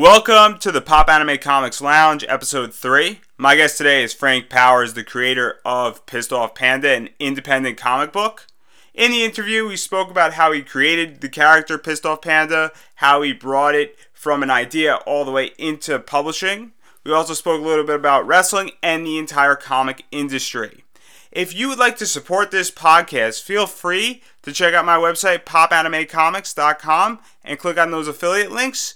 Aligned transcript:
Welcome 0.00 0.58
to 0.60 0.72
the 0.72 0.80
Pop 0.80 1.10
Anime 1.10 1.36
Comics 1.36 1.82
Lounge, 1.82 2.24
episode 2.26 2.72
3. 2.72 3.20
My 3.36 3.54
guest 3.54 3.76
today 3.76 4.02
is 4.02 4.14
Frank 4.14 4.48
Powers, 4.48 4.94
the 4.94 5.04
creator 5.04 5.60
of 5.62 6.06
Pissed 6.06 6.32
Off 6.32 6.54
Panda, 6.54 6.88
an 6.88 7.10
independent 7.18 7.76
comic 7.76 8.10
book. 8.10 8.46
In 8.94 9.10
the 9.10 9.22
interview, 9.22 9.68
we 9.68 9.76
spoke 9.76 10.10
about 10.10 10.32
how 10.32 10.52
he 10.52 10.62
created 10.62 11.20
the 11.20 11.28
character 11.28 11.76
Pissed 11.76 12.06
Off 12.06 12.22
Panda, 12.22 12.72
how 12.94 13.20
he 13.20 13.34
brought 13.34 13.74
it 13.74 13.94
from 14.14 14.42
an 14.42 14.48
idea 14.48 14.94
all 15.04 15.26
the 15.26 15.32
way 15.32 15.50
into 15.58 15.98
publishing. 15.98 16.72
We 17.04 17.12
also 17.12 17.34
spoke 17.34 17.60
a 17.60 17.68
little 17.68 17.84
bit 17.84 17.96
about 17.96 18.26
wrestling 18.26 18.70
and 18.82 19.04
the 19.04 19.18
entire 19.18 19.54
comic 19.54 20.06
industry. 20.10 20.82
If 21.30 21.54
you 21.54 21.68
would 21.68 21.78
like 21.78 21.98
to 21.98 22.06
support 22.06 22.50
this 22.50 22.70
podcast, 22.70 23.42
feel 23.42 23.66
free 23.66 24.22
to 24.44 24.52
check 24.52 24.72
out 24.72 24.86
my 24.86 24.96
website, 24.96 25.44
popanimecomics.com, 25.44 27.18
and 27.44 27.58
click 27.58 27.76
on 27.76 27.90
those 27.90 28.08
affiliate 28.08 28.50
links. 28.50 28.94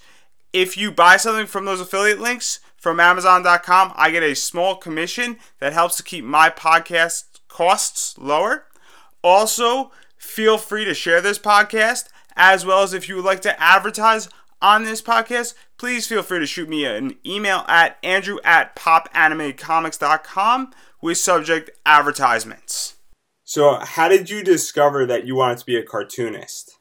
If 0.54 0.76
you 0.76 0.92
buy 0.92 1.16
something 1.16 1.46
from 1.46 1.64
those 1.64 1.80
affiliate 1.80 2.20
links 2.20 2.60
from 2.76 3.00
Amazon.com, 3.00 3.92
I 3.96 4.12
get 4.12 4.22
a 4.22 4.36
small 4.36 4.76
commission 4.76 5.36
that 5.58 5.72
helps 5.72 5.96
to 5.96 6.04
keep 6.04 6.24
my 6.24 6.48
podcast 6.48 7.24
costs 7.48 8.16
lower. 8.18 8.66
Also, 9.20 9.90
feel 10.16 10.56
free 10.56 10.84
to 10.84 10.94
share 10.94 11.20
this 11.20 11.40
podcast, 11.40 12.04
as 12.36 12.64
well 12.64 12.84
as 12.84 12.92
if 12.92 13.08
you 13.08 13.16
would 13.16 13.24
like 13.24 13.40
to 13.42 13.60
advertise 13.60 14.28
on 14.62 14.84
this 14.84 15.02
podcast, 15.02 15.54
please 15.76 16.06
feel 16.06 16.22
free 16.22 16.38
to 16.38 16.46
shoot 16.46 16.68
me 16.68 16.84
an 16.84 17.16
email 17.26 17.64
at 17.66 17.98
andrew 18.04 18.38
at 18.44 18.76
popanimecomics.com 18.76 20.72
with 21.02 21.18
subject 21.18 21.70
advertisements. 21.84 22.94
So, 23.42 23.80
how 23.80 24.08
did 24.08 24.30
you 24.30 24.44
discover 24.44 25.04
that 25.04 25.26
you 25.26 25.34
wanted 25.34 25.58
to 25.58 25.66
be 25.66 25.76
a 25.76 25.82
cartoonist? 25.82 26.73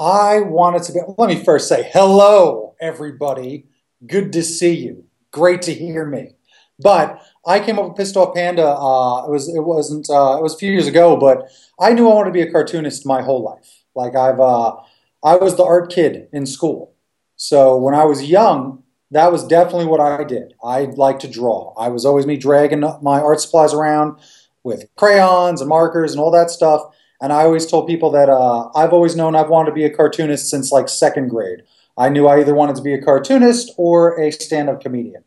I 0.00 0.40
wanted 0.40 0.82
to 0.84 0.92
be. 0.94 1.00
Let 1.18 1.28
me 1.28 1.44
first 1.44 1.68
say 1.68 1.90
hello, 1.92 2.74
everybody. 2.80 3.66
Good 4.06 4.32
to 4.32 4.42
see 4.42 4.72
you. 4.72 5.04
Great 5.30 5.60
to 5.62 5.74
hear 5.74 6.06
me. 6.06 6.36
But 6.78 7.20
I 7.46 7.60
came 7.60 7.78
up 7.78 7.88
with 7.88 7.98
Pissed 7.98 8.16
Off 8.16 8.34
Panda. 8.34 8.66
Uh, 8.66 9.26
it 9.26 9.30
was 9.30 9.54
it 9.54 9.60
wasn't 9.60 10.08
uh, 10.08 10.38
it 10.38 10.42
was 10.42 10.54
a 10.54 10.56
few 10.56 10.72
years 10.72 10.86
ago, 10.86 11.18
but 11.18 11.50
I 11.78 11.92
knew 11.92 12.08
I 12.08 12.14
wanted 12.14 12.30
to 12.30 12.32
be 12.32 12.40
a 12.40 12.50
cartoonist 12.50 13.04
my 13.04 13.20
whole 13.20 13.42
life. 13.42 13.82
Like 13.94 14.16
I've 14.16 14.40
uh, 14.40 14.76
I 15.22 15.36
was 15.36 15.56
the 15.56 15.64
art 15.64 15.92
kid 15.92 16.28
in 16.32 16.46
school, 16.46 16.94
so 17.36 17.76
when 17.76 17.94
I 17.94 18.04
was 18.04 18.24
young, 18.24 18.82
that 19.10 19.30
was 19.30 19.46
definitely 19.46 19.84
what 19.86 20.00
I 20.00 20.24
did. 20.24 20.54
I 20.64 20.84
liked 20.84 21.20
to 21.22 21.28
draw. 21.28 21.74
I 21.78 21.88
was 21.90 22.06
always 22.06 22.26
me 22.26 22.38
dragging 22.38 22.80
my 22.80 23.20
art 23.20 23.42
supplies 23.42 23.74
around 23.74 24.18
with 24.62 24.86
crayons 24.96 25.60
and 25.60 25.68
markers 25.68 26.12
and 26.12 26.22
all 26.22 26.30
that 26.30 26.48
stuff. 26.48 26.84
And 27.20 27.32
I 27.32 27.42
always 27.42 27.66
told 27.66 27.86
people 27.86 28.10
that 28.12 28.28
uh, 28.28 28.70
I've 28.74 28.92
always 28.92 29.14
known 29.14 29.36
I've 29.36 29.50
wanted 29.50 29.70
to 29.70 29.74
be 29.74 29.84
a 29.84 29.90
cartoonist 29.90 30.48
since 30.48 30.72
like 30.72 30.88
second 30.88 31.28
grade. 31.28 31.62
I 31.98 32.08
knew 32.08 32.26
I 32.26 32.40
either 32.40 32.54
wanted 32.54 32.76
to 32.76 32.82
be 32.82 32.94
a 32.94 33.02
cartoonist 33.02 33.72
or 33.76 34.18
a 34.18 34.30
stand-up 34.30 34.80
comedian. 34.80 35.22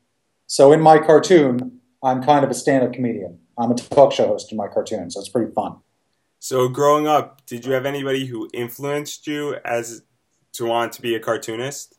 So 0.48 0.72
in 0.72 0.82
my 0.82 0.98
cartoon, 0.98 1.80
I'm 2.02 2.24
kind 2.24 2.44
of 2.44 2.50
a 2.50 2.56
stand-up 2.56 2.94
comedian. 2.94 3.40
I'm 3.58 3.72
a 3.72 3.76
talk 3.76 4.12
show 4.12 4.28
host 4.28 4.52
in 4.52 4.58
my 4.58 4.68
cartoon, 4.68 5.12
so 5.12 5.20
it's 5.20 5.30
pretty 5.30 5.52
fun. 5.54 5.76
So 6.40 6.68
growing 6.68 7.08
up, 7.08 7.46
did 7.46 7.66
you 7.66 7.74
have 7.74 7.86
anybody 7.86 8.26
who 8.26 8.50
influenced 8.54 9.28
you 9.28 9.58
as 9.64 10.02
to 10.54 10.66
want 10.66 10.94
to 10.94 11.02
be 11.02 11.16
a 11.16 11.20
cartoonist? 11.20 11.96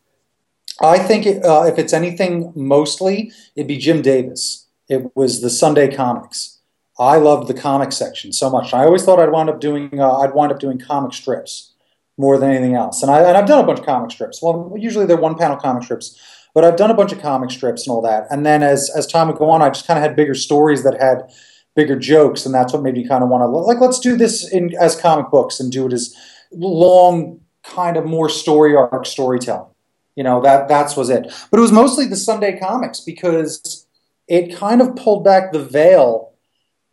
I 0.83 0.99
think 0.99 1.25
it, 1.25 1.45
uh, 1.45 1.65
if 1.67 1.79
it's 1.79 1.93
anything, 1.93 2.53
mostly 2.57 3.33
it'd 3.55 3.69
be 3.69 3.79
Jim 3.79 4.03
Davis. 4.03 4.67
It 4.89 5.15
was 5.15 5.41
the 5.41 5.51
Sunday 5.51 5.95
comics. 5.95 6.54
I 6.99 7.17
loved 7.17 7.49
the 7.49 7.55
comic 7.55 7.93
section 7.93 8.33
so 8.33 8.49
much. 8.51 8.73
I 8.73 8.85
always 8.85 9.05
thought 9.05 9.19
I'd 9.19 9.33
wind 9.33 9.51
up 9.51 9.61
doing 9.61 9.99
uh, 9.99 10.19
I'd 10.19 10.35
wind 10.35 10.53
up 10.53 10.61
doing 10.61 10.79
comic 10.79 11.13
strips 11.13 11.73
more 12.17 12.39
than 12.39 12.51
anything 12.51 12.75
else. 12.75 13.03
And 13.03 13.11
I 13.11 13.23
and 13.23 13.37
I've 13.37 13.47
done 13.47 13.63
a 13.63 13.67
bunch 13.67 13.81
of 13.81 13.87
comic 13.87 14.11
strips. 14.11 14.41
Well, 14.41 14.75
usually 14.77 15.07
they're 15.07 15.17
one 15.17 15.37
panel 15.37 15.57
comic 15.57 15.83
strips, 15.83 16.21
but 16.55 16.65
I've 16.65 16.77
done 16.77 16.91
a 16.91 16.95
bunch 16.95 17.13
of 17.13 17.21
comic 17.21 17.51
strips 17.51 17.87
and 17.87 17.95
all 17.95 18.03
that. 18.03 18.27
And 18.31 18.47
then 18.47 18.63
as 18.63 18.91
as 18.97 19.07
time 19.07 19.27
would 19.29 19.37
go 19.37 19.51
on, 19.51 19.63
I 19.63 19.71
just 19.71 19.87
kind 19.87 19.99
of 19.99 20.03
had 20.03 20.15
bigger 20.17 20.35
stories 20.35 20.85
that 20.85 21.01
had 21.01 21.31
bigger 21.75 21.99
jokes, 21.99 22.47
and 22.47 22.55
that's 22.55 22.73
what 22.73 22.83
made 22.83 22.95
me 22.95 23.07
kind 23.07 23.25
of 23.25 23.29
want 23.29 23.43
to 23.43 23.47
like 23.47 23.81
let's 23.81 23.99
do 23.99 24.17
this 24.17 24.49
in 24.49 24.75
as 24.77 24.95
comic 24.95 25.31
books 25.31 25.59
and 25.59 25.73
do 25.73 25.87
it 25.87 25.93
as 25.93 26.15
long, 26.53 27.41
kind 27.65 27.97
of 27.97 28.05
more 28.05 28.29
story 28.29 28.77
arc 28.77 29.07
storytelling. 29.07 29.71
You 30.15 30.23
know 30.23 30.41
that 30.43 30.69
that's 30.69 30.97
was 30.97 31.11
it. 31.11 31.25
But 31.51 31.59
it 31.59 31.63
was 31.63 31.73
mostly 31.73 32.07
the 32.07 32.17
Sunday 32.17 32.57
comics 32.57 33.01
because 33.01 33.87
it 34.29 34.55
kind 34.55 34.81
of 34.81 34.95
pulled 34.95 35.25
back 35.25 35.53
the 35.53 35.65
veil 35.65 36.34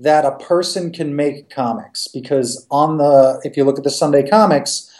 that 0.01 0.25
a 0.25 0.35
person 0.37 0.91
can 0.91 1.15
make 1.15 1.49
comics 1.49 2.07
because 2.07 2.65
on 2.71 2.97
the 2.97 3.39
if 3.43 3.55
you 3.55 3.63
look 3.63 3.77
at 3.77 3.83
the 3.83 3.91
Sunday 3.91 4.27
comics, 4.27 4.91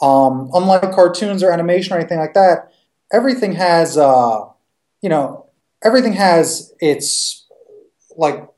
um, 0.00 0.50
unlike 0.54 0.92
cartoons 0.92 1.42
or 1.42 1.50
animation 1.50 1.92
or 1.92 1.98
anything 1.98 2.18
like 2.18 2.34
that, 2.34 2.72
everything 3.12 3.52
has 3.52 3.98
uh, 3.98 4.40
you 5.02 5.08
know 5.08 5.46
everything 5.82 6.12
has 6.12 6.72
its 6.80 7.46
like 8.16 8.48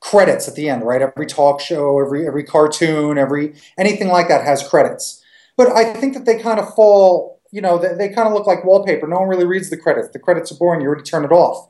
credits 0.00 0.48
at 0.48 0.54
the 0.54 0.68
end, 0.68 0.84
right? 0.84 1.02
Every 1.02 1.26
talk 1.26 1.60
show, 1.60 2.00
every 2.00 2.26
every 2.26 2.44
cartoon, 2.44 3.18
every 3.18 3.54
anything 3.78 4.08
like 4.08 4.28
that 4.28 4.44
has 4.44 4.66
credits. 4.66 5.22
But 5.56 5.72
I 5.72 5.92
think 5.94 6.14
that 6.14 6.24
they 6.24 6.38
kind 6.38 6.60
of 6.60 6.74
fall, 6.74 7.40
you 7.50 7.60
know, 7.60 7.78
they, 7.78 7.94
they 7.94 8.08
kind 8.08 8.28
of 8.28 8.34
look 8.34 8.46
like 8.46 8.64
wallpaper. 8.64 9.06
No 9.06 9.20
one 9.20 9.28
really 9.28 9.46
reads 9.46 9.68
the 9.68 9.76
credits. 9.76 10.08
The 10.10 10.18
credits 10.18 10.50
are 10.52 10.56
boring. 10.56 10.80
You 10.80 10.88
already 10.88 11.02
turn 11.02 11.24
it 11.24 11.32
off. 11.32 11.68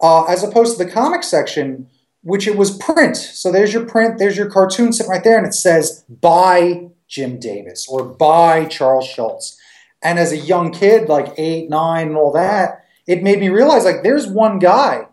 Uh, 0.00 0.24
as 0.24 0.42
opposed 0.42 0.76
to 0.76 0.84
the 0.84 0.90
comic 0.90 1.22
section, 1.22 1.88
which 2.22 2.46
it 2.46 2.56
was 2.56 2.76
print. 2.76 3.16
So 3.16 3.50
there's 3.50 3.72
your 3.72 3.84
print, 3.84 4.18
there's 4.18 4.36
your 4.36 4.50
cartoon 4.50 4.92
sitting 4.92 5.10
right 5.10 5.24
there, 5.24 5.36
and 5.36 5.46
it 5.46 5.54
says 5.54 6.04
by 6.08 6.88
Jim 7.08 7.38
Davis 7.38 7.86
or 7.88 8.04
by 8.04 8.64
Charles 8.66 9.06
Schulz. 9.06 9.58
And 10.02 10.18
as 10.18 10.32
a 10.32 10.38
young 10.38 10.72
kid, 10.72 11.08
like 11.08 11.34
eight, 11.36 11.68
nine, 11.68 12.08
and 12.08 12.16
all 12.16 12.32
that, 12.32 12.84
it 13.06 13.22
made 13.22 13.40
me 13.40 13.48
realize 13.48 13.84
like 13.84 14.02
there's 14.02 14.26
one 14.26 14.58
guy 14.58 15.06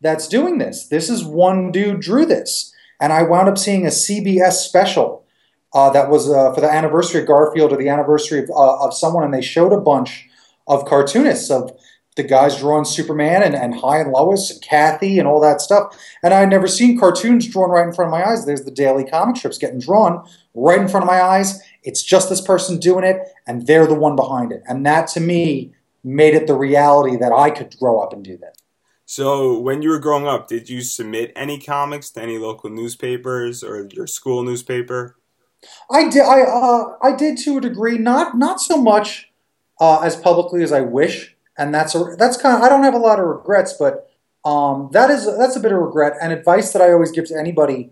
that's 0.00 0.28
doing 0.28 0.58
this. 0.58 0.86
This 0.86 1.08
is 1.08 1.24
one 1.24 1.72
dude 1.72 2.00
drew 2.00 2.26
this. 2.26 2.72
And 3.00 3.12
I 3.12 3.22
wound 3.22 3.48
up 3.48 3.58
seeing 3.58 3.84
a 3.84 3.90
CBS 3.90 4.52
special 4.52 5.24
uh, 5.72 5.90
that 5.90 6.08
was 6.08 6.30
uh, 6.30 6.52
for 6.54 6.60
the 6.60 6.72
anniversary 6.72 7.20
of 7.20 7.26
Garfield 7.26 7.72
or 7.72 7.76
the 7.76 7.88
anniversary 7.88 8.40
of, 8.40 8.50
uh, 8.50 8.84
of 8.84 8.94
someone, 8.94 9.24
and 9.24 9.34
they 9.34 9.42
showed 9.42 9.72
a 9.72 9.80
bunch 9.80 10.28
of 10.66 10.84
cartoonists 10.84 11.50
of 11.50 11.78
the 12.16 12.22
guys 12.22 12.58
drawing 12.58 12.86
Superman 12.86 13.42
and, 13.42 13.54
and 13.54 13.78
Hi 13.80 14.00
and 14.00 14.10
Lois 14.10 14.50
and 14.50 14.60
Cathy 14.62 15.18
and 15.18 15.28
all 15.28 15.40
that 15.42 15.60
stuff. 15.60 15.96
And 16.22 16.32
I 16.32 16.40
had 16.40 16.50
never 16.50 16.66
seen 16.66 16.98
cartoons 16.98 17.46
drawn 17.46 17.70
right 17.70 17.86
in 17.86 17.92
front 17.92 18.08
of 18.08 18.18
my 18.18 18.26
eyes. 18.26 18.44
There's 18.44 18.64
the 18.64 18.70
daily 18.70 19.04
comic 19.04 19.36
strips 19.36 19.58
getting 19.58 19.78
drawn 19.78 20.26
right 20.54 20.80
in 20.80 20.88
front 20.88 21.04
of 21.04 21.08
my 21.08 21.20
eyes. 21.20 21.62
It's 21.82 22.02
just 22.02 22.30
this 22.30 22.40
person 22.40 22.78
doing 22.78 23.04
it, 23.04 23.20
and 23.46 23.66
they're 23.66 23.86
the 23.86 23.94
one 23.94 24.16
behind 24.16 24.50
it. 24.50 24.62
And 24.66 24.84
that 24.86 25.08
to 25.08 25.20
me 25.20 25.72
made 26.02 26.34
it 26.34 26.46
the 26.46 26.56
reality 26.56 27.16
that 27.16 27.32
I 27.32 27.50
could 27.50 27.76
grow 27.78 28.00
up 28.00 28.12
and 28.12 28.24
do 28.24 28.38
that. 28.38 28.56
So, 29.08 29.60
when 29.60 29.82
you 29.82 29.90
were 29.90 30.00
growing 30.00 30.26
up, 30.26 30.48
did 30.48 30.68
you 30.68 30.80
submit 30.80 31.32
any 31.36 31.60
comics 31.60 32.10
to 32.10 32.22
any 32.22 32.38
local 32.38 32.70
newspapers 32.70 33.62
or 33.62 33.88
your 33.92 34.08
school 34.08 34.42
newspaper? 34.42 35.16
I 35.88 36.08
did. 36.08 36.22
I 36.22 36.42
uh, 36.42 36.96
I 37.00 37.14
did 37.14 37.38
to 37.38 37.58
a 37.58 37.60
degree, 37.60 37.98
not 37.98 38.36
not 38.36 38.60
so 38.60 38.76
much 38.76 39.30
uh, 39.80 40.00
as 40.00 40.16
publicly 40.16 40.64
as 40.64 40.72
I 40.72 40.80
wish 40.80 41.35
and 41.58 41.74
that's 41.74 41.94
a 41.94 42.16
that's 42.18 42.36
kind 42.36 42.56
of 42.56 42.62
I 42.62 42.68
don't 42.68 42.82
have 42.82 42.94
a 42.94 42.98
lot 42.98 43.18
of 43.18 43.26
regrets, 43.26 43.74
but 43.78 44.10
um, 44.44 44.90
that 44.92 45.10
is 45.10 45.26
that's 45.38 45.56
a 45.56 45.60
bit 45.60 45.72
of 45.72 45.78
regret. 45.78 46.14
And 46.20 46.32
advice 46.32 46.72
that 46.72 46.82
I 46.82 46.92
always 46.92 47.10
give 47.10 47.26
to 47.26 47.38
anybody 47.38 47.90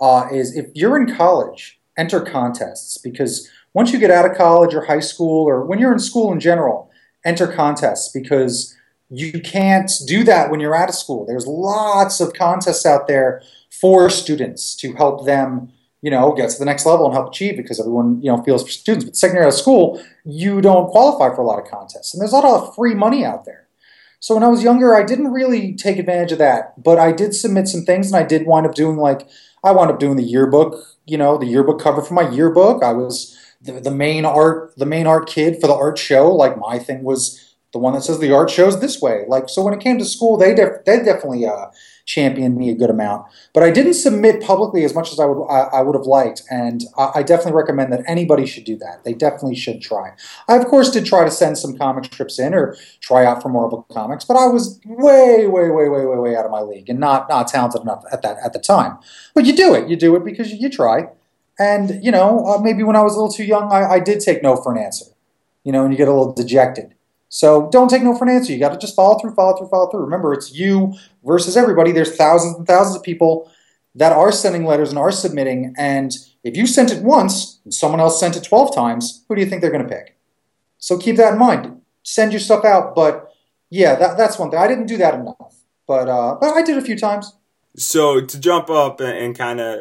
uh, 0.00 0.28
is 0.32 0.56
if 0.56 0.66
you're 0.74 1.00
in 1.00 1.14
college, 1.14 1.80
enter 1.96 2.20
contests 2.20 2.98
because 2.98 3.50
once 3.72 3.92
you 3.92 3.98
get 3.98 4.10
out 4.10 4.28
of 4.28 4.36
college 4.36 4.74
or 4.74 4.84
high 4.84 5.00
school 5.00 5.48
or 5.48 5.64
when 5.64 5.78
you're 5.78 5.92
in 5.92 5.98
school 5.98 6.32
in 6.32 6.40
general, 6.40 6.90
enter 7.24 7.46
contests 7.46 8.08
because 8.08 8.76
you 9.10 9.40
can't 9.40 9.90
do 10.06 10.24
that 10.24 10.50
when 10.50 10.60
you're 10.60 10.74
out 10.74 10.88
of 10.88 10.94
school. 10.94 11.24
There's 11.26 11.46
lots 11.46 12.20
of 12.20 12.32
contests 12.32 12.86
out 12.86 13.06
there 13.06 13.42
for 13.70 14.10
students 14.10 14.74
to 14.76 14.92
help 14.94 15.26
them 15.26 15.72
you 16.04 16.10
know, 16.10 16.34
get 16.34 16.50
to 16.50 16.58
the 16.58 16.66
next 16.66 16.84
level 16.84 17.06
and 17.06 17.14
help 17.14 17.28
achieve 17.28 17.56
because 17.56 17.80
everyone, 17.80 18.20
you 18.20 18.30
know, 18.30 18.42
feels 18.42 18.62
for 18.62 18.68
students. 18.68 19.06
But 19.06 19.16
second 19.16 19.36
year 19.36 19.44
out 19.44 19.48
of 19.48 19.54
school, 19.54 20.04
you 20.26 20.60
don't 20.60 20.90
qualify 20.90 21.34
for 21.34 21.40
a 21.40 21.46
lot 21.46 21.58
of 21.58 21.66
contests. 21.66 22.12
And 22.12 22.20
there's 22.20 22.34
a 22.34 22.36
lot 22.36 22.44
of 22.44 22.74
free 22.74 22.94
money 22.94 23.24
out 23.24 23.46
there. 23.46 23.68
So 24.20 24.34
when 24.34 24.44
I 24.44 24.48
was 24.48 24.62
younger, 24.62 24.94
I 24.94 25.02
didn't 25.02 25.32
really 25.32 25.74
take 25.74 25.96
advantage 25.96 26.30
of 26.30 26.36
that. 26.38 26.82
But 26.82 26.98
I 26.98 27.10
did 27.10 27.34
submit 27.34 27.68
some 27.68 27.86
things 27.86 28.08
and 28.08 28.16
I 28.16 28.22
did 28.22 28.46
wind 28.46 28.66
up 28.66 28.74
doing 28.74 28.98
like, 28.98 29.26
I 29.64 29.72
wound 29.72 29.90
up 29.90 29.98
doing 29.98 30.16
the 30.16 30.22
yearbook, 30.22 30.74
you 31.06 31.16
know, 31.16 31.38
the 31.38 31.46
yearbook 31.46 31.80
cover 31.80 32.02
for 32.02 32.12
my 32.12 32.28
yearbook. 32.28 32.82
I 32.82 32.92
was 32.92 33.34
the, 33.62 33.80
the 33.80 33.90
main 33.90 34.26
art, 34.26 34.76
the 34.76 34.84
main 34.84 35.06
art 35.06 35.26
kid 35.26 35.58
for 35.58 35.68
the 35.68 35.74
art 35.74 35.96
show. 35.96 36.30
Like 36.30 36.58
my 36.58 36.78
thing 36.78 37.02
was 37.02 37.56
the 37.72 37.78
one 37.78 37.94
that 37.94 38.02
says 38.02 38.18
the 38.18 38.30
art 38.30 38.50
shows 38.50 38.78
this 38.82 39.00
way. 39.00 39.24
Like, 39.26 39.48
so 39.48 39.62
when 39.62 39.72
it 39.72 39.80
came 39.80 39.98
to 39.98 40.04
school, 40.04 40.36
they, 40.36 40.54
def- 40.54 40.84
they 40.84 40.98
definitely, 40.98 41.46
uh, 41.46 41.68
championed 42.06 42.56
me 42.56 42.70
a 42.70 42.74
good 42.74 42.90
amount. 42.90 43.26
But 43.52 43.62
I 43.62 43.70
didn't 43.70 43.94
submit 43.94 44.42
publicly 44.42 44.84
as 44.84 44.94
much 44.94 45.12
as 45.12 45.18
I 45.18 45.24
would 45.24 45.44
I, 45.46 45.78
I 45.78 45.82
would 45.82 45.94
have 45.94 46.06
liked, 46.06 46.42
and 46.50 46.84
I, 46.98 47.12
I, 47.16 47.22
definitely 47.22 47.54
recommend 47.54 47.92
that 47.92 48.02
anybody 48.06 48.46
should 48.46 48.64
do 48.64 48.76
that. 48.76 49.04
They 49.04 49.14
definitely 49.14 49.56
should 49.56 49.80
try. 49.80 50.12
I 50.48 50.56
of 50.56 50.66
course 50.66 50.90
did 50.90 51.06
try 51.06 51.24
to 51.24 51.30
send 51.30 51.58
some 51.58 51.76
comic 51.76 52.04
strips 52.04 52.38
in 52.38 52.54
or 52.54 52.76
try 53.00 53.24
out 53.24 53.42
for 53.42 53.48
Marvel 53.48 53.86
Comics, 53.90 54.24
but 54.24 54.36
I 54.36 54.46
was 54.46 54.80
way, 54.84 55.46
way, 55.46 55.70
way, 55.70 55.88
way, 55.88 56.04
way, 56.04 56.16
way 56.16 56.36
out 56.36 56.44
of 56.44 56.50
my 56.50 56.60
league 56.60 56.88
and 56.90 57.00
not 57.00 57.28
not 57.28 57.48
talented 57.48 57.82
enough 57.82 58.04
at 58.12 58.22
that 58.22 58.36
at 58.44 58.52
the 58.52 58.58
time. 58.58 58.98
But 59.34 59.46
you 59.46 59.56
do 59.56 59.74
it. 59.74 59.88
You 59.88 59.96
do 59.96 60.14
it 60.16 60.24
because 60.24 60.52
you, 60.52 60.58
you 60.58 60.70
try. 60.70 61.08
And 61.58 62.04
you 62.04 62.10
know, 62.10 62.44
uh, 62.46 62.58
maybe 62.58 62.82
when 62.82 62.96
I 62.96 63.02
was 63.02 63.14
a 63.14 63.16
little 63.16 63.32
too 63.32 63.44
young, 63.44 63.72
I, 63.72 63.92
I 63.92 64.00
did 64.00 64.20
take 64.20 64.42
no 64.42 64.56
for 64.56 64.72
an 64.72 64.82
answer. 64.82 65.06
You 65.62 65.72
know, 65.72 65.84
and 65.84 65.92
you 65.92 65.96
get 65.96 66.08
a 66.08 66.12
little 66.12 66.32
dejected. 66.32 66.94
So 67.34 67.68
don't 67.72 67.88
take 67.88 68.04
no 68.04 68.14
for 68.14 68.22
an 68.24 68.30
answer. 68.30 68.52
You 68.52 68.60
got 68.60 68.72
to 68.74 68.78
just 68.78 68.94
follow 68.94 69.18
through, 69.18 69.34
follow 69.34 69.56
through, 69.56 69.66
follow 69.66 69.90
through. 69.90 70.02
Remember, 70.02 70.32
it's 70.32 70.54
you 70.54 70.94
versus 71.24 71.56
everybody. 71.56 71.92
There's 71.92 72.16
thousands 72.16 72.56
and 72.56 72.66
thousands 72.66 72.96
of 72.96 73.02
people 73.02 73.50
that 73.94 74.12
are 74.12 74.32
sending 74.32 74.64
letters 74.64 74.90
and 74.90 74.98
are 74.98 75.12
submitting. 75.12 75.74
And 75.78 76.12
if 76.42 76.56
you 76.56 76.66
sent 76.66 76.92
it 76.92 77.02
once 77.02 77.60
and 77.64 77.72
someone 77.72 78.00
else 78.00 78.18
sent 78.18 78.36
it 78.36 78.44
12 78.44 78.74
times, 78.74 79.24
who 79.28 79.34
do 79.34 79.40
you 79.40 79.48
think 79.48 79.60
they're 79.60 79.70
going 79.70 79.86
to 79.86 79.88
pick? 79.88 80.16
So 80.78 80.98
keep 80.98 81.16
that 81.16 81.32
in 81.32 81.38
mind. 81.38 81.80
Send 82.02 82.32
your 82.32 82.40
stuff 82.40 82.64
out. 82.64 82.94
But 82.94 83.32
yeah, 83.70 83.94
that, 83.94 84.16
that's 84.16 84.38
one 84.38 84.50
thing. 84.50 84.60
I 84.60 84.68
didn't 84.68 84.86
do 84.86 84.98
that 84.98 85.14
enough, 85.14 85.56
but 85.86 86.08
uh, 86.08 86.36
but 86.40 86.54
I 86.54 86.62
did 86.62 86.76
a 86.76 86.82
few 86.82 86.98
times. 86.98 87.32
So 87.76 88.20
to 88.20 88.38
jump 88.38 88.68
up 88.70 89.00
and, 89.00 89.16
and 89.16 89.36
kind 89.36 89.60
of 89.60 89.80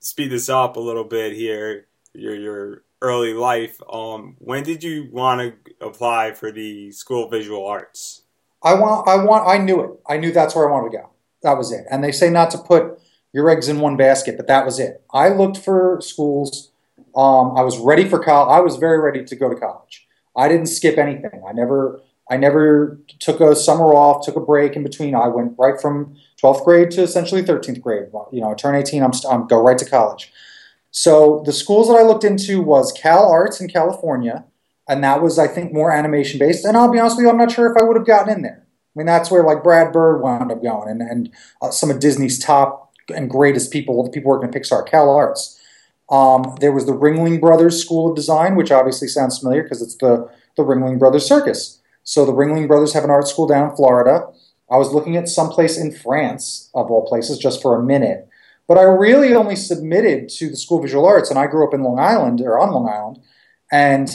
speed 0.00 0.30
this 0.30 0.48
up 0.48 0.76
a 0.76 0.80
little 0.80 1.04
bit 1.04 1.32
here, 1.32 1.86
your 2.14 2.34
your 2.34 2.82
early 3.00 3.34
life. 3.34 3.80
Um, 3.92 4.36
when 4.38 4.62
did 4.62 4.84
you 4.84 5.08
want 5.10 5.40
to 5.40 5.84
apply 5.84 6.32
for 6.32 6.52
the 6.52 6.92
School 6.92 7.24
of 7.24 7.30
Visual 7.30 7.66
Arts? 7.66 8.22
I 8.62 8.74
want. 8.74 9.08
I 9.08 9.16
want. 9.16 9.48
I 9.48 9.58
knew 9.58 9.80
it. 9.82 9.90
I 10.08 10.16
knew 10.16 10.32
that's 10.32 10.54
where 10.54 10.68
I 10.68 10.72
wanted 10.72 10.90
to 10.92 10.98
go. 10.98 11.10
That 11.42 11.58
was 11.58 11.72
it. 11.72 11.84
And 11.90 12.02
they 12.02 12.12
say 12.12 12.30
not 12.30 12.50
to 12.52 12.58
put 12.58 13.00
your 13.32 13.48
eggs 13.50 13.68
in 13.68 13.80
one 13.80 13.96
basket, 13.96 14.36
but 14.36 14.46
that 14.46 14.64
was 14.64 14.78
it. 14.78 15.02
I 15.12 15.28
looked 15.28 15.58
for 15.58 15.98
schools. 16.00 16.70
Um, 17.16 17.56
I 17.56 17.62
was 17.62 17.78
ready 17.78 18.08
for 18.08 18.18
college. 18.18 18.52
I 18.52 18.60
was 18.60 18.76
very 18.76 19.00
ready 19.00 19.24
to 19.24 19.36
go 19.36 19.48
to 19.48 19.56
college. 19.56 20.06
I 20.36 20.48
didn't 20.48 20.66
skip 20.66 20.98
anything. 20.98 21.42
I 21.46 21.52
never. 21.52 22.00
I 22.30 22.36
never 22.36 22.98
took 23.18 23.40
a 23.40 23.54
summer 23.54 23.92
off, 23.92 24.24
took 24.24 24.36
a 24.36 24.40
break 24.40 24.74
in 24.76 24.82
between. 24.82 25.14
I 25.14 25.28
went 25.28 25.54
right 25.58 25.78
from 25.78 26.16
12th 26.42 26.64
grade 26.64 26.90
to 26.92 27.02
essentially 27.02 27.42
13th 27.42 27.80
grade. 27.82 28.06
You 28.32 28.40
know, 28.40 28.52
I 28.52 28.54
turn 28.54 28.74
18, 28.74 29.02
I'm, 29.02 29.10
I'm 29.28 29.46
go 29.46 29.60
right 29.60 29.76
to 29.76 29.84
college. 29.84 30.32
So 30.92 31.42
the 31.44 31.52
schools 31.52 31.88
that 31.88 31.94
I 31.94 32.02
looked 32.02 32.24
into 32.24 32.62
was 32.62 32.92
Cal 32.92 33.28
Arts 33.28 33.60
in 33.60 33.68
California, 33.68 34.44
and 34.92 35.02
that 35.02 35.22
was 35.22 35.38
I 35.38 35.48
think 35.48 35.72
more 35.72 35.90
animation 35.90 36.38
based. 36.38 36.64
And 36.64 36.76
I'll 36.76 36.92
be 36.92 36.98
honest 36.98 37.16
with 37.16 37.24
you, 37.24 37.30
I'm 37.30 37.38
not 37.38 37.50
sure 37.50 37.70
if 37.70 37.80
I 37.80 37.84
would 37.84 37.96
have 37.96 38.06
gotten 38.06 38.32
in 38.32 38.42
there. 38.42 38.62
I 38.64 38.98
mean, 38.98 39.06
that's 39.06 39.30
where 39.30 39.42
like 39.42 39.62
Brad 39.62 39.92
Bird 39.92 40.20
wound 40.20 40.52
up 40.52 40.62
going, 40.62 40.88
and 40.88 41.02
and 41.02 41.32
uh, 41.62 41.70
some 41.70 41.90
of 41.90 41.98
Disney's 41.98 42.38
top 42.38 42.92
and 43.12 43.28
greatest 43.28 43.72
people, 43.72 44.04
the 44.04 44.10
people 44.10 44.30
working 44.30 44.48
at 44.48 44.54
Pixar, 44.54 44.86
Cal 44.86 45.10
Arts. 45.10 45.58
Um, 46.10 46.56
there 46.60 46.72
was 46.72 46.84
the 46.84 46.92
Ringling 46.92 47.40
Brothers 47.40 47.82
School 47.82 48.10
of 48.10 48.16
Design, 48.16 48.54
which 48.54 48.70
obviously 48.70 49.08
sounds 49.08 49.38
familiar 49.38 49.62
because 49.62 49.80
it's 49.80 49.96
the 49.96 50.28
the 50.56 50.62
Ringling 50.62 50.98
Brothers 50.98 51.26
Circus. 51.26 51.80
So 52.04 52.26
the 52.26 52.32
Ringling 52.32 52.68
Brothers 52.68 52.92
have 52.92 53.04
an 53.04 53.10
art 53.10 53.28
school 53.28 53.46
down 53.46 53.70
in 53.70 53.76
Florida. 53.76 54.26
I 54.70 54.76
was 54.76 54.92
looking 54.92 55.16
at 55.16 55.28
someplace 55.28 55.78
in 55.78 55.92
France, 55.92 56.70
of 56.74 56.90
all 56.90 57.06
places, 57.06 57.38
just 57.38 57.62
for 57.62 57.78
a 57.78 57.82
minute. 57.82 58.28
But 58.66 58.78
I 58.78 58.82
really 58.82 59.34
only 59.34 59.56
submitted 59.56 60.28
to 60.30 60.48
the 60.48 60.56
School 60.56 60.78
of 60.78 60.84
Visual 60.84 61.06
Arts, 61.06 61.30
and 61.30 61.38
I 61.38 61.46
grew 61.46 61.66
up 61.66 61.74
in 61.74 61.82
Long 61.82 61.98
Island 61.98 62.40
or 62.40 62.58
on 62.58 62.72
Long 62.72 62.88
Island, 62.88 63.20
and 63.70 64.10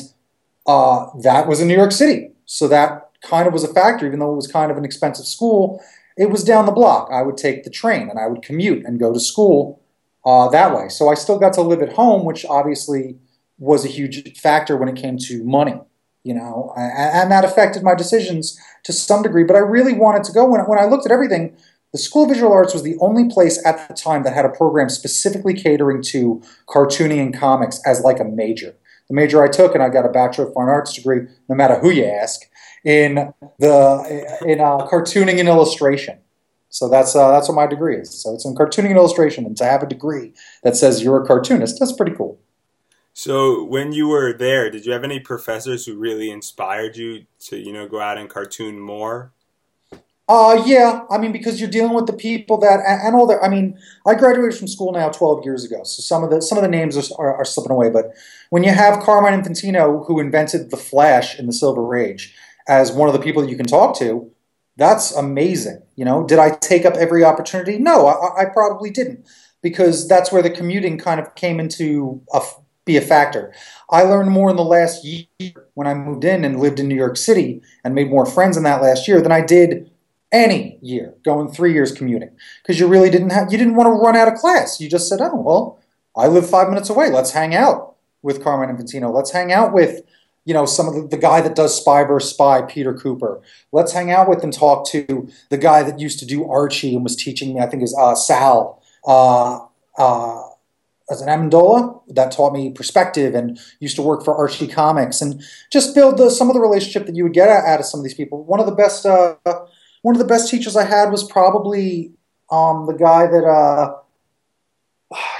uh, 0.67 1.07
that 1.21 1.47
was 1.47 1.61
in 1.61 1.67
New 1.67 1.75
York 1.75 1.91
City. 1.91 2.31
So 2.45 2.67
that 2.67 3.09
kind 3.21 3.47
of 3.47 3.53
was 3.53 3.63
a 3.63 3.73
factor, 3.73 4.05
even 4.05 4.19
though 4.19 4.31
it 4.31 4.35
was 4.35 4.47
kind 4.47 4.71
of 4.71 4.77
an 4.77 4.85
expensive 4.85 5.25
school. 5.25 5.81
It 6.17 6.29
was 6.29 6.43
down 6.43 6.65
the 6.65 6.71
block. 6.71 7.09
I 7.11 7.21
would 7.21 7.37
take 7.37 7.63
the 7.63 7.69
train 7.69 8.09
and 8.09 8.19
I 8.19 8.27
would 8.27 8.41
commute 8.41 8.85
and 8.85 8.99
go 8.99 9.13
to 9.13 9.19
school 9.19 9.81
uh, 10.25 10.49
that 10.49 10.75
way. 10.75 10.89
So 10.89 11.09
I 11.09 11.13
still 11.13 11.39
got 11.39 11.53
to 11.53 11.61
live 11.61 11.81
at 11.81 11.93
home, 11.93 12.25
which 12.25 12.45
obviously 12.45 13.17
was 13.57 13.85
a 13.85 13.87
huge 13.87 14.37
factor 14.37 14.77
when 14.77 14.89
it 14.89 14.95
came 14.95 15.17
to 15.17 15.43
money, 15.43 15.79
you 16.23 16.33
know, 16.33 16.73
and, 16.75 17.31
that 17.31 17.45
affected 17.45 17.81
my 17.81 17.95
decisions 17.95 18.59
to 18.83 18.93
some 18.93 19.23
degree. 19.23 19.43
But 19.43 19.55
I 19.55 19.59
really 19.59 19.93
wanted 19.93 20.23
to 20.25 20.31
go. 20.31 20.45
When, 20.47 20.61
when 20.61 20.79
I 20.79 20.85
looked 20.85 21.05
at 21.05 21.11
everything, 21.11 21.55
the 21.91 21.97
School 21.97 22.23
of 22.23 22.29
Visual 22.29 22.51
Arts 22.51 22.73
was 22.73 22.83
the 22.83 22.97
only 22.99 23.29
place 23.29 23.63
at 23.65 23.87
the 23.87 23.93
time 23.93 24.23
that 24.23 24.33
had 24.33 24.45
a 24.45 24.49
program 24.49 24.89
specifically 24.89 25.53
catering 25.53 26.01
to 26.03 26.41
cartooning 26.67 27.21
and 27.21 27.33
comics 27.33 27.79
as 27.85 28.01
like 28.01 28.19
a 28.19 28.25
major. 28.25 28.75
The 29.09 29.15
major 29.15 29.43
I 29.43 29.47
took, 29.47 29.73
and 29.73 29.83
I 29.83 29.89
got 29.89 30.05
a 30.05 30.09
Bachelor 30.09 30.47
of 30.47 30.53
Fine 30.53 30.67
Arts 30.67 30.93
degree, 30.93 31.21
no 31.47 31.55
matter 31.55 31.79
who 31.79 31.89
you 31.89 32.05
ask, 32.05 32.41
in 32.83 33.33
the 33.59 34.37
in 34.45 34.59
uh, 34.59 34.85
cartooning 34.87 35.39
and 35.39 35.47
illustration. 35.47 36.19
So 36.69 36.89
that's 36.89 37.15
uh, 37.15 37.31
that's 37.31 37.47
what 37.47 37.55
my 37.55 37.67
degree 37.67 37.97
is. 37.97 38.21
So 38.21 38.33
it's 38.33 38.45
in 38.45 38.55
cartooning 38.55 38.89
and 38.89 38.97
illustration, 38.97 39.45
and 39.45 39.55
to 39.57 39.65
have 39.65 39.83
a 39.83 39.87
degree 39.87 40.33
that 40.63 40.75
says 40.75 41.01
you're 41.01 41.23
a 41.23 41.25
cartoonist, 41.25 41.79
that's 41.79 41.93
pretty 41.93 42.15
cool. 42.15 42.39
So 43.13 43.63
when 43.63 43.93
you 43.93 44.09
were 44.09 44.31
there, 44.31 44.69
did 44.69 44.85
you 44.85 44.91
have 44.91 45.03
any 45.03 45.19
professors 45.19 45.85
who 45.85 45.97
really 45.97 46.29
inspired 46.29 46.97
you 46.97 47.25
to 47.47 47.57
you 47.57 47.73
know 47.73 47.87
go 47.87 47.99
out 47.99 48.17
and 48.17 48.29
cartoon 48.29 48.79
more? 48.79 49.31
Uh, 50.29 50.61
yeah. 50.65 51.01
I 51.09 51.17
mean, 51.17 51.31
because 51.31 51.59
you're 51.59 51.69
dealing 51.69 51.93
with 51.93 52.05
the 52.05 52.13
people 52.13 52.57
that, 52.59 52.81
and, 52.85 53.01
and 53.01 53.15
all 53.15 53.25
that. 53.27 53.41
I 53.41 53.47
mean, 53.47 53.79
I 54.05 54.13
graduated 54.15 54.57
from 54.57 54.67
school 54.67 54.91
now 54.91 55.09
12 55.09 55.45
years 55.45 55.63
ago, 55.63 55.83
so 55.83 56.01
some 56.01 56.23
of 56.23 56.29
the 56.29 56.41
some 56.41 56.57
of 56.57 56.63
the 56.63 56.69
names 56.69 56.97
are, 56.97 57.15
are, 57.17 57.37
are 57.37 57.45
slipping 57.45 57.71
away. 57.71 57.89
But 57.89 58.11
when 58.49 58.63
you 58.63 58.71
have 58.71 58.99
Carmine 58.99 59.41
Infantino, 59.41 60.05
who 60.05 60.19
invented 60.19 60.69
the 60.69 60.77
Flash 60.77 61.39
in 61.39 61.45
the 61.45 61.53
Silver 61.53 61.95
Age, 61.95 62.35
as 62.67 62.91
one 62.91 63.07
of 63.07 63.13
the 63.13 63.21
people 63.21 63.41
that 63.41 63.49
you 63.49 63.55
can 63.55 63.65
talk 63.65 63.97
to, 63.99 64.29
that's 64.75 65.15
amazing. 65.15 65.81
You 65.95 66.03
know, 66.03 66.25
did 66.27 66.39
I 66.39 66.49
take 66.49 66.85
up 66.85 66.95
every 66.95 67.23
opportunity? 67.23 67.77
No, 67.77 68.07
I, 68.07 68.41
I 68.41 68.45
probably 68.45 68.89
didn't, 68.89 69.25
because 69.61 70.09
that's 70.09 70.31
where 70.31 70.41
the 70.41 70.49
commuting 70.49 70.97
kind 70.97 71.21
of 71.21 71.35
came 71.35 71.57
into 71.57 72.21
a, 72.33 72.41
be 72.83 72.97
a 72.97 73.01
factor. 73.01 73.53
I 73.89 74.03
learned 74.03 74.31
more 74.31 74.49
in 74.49 74.57
the 74.57 74.63
last 74.63 75.05
year 75.05 75.25
when 75.75 75.87
I 75.87 75.93
moved 75.93 76.25
in 76.25 76.43
and 76.43 76.59
lived 76.59 76.79
in 76.81 76.89
New 76.89 76.95
York 76.95 77.15
City 77.15 77.61
and 77.85 77.95
made 77.95 78.09
more 78.09 78.25
friends 78.25 78.57
in 78.57 78.63
that 78.63 78.81
last 78.81 79.07
year 79.07 79.21
than 79.21 79.31
I 79.31 79.41
did 79.41 79.89
any 80.31 80.77
year 80.81 81.13
going 81.23 81.47
three 81.47 81.73
years 81.73 81.91
commuting 81.91 82.31
because 82.61 82.79
you 82.79 82.87
really 82.87 83.09
didn't 83.09 83.29
have 83.29 83.51
you 83.51 83.57
didn't 83.57 83.75
want 83.75 83.87
to 83.87 83.91
run 83.91 84.15
out 84.15 84.27
of 84.27 84.35
class. 84.35 84.79
You 84.79 84.89
just 84.89 85.07
said 85.07 85.19
oh 85.21 85.35
well 85.35 85.79
i 86.15 86.27
live 86.27 86.49
five 86.49 86.69
minutes 86.69 86.89
away. 86.89 87.09
Let's 87.09 87.31
hang 87.31 87.55
out 87.55 87.95
with 88.21 88.43
carmine 88.43 88.75
infantino 88.75 89.13
let's 89.13 89.31
hang 89.31 89.51
out 89.51 89.73
with 89.73 90.01
you 90.45 90.53
know 90.53 90.65
some 90.65 90.87
of 90.87 90.95
the, 90.95 91.07
the 91.07 91.17
guy 91.17 91.39
that 91.41 91.55
does 91.55 91.79
spy 91.79 92.03
versus 92.03 92.31
spy 92.31 92.61
Peter 92.61 92.93
Kuper. 92.93 93.41
Let's 93.71 93.93
hang 93.93 94.11
out 94.11 94.27
with 94.27 94.43
and 94.43 94.53
talk 94.53 94.87
to 94.89 95.29
the 95.49 95.57
guy 95.57 95.83
that 95.83 95.99
used 95.99 96.19
to 96.19 96.25
do 96.25 96.49
archie 96.49 96.95
and 96.95 97.03
was 97.03 97.15
teaching 97.15 97.53
me 97.53 97.61
i 97.61 97.65
think 97.65 97.83
is 97.83 97.95
uh, 97.97 98.15
sal 98.15 98.81
uh, 99.05 99.65
uh, 99.97 100.41
as 101.09 101.21
an 101.21 101.29
Amendola 101.29 102.01
that 102.09 102.31
taught 102.31 102.53
me 102.53 102.71
perspective 102.71 103.33
and 103.33 103.59
used 103.79 103.95
to 103.95 104.01
work 104.01 104.25
for 104.25 104.35
Archie 104.35 104.67
Comics 104.67 105.21
and 105.21 105.41
just 105.71 105.95
build 105.95 106.17
the, 106.17 106.29
some 106.29 106.49
of 106.49 106.53
the 106.53 106.59
relationship 106.59 107.05
that 107.05 107.15
you 107.15 107.23
would 107.23 107.33
get 107.33 107.49
out 107.49 107.79
of 107.79 107.85
some 107.85 107.99
of 107.99 108.03
these 108.03 108.13
people. 108.13 108.43
One 108.43 108.59
of 108.59 108.65
the 108.65 108.73
best 108.73 109.05
uh, 109.05 109.35
one 110.01 110.15
of 110.15 110.19
the 110.19 110.27
best 110.27 110.49
teachers 110.49 110.75
I 110.75 110.85
had 110.85 111.11
was 111.11 111.23
probably 111.23 112.11
um, 112.51 112.85
the 112.85 112.93
guy 112.93 113.27
that 113.27 113.43
uh, 113.43 113.95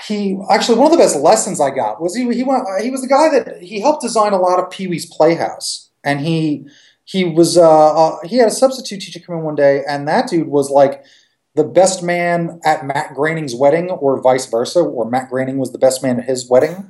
he 0.05 0.39
actually 0.49 0.77
one 0.77 0.87
of 0.87 0.91
the 0.91 1.03
best 1.03 1.17
lessons 1.17 1.59
I 1.59 1.71
got 1.71 2.01
was 2.01 2.15
he 2.15 2.23
he 2.33 2.43
went 2.43 2.65
he 2.81 2.89
was 2.89 3.01
the 3.01 3.07
guy 3.07 3.29
that 3.29 3.61
he 3.61 3.81
helped 3.81 4.01
design 4.01 4.33
a 4.33 4.37
lot 4.37 4.59
of 4.59 4.69
Pee 4.69 4.87
Wee's 4.87 5.05
Playhouse, 5.05 5.89
and 6.03 6.21
he 6.21 6.67
he 7.03 7.23
was 7.25 7.57
uh, 7.57 7.95
uh, 7.95 8.17
he 8.25 8.37
had 8.37 8.47
a 8.47 8.51
substitute 8.51 9.01
teacher 9.01 9.19
come 9.19 9.37
in 9.37 9.43
one 9.43 9.55
day, 9.55 9.83
and 9.87 10.07
that 10.07 10.29
dude 10.29 10.47
was 10.47 10.69
like 10.69 11.03
the 11.55 11.63
best 11.63 12.03
man 12.03 12.59
at 12.63 12.85
Matt 12.85 13.15
Groening's 13.15 13.55
wedding, 13.55 13.89
or 13.89 14.21
vice 14.21 14.45
versa, 14.45 14.79
or 14.79 15.09
Matt 15.09 15.29
Groening 15.29 15.57
was 15.57 15.71
the 15.71 15.79
best 15.79 16.03
man 16.03 16.19
at 16.19 16.25
his 16.25 16.49
wedding. 16.49 16.89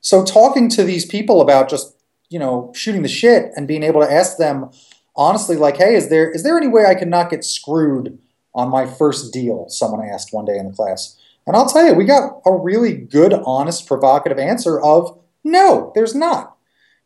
So 0.00 0.24
talking 0.24 0.68
to 0.70 0.84
these 0.84 1.04
people 1.04 1.40
about 1.40 1.68
just 1.68 1.96
you 2.28 2.38
know 2.38 2.72
shooting 2.74 3.02
the 3.02 3.08
shit 3.08 3.52
and 3.56 3.68
being 3.68 3.82
able 3.82 4.00
to 4.00 4.12
ask 4.12 4.36
them 4.36 4.70
honestly 5.16 5.56
like, 5.56 5.76
hey, 5.76 5.94
is 5.94 6.08
there 6.08 6.30
is 6.30 6.42
there 6.42 6.56
any 6.56 6.68
way 6.68 6.84
I 6.86 6.94
can 6.94 7.10
not 7.10 7.30
get 7.30 7.44
screwed 7.44 8.18
on 8.54 8.70
my 8.70 8.86
first 8.86 9.32
deal? 9.32 9.68
Someone 9.68 10.06
asked 10.06 10.32
one 10.32 10.44
day 10.44 10.58
in 10.58 10.66
the 10.66 10.72
class. 10.72 11.18
And 11.46 11.54
I'll 11.54 11.68
tell 11.68 11.86
you, 11.86 11.94
we 11.94 12.04
got 12.04 12.40
a 12.44 12.52
really 12.52 12.92
good, 12.92 13.32
honest, 13.32 13.86
provocative 13.86 14.38
answer 14.38 14.80
of 14.80 15.18
no, 15.44 15.92
there's 15.94 16.14
not. 16.14 16.56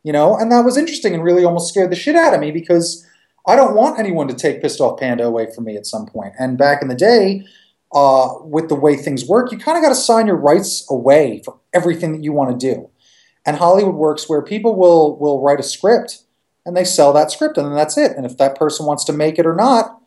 You 0.03 0.13
know, 0.13 0.35
and 0.35 0.51
that 0.51 0.65
was 0.65 0.79
interesting 0.79 1.13
and 1.13 1.23
really 1.23 1.45
almost 1.45 1.69
scared 1.69 1.91
the 1.91 1.97
shit 1.97 2.17
out 2.17 2.33
of 2.33 2.41
me 2.41 2.51
because 2.51 3.07
I 3.47 3.55
don't 3.55 3.75
want 3.75 3.99
anyone 3.99 4.29
to 4.29 4.35
take 4.35 4.63
Pissed 4.63 4.81
Off 4.81 4.99
Panda 4.99 5.25
away 5.25 5.53
from 5.55 5.65
me 5.65 5.77
at 5.77 5.85
some 5.87 6.07
point. 6.07 6.33
And 6.39 6.57
back 6.57 6.81
in 6.81 6.89
the 6.89 6.95
day, 6.95 7.45
uh, 7.93 8.29
with 8.43 8.71
the 8.71 8.75
way 8.75 8.97
things 8.97 9.27
work, 9.27 9.53
you 9.53 9.59
kind 9.59 9.77
of 9.77 9.83
got 9.83 9.91
to 9.91 9.95
sign 9.95 10.27
your 10.27 10.37
rights 10.37 10.87
away 10.91 11.43
for 11.45 11.59
everything 11.75 12.13
that 12.13 12.25
you 12.25 12.33
want 12.33 12.59
to 12.59 12.75
do. 12.75 12.89
And 13.45 13.57
Hollywood 13.57 13.95
works 13.95 14.29
where 14.29 14.43
people 14.43 14.77
will 14.77 15.19
will 15.19 15.43
write 15.43 15.61
a 15.61 15.65
script 15.65 16.23
and 16.71 16.77
they 16.77 16.85
sell 16.85 17.13
that 17.13 17.33
script 17.33 17.59
and 17.59 17.77
that's 17.77 17.99
it. 17.99 18.13
And 18.17 18.25
if 18.25 18.37
that 18.37 18.55
person 18.55 18.87
wants 18.87 19.03
to 19.07 19.13
make 19.13 19.41
it 19.41 19.47
or 19.47 19.57
not, 19.57 20.01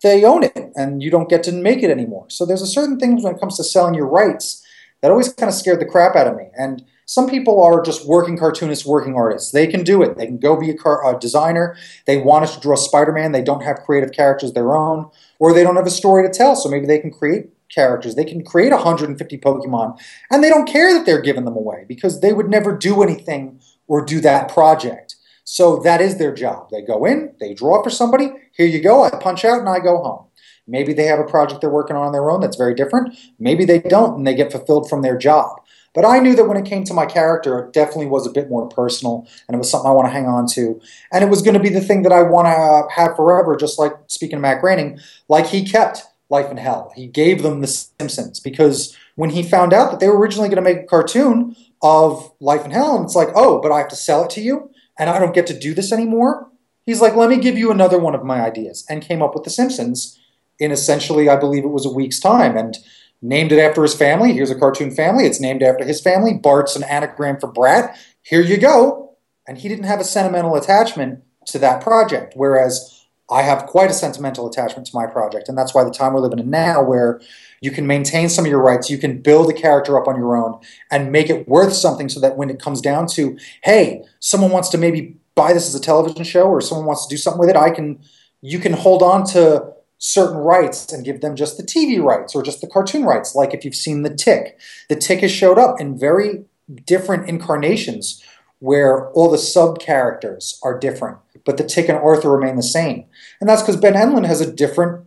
they 0.00 0.22
own 0.22 0.44
it 0.44 0.70
and 0.76 1.02
you 1.02 1.10
don't 1.10 1.28
get 1.28 1.42
to 1.42 1.52
make 1.52 1.82
it 1.82 1.90
anymore. 1.90 2.26
So 2.30 2.46
there's 2.46 2.62
a 2.62 2.68
certain 2.68 3.00
things 3.00 3.24
when 3.24 3.34
it 3.34 3.40
comes 3.40 3.56
to 3.56 3.64
selling 3.64 3.94
your 3.94 4.06
rights 4.06 4.64
that 5.00 5.10
always 5.10 5.32
kind 5.32 5.48
of 5.48 5.56
scared 5.56 5.80
the 5.80 5.86
crap 5.86 6.14
out 6.14 6.28
of 6.28 6.36
me. 6.36 6.50
And 6.56 6.84
some 7.04 7.28
people 7.28 7.60
are 7.64 7.82
just 7.82 8.06
working 8.06 8.38
cartoonists, 8.38 8.86
working 8.86 9.16
artists. 9.16 9.50
They 9.50 9.66
can 9.66 9.82
do 9.82 10.00
it. 10.00 10.16
They 10.16 10.26
can 10.26 10.38
go 10.38 10.54
be 10.54 10.70
a, 10.70 10.76
car, 10.76 11.04
a 11.12 11.18
designer. 11.18 11.76
They 12.06 12.18
want 12.18 12.44
us 12.44 12.54
to 12.54 12.60
draw 12.60 12.76
Spider-Man. 12.76 13.32
They 13.32 13.42
don't 13.42 13.64
have 13.64 13.80
creative 13.80 14.12
characters 14.12 14.52
their 14.52 14.76
own, 14.76 15.10
or 15.40 15.52
they 15.52 15.64
don't 15.64 15.74
have 15.74 15.86
a 15.86 15.90
story 15.90 16.24
to 16.28 16.32
tell. 16.32 16.54
So 16.54 16.68
maybe 16.68 16.86
they 16.86 17.00
can 17.00 17.10
create 17.10 17.48
characters. 17.74 18.14
They 18.14 18.24
can 18.24 18.44
create 18.44 18.70
150 18.70 19.38
Pokemon, 19.38 19.98
and 20.30 20.44
they 20.44 20.48
don't 20.48 20.68
care 20.68 20.94
that 20.94 21.06
they're 21.06 21.20
giving 21.20 21.44
them 21.44 21.56
away 21.56 21.86
because 21.88 22.20
they 22.20 22.32
would 22.32 22.48
never 22.48 22.76
do 22.76 23.02
anything 23.02 23.60
or 23.88 24.04
do 24.04 24.20
that 24.20 24.48
project. 24.48 25.16
So 25.50 25.78
that 25.78 26.02
is 26.02 26.18
their 26.18 26.34
job. 26.34 26.68
They 26.70 26.82
go 26.82 27.06
in, 27.06 27.32
they 27.40 27.54
draw 27.54 27.82
for 27.82 27.88
somebody, 27.88 28.30
here 28.54 28.66
you 28.66 28.82
go, 28.82 29.02
I 29.02 29.08
punch 29.08 29.46
out 29.46 29.60
and 29.60 29.68
I 29.68 29.80
go 29.80 29.96
home. 30.02 30.26
Maybe 30.66 30.92
they 30.92 31.04
have 31.04 31.18
a 31.18 31.24
project 31.24 31.62
they're 31.62 31.70
working 31.70 31.96
on 31.96 32.04
on 32.04 32.12
their 32.12 32.30
own 32.30 32.42
that's 32.42 32.58
very 32.58 32.74
different. 32.74 33.16
Maybe 33.38 33.64
they 33.64 33.78
don't 33.78 34.18
and 34.18 34.26
they 34.26 34.34
get 34.34 34.52
fulfilled 34.52 34.90
from 34.90 35.00
their 35.00 35.16
job. 35.16 35.58
But 35.94 36.04
I 36.04 36.18
knew 36.18 36.36
that 36.36 36.44
when 36.44 36.58
it 36.58 36.66
came 36.66 36.84
to 36.84 36.92
my 36.92 37.06
character, 37.06 37.60
it 37.60 37.72
definitely 37.72 38.08
was 38.08 38.26
a 38.26 38.30
bit 38.30 38.50
more 38.50 38.68
personal, 38.68 39.26
and 39.48 39.54
it 39.54 39.58
was 39.58 39.70
something 39.70 39.90
I 39.90 39.94
want 39.94 40.06
to 40.06 40.12
hang 40.12 40.26
on 40.26 40.46
to, 40.48 40.78
and 41.10 41.24
it 41.24 41.30
was 41.30 41.40
going 41.40 41.54
to 41.54 41.60
be 41.60 41.70
the 41.70 41.80
thing 41.80 42.02
that 42.02 42.12
I 42.12 42.22
want 42.22 42.44
to 42.46 42.94
have 42.94 43.16
forever. 43.16 43.56
Just 43.56 43.78
like 43.78 43.94
speaking 44.06 44.36
of 44.36 44.42
Matt 44.42 44.60
Groening, 44.60 45.00
like 45.28 45.46
he 45.46 45.64
kept 45.64 46.02
Life 46.28 46.50
in 46.50 46.58
Hell, 46.58 46.92
he 46.94 47.06
gave 47.06 47.42
them 47.42 47.62
The 47.62 47.68
Simpsons 47.68 48.38
because 48.38 48.94
when 49.16 49.30
he 49.30 49.42
found 49.42 49.72
out 49.72 49.90
that 49.92 49.98
they 49.98 50.08
were 50.08 50.18
originally 50.18 50.50
going 50.50 50.62
to 50.62 50.70
make 50.74 50.84
a 50.84 50.86
cartoon 50.86 51.56
of 51.80 52.32
Life 52.38 52.66
in 52.66 52.70
Hell, 52.70 52.96
and 52.96 53.06
it's 53.06 53.16
like, 53.16 53.30
oh, 53.34 53.62
but 53.62 53.72
I 53.72 53.78
have 53.78 53.88
to 53.88 53.96
sell 53.96 54.24
it 54.24 54.30
to 54.32 54.42
you, 54.42 54.70
and 54.98 55.08
I 55.08 55.18
don't 55.18 55.34
get 55.34 55.46
to 55.48 55.58
do 55.58 55.74
this 55.74 55.92
anymore. 55.92 56.50
He's 56.84 57.00
like, 57.00 57.14
let 57.14 57.30
me 57.30 57.36
give 57.38 57.58
you 57.58 57.70
another 57.70 57.98
one 57.98 58.14
of 58.14 58.24
my 58.24 58.40
ideas, 58.40 58.84
and 58.88 59.02
came 59.02 59.22
up 59.22 59.34
with 59.34 59.44
The 59.44 59.50
Simpsons 59.50 60.18
in 60.58 60.72
essentially, 60.72 61.28
I 61.28 61.36
believe 61.36 61.64
it 61.64 61.68
was 61.68 61.86
a 61.86 61.92
week's 61.92 62.18
time, 62.18 62.56
and 62.56 62.76
named 63.20 63.52
it 63.52 63.58
after 63.58 63.82
his 63.82 63.94
family. 63.94 64.32
Here's 64.32 64.50
a 64.50 64.58
cartoon 64.58 64.90
family. 64.90 65.24
It's 65.24 65.40
named 65.40 65.62
after 65.62 65.84
his 65.84 66.00
family. 66.00 66.34
Bart's 66.34 66.76
an 66.76 66.84
anagram 66.84 67.38
for 67.40 67.50
brat. 67.50 67.98
Here 68.22 68.40
you 68.40 68.56
go. 68.56 69.16
And 69.46 69.58
he 69.58 69.68
didn't 69.68 69.86
have 69.86 70.00
a 70.00 70.04
sentimental 70.04 70.56
attachment 70.56 71.22
to 71.46 71.58
that 71.58 71.82
project, 71.82 72.34
whereas 72.36 72.97
I 73.30 73.42
have 73.42 73.66
quite 73.66 73.90
a 73.90 73.94
sentimental 73.94 74.48
attachment 74.48 74.86
to 74.86 74.96
my 74.96 75.06
project. 75.06 75.48
And 75.48 75.58
that's 75.58 75.74
why 75.74 75.84
the 75.84 75.90
time 75.90 76.14
we're 76.14 76.20
living 76.20 76.38
in 76.38 76.50
now, 76.50 76.82
where 76.82 77.20
you 77.60 77.70
can 77.70 77.86
maintain 77.86 78.28
some 78.28 78.44
of 78.44 78.50
your 78.50 78.62
rights, 78.62 78.88
you 78.88 78.98
can 78.98 79.20
build 79.20 79.50
a 79.50 79.52
character 79.52 80.00
up 80.00 80.08
on 80.08 80.16
your 80.16 80.36
own 80.36 80.60
and 80.90 81.12
make 81.12 81.28
it 81.28 81.46
worth 81.46 81.74
something 81.74 82.08
so 82.08 82.20
that 82.20 82.36
when 82.36 82.48
it 82.48 82.60
comes 82.60 82.80
down 82.80 83.06
to, 83.08 83.38
hey, 83.64 84.02
someone 84.20 84.50
wants 84.50 84.70
to 84.70 84.78
maybe 84.78 85.16
buy 85.34 85.52
this 85.52 85.68
as 85.68 85.74
a 85.74 85.80
television 85.80 86.24
show 86.24 86.44
or 86.44 86.60
someone 86.60 86.86
wants 86.86 87.06
to 87.06 87.14
do 87.14 87.18
something 87.18 87.40
with 87.40 87.50
it, 87.50 87.56
I 87.56 87.70
can 87.70 88.00
you 88.40 88.58
can 88.58 88.72
hold 88.72 89.02
on 89.02 89.24
to 89.26 89.72
certain 89.98 90.38
rights 90.38 90.92
and 90.92 91.04
give 91.04 91.20
them 91.20 91.34
just 91.34 91.56
the 91.56 91.62
TV 91.62 92.00
rights 92.02 92.34
or 92.34 92.42
just 92.42 92.60
the 92.60 92.68
cartoon 92.68 93.04
rights. 93.04 93.34
Like 93.34 93.52
if 93.52 93.64
you've 93.64 93.74
seen 93.74 94.02
The 94.02 94.14
Tick, 94.14 94.58
The 94.88 94.96
Tick 94.96 95.20
has 95.20 95.32
showed 95.32 95.58
up 95.58 95.80
in 95.80 95.98
very 95.98 96.44
different 96.86 97.28
incarnations 97.28 98.22
where 98.60 99.10
all 99.10 99.30
the 99.30 99.38
sub 99.38 99.80
characters 99.80 100.58
are 100.62 100.78
different, 100.78 101.18
but 101.48 101.56
The 101.56 101.64
Tick 101.64 101.88
and 101.88 101.96
Arthur 101.96 102.30
remain 102.30 102.56
the 102.56 102.62
same. 102.62 103.06
And 103.40 103.48
that's 103.48 103.62
because 103.62 103.78
Ben 103.80 103.94
Edlund 103.94 104.26
has 104.26 104.42
a 104.42 104.52
different 104.52 105.06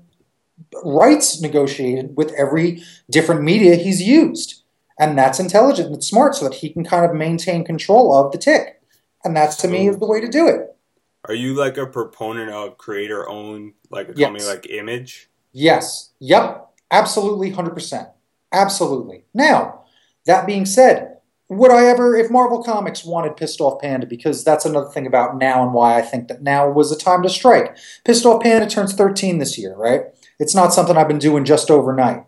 rights 0.84 1.40
negotiated 1.40 2.18
with 2.18 2.34
every 2.34 2.82
different 3.12 3.44
media 3.44 3.76
he's 3.76 4.02
used. 4.02 4.64
And 4.98 5.16
that's 5.16 5.40
intelligent 5.40 5.90
and 5.90 5.98
it's 5.98 6.08
smart 6.08 6.34
so 6.34 6.46
that 6.46 6.56
he 6.56 6.70
can 6.70 6.84
kind 6.84 7.06
of 7.06 7.14
maintain 7.14 7.64
control 7.64 8.16
of 8.16 8.32
The 8.32 8.40
Tick. 8.40 8.82
And 9.24 9.38
that's 9.38 9.56
to 9.58 9.68
me 9.68 9.88
is 9.88 10.00
the 10.00 10.08
way 10.08 10.20
to 10.20 10.28
do 10.28 10.48
it. 10.48 10.76
Are 11.26 11.36
you 11.36 11.54
like 11.54 11.78
a 11.78 11.86
proponent 11.86 12.50
of 12.50 12.80
creator 12.80 13.30
owned, 13.30 13.74
like 13.92 14.10
a 14.10 14.16
company 14.16 14.44
like 14.44 14.68
Image? 14.68 15.30
Yes. 15.52 16.10
Yep. 16.22 16.70
Absolutely, 16.90 17.52
100%. 17.52 18.10
Absolutely. 18.52 19.26
Now, 19.32 19.84
that 20.26 20.48
being 20.48 20.66
said, 20.66 21.11
would 21.52 21.70
I 21.70 21.84
ever, 21.88 22.16
if 22.16 22.32
Marvel 22.32 22.64
Comics 22.64 23.04
wanted 23.04 23.36
Pissed 23.36 23.60
Off 23.60 23.82
Panda, 23.82 24.08
because 24.08 24.46
that's 24.46 24.64
another 24.64 24.88
thing 24.88 25.06
about 25.06 25.38
now 25.38 25.62
and 25.62 25.74
why 25.74 25.98
I 25.98 26.02
think 26.02 26.30
that 26.30 26.42
now 26.42 26.70
was 26.72 26.94
a 26.94 26.98
time 26.98 27.22
to 27.24 27.30
strike. 27.30 27.76
Pissed 28.06 28.26
Off 28.26 28.42
Panda 28.42 28.70
turns 28.70 28.94
13 28.94 29.40
this 29.40 29.58
year, 29.58 29.76
right? 29.76 30.04
It's 30.40 30.56
not 30.56 30.74
something 30.74 30.96
I've 30.96 31.10
been 31.10 31.20
doing 31.20 31.44
just 31.44 31.70
overnight. 31.70 32.24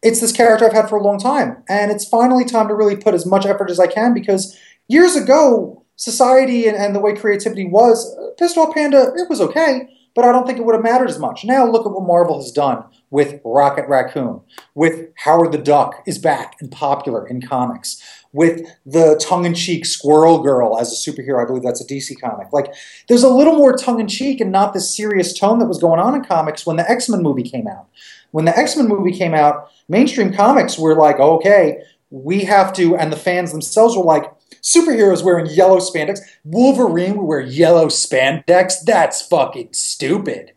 It's 0.00 0.20
this 0.20 0.30
character 0.30 0.64
I've 0.64 0.72
had 0.72 0.88
for 0.88 0.96
a 0.96 1.02
long 1.02 1.18
time, 1.18 1.64
and 1.68 1.90
it's 1.90 2.08
finally 2.08 2.44
time 2.44 2.68
to 2.68 2.74
really 2.74 2.96
put 2.96 3.14
as 3.14 3.26
much 3.26 3.46
effort 3.46 3.68
as 3.68 3.80
I 3.80 3.88
can 3.88 4.14
because 4.14 4.56
years 4.86 5.16
ago, 5.16 5.84
society 5.96 6.68
and, 6.68 6.76
and 6.76 6.94
the 6.94 7.00
way 7.00 7.16
creativity 7.16 7.66
was, 7.66 8.16
Pissed 8.38 8.56
Off 8.56 8.74
Panda, 8.74 9.12
it 9.16 9.28
was 9.28 9.40
okay, 9.40 9.88
but 10.14 10.24
I 10.24 10.30
don't 10.30 10.46
think 10.46 10.58
it 10.58 10.64
would 10.64 10.74
have 10.74 10.84
mattered 10.84 11.10
as 11.10 11.18
much. 11.18 11.44
Now 11.44 11.68
look 11.68 11.84
at 11.84 11.92
what 11.92 12.06
Marvel 12.06 12.40
has 12.40 12.52
done 12.52 12.84
with 13.10 13.40
Rocket 13.44 13.88
Raccoon, 13.88 14.40
with 14.74 15.08
Howard 15.24 15.52
the 15.52 15.58
Duck 15.58 16.02
is 16.06 16.18
back 16.18 16.56
and 16.60 16.70
popular 16.70 17.26
in 17.26 17.42
comics, 17.42 18.00
with 18.32 18.66
the 18.86 19.22
tongue-in-cheek 19.22 19.84
Squirrel 19.84 20.42
Girl 20.42 20.78
as 20.78 20.90
a 20.92 21.10
superhero. 21.10 21.42
I 21.42 21.46
believe 21.46 21.62
that's 21.62 21.82
a 21.82 21.86
DC 21.86 22.18
comic. 22.20 22.52
Like, 22.52 22.72
there's 23.08 23.22
a 23.22 23.28
little 23.28 23.56
more 23.56 23.76
tongue-in-cheek 23.76 24.40
and 24.40 24.50
not 24.50 24.72
this 24.72 24.94
serious 24.96 25.38
tone 25.38 25.58
that 25.58 25.66
was 25.66 25.78
going 25.78 26.00
on 26.00 26.14
in 26.14 26.24
comics 26.24 26.66
when 26.66 26.76
the 26.76 26.90
X-Men 26.90 27.22
movie 27.22 27.42
came 27.42 27.68
out. 27.68 27.88
When 28.30 28.46
the 28.46 28.56
X-Men 28.56 28.88
movie 28.88 29.12
came 29.12 29.34
out, 29.34 29.70
mainstream 29.88 30.32
comics 30.32 30.78
were 30.78 30.94
like, 30.94 31.20
okay, 31.20 31.82
we 32.10 32.44
have 32.44 32.72
to, 32.74 32.96
and 32.96 33.12
the 33.12 33.16
fans 33.16 33.52
themselves 33.52 33.96
were 33.96 34.04
like, 34.04 34.32
superheroes 34.62 35.24
wearing 35.24 35.46
yellow 35.46 35.78
spandex. 35.78 36.20
Wolverine 36.44 37.16
would 37.16 37.26
wear 37.26 37.40
yellow 37.40 37.86
spandex. 37.86 38.82
That's 38.84 39.20
fucking 39.20 39.70
stupid. 39.72 40.52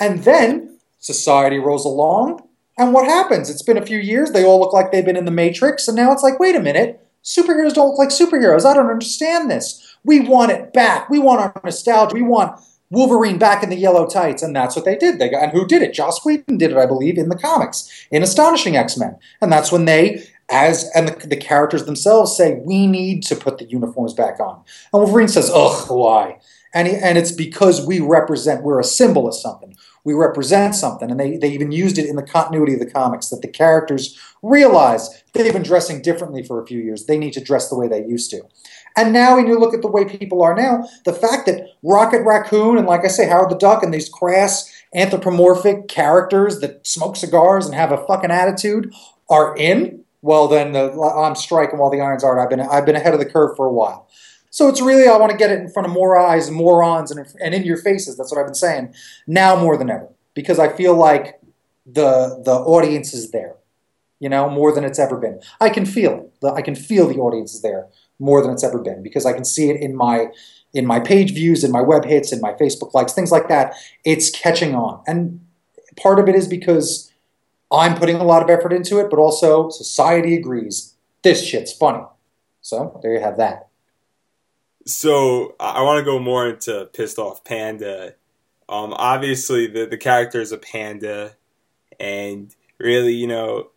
And 0.00 0.24
then 0.24 0.78
society 0.98 1.58
rolls 1.58 1.84
along, 1.84 2.46
and 2.78 2.94
what 2.94 3.04
happens? 3.04 3.50
It's 3.50 3.62
been 3.62 3.76
a 3.76 3.84
few 3.84 3.98
years. 3.98 4.30
They 4.30 4.44
all 4.44 4.60
look 4.60 4.72
like 4.72 4.90
they've 4.90 5.04
been 5.04 5.16
in 5.16 5.26
the 5.26 5.30
Matrix, 5.30 5.88
and 5.88 5.96
now 5.96 6.12
it's 6.12 6.22
like, 6.22 6.38
wait 6.38 6.56
a 6.56 6.60
minute. 6.60 7.06
Superheroes 7.24 7.74
don't 7.74 7.88
look 7.88 7.98
like 7.98 8.08
superheroes. 8.08 8.64
I 8.64 8.74
don't 8.74 8.90
understand 8.90 9.50
this. 9.50 9.96
We 10.04 10.20
want 10.20 10.52
it 10.52 10.72
back. 10.72 11.10
We 11.10 11.18
want 11.18 11.40
our 11.40 11.60
nostalgia. 11.62 12.14
We 12.14 12.22
want 12.22 12.58
Wolverine 12.90 13.38
back 13.38 13.62
in 13.62 13.70
the 13.70 13.76
yellow 13.76 14.06
tights, 14.06 14.42
and 14.42 14.54
that's 14.54 14.74
what 14.74 14.84
they 14.84 14.96
did. 14.96 15.18
They 15.18 15.28
got, 15.28 15.44
and 15.44 15.52
who 15.52 15.66
did 15.66 15.82
it? 15.82 15.94
Joss 15.94 16.24
Whedon 16.24 16.58
did 16.58 16.72
it, 16.72 16.76
I 16.76 16.86
believe, 16.86 17.18
in 17.18 17.28
the 17.28 17.36
comics 17.36 18.06
in 18.10 18.22
Astonishing 18.22 18.76
X 18.76 18.96
Men, 18.96 19.16
and 19.40 19.52
that's 19.52 19.70
when 19.70 19.84
they 19.84 20.26
as 20.50 20.90
and 20.94 21.08
the, 21.08 21.26
the, 21.28 21.36
characters 21.36 21.84
themselves 21.84 22.36
say 22.36 22.60
we 22.64 22.86
need 22.86 23.22
to 23.22 23.36
put 23.36 23.58
the 23.58 23.64
uniforms 23.66 24.12
back 24.12 24.40
on 24.40 24.56
and 24.92 25.00
wolverine 25.00 25.28
says 25.28 25.50
ugh 25.54 25.88
why 25.88 26.38
and, 26.74 26.88
he, 26.88 26.96
and 26.96 27.16
it's 27.16 27.32
because 27.32 27.86
we 27.86 28.00
represent 28.00 28.64
we're 28.64 28.80
a 28.80 28.84
symbol 28.84 29.28
of 29.28 29.34
something 29.34 29.76
we 30.04 30.14
represent 30.14 30.74
something 30.74 31.10
and 31.10 31.18
they, 31.18 31.36
they 31.36 31.50
even 31.50 31.72
used 31.72 31.98
it 31.98 32.08
in 32.08 32.16
the 32.16 32.22
continuity 32.22 32.74
of 32.74 32.80
the 32.80 32.90
comics 32.90 33.28
that 33.28 33.42
the 33.42 33.48
characters 33.48 34.18
realize 34.42 35.22
they've 35.32 35.52
been 35.52 35.62
dressing 35.62 36.02
differently 36.02 36.42
for 36.42 36.62
a 36.62 36.66
few 36.66 36.78
years 36.78 37.06
they 37.06 37.18
need 37.18 37.32
to 37.32 37.42
dress 37.42 37.68
the 37.68 37.76
way 37.76 37.88
they 37.88 38.04
used 38.04 38.30
to 38.30 38.42
and 38.96 39.12
now 39.12 39.36
when 39.36 39.46
you 39.46 39.58
look 39.58 39.74
at 39.74 39.82
the 39.82 39.88
way 39.88 40.04
people 40.04 40.42
are 40.42 40.54
now 40.54 40.86
the 41.04 41.12
fact 41.12 41.46
that 41.46 41.66
rocket 41.82 42.22
raccoon 42.24 42.78
and 42.78 42.86
like 42.86 43.04
i 43.04 43.08
say 43.08 43.28
howard 43.28 43.50
the 43.50 43.58
duck 43.58 43.82
and 43.82 43.92
these 43.92 44.08
crass 44.08 44.70
anthropomorphic 44.94 45.88
characters 45.88 46.60
that 46.60 46.86
smoke 46.86 47.16
cigars 47.16 47.66
and 47.66 47.74
have 47.74 47.92
a 47.92 48.06
fucking 48.06 48.30
attitude 48.30 48.92
are 49.28 49.56
in 49.56 50.04
well, 50.22 50.48
then 50.48 50.72
the, 50.72 50.92
I'm 51.00 51.34
striking 51.34 51.78
while 51.78 51.90
the 51.90 52.00
irons 52.00 52.24
aren't. 52.24 52.40
I've 52.40 52.50
been 52.50 52.60
I've 52.60 52.86
been 52.86 52.96
ahead 52.96 53.14
of 53.14 53.20
the 53.20 53.26
curve 53.26 53.56
for 53.56 53.66
a 53.66 53.72
while. 53.72 54.08
So 54.50 54.68
it's 54.68 54.82
really 54.82 55.06
I 55.06 55.16
want 55.16 55.30
to 55.32 55.38
get 55.38 55.50
it 55.50 55.60
in 55.60 55.70
front 55.70 55.86
of 55.86 55.92
more 55.92 56.18
eyes 56.18 56.50
morons 56.50 57.10
and 57.10 57.26
and 57.42 57.54
in 57.54 57.64
your 57.64 57.76
faces. 57.76 58.16
That's 58.16 58.32
what 58.32 58.40
I've 58.40 58.46
been 58.46 58.54
saying 58.54 58.94
now 59.26 59.56
more 59.56 59.76
than 59.76 59.88
ever 59.88 60.08
because 60.34 60.58
I 60.58 60.68
feel 60.68 60.94
like 60.94 61.40
the 61.86 62.42
the 62.44 62.54
audience 62.54 63.14
is 63.14 63.30
there, 63.30 63.54
you 64.18 64.28
know, 64.28 64.50
more 64.50 64.72
than 64.72 64.84
it's 64.84 64.98
ever 64.98 65.16
been. 65.16 65.40
I 65.60 65.70
can 65.70 65.86
feel 65.86 66.30
it. 66.42 66.46
I 66.46 66.62
can 66.62 66.74
feel 66.74 67.08
the 67.08 67.18
audience 67.18 67.54
is 67.54 67.62
there 67.62 67.86
more 68.18 68.42
than 68.42 68.50
it's 68.52 68.64
ever 68.64 68.78
been 68.78 69.02
because 69.02 69.24
I 69.24 69.32
can 69.32 69.44
see 69.44 69.70
it 69.70 69.80
in 69.80 69.96
my 69.96 70.26
in 70.72 70.86
my 70.86 71.00
page 71.00 71.32
views, 71.32 71.64
in 71.64 71.72
my 71.72 71.80
web 71.80 72.04
hits, 72.04 72.32
in 72.32 72.40
my 72.40 72.52
Facebook 72.52 72.94
likes, 72.94 73.12
things 73.12 73.32
like 73.32 73.48
that. 73.48 73.74
It's 74.04 74.30
catching 74.30 74.74
on, 74.74 75.02
and 75.06 75.40
part 75.96 76.18
of 76.18 76.28
it 76.28 76.34
is 76.34 76.48
because 76.48 77.12
I'm 77.72 77.96
putting 77.96 78.16
a 78.16 78.24
lot 78.24 78.42
of 78.42 78.50
effort 78.50 78.72
into 78.72 78.98
it, 78.98 79.10
but 79.10 79.18
also 79.18 79.68
society 79.70 80.34
agrees. 80.34 80.94
This 81.22 81.44
shit's 81.44 81.72
funny. 81.72 82.04
So 82.62 82.98
there 83.02 83.14
you 83.14 83.20
have 83.20 83.36
that. 83.38 83.69
So 84.90 85.54
I 85.60 85.82
want 85.82 85.98
to 85.98 86.04
go 86.04 86.18
more 86.18 86.48
into 86.48 86.88
Pissed 86.92 87.18
Off 87.18 87.44
Panda. 87.44 88.14
Um, 88.68 88.92
obviously, 88.92 89.66
the, 89.66 89.86
the 89.86 89.96
character 89.96 90.40
is 90.40 90.52
a 90.52 90.58
panda, 90.58 91.36
and 91.98 92.54
really, 92.78 93.14
you 93.14 93.26
know, 93.26 93.70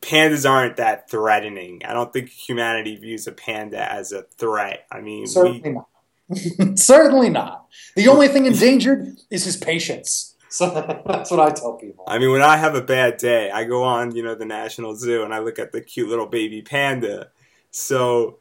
pandas 0.00 0.48
aren't 0.48 0.76
that 0.76 1.10
threatening. 1.10 1.82
I 1.84 1.92
don't 1.92 2.12
think 2.12 2.30
humanity 2.30 2.96
views 2.96 3.26
a 3.26 3.32
panda 3.32 3.90
as 3.90 4.12
a 4.12 4.22
threat. 4.38 4.86
I 4.90 5.00
mean, 5.00 5.26
certainly 5.26 5.60
we, 5.62 5.70
not. 5.70 6.78
certainly 6.78 7.28
not. 7.28 7.66
The 7.96 8.08
only 8.08 8.28
thing 8.28 8.46
endangered 8.46 9.18
is 9.30 9.44
his 9.44 9.56
patience. 9.56 10.28
So 10.52 10.68
that's 11.06 11.30
what 11.30 11.40
I 11.40 11.48
tell 11.48 11.78
people. 11.78 12.04
I 12.06 12.18
mean, 12.18 12.30
when 12.30 12.42
I 12.42 12.58
have 12.58 12.74
a 12.74 12.82
bad 12.82 13.16
day, 13.16 13.50
I 13.50 13.64
go 13.64 13.84
on, 13.84 14.14
you 14.14 14.22
know, 14.22 14.34
the 14.34 14.44
National 14.44 14.94
Zoo 14.94 15.22
and 15.24 15.32
I 15.32 15.38
look 15.38 15.58
at 15.58 15.72
the 15.72 15.80
cute 15.80 16.10
little 16.10 16.26
baby 16.26 16.60
panda. 16.60 17.30
So, 17.70 18.38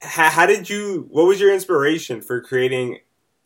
how, 0.00 0.46
did 0.46 0.68
you? 0.68 1.06
What 1.08 1.26
was 1.26 1.40
your 1.40 1.52
inspiration 1.52 2.20
for 2.20 2.40
creating 2.40 2.98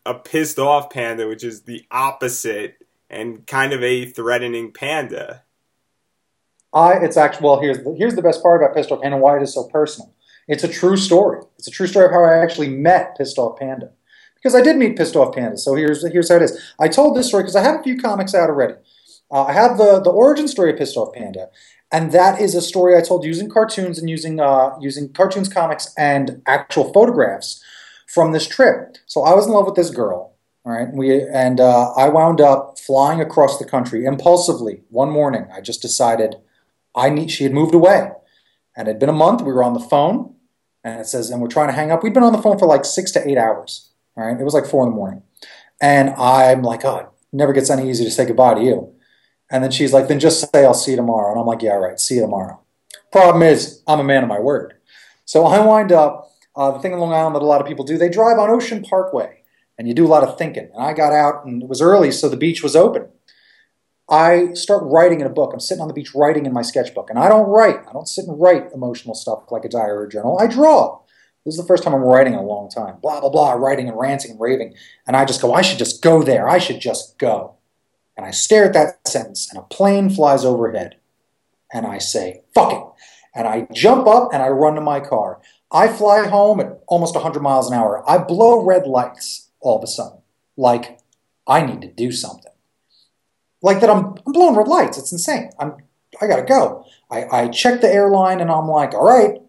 a 0.05 0.13
pissed 0.13 0.59
off 0.59 0.89
panda, 0.89 1.27
which 1.27 1.43
is 1.43 1.61
the 1.61 1.85
opposite 1.91 2.77
and 3.09 3.45
kind 3.47 3.73
of 3.73 3.83
a 3.83 4.05
threatening 4.05 4.71
panda? 4.71 5.43
I 6.71 6.93
it's 6.97 7.17
actually 7.17 7.45
well 7.45 7.59
here's 7.59 7.83
the, 7.83 7.95
here's 7.97 8.13
the 8.13 8.21
best 8.21 8.43
part 8.43 8.61
about 8.61 8.75
pissed 8.75 8.91
off 8.91 9.01
panda 9.01 9.17
why 9.17 9.37
it 9.37 9.43
is 9.43 9.53
so 9.53 9.63
personal. 9.69 10.13
It's 10.47 10.63
a 10.63 10.67
true 10.67 10.97
story. 10.97 11.41
It's 11.57 11.67
a 11.67 11.71
true 11.71 11.87
story 11.87 12.05
of 12.05 12.11
how 12.11 12.23
I 12.23 12.37
actually 12.37 12.69
met 12.69 13.17
pissed 13.17 13.37
off 13.37 13.57
panda 13.57 13.91
because 14.41 14.55
I 14.55 14.61
did 14.61 14.77
meet 14.77 14.97
pissed 14.97 15.15
off 15.15 15.35
Panda. 15.35 15.57
So 15.57 15.75
here's 15.75 16.05
here's 16.11 16.29
how 16.29 16.37
it 16.37 16.43
is. 16.43 16.73
I 16.79 16.87
told 16.87 17.15
this 17.15 17.27
story 17.27 17.43
because 17.43 17.55
I 17.55 17.63
have 17.63 17.79
a 17.79 17.83
few 17.83 17.97
comics 17.97 18.33
out 18.33 18.49
already. 18.49 18.75
Uh, 19.31 19.43
I 19.43 19.53
have 19.53 19.77
the 19.77 20.01
the 20.01 20.09
origin 20.09 20.47
story 20.47 20.71
of 20.71 20.77
pissed 20.77 20.97
off 20.97 21.13
panda, 21.13 21.49
and 21.91 22.11
that 22.11 22.39
is 22.39 22.55
a 22.55 22.61
story 22.61 22.95
I 22.95 23.01
told 23.01 23.23
using 23.23 23.49
cartoons 23.49 23.97
and 23.97 24.09
using 24.09 24.39
uh, 24.39 24.77
using 24.79 25.11
cartoons, 25.11 25.49
comics, 25.49 25.93
and 25.97 26.41
actual 26.45 26.93
photographs 26.93 27.63
from 28.07 28.31
this 28.31 28.47
trip. 28.47 28.97
So 29.05 29.23
I 29.23 29.33
was 29.33 29.47
in 29.47 29.53
love 29.53 29.65
with 29.65 29.75
this 29.75 29.89
girl. 29.89 30.35
All 30.65 30.73
right, 30.73 30.89
we 30.93 31.21
and 31.23 31.59
uh, 31.59 31.91
I 31.93 32.09
wound 32.09 32.41
up 32.41 32.77
flying 32.77 33.21
across 33.21 33.57
the 33.57 33.65
country 33.65 34.05
impulsively 34.05 34.83
one 34.89 35.09
morning. 35.09 35.47
I 35.53 35.61
just 35.61 35.81
decided 35.81 36.35
I 36.95 37.09
need. 37.09 37.31
She 37.31 37.43
had 37.43 37.53
moved 37.53 37.73
away, 37.73 38.11
And 38.75 38.87
it 38.87 38.91
had 38.91 38.99
been 38.99 39.09
a 39.09 39.13
month. 39.13 39.41
We 39.41 39.53
were 39.53 39.63
on 39.63 39.73
the 39.73 39.79
phone, 39.79 40.35
and 40.83 40.99
it 40.99 41.07
says, 41.07 41.29
and 41.29 41.41
we're 41.41 41.47
trying 41.47 41.69
to 41.69 41.73
hang 41.73 41.91
up. 41.91 42.03
We'd 42.03 42.13
been 42.13 42.23
on 42.23 42.33
the 42.33 42.41
phone 42.41 42.59
for 42.59 42.67
like 42.67 42.85
six 42.85 43.11
to 43.11 43.27
eight 43.27 43.37
hours. 43.37 43.89
All 44.15 44.25
right, 44.25 44.39
it 44.39 44.43
was 44.43 44.53
like 44.53 44.65
four 44.65 44.83
in 44.83 44.89
the 44.89 44.95
morning, 44.95 45.23
and 45.81 46.09
I'm 46.11 46.61
like, 46.61 46.83
oh, 46.85 46.97
it 46.97 47.07
never 47.31 47.53
gets 47.53 47.69
any 47.69 47.89
easier 47.89 48.05
to 48.05 48.11
say 48.11 48.25
goodbye 48.25 48.55
to 48.55 48.61
you. 48.61 48.93
And 49.51 49.63
then 49.63 49.71
she's 49.71 49.93
like, 49.93 50.07
then 50.07 50.19
just 50.19 50.51
say 50.53 50.65
I'll 50.65 50.73
see 50.73 50.91
you 50.91 50.97
tomorrow. 50.97 51.31
And 51.31 51.39
I'm 51.39 51.47
like, 51.47 51.61
yeah, 51.61 51.71
all 51.71 51.79
right, 51.79 51.99
see 51.99 52.15
you 52.15 52.21
tomorrow. 52.21 52.59
Problem 53.11 53.41
is, 53.41 53.81
I'm 53.87 53.99
a 53.99 54.03
man 54.03 54.23
of 54.23 54.29
my 54.29 54.39
word. 54.39 54.75
So 55.25 55.45
I 55.45 55.63
wind 55.65 55.91
up, 55.91 56.31
uh, 56.55 56.71
the 56.71 56.79
thing 56.79 56.91
in 56.91 56.99
Long 56.99 57.13
Island 57.13 57.35
that 57.35 57.41
a 57.41 57.45
lot 57.45 57.61
of 57.61 57.67
people 57.67 57.85
do, 57.85 57.97
they 57.97 58.09
drive 58.09 58.37
on 58.37 58.49
Ocean 58.49 58.83
Parkway 58.83 59.43
and 59.77 59.87
you 59.87 59.93
do 59.93 60.05
a 60.05 60.09
lot 60.09 60.23
of 60.23 60.37
thinking. 60.37 60.69
And 60.73 60.83
I 60.83 60.93
got 60.93 61.13
out 61.13 61.45
and 61.45 61.63
it 61.63 61.69
was 61.69 61.81
early, 61.81 62.11
so 62.11 62.29
the 62.29 62.37
beach 62.37 62.61
was 62.61 62.75
open. 62.75 63.07
I 64.09 64.53
start 64.53 64.83
writing 64.85 65.21
in 65.21 65.27
a 65.27 65.31
book. 65.31 65.51
I'm 65.53 65.59
sitting 65.59 65.81
on 65.81 65.87
the 65.87 65.93
beach 65.93 66.15
writing 66.15 66.45
in 66.45 66.53
my 66.53 66.63
sketchbook. 66.63 67.09
And 67.09 67.19
I 67.19 67.29
don't 67.29 67.47
write. 67.47 67.79
I 67.87 67.93
don't 67.93 68.07
sit 68.07 68.25
and 68.25 68.39
write 68.39 68.71
emotional 68.73 69.13
stuff 69.13 69.43
like 69.51 69.65
a 69.65 69.69
diary 69.69 69.91
or 69.91 70.03
a 70.05 70.09
journal. 70.09 70.39
I 70.39 70.47
draw. 70.47 70.99
This 71.45 71.53
is 71.53 71.61
the 71.61 71.67
first 71.67 71.83
time 71.83 71.93
I'm 71.93 72.01
writing 72.01 72.33
in 72.33 72.39
a 72.39 72.43
long 72.43 72.69
time. 72.69 72.97
Blah, 73.01 73.21
blah, 73.21 73.29
blah, 73.29 73.53
writing 73.53 73.87
and 73.87 73.97
ranting 73.97 74.31
and 74.31 74.39
raving. 74.39 74.73
And 75.07 75.15
I 75.15 75.25
just 75.25 75.41
go, 75.41 75.53
I 75.53 75.61
should 75.61 75.77
just 75.77 76.01
go 76.01 76.23
there. 76.23 76.49
I 76.49 76.57
should 76.57 76.79
just 76.79 77.17
go. 77.17 77.55
And 78.19 78.27
I 78.27 78.31
stare 78.31 78.65
at 78.65 78.73
that 78.73 79.07
sentence, 79.07 79.49
and 79.49 79.57
a 79.57 79.65
plane 79.73 80.09
flies 80.09 80.43
overhead. 80.43 80.97
And 81.71 81.85
I 81.85 81.99
say, 81.99 82.41
fuck 82.53 82.73
it. 82.73 82.83
And 83.33 83.47
I 83.47 83.65
jump 83.71 84.07
up 84.07 84.33
and 84.33 84.43
I 84.43 84.49
run 84.49 84.75
to 84.75 84.81
my 84.81 84.99
car. 84.99 85.39
I 85.71 85.87
fly 85.87 86.27
home 86.27 86.59
at 86.59 86.81
almost 86.85 87.15
100 87.15 87.39
miles 87.39 87.71
an 87.71 87.77
hour. 87.77 88.03
I 88.05 88.17
blow 88.17 88.61
red 88.61 88.85
lights 88.85 89.51
all 89.61 89.77
of 89.77 89.85
a 89.85 89.87
sudden. 89.87 90.17
Like, 90.57 90.99
I 91.47 91.65
need 91.65 91.79
to 91.79 91.87
do 91.87 92.11
something. 92.11 92.51
Like 93.61 93.79
that 93.79 93.89
I'm, 93.89 94.15
I'm 94.27 94.33
blowing 94.33 94.57
red 94.57 94.67
lights. 94.67 94.97
It's 94.97 95.13
insane. 95.13 95.51
I'm, 95.57 95.77
I 96.21 96.27
gotta 96.27 96.43
go. 96.43 96.83
I, 97.09 97.23
I 97.31 97.47
check 97.47 97.79
the 97.79 97.87
airline 97.87 98.41
and 98.41 98.51
I'm 98.51 98.67
like, 98.67 98.93
all 98.93 99.07
right, 99.07 99.41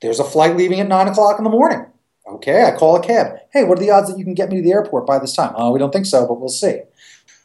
there's 0.00 0.18
a 0.18 0.24
flight 0.24 0.56
leaving 0.56 0.80
at 0.80 0.88
9 0.88 1.08
o'clock 1.08 1.36
in 1.36 1.44
the 1.44 1.50
morning. 1.50 1.84
Okay, 2.26 2.64
I 2.64 2.70
call 2.74 2.96
a 2.96 3.02
cab. 3.02 3.36
Hey, 3.52 3.64
what 3.64 3.76
are 3.76 3.82
the 3.82 3.90
odds 3.90 4.10
that 4.10 4.18
you 4.18 4.24
can 4.24 4.32
get 4.32 4.48
me 4.48 4.56
to 4.56 4.62
the 4.62 4.72
airport 4.72 5.06
by 5.06 5.18
this 5.18 5.36
time? 5.36 5.52
Oh, 5.56 5.72
we 5.72 5.78
don't 5.78 5.92
think 5.92 6.06
so, 6.06 6.26
but 6.26 6.40
we'll 6.40 6.48
see. 6.48 6.80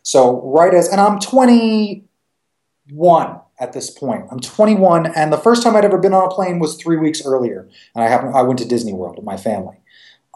So, 0.08 0.42
right 0.42 0.74
as, 0.74 0.88
and 0.88 1.02
I'm 1.02 1.20
21 1.20 3.42
at 3.60 3.74
this 3.74 3.90
point. 3.90 4.24
I'm 4.32 4.40
21, 4.40 5.08
and 5.08 5.34
the 5.34 5.38
first 5.38 5.64
time 5.64 5.76
I'd 5.76 5.84
ever 5.84 5.98
been 5.98 6.14
on 6.14 6.24
a 6.24 6.34
plane 6.34 6.60
was 6.60 6.78
three 6.78 6.96
weeks 6.96 7.26
earlier, 7.26 7.68
and 7.94 8.06
I 8.06 8.08
happened, 8.08 8.34
I 8.34 8.44
went 8.44 8.60
to 8.60 8.66
Disney 8.66 8.94
World 8.94 9.18
with 9.18 9.26
my 9.26 9.36
family. 9.36 9.76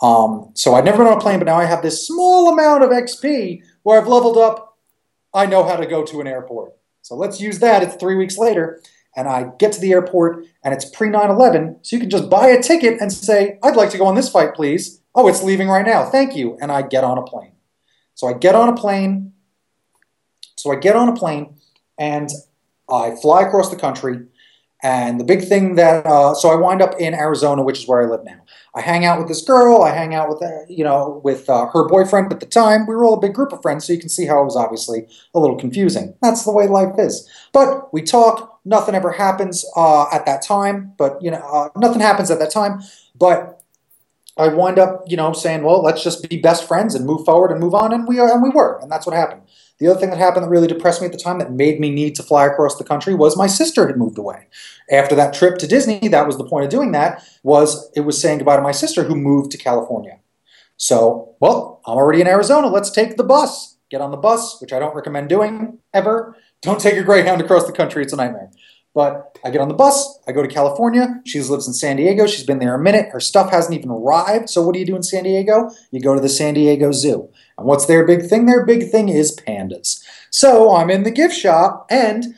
Um, 0.01 0.51
so 0.55 0.73
I'd 0.73 0.83
never 0.83 0.97
been 0.97 1.07
on 1.07 1.17
a 1.17 1.21
plane, 1.21 1.39
but 1.39 1.45
now 1.45 1.55
I 1.55 1.63
have 1.63 1.83
this 1.83 2.05
small 2.05 2.51
amount 2.51 2.83
of 2.83 2.89
XP 2.89 3.63
where 3.83 3.97
I've 3.97 4.09
leveled 4.09 4.37
up. 4.37 4.77
I 5.33 5.45
know 5.45 5.63
how 5.63 5.77
to 5.77 5.85
go 5.85 6.03
to 6.03 6.19
an 6.19 6.27
airport. 6.27 6.73
So 7.01 7.15
let's 7.15 7.39
use 7.39 7.59
that. 7.59 7.81
It's 7.81 7.95
three 7.95 8.17
weeks 8.17 8.37
later, 8.37 8.81
and 9.15 9.29
I 9.29 9.51
get 9.57 9.71
to 9.71 9.79
the 9.79 9.93
airport, 9.93 10.47
and 10.65 10.73
it's 10.73 10.83
pre 10.83 11.09
9 11.09 11.29
11, 11.29 11.77
so 11.83 11.95
you 11.95 12.01
can 12.01 12.09
just 12.09 12.29
buy 12.29 12.47
a 12.47 12.61
ticket 12.61 12.99
and 12.99 13.09
say, 13.09 13.57
I'd 13.63 13.77
like 13.77 13.91
to 13.91 13.97
go 13.97 14.05
on 14.05 14.15
this 14.15 14.27
flight, 14.27 14.53
please. 14.53 14.99
Oh, 15.15 15.29
it's 15.29 15.43
leaving 15.43 15.69
right 15.69 15.85
now. 15.85 16.09
Thank 16.09 16.35
you. 16.35 16.57
And 16.61 16.73
I 16.73 16.81
get 16.81 17.05
on 17.05 17.17
a 17.17 17.23
plane. 17.23 17.53
So 18.15 18.27
I 18.27 18.33
get 18.33 18.53
on 18.53 18.67
a 18.67 18.75
plane. 18.75 19.30
So 20.61 20.71
I 20.71 20.75
get 20.75 20.95
on 20.95 21.09
a 21.09 21.15
plane, 21.15 21.55
and 21.97 22.29
I 22.87 23.15
fly 23.19 23.41
across 23.41 23.71
the 23.71 23.75
country, 23.75 24.19
and 24.83 25.19
the 25.19 25.23
big 25.23 25.47
thing 25.47 25.73
that 25.75 26.05
uh, 26.05 26.35
so 26.35 26.49
I 26.51 26.55
wind 26.55 26.83
up 26.83 26.93
in 26.99 27.15
Arizona, 27.15 27.63
which 27.63 27.79
is 27.79 27.87
where 27.87 28.03
I 28.03 28.09
live 28.09 28.23
now. 28.23 28.41
I 28.75 28.81
hang 28.81 29.03
out 29.03 29.17
with 29.17 29.27
this 29.27 29.41
girl. 29.41 29.81
I 29.81 29.89
hang 29.89 30.13
out 30.13 30.29
with 30.29 30.43
uh, 30.43 30.65
you 30.69 30.83
know 30.83 31.19
with 31.23 31.49
uh, 31.49 31.65
her 31.73 31.87
boyfriend 31.87 32.31
at 32.31 32.39
the 32.39 32.45
time. 32.45 32.85
We 32.85 32.95
were 32.95 33.05
all 33.05 33.15
a 33.15 33.19
big 33.19 33.33
group 33.33 33.51
of 33.51 33.61
friends, 33.63 33.85
so 33.85 33.93
you 33.93 33.99
can 33.99 34.09
see 34.09 34.27
how 34.27 34.39
it 34.41 34.45
was 34.45 34.55
obviously 34.55 35.07
a 35.33 35.39
little 35.39 35.57
confusing. 35.57 36.13
That's 36.21 36.45
the 36.45 36.51
way 36.51 36.67
life 36.67 36.93
is. 36.99 37.27
But 37.53 37.91
we 37.91 38.03
talk. 38.03 38.59
Nothing 38.63 38.93
ever 38.93 39.11
happens 39.13 39.65
uh, 39.75 40.05
at 40.13 40.27
that 40.27 40.43
time. 40.43 40.93
But 40.95 41.19
you 41.23 41.31
know, 41.31 41.37
uh, 41.37 41.69
nothing 41.75 42.01
happens 42.01 42.29
at 42.29 42.37
that 42.37 42.51
time. 42.51 42.81
But 43.15 43.61
I 44.37 44.47
wind 44.47 44.79
up, 44.79 45.03
you 45.07 45.17
know, 45.17 45.33
saying, 45.33 45.63
well, 45.63 45.83
let's 45.83 46.03
just 46.03 46.27
be 46.29 46.37
best 46.37 46.67
friends 46.67 46.95
and 46.95 47.05
move 47.05 47.25
forward 47.25 47.51
and 47.51 47.59
move 47.59 47.73
on, 47.73 47.91
and 47.93 48.07
we 48.07 48.19
are, 48.19 48.31
and 48.31 48.41
we 48.41 48.49
were, 48.49 48.79
and 48.81 48.91
that's 48.91 49.05
what 49.05 49.15
happened. 49.15 49.41
The 49.81 49.87
other 49.87 49.99
thing 49.99 50.11
that 50.11 50.19
happened 50.19 50.45
that 50.45 50.49
really 50.49 50.67
depressed 50.67 51.01
me 51.01 51.07
at 51.07 51.11
the 51.11 51.17
time 51.17 51.39
that 51.39 51.51
made 51.51 51.79
me 51.79 51.89
need 51.89 52.13
to 52.13 52.21
fly 52.21 52.45
across 52.45 52.77
the 52.77 52.83
country 52.83 53.15
was 53.15 53.35
my 53.35 53.47
sister 53.47 53.87
had 53.87 53.97
moved 53.97 54.19
away. 54.19 54.45
After 54.91 55.15
that 55.15 55.33
trip 55.33 55.57
to 55.57 55.65
Disney, 55.65 56.07
that 56.07 56.27
was 56.27 56.37
the 56.37 56.43
point 56.43 56.65
of 56.65 56.69
doing 56.69 56.91
that, 56.91 57.27
was 57.41 57.89
it 57.95 58.01
was 58.01 58.21
saying 58.21 58.37
goodbye 58.37 58.57
to 58.57 58.61
my 58.61 58.73
sister 58.73 59.03
who 59.03 59.15
moved 59.15 59.49
to 59.51 59.57
California. 59.57 60.19
So, 60.77 61.35
well, 61.39 61.81
I'm 61.87 61.97
already 61.97 62.21
in 62.21 62.27
Arizona. 62.27 62.67
Let's 62.67 62.91
take 62.91 63.17
the 63.17 63.23
bus. 63.23 63.75
Get 63.89 64.01
on 64.01 64.11
the 64.11 64.17
bus, 64.17 64.61
which 64.61 64.71
I 64.71 64.77
don't 64.77 64.95
recommend 64.95 65.29
doing 65.29 65.79
ever. 65.95 66.37
Don't 66.61 66.79
take 66.79 66.97
a 66.97 67.03
Greyhound 67.03 67.41
across 67.41 67.65
the 67.65 67.73
country. 67.73 68.03
It's 68.03 68.13
a 68.13 68.17
nightmare. 68.17 68.51
But 68.93 69.39
I 69.43 69.49
get 69.49 69.61
on 69.61 69.67
the 69.67 69.73
bus, 69.73 70.19
I 70.27 70.31
go 70.31 70.43
to 70.43 70.47
California. 70.47 71.21
She 71.25 71.41
lives 71.41 71.65
in 71.65 71.73
San 71.73 71.95
Diego. 71.95 72.27
She's 72.27 72.45
been 72.45 72.59
there 72.59 72.75
a 72.75 72.79
minute. 72.79 73.09
Her 73.11 73.21
stuff 73.21 73.49
hasn't 73.49 73.75
even 73.75 73.89
arrived. 73.89 74.49
So 74.49 74.61
what 74.61 74.73
do 74.73 74.79
you 74.79 74.85
do 74.85 74.95
in 74.95 75.01
San 75.01 75.23
Diego? 75.23 75.71
You 75.91 76.01
go 76.01 76.13
to 76.13 76.21
the 76.21 76.29
San 76.29 76.53
Diego 76.53 76.91
Zoo. 76.91 77.29
And 77.61 77.67
what's 77.67 77.85
their 77.85 78.05
big 78.05 78.27
thing? 78.27 78.45
Their 78.45 78.65
big 78.65 78.89
thing 78.89 79.09
is 79.09 79.35
pandas. 79.35 80.03
So 80.29 80.75
I'm 80.75 80.89
in 80.89 81.03
the 81.03 81.11
gift 81.11 81.35
shop 81.35 81.87
and 81.89 82.35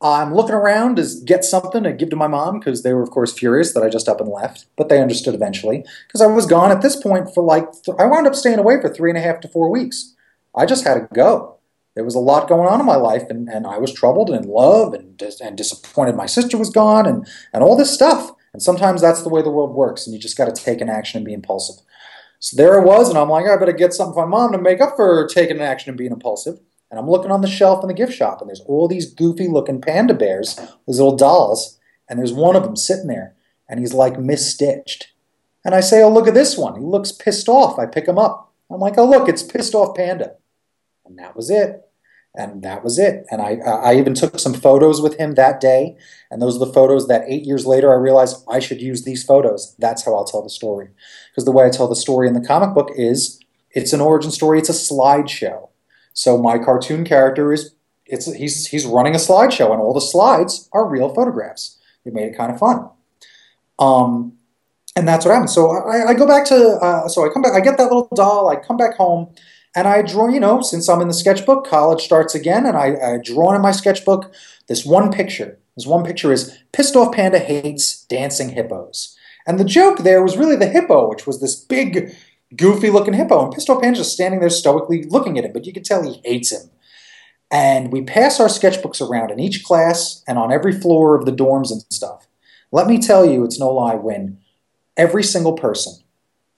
I'm 0.00 0.34
looking 0.34 0.54
around 0.54 0.96
to 0.96 1.06
get 1.24 1.44
something 1.44 1.84
to 1.84 1.92
give 1.92 2.10
to 2.10 2.16
my 2.16 2.26
mom 2.26 2.58
because 2.58 2.82
they 2.82 2.92
were, 2.92 3.02
of 3.02 3.10
course, 3.10 3.32
furious 3.32 3.72
that 3.74 3.84
I 3.84 3.88
just 3.88 4.08
up 4.08 4.20
and 4.20 4.28
left. 4.28 4.66
But 4.76 4.88
they 4.88 5.00
understood 5.00 5.34
eventually 5.34 5.84
because 6.08 6.20
I 6.20 6.26
was 6.26 6.46
gone 6.46 6.72
at 6.72 6.82
this 6.82 6.96
point 6.96 7.32
for 7.32 7.42
like, 7.42 7.70
th- 7.84 7.96
I 8.00 8.06
wound 8.06 8.26
up 8.26 8.34
staying 8.34 8.58
away 8.58 8.80
for 8.80 8.88
three 8.88 9.10
and 9.10 9.18
a 9.18 9.22
half 9.22 9.40
to 9.40 9.48
four 9.48 9.70
weeks. 9.70 10.14
I 10.56 10.66
just 10.66 10.84
had 10.84 10.94
to 10.94 11.08
go 11.14 11.58
there 11.94 12.04
was 12.04 12.14
a 12.14 12.20
lot 12.20 12.48
going 12.48 12.68
on 12.68 12.80
in 12.80 12.86
my 12.86 12.96
life, 12.96 13.24
and, 13.28 13.48
and 13.48 13.66
I 13.66 13.78
was 13.78 13.92
troubled 13.92 14.30
and 14.30 14.44
in 14.44 14.50
love 14.50 14.94
and, 14.94 15.16
dis- 15.16 15.40
and 15.40 15.56
disappointed 15.56 16.16
my 16.16 16.26
sister 16.26 16.56
was 16.56 16.70
gone 16.70 17.06
and, 17.06 17.26
and 17.52 17.62
all 17.62 17.76
this 17.76 17.92
stuff. 17.92 18.30
And 18.52 18.62
sometimes 18.62 19.00
that's 19.00 19.22
the 19.22 19.28
way 19.28 19.42
the 19.42 19.50
world 19.50 19.74
works, 19.74 20.06
and 20.06 20.14
you 20.14 20.20
just 20.20 20.36
got 20.36 20.54
to 20.54 20.62
take 20.62 20.80
an 20.80 20.88
action 20.88 21.18
and 21.18 21.26
be 21.26 21.32
impulsive. 21.32 21.84
So 22.42 22.56
there 22.56 22.80
I 22.80 22.84
was, 22.84 23.08
and 23.08 23.16
I'm 23.16 23.28
like, 23.28 23.46
I 23.46 23.56
better 23.56 23.70
get 23.70 23.94
something 23.94 24.14
for 24.14 24.26
my 24.26 24.36
mom 24.36 24.50
to 24.50 24.58
make 24.58 24.80
up 24.80 24.96
for 24.96 25.28
taking 25.28 25.58
an 25.58 25.62
action 25.62 25.90
and 25.90 25.96
being 25.96 26.10
impulsive. 26.10 26.58
And 26.90 26.98
I'm 26.98 27.08
looking 27.08 27.30
on 27.30 27.40
the 27.40 27.46
shelf 27.46 27.84
in 27.84 27.88
the 27.88 27.94
gift 27.94 28.12
shop, 28.12 28.40
and 28.40 28.48
there's 28.48 28.62
all 28.62 28.88
these 28.88 29.14
goofy 29.14 29.46
looking 29.46 29.80
panda 29.80 30.12
bears, 30.12 30.56
these 30.56 30.98
little 30.98 31.16
dolls, 31.16 31.78
and 32.08 32.18
there's 32.18 32.32
one 32.32 32.56
of 32.56 32.64
them 32.64 32.74
sitting 32.74 33.06
there, 33.06 33.36
and 33.68 33.78
he's 33.78 33.94
like 33.94 34.14
misstitched. 34.14 35.04
And 35.64 35.72
I 35.72 35.78
say, 35.78 36.02
Oh, 36.02 36.10
look 36.10 36.26
at 36.26 36.34
this 36.34 36.58
one. 36.58 36.74
He 36.74 36.84
looks 36.84 37.12
pissed 37.12 37.48
off. 37.48 37.78
I 37.78 37.86
pick 37.86 38.08
him 38.08 38.18
up. 38.18 38.52
I'm 38.68 38.80
like, 38.80 38.98
Oh, 38.98 39.08
look, 39.08 39.28
it's 39.28 39.44
pissed 39.44 39.76
off 39.76 39.96
panda. 39.96 40.34
And 41.06 41.16
that 41.20 41.36
was 41.36 41.48
it. 41.48 41.88
And 42.34 42.62
that 42.62 42.82
was 42.82 42.98
it. 42.98 43.26
And 43.30 43.42
I, 43.42 43.56
I 43.56 43.94
even 43.96 44.14
took 44.14 44.38
some 44.38 44.54
photos 44.54 45.02
with 45.02 45.18
him 45.18 45.34
that 45.34 45.60
day. 45.60 45.96
And 46.30 46.40
those 46.40 46.56
are 46.56 46.64
the 46.64 46.72
photos 46.72 47.06
that 47.08 47.24
eight 47.28 47.44
years 47.44 47.66
later 47.66 47.90
I 47.90 47.96
realized 47.96 48.42
I 48.48 48.58
should 48.58 48.80
use 48.80 49.04
these 49.04 49.22
photos. 49.22 49.74
That's 49.78 50.04
how 50.04 50.14
I'll 50.14 50.24
tell 50.24 50.42
the 50.42 50.48
story. 50.48 50.88
Because 51.30 51.44
the 51.44 51.52
way 51.52 51.66
I 51.66 51.70
tell 51.70 51.88
the 51.88 51.96
story 51.96 52.26
in 52.26 52.34
the 52.34 52.46
comic 52.46 52.74
book 52.74 52.90
is 52.96 53.38
it's 53.70 53.92
an 53.92 54.00
origin 54.00 54.30
story, 54.30 54.58
it's 54.58 54.70
a 54.70 54.72
slideshow. 54.72 55.68
So 56.14 56.38
my 56.38 56.58
cartoon 56.58 57.04
character 57.04 57.52
is 57.52 57.74
it's 58.06 58.30
he's 58.34 58.66
he's 58.66 58.84
running 58.84 59.14
a 59.14 59.18
slideshow, 59.18 59.72
and 59.72 59.80
all 59.80 59.94
the 59.94 60.00
slides 60.00 60.68
are 60.72 60.86
real 60.86 61.14
photographs. 61.14 61.78
It 62.04 62.12
made 62.12 62.26
it 62.26 62.36
kind 62.36 62.52
of 62.52 62.58
fun. 62.58 62.90
Um, 63.78 64.34
and 64.94 65.08
that's 65.08 65.24
what 65.24 65.32
happened. 65.32 65.50
So 65.50 65.70
I, 65.70 66.10
I 66.10 66.14
go 66.14 66.26
back 66.26 66.44
to 66.46 66.78
uh, 66.82 67.08
so 67.08 67.24
I 67.24 67.32
come 67.32 67.42
back. 67.42 67.54
I 67.54 67.60
get 67.60 67.78
that 67.78 67.84
little 67.84 68.08
doll. 68.14 68.50
I 68.50 68.56
come 68.56 68.76
back 68.76 68.96
home, 68.96 69.34
and 69.74 69.88
I 69.88 70.02
draw, 70.02 70.28
you 70.28 70.40
know, 70.40 70.60
since 70.60 70.88
I'm 70.88 71.00
in 71.00 71.08
the 71.08 71.14
sketchbook, 71.14 71.66
college 71.66 72.02
starts 72.02 72.34
again, 72.34 72.66
and 72.66 72.76
I, 72.76 73.14
I 73.14 73.18
draw 73.22 73.54
in 73.54 73.62
my 73.62 73.72
sketchbook 73.72 74.32
this 74.66 74.84
one 74.84 75.10
picture. 75.10 75.58
This 75.76 75.86
one 75.86 76.04
picture 76.04 76.32
is 76.32 76.58
Pissed 76.72 76.96
Off 76.96 77.14
Panda 77.14 77.38
Hates 77.38 78.04
Dancing 78.04 78.50
Hippos. 78.50 79.16
And 79.46 79.58
the 79.58 79.64
joke 79.64 80.00
there 80.00 80.22
was 80.22 80.36
really 80.36 80.56
the 80.56 80.68
hippo, 80.68 81.08
which 81.08 81.26
was 81.26 81.40
this 81.40 81.56
big, 81.56 82.14
goofy 82.54 82.90
looking 82.90 83.14
hippo. 83.14 83.44
And 83.44 83.52
Pissed 83.52 83.70
Off 83.70 83.80
Panda 83.80 83.98
just 83.98 84.12
standing 84.12 84.40
there 84.40 84.50
stoically 84.50 85.04
looking 85.04 85.38
at 85.38 85.44
him, 85.44 85.52
but 85.52 85.66
you 85.66 85.72
could 85.72 85.84
tell 85.84 86.02
he 86.02 86.20
hates 86.24 86.52
him. 86.52 86.70
And 87.50 87.92
we 87.92 88.02
pass 88.02 88.40
our 88.40 88.48
sketchbooks 88.48 89.00
around 89.06 89.30
in 89.30 89.40
each 89.40 89.64
class 89.64 90.22
and 90.26 90.38
on 90.38 90.52
every 90.52 90.72
floor 90.72 91.14
of 91.14 91.24
the 91.24 91.32
dorms 91.32 91.70
and 91.70 91.82
stuff. 91.90 92.26
Let 92.70 92.86
me 92.86 92.98
tell 92.98 93.26
you, 93.26 93.44
it's 93.44 93.60
no 93.60 93.70
lie 93.70 93.94
when 93.94 94.38
every 94.96 95.22
single 95.22 95.52
person, 95.54 95.94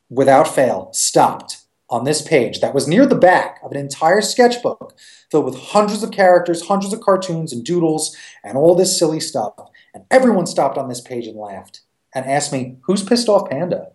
without 0.09 0.47
fail, 0.47 0.91
stopped 0.93 1.64
on 1.95 2.03
this 2.03 2.21
page 2.21 2.59
that 2.59 2.75
was 2.75 2.89
near 2.89 3.07
the 3.07 3.15
back 3.15 3.61
of 3.63 3.71
an 3.71 3.77
entire 3.77 4.21
sketchbook 4.21 4.97
filled 5.31 5.45
with 5.45 5.57
hundreds 5.57 6.03
of 6.03 6.11
characters, 6.11 6.67
hundreds 6.67 6.93
of 6.93 7.01
cartoons 7.01 7.53
and 7.53 7.65
doodles, 7.65 8.17
and 8.43 8.59
all 8.59 8.75
this 8.75 8.99
silly 8.99 9.21
stuff. 9.21 9.55
And 9.95 10.05
everyone 10.11 10.47
stopped 10.47 10.77
on 10.77 10.89
this 10.89 11.01
page 11.01 11.29
and 11.29 11.39
laughed 11.39 11.83
and 12.13 12.27
asked 12.27 12.53
me, 12.53 12.79
Who's 12.83 13.05
pissed 13.05 13.29
off 13.29 13.49
Panda? 13.49 13.93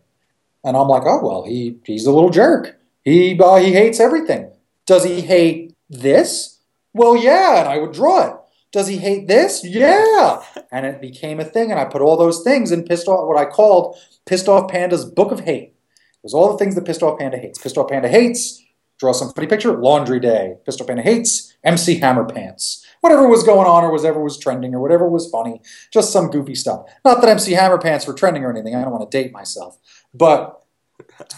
And 0.63 0.77
I'm 0.77 0.87
like, 0.87 1.03
Oh, 1.05 1.19
well, 1.21 1.43
he, 1.43 1.77
he's 1.83 2.05
a 2.05 2.13
little 2.13 2.29
jerk. 2.29 2.79
He, 3.03 3.37
uh, 3.37 3.57
he 3.57 3.73
hates 3.73 3.99
everything. 3.99 4.49
Does 4.85 5.03
he 5.03 5.19
hate 5.19 5.75
this? 5.89 6.59
Well, 6.93 7.17
yeah, 7.17 7.59
and 7.59 7.67
I 7.67 7.79
would 7.79 7.91
draw 7.91 8.29
it. 8.29 8.35
Does 8.71 8.87
he 8.87 8.97
hate 8.97 9.27
this? 9.27 9.61
Yeah. 9.65 10.41
And 10.71 10.85
it 10.85 11.01
became 11.01 11.41
a 11.41 11.45
thing, 11.45 11.69
and 11.69 11.79
I 11.79 11.83
put 11.83 12.01
all 12.01 12.15
those 12.15 12.43
things 12.43 12.71
in 12.71 12.85
pissed 12.85 13.09
off, 13.09 13.27
what 13.27 13.37
I 13.37 13.45
called 13.45 13.97
Pissed 14.25 14.47
Off 14.47 14.71
Panda's 14.71 15.03
Book 15.03 15.33
of 15.33 15.41
Hate. 15.41 15.73
Was 16.23 16.33
all 16.33 16.51
the 16.51 16.57
things 16.57 16.75
that 16.75 16.85
Pissed 16.85 17.03
Off 17.03 17.19
Panda 17.19 17.37
hates. 17.37 17.59
Pissed 17.59 17.77
Off 17.77 17.89
Panda 17.89 18.09
hates 18.09 18.61
Draw 18.99 19.13
some 19.13 19.31
funny 19.31 19.47
picture. 19.47 19.77
Laundry 19.77 20.19
day. 20.19 20.55
Pissed 20.65 20.81
Off 20.81 20.87
Panda 20.87 21.01
hates 21.01 21.55
MC 21.63 21.99
Hammer 21.99 22.25
pants. 22.25 22.85
Whatever 22.99 23.29
was 23.29 23.43
going 23.43 23.65
on 23.65 23.85
or 23.85 23.91
whatever 23.93 24.21
was 24.21 24.37
trending 24.37 24.75
or 24.75 24.81
whatever 24.81 25.07
was 25.07 25.29
funny. 25.29 25.61
Just 25.91 26.11
some 26.11 26.29
goofy 26.29 26.53
stuff. 26.53 26.83
Not 27.05 27.21
that 27.21 27.29
MC 27.29 27.53
Hammer 27.53 27.77
pants 27.77 28.05
were 28.05 28.13
trending 28.13 28.43
or 28.43 28.51
anything. 28.51 28.75
I 28.75 28.81
don't 28.81 28.91
want 28.91 29.09
to 29.09 29.17
date 29.17 29.31
myself. 29.31 29.77
But 30.13 30.61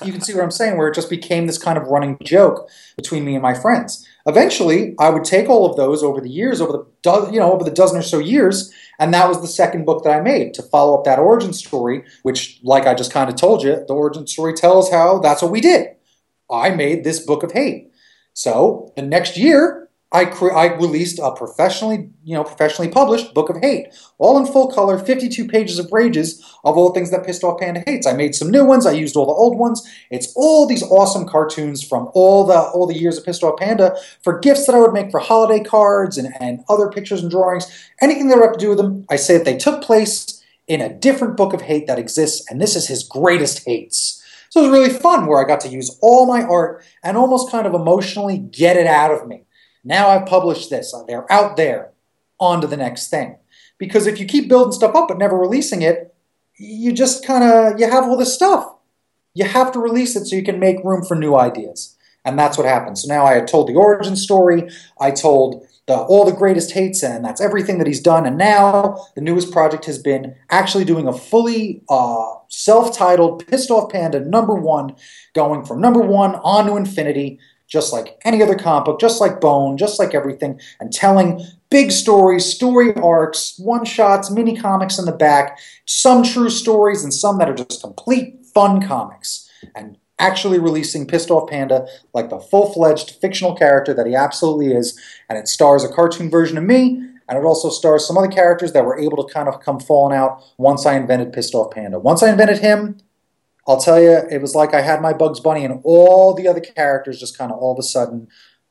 you 0.04 0.12
can 0.12 0.22
see 0.22 0.34
what 0.34 0.44
I'm 0.44 0.50
saying, 0.50 0.78
where 0.78 0.88
it 0.88 0.96
just 0.96 1.10
became 1.10 1.46
this 1.46 1.60
kind 1.60 1.78
of 1.78 1.88
running 1.88 2.18
joke 2.24 2.68
between 2.98 3.24
me 3.24 3.36
and 3.36 3.44
my 3.44 3.54
friends. 3.54 4.08
Eventually, 4.26 4.96
I 5.00 5.10
would 5.10 5.24
take 5.24 5.50
all 5.50 5.70
of 5.70 5.78
those 5.78 6.04
over 6.04 6.22
the 6.22 6.30
years, 6.30 6.62
over 6.62 6.72
the 6.72 6.86
do- 7.02 7.34
you 7.34 7.40
know 7.40 7.52
over 7.52 7.64
the 7.64 7.72
dozen 7.72 7.98
or 7.98 8.04
so 8.04 8.20
years, 8.20 8.72
and 9.00 9.14
that 9.14 9.28
was 9.28 9.42
the 9.42 9.48
second 9.48 9.86
book 9.86 10.04
that 10.04 10.18
I 10.18 10.22
made 10.22 10.54
to 10.56 10.64
follow 10.64 10.98
up 10.98 11.06
that 11.06 11.20
origin 11.20 11.54
story. 11.54 12.04
Which, 12.24 12.60
like 12.64 12.86
I 12.86 12.94
just 12.94 13.12
kind 13.12 13.30
of 13.30 13.36
told 13.36 13.64
you, 13.64 13.84
the 13.88 13.94
origin 13.94 14.28
story 14.28 14.54
tells 14.54 14.92
how 14.92 15.20
that's 15.20 15.42
what 15.42 15.52
we 15.52 15.62
did. 15.62 15.90
I 16.50 16.70
made 16.70 17.04
this 17.04 17.20
book 17.20 17.44
of 17.44 17.52
hate. 17.52 17.92
So 18.34 18.92
the 18.96 19.02
next 19.02 19.38
year, 19.38 19.90
I, 20.14 20.26
cre- 20.26 20.52
I 20.52 20.66
released 20.76 21.20
a 21.20 21.32
professionally, 21.32 22.10
you 22.24 22.36
know, 22.36 22.44
professionally 22.44 22.92
published 22.92 23.34
book 23.34 23.50
of 23.50 23.58
hate, 23.62 23.88
all 24.18 24.38
in 24.38 24.46
full 24.46 24.70
color, 24.70 24.98
52 24.98 25.48
pages 25.48 25.80
of 25.80 25.90
rages 25.92 26.42
of 26.66 26.78
all 26.78 26.90
the 26.90 26.94
things 26.94 27.12
that 27.12 27.26
Pissed 27.26 27.46
Off 27.46 27.62
Panda 27.62 27.82
hates. 27.88 28.06
I 28.06 28.14
made 28.14 28.36
some 28.36 28.52
new 28.52 28.66
ones. 28.66 28.86
I 28.86 28.92
used 28.92 29.16
all 29.16 29.26
the 29.26 29.32
old 29.32 29.58
ones. 29.58 29.88
It's 30.10 30.34
all 30.36 30.68
these 30.68 30.84
awesome 30.84 31.26
cartoons 31.26 31.82
from 31.82 32.10
all 32.14 32.46
the 32.46 32.60
all 32.60 32.88
the 32.88 32.98
years 32.98 33.18
of 33.18 33.26
Pissed 33.26 33.44
Off 33.44 33.58
Panda 33.58 33.96
for 34.22 34.40
gifts 34.40 34.66
that 34.66 34.76
I 34.76 34.80
would 34.80 34.92
make 34.92 35.12
for 35.12 35.20
holiday 35.22 35.64
cards 35.64 36.18
and, 36.18 36.34
and 36.42 36.64
other 36.68 36.90
pictures 36.90 37.22
and 37.22 37.32
drawings. 37.32 37.68
Anything 38.02 38.28
that 38.28 38.36
would 38.36 38.46
have 38.46 38.54
to 38.54 38.60
do 38.60 38.70
with 38.70 38.80
them, 38.80 39.06
I 39.10 39.16
say 39.16 39.38
that 39.38 39.46
they 39.46 39.58
took 39.58 39.82
place 39.82 40.44
in 40.68 40.82
a 40.82 40.94
different 40.94 41.38
book 41.38 41.54
of 41.54 41.62
hate 41.62 41.88
that 41.88 42.00
exists, 42.00 42.50
and 42.52 42.62
this 42.62 42.76
is 42.76 42.88
his 42.88 43.04
greatest 43.04 43.66
hates. 43.66 44.22
So 44.50 44.60
it 44.60 44.70
was 44.70 44.78
really 44.78 44.90
fun 44.90 45.28
where 45.28 45.42
I 45.42 45.48
got 45.48 45.62
to 45.62 45.70
use 45.70 45.98
all 46.02 46.26
my 46.26 46.42
art 46.42 46.84
and 47.02 47.16
almost 47.16 47.50
kind 47.50 47.66
of 47.66 47.74
emotionally 47.74 48.38
get 48.38 48.76
it 48.76 48.86
out 48.86 49.12
of 49.12 49.26
me. 49.26 49.46
Now 49.84 50.10
I've 50.10 50.26
published 50.26 50.70
this. 50.70 50.94
They're 51.08 51.32
out 51.32 51.58
there. 51.58 51.92
On 52.40 52.60
to 52.62 52.68
the 52.68 52.78
next 52.78 53.10
thing. 53.10 53.38
Because 53.78 54.08
if 54.08 54.20
you 54.20 54.26
keep 54.26 54.50
building 54.50 54.72
stuff 54.72 54.96
up 54.96 55.08
but 55.08 55.20
never 55.20 55.38
releasing 55.38 55.82
it, 55.84 56.14
you 56.58 56.92
just 56.92 57.26
kind 57.26 57.44
of 57.44 57.80
you 57.80 57.90
have 57.90 58.04
all 58.04 58.18
this 58.18 58.34
stuff. 58.34 58.76
You 59.34 59.46
have 59.46 59.72
to 59.74 59.80
release 59.80 60.16
it 60.16 60.26
so 60.26 60.36
you 60.36 60.44
can 60.44 60.60
make 60.60 60.84
room 60.84 61.04
for 61.04 61.16
new 61.16 61.36
ideas. 61.36 61.98
And 62.26 62.38
that's 62.38 62.58
what 62.58 62.68
happened. 62.68 62.98
So 62.98 63.08
now 63.08 63.26
I 63.26 63.34
had 63.34 63.48
told 63.48 63.68
the 63.68 63.76
origin 63.76 64.16
story. 64.16 64.70
I 65.00 65.12
told 65.12 65.66
the, 65.88 65.96
all 65.96 66.26
the 66.26 66.32
greatest 66.32 66.72
hates, 66.72 67.04
and 67.04 67.26
that's 67.26 67.42
everything 67.42 67.80
that 67.80 67.88
he's 67.88 68.02
done. 68.02 68.26
And 68.26 68.38
now 68.38 69.08
the 69.16 69.22
newest 69.22 69.52
project 69.52 69.86
has 69.86 69.98
been 69.98 70.36
actually 70.50 70.86
doing 70.86 71.08
a 71.08 71.14
fully 71.14 71.82
uh, 71.90 72.34
self-titled 72.50 73.48
Pissed 73.48 73.72
Off 73.72 73.92
Panda 73.92 74.20
number 74.20 74.54
one, 74.54 74.96
going 75.34 75.66
from 75.66 75.82
number 75.82 76.02
one 76.02 76.36
on 76.36 76.68
to 76.68 76.76
infinity 76.76 77.40
just 77.72 77.94
like 77.94 78.20
any 78.26 78.44
other 78.44 78.56
comic 78.56 78.86
book, 78.86 79.00
just 79.00 79.22
like 79.22 79.40
Bone, 79.40 79.78
just 79.78 79.98
like 79.98 80.14
everything, 80.14 80.60
and 80.80 80.92
telling 80.92 81.44
big 81.70 81.92
stories, 81.92 82.46
story 82.46 82.94
arcs, 82.96 83.56
one 83.58 83.86
shots, 83.86 84.30
mini 84.30 84.58
comics 84.58 85.00
in 85.00 85.06
the 85.06 85.12
back, 85.12 85.58
some 85.86 86.22
true 86.22 86.50
stories 86.50 87.04
and 87.04 87.14
some 87.14 87.38
that 87.38 87.50
are 87.50 87.56
just 87.56 87.82
complete 87.82 88.46
fun 88.54 88.86
comics. 88.86 89.50
And 89.74 89.98
actually 90.20 90.60
releasing 90.60 91.08
Pissed 91.08 91.32
Off 91.32 91.50
Panda 91.50 91.88
like 92.14 92.30
the 92.30 92.40
full 92.40 92.72
fledged 92.74 93.12
fictional 93.22 93.56
character 93.56 93.94
that 93.94 94.06
he 94.06 94.16
absolutely 94.16 94.74
is. 94.74 95.00
And 95.30 95.38
it 95.38 95.48
stars 95.48 95.84
a 95.84 95.90
cartoon 95.90 96.30
version 96.30 96.58
of 96.58 96.66
me. 96.66 97.02
And 97.30 97.38
it 97.38 97.46
also 97.46 97.70
stars 97.70 98.06
some 98.06 98.18
other 98.18 98.28
characters 98.28 98.74
that 98.74 98.84
were 98.84 99.00
able 99.00 99.26
to 99.26 99.34
kind 99.34 99.48
of 99.48 99.62
come 99.62 99.80
falling 99.80 100.16
out 100.16 100.44
once 100.58 100.86
I 100.86 100.96
invented 100.96 101.32
Pissed 101.32 101.56
Off 101.56 101.72
Panda. 101.72 101.98
Once 101.98 102.22
I 102.22 102.30
invented 102.30 102.60
him, 102.60 102.98
I'll 103.68 103.80
tell 103.80 104.02
you, 104.02 104.22
it 104.30 104.42
was 104.42 104.56
like 104.56 104.74
I 104.74 104.82
had 104.82 105.02
my 105.02 105.14
Bugs 105.14 105.40
Bunny, 105.40 105.64
and 105.64 105.82
all 105.84 106.34
the 106.34 106.48
other 106.48 106.60
characters 106.60 107.20
just 107.20 107.38
kind 107.38 107.52
of 107.52 107.60
all 107.60 107.74
of 107.74 107.80
a 107.80 107.84
sudden 107.84 108.28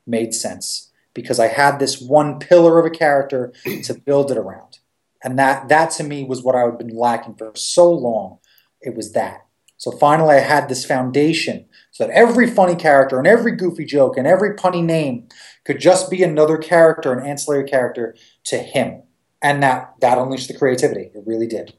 made 0.07 0.35
sense 0.35 0.91
because 1.15 1.39
I 1.39 1.49
had 1.49 1.79
this 1.79 2.01
one 2.01 2.39
pillar 2.39 2.79
of 2.79 2.87
a 2.87 2.91
character 2.91 3.53
to 3.85 3.95
build 3.95 4.31
it 4.31 4.37
around. 4.37 4.79
And 5.23 5.39
that, 5.39 5.69
that 5.69 5.91
to 5.93 6.05
me 6.05 6.25
was 6.25 6.43
what 6.43 6.55
I 6.55 6.63
had 6.63 6.79
been 6.79 6.97
lacking 6.97 7.35
for 7.35 7.53
so 7.55 7.93
long. 7.93 8.39
It 8.81 8.95
was 8.95 9.13
that. 9.13 9.47
So 9.77 9.91
finally, 9.91 10.37
I 10.37 10.41
had 10.41 10.69
this 10.69 10.85
foundation 10.85 11.67
so 11.91 12.07
that 12.07 12.13
every 12.13 12.47
funny 12.47 12.75
character 12.75 13.19
and 13.19 13.27
every 13.27 13.53
goofy 13.53 13.85
joke 13.85 14.17
and 14.17 14.27
every 14.27 14.55
punny 14.55 14.85
name 14.85 15.29
could 15.65 15.81
just 15.81 16.11
be 16.11 16.23
another 16.23 16.59
character, 16.59 17.13
an 17.13 17.27
ancillary 17.27 17.65
character 17.65 18.15
to 18.45 18.59
him. 18.59 19.03
And 19.43 19.63
that, 19.63 19.95
that 20.01 20.19
unleashed 20.19 20.49
the 20.49 20.59
creativity. 20.59 21.11
It 21.15 21.23
really 21.27 21.47
did. 21.47 21.75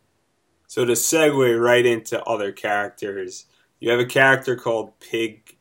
So 0.71 0.85
to 0.85 0.93
segue 0.93 1.61
right 1.61 1.85
into 1.85 2.23
other 2.23 2.53
characters, 2.53 3.45
you 3.81 3.91
have 3.91 3.99
a 3.99 4.05
character 4.05 4.55
called 4.55 4.97
Pig 5.01 5.57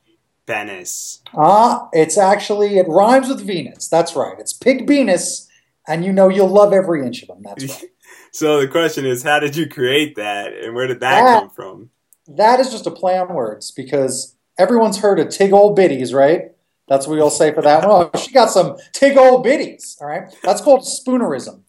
Venus. 0.46 1.20
Ah, 1.35 1.88
it's 1.92 2.16
actually 2.16 2.79
it 2.79 2.87
rhymes 2.87 3.29
with 3.29 3.44
Venus. 3.44 3.88
That's 3.88 4.14
right. 4.14 4.38
It's 4.38 4.53
Pig 4.53 4.87
Venus, 4.87 5.49
and 5.88 6.05
you 6.05 6.12
know 6.12 6.29
you'll 6.29 6.46
love 6.46 6.73
every 6.73 7.05
inch 7.05 7.23
of 7.23 7.27
them. 7.27 7.42
That's 7.42 7.64
right. 7.68 7.90
so 8.31 8.61
the 8.61 8.68
question 8.68 9.05
is, 9.05 9.25
how 9.25 9.40
did 9.40 9.57
you 9.57 9.68
create 9.68 10.14
that, 10.14 10.53
and 10.53 10.77
where 10.77 10.87
did 10.87 11.01
that, 11.01 11.25
that 11.25 11.40
come 11.40 11.51
from? 11.51 11.90
That 12.29 12.61
is 12.61 12.70
just 12.70 12.87
a 12.87 12.92
play 12.92 13.18
on 13.18 13.35
words 13.35 13.73
because 13.73 14.37
everyone's 14.59 14.99
heard 14.99 15.18
of 15.18 15.31
Tig 15.31 15.53
Old 15.53 15.77
Biddies, 15.77 16.14
right? 16.14 16.53
That's 16.87 17.09
what 17.09 17.14
we 17.14 17.20
all 17.20 17.31
say 17.31 17.53
for 17.53 17.62
that 17.62 17.85
one. 17.85 18.11
Oh, 18.14 18.18
she 18.20 18.31
got 18.31 18.53
some 18.53 18.77
Tig 18.92 19.16
Old 19.16 19.42
Biddies. 19.44 19.96
All 20.01 20.07
right, 20.07 20.33
that's 20.44 20.61
called 20.61 20.83
spoonerism. 20.83 21.62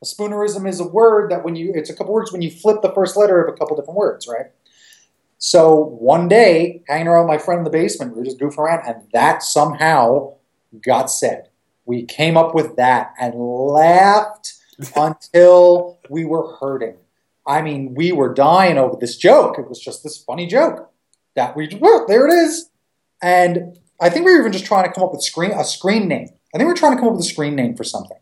A 0.00 0.04
spoonerism 0.04 0.68
is 0.68 0.78
a 0.80 0.86
word 0.86 1.30
that 1.30 1.44
when 1.44 1.56
you, 1.56 1.72
it's 1.74 1.90
a 1.90 1.94
couple 1.94 2.12
words 2.14 2.32
when 2.32 2.42
you 2.42 2.50
flip 2.50 2.82
the 2.82 2.92
first 2.92 3.16
letter 3.16 3.42
of 3.42 3.52
a 3.52 3.56
couple 3.56 3.76
different 3.76 3.98
words, 3.98 4.28
right? 4.28 4.46
So 5.38 5.74
one 5.76 6.28
day, 6.28 6.82
hanging 6.88 7.08
around 7.08 7.28
with 7.28 7.36
my 7.36 7.44
friend 7.44 7.58
in 7.58 7.64
the 7.64 7.70
basement, 7.70 8.12
we 8.12 8.18
were 8.18 8.24
just 8.24 8.38
goofing 8.38 8.58
around, 8.58 8.86
and 8.86 9.08
that 9.12 9.42
somehow 9.42 10.34
got 10.84 11.10
said. 11.10 11.48
We 11.84 12.04
came 12.04 12.36
up 12.36 12.54
with 12.54 12.76
that 12.76 13.14
and 13.20 13.34
laughed 13.34 14.54
until 14.96 15.98
we 16.10 16.24
were 16.24 16.56
hurting. 16.56 16.96
I 17.46 17.62
mean, 17.62 17.94
we 17.94 18.12
were 18.12 18.34
dying 18.34 18.78
over 18.78 18.96
this 19.00 19.16
joke. 19.16 19.58
It 19.58 19.68
was 19.68 19.80
just 19.80 20.02
this 20.02 20.22
funny 20.22 20.46
joke 20.46 20.90
that 21.34 21.56
we, 21.56 21.68
well, 21.80 22.04
there 22.06 22.26
it 22.28 22.32
is. 22.32 22.68
And 23.22 23.78
I 24.00 24.10
think 24.10 24.26
we 24.26 24.34
were 24.34 24.40
even 24.40 24.52
just 24.52 24.66
trying 24.66 24.84
to 24.84 24.92
come 24.92 25.04
up 25.04 25.12
with 25.12 25.22
screen 25.22 25.52
a 25.52 25.64
screen 25.64 26.08
name. 26.08 26.28
I 26.54 26.58
think 26.58 26.66
we 26.66 26.72
were 26.72 26.74
trying 26.74 26.92
to 26.92 26.98
come 26.98 27.08
up 27.08 27.14
with 27.14 27.24
a 27.24 27.28
screen 27.28 27.54
name 27.54 27.74
for 27.74 27.84
something. 27.84 28.18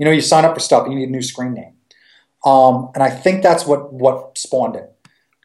You 0.00 0.06
know, 0.06 0.12
you 0.12 0.22
sign 0.22 0.46
up 0.46 0.54
for 0.54 0.60
stuff, 0.60 0.88
you 0.88 0.94
need 0.94 1.10
a 1.10 1.12
new 1.12 1.20
screen 1.20 1.52
name. 1.52 1.74
Um, 2.42 2.90
and 2.94 3.02
I 3.02 3.10
think 3.10 3.42
that's 3.42 3.66
what 3.66 3.92
what 3.92 4.38
spawned 4.38 4.74
it 4.76 4.90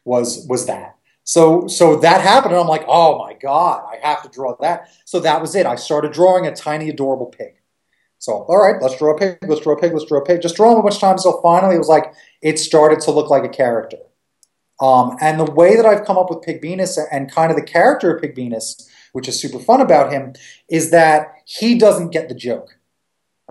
was 0.06 0.46
was 0.48 0.64
that. 0.64 0.96
So 1.24 1.66
so 1.66 1.96
that 1.96 2.22
happened, 2.22 2.54
and 2.54 2.62
I'm 2.62 2.66
like, 2.66 2.86
oh 2.88 3.18
my 3.18 3.34
god, 3.34 3.84
I 3.86 3.98
have 4.06 4.22
to 4.22 4.30
draw 4.30 4.56
that. 4.62 4.88
So 5.04 5.20
that 5.20 5.42
was 5.42 5.54
it. 5.54 5.66
I 5.66 5.74
started 5.74 6.12
drawing 6.12 6.46
a 6.46 6.56
tiny, 6.56 6.88
adorable 6.88 7.26
pig. 7.26 7.60
So 8.18 8.32
all 8.48 8.56
right, 8.56 8.80
let's 8.80 8.96
draw 8.96 9.14
a 9.14 9.18
pig. 9.18 9.36
Let's 9.42 9.60
draw 9.60 9.74
a 9.74 9.78
pig. 9.78 9.92
Let's 9.92 10.06
draw 10.06 10.20
a 10.20 10.24
pig. 10.24 10.40
Just 10.40 10.56
draw 10.56 10.72
him 10.72 10.78
a 10.78 10.82
bunch 10.82 10.94
of 10.94 11.00
times. 11.02 11.24
So 11.24 11.38
finally, 11.42 11.74
it 11.74 11.78
was 11.78 11.88
like 11.88 12.14
it 12.40 12.58
started 12.58 13.00
to 13.00 13.10
look 13.10 13.28
like 13.28 13.44
a 13.44 13.50
character. 13.50 13.98
Um, 14.80 15.18
and 15.20 15.38
the 15.38 15.50
way 15.50 15.76
that 15.76 15.84
I've 15.84 16.06
come 16.06 16.16
up 16.16 16.30
with 16.30 16.42
Pig 16.42 16.62
Venus 16.62 16.98
and 17.10 17.30
kind 17.30 17.50
of 17.50 17.58
the 17.58 17.62
character 17.62 18.14
of 18.14 18.22
Pig 18.22 18.34
Venus, 18.34 18.88
which 19.12 19.28
is 19.28 19.38
super 19.38 19.58
fun 19.58 19.82
about 19.82 20.12
him, 20.12 20.32
is 20.70 20.90
that 20.92 21.34
he 21.44 21.78
doesn't 21.78 22.10
get 22.10 22.30
the 22.30 22.34
joke. 22.34 22.78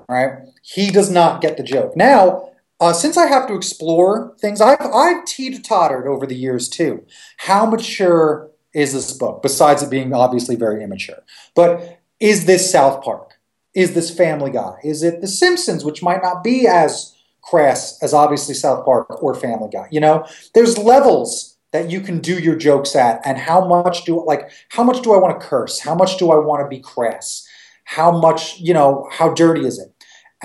Right? 0.10 0.46
He 0.68 0.90
does 0.90 1.12
not 1.12 1.42
get 1.42 1.58
the 1.58 1.64
joke. 1.64 1.96
Now, 1.96 2.50
uh, 2.80 2.92
since 2.92 3.18
I 3.18 3.28
have 3.28 3.48
to 3.48 3.54
explore 3.54 4.36
things, 4.40 4.60
I've, 4.62 4.82
I've 4.82 5.24
teeter-tottered 5.26 6.08
over 6.08 6.26
the 6.26 6.36
years 6.36 6.68
too. 6.68 7.06
How 7.38 7.68
mature 7.68 8.50
is 8.74 8.92
this 8.92 9.14
book, 9.14 9.44
besides 9.44 9.84
it 9.84 9.92
being 9.92 10.12
obviously 10.12 10.56
very 10.56 10.84
immature? 10.84 11.24
But 11.54 12.00
is 12.20 12.46
this 12.46 12.72
South 12.72 13.04
Park? 13.04 13.34
Is 13.76 13.94
this 13.94 14.10
Family 14.10 14.50
Guy? 14.50 14.80
Is 14.84 15.04
it 15.04 15.22
The 15.22 15.28
Simpsons, 15.28 15.86
which 15.86 16.02
might 16.02 16.24
not 16.24 16.44
be 16.44 16.68
as 16.68 17.16
crass 17.42 18.02
as 18.02 18.14
obviously 18.14 18.56
South 18.56 18.84
Park 18.84 19.22
or 19.22 19.36
Family 19.36 19.70
Guy? 19.72 19.88
You 19.92 20.00
know, 20.00 20.26
there's 20.56 20.80
levels 20.80 21.58
that 21.74 21.92
you 21.92 22.02
can 22.02 22.20
do 22.20 22.40
your 22.40 22.56
jokes 22.56 22.96
at, 22.96 23.22
and 23.24 23.38
how 23.38 23.68
much 23.68 24.06
do 24.06 24.26
like 24.26 24.50
how 24.70 24.84
much 24.84 25.04
do 25.04 25.14
I 25.14 25.18
want 25.18 25.40
to 25.40 25.46
curse? 25.46 25.80
How 25.80 25.94
much 25.94 26.18
do 26.18 26.32
I 26.32 26.38
want 26.38 26.64
to 26.64 26.68
be 26.68 26.82
crass? 26.82 27.48
How 27.84 28.12
much, 28.12 28.60
you 28.60 28.74
know, 28.74 29.08
how 29.12 29.34
dirty 29.34 29.66
is 29.66 29.78
it? 29.78 29.95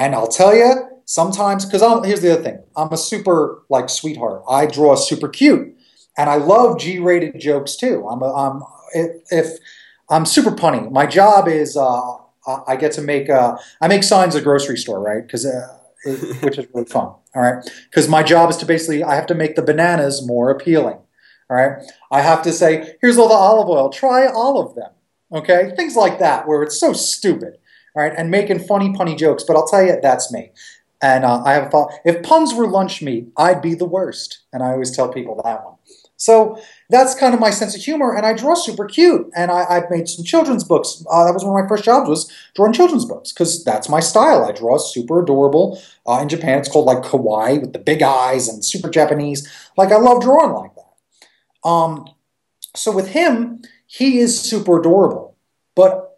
And 0.01 0.15
I'll 0.15 0.29
tell 0.29 0.57
you, 0.57 0.89
sometimes, 1.05 1.67
because 1.67 1.83
here's 2.07 2.23
the 2.23 2.33
other 2.33 2.43
thing 2.43 2.59
I'm 2.75 2.91
a 2.91 2.97
super, 2.97 3.63
like, 3.69 3.91
sweetheart. 3.91 4.43
I 4.49 4.65
draw 4.65 4.95
super 4.95 5.29
cute. 5.29 5.77
And 6.17 6.31
I 6.31 6.37
love 6.37 6.79
G 6.79 6.99
rated 6.99 7.39
jokes 7.39 7.77
too. 7.77 8.09
I'm, 8.09 8.23
a, 8.23 8.35
I'm 8.35 8.63
if, 8.95 9.11
if, 9.31 9.59
I'm 10.09 10.25
super 10.25 10.53
punny. 10.53 10.91
My 10.91 11.05
job 11.05 11.49
is 11.49 11.77
uh, 11.77 12.01
I 12.67 12.77
get 12.77 12.93
to 12.93 13.03
make 13.03 13.29
uh, 13.31 13.59
I 13.81 13.89
make 13.89 14.03
signs 14.03 14.35
at 14.35 14.43
grocery 14.43 14.77
store, 14.77 15.01
right? 15.01 15.23
Because 15.25 15.47
uh, 15.47 15.69
which 16.41 16.59
is 16.59 16.67
really 16.75 16.87
fun. 16.87 17.15
All 17.35 17.43
right, 17.43 17.65
because 17.89 18.09
my 18.09 18.25
job 18.25 18.51
is 18.51 18.57
to 18.57 18.67
basically 18.67 19.05
I 19.05 19.15
have 19.15 19.27
to 19.27 19.35
make 19.35 19.55
the 19.55 19.63
bananas 19.63 20.27
more 20.27 20.51
appealing. 20.51 20.99
All 21.49 21.57
right, 21.57 21.83
I 22.11 22.23
have 22.23 22.43
to 22.43 22.53
say 22.53 22.97
here's 23.01 23.19
all 23.19 23.29
the 23.29 23.35
olive 23.35 23.69
oil. 23.69 23.89
Try 23.89 24.27
all 24.27 24.61
of 24.61 24.75
them. 24.75 24.91
Okay, 25.33 25.73
things 25.77 25.95
like 25.95 26.19
that 26.19 26.49
where 26.49 26.63
it's 26.65 26.79
so 26.79 26.93
stupid 26.93 27.60
all 27.95 28.03
right, 28.03 28.13
and 28.17 28.31
making 28.31 28.61
funny, 28.61 28.91
punny 28.91 29.17
jokes. 29.17 29.45
But 29.47 29.57
I'll 29.57 29.67
tell 29.67 29.85
you, 29.85 29.99
that's 30.01 30.33
me. 30.33 30.53
And 31.03 31.25
uh, 31.25 31.43
I 31.45 31.55
have 31.55 31.67
a 31.67 31.71
thought: 31.71 31.93
if 32.05 32.23
puns 32.23 32.55
were 32.55 32.67
lunch 32.67 33.03
meat, 33.03 33.29
I'd 33.37 33.63
be 33.63 33.75
the 33.75 33.87
worst. 33.87 34.41
And 34.53 34.63
I 34.63 34.73
always 34.73 34.95
tell 34.95 35.13
people 35.13 35.41
that 35.45 35.65
one. 35.65 35.75
So 36.21 36.61
that's 36.91 37.15
kind 37.15 37.33
of 37.33 37.41
my 37.41 37.49
sense 37.49 37.75
of 37.75 37.81
humor, 37.81 38.15
and 38.15 38.27
I 38.27 38.35
draw 38.35 38.55
super 38.55 38.85
cute. 38.85 39.31
And 39.35 39.51
I, 39.51 39.73
have 39.73 39.91
made 39.91 40.07
some 40.07 40.23
children's 40.23 40.65
books. 40.65 41.03
Uh, 41.11 41.25
that 41.25 41.33
was 41.33 41.45
one 41.45 41.59
of 41.59 41.65
my 41.65 41.67
first 41.67 41.83
jobs 41.83 42.11
was 42.11 42.31
drawing 42.55 42.75
children's 42.75 43.07
books 43.07 43.33
because 43.33 43.65
that's 43.65 43.89
my 43.89 44.01
style. 44.01 44.45
I 44.45 44.53
draw 44.53 44.77
super 44.77 45.23
adorable. 45.23 45.81
Uh, 46.07 46.19
in 46.21 46.29
Japan, 46.29 46.59
it's 46.59 46.69
called 46.69 46.85
like 46.85 46.99
kawaii 46.99 47.63
with 47.63 47.73
the 47.73 47.79
big 47.79 48.03
eyes 48.03 48.49
and 48.49 48.63
super 48.63 48.91
Japanese. 48.91 49.51
Like 49.79 49.93
I 49.93 49.97
love 49.97 50.21
drawing 50.21 50.53
like 50.53 50.73
that. 50.75 51.69
Um, 51.69 52.07
so 52.77 52.93
with 52.93 53.09
him, 53.09 53.63
he 53.87 54.19
is 54.19 54.39
super 54.39 54.79
adorable, 54.79 55.37
but 55.75 56.10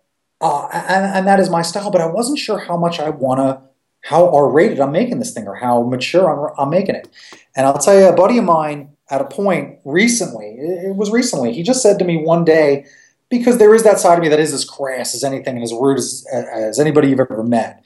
uh, 0.43 0.69
and, 0.73 1.07
and 1.07 1.27
that 1.27 1.41
is 1.41 1.49
my 1.49 1.63
style. 1.63 1.91
But 1.91 2.01
I 2.01 2.07
wasn't 2.07 2.39
sure 2.39 2.59
how 2.59 2.77
much 2.77 3.01
I 3.01 3.09
want 3.11 3.39
to 3.39 3.63
how 4.03 4.29
R 4.35 4.51
rated 4.51 4.81
I'm 4.81 4.93
making 4.93 5.19
this 5.21 5.33
thing 5.33 5.47
or 5.47 5.55
how 5.55 5.83
mature 5.83 6.29
I'm, 6.29 6.53
I'm, 6.59 6.71
making 6.71 6.97
it. 6.97 7.09
And 7.57 7.67
I'll 7.67 7.79
tell 7.79 7.99
you, 7.99 8.07
a 8.07 8.13
buddy 8.13 8.39
of 8.39 8.45
mine 8.45 8.91
at 9.11 9.21
a 9.21 9.25
point 9.25 9.79
recently, 9.85 10.57
it 10.59 10.97
was 10.97 11.11
recently, 11.11 11.53
he 11.53 11.63
just 11.63 11.83
said 11.83 11.99
to 12.01 12.05
me 12.05 12.17
one 12.17 12.45
day, 12.45 12.85
because 13.29 13.59
there 13.59 13.75
is 13.75 13.85
that 13.85 13.99
side 13.99 14.19
of 14.19 14.23
me 14.23 14.29
that 14.29 14.41
is 14.41 14.53
as 14.53 14.65
crass 14.65 15.15
as 15.15 15.25
anything 15.25 15.55
and 15.55 15.63
as 15.63 15.73
rude 15.73 15.99
as, 15.99 16.27
as 16.33 16.79
anybody 16.79 17.09
you've 17.09 17.21
ever 17.21 17.43
met. 17.43 17.85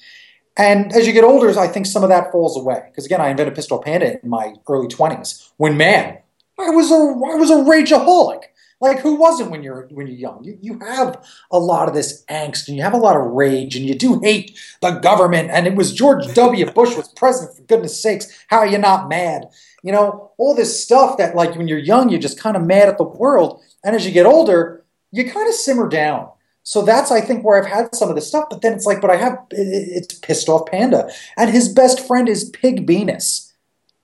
And 0.57 0.93
as 0.93 1.07
you 1.07 1.13
get 1.13 1.23
older, 1.23 1.57
I 1.59 1.69
think 1.69 1.85
some 1.85 2.03
of 2.03 2.09
that 2.09 2.33
falls 2.33 2.57
away. 2.57 2.83
Because 2.87 3.05
again, 3.05 3.21
I 3.21 3.29
invented 3.29 3.55
Pissed 3.55 3.71
Off 3.71 3.85
Panda 3.85 4.19
in 4.21 4.29
my 4.29 4.55
early 4.69 4.89
20s 4.89 5.51
when, 5.59 5.77
man, 5.77 6.19
I 6.59 6.71
was 6.71 6.91
a, 6.91 6.95
I 6.95 7.37
was 7.37 7.51
a 7.51 7.57
rageaholic. 7.57 8.45
Like 8.81 9.01
who 9.01 9.17
wasn't 9.17 9.51
when 9.51 9.63
you're 9.63 9.89
when 9.91 10.07
you're 10.07 10.17
young? 10.17 10.45
You 10.45 10.59
you 10.61 10.79
have 10.81 11.25
a 11.51 11.59
lot 11.59 11.89
of 11.89 11.95
this 11.95 12.25
angst 12.27 12.69
and 12.69 12.77
you 12.77 12.83
have 12.83 12.93
a 12.93 12.99
lot 12.99 13.17
of 13.17 13.33
rage 13.33 13.75
and 13.75 13.87
you 13.87 13.95
do 13.95 14.21
hate 14.21 14.59
the 14.83 14.93
government. 14.93 15.51
And 15.51 15.67
it 15.67 15.75
was 15.75 15.95
George 15.95 16.27
W. 16.35 16.71
Bush 16.73 16.95
was 16.97 17.09
president 17.09 17.57
for 17.57 17.63
goodness 17.63 18.01
sakes. 18.01 18.45
How 18.49 18.59
are 18.59 18.67
you 18.67 18.79
not 18.79 19.09
mad? 19.09 19.49
You 19.83 19.93
know 19.93 20.33
all 20.37 20.55
this 20.55 20.83
stuff 20.83 21.17
that 21.19 21.35
like 21.35 21.57
when 21.57 21.69
you're 21.69 21.79
young 21.79 22.11
you're 22.11 22.21
just 22.21 22.41
kind 22.41 22.57
of 22.57 22.65
mad 22.65 22.89
at 22.89 22.99
the 22.99 23.05
world, 23.05 23.63
and 23.83 23.97
as 23.97 24.05
you 24.05 24.13
get 24.13 24.27
older 24.27 24.85
you 25.13 25.31
kind 25.31 25.49
of 25.49 25.55
simmer 25.55 25.89
down. 25.89 26.31
So 26.63 26.83
that's 26.83 27.11
I 27.11 27.21
think 27.21 27.45
where 27.45 27.63
I've 27.63 27.71
had 27.71 27.95
some 27.95 28.09
of 28.09 28.17
this 28.17 28.29
stuff. 28.29 28.47
But 28.51 28.61
then 28.61 28.73
it's 28.73 28.87
like, 28.87 29.01
but 29.01 29.11
I 29.11 29.17
have 29.17 29.39
it's 29.51 30.19
pissed 30.19 30.49
off 30.49 30.67
panda, 30.67 31.11
and 31.37 31.51
his 31.51 31.69
best 31.69 32.07
friend 32.07 32.29
is 32.29 32.51
Pig 32.51 32.87
Venus 32.87 33.46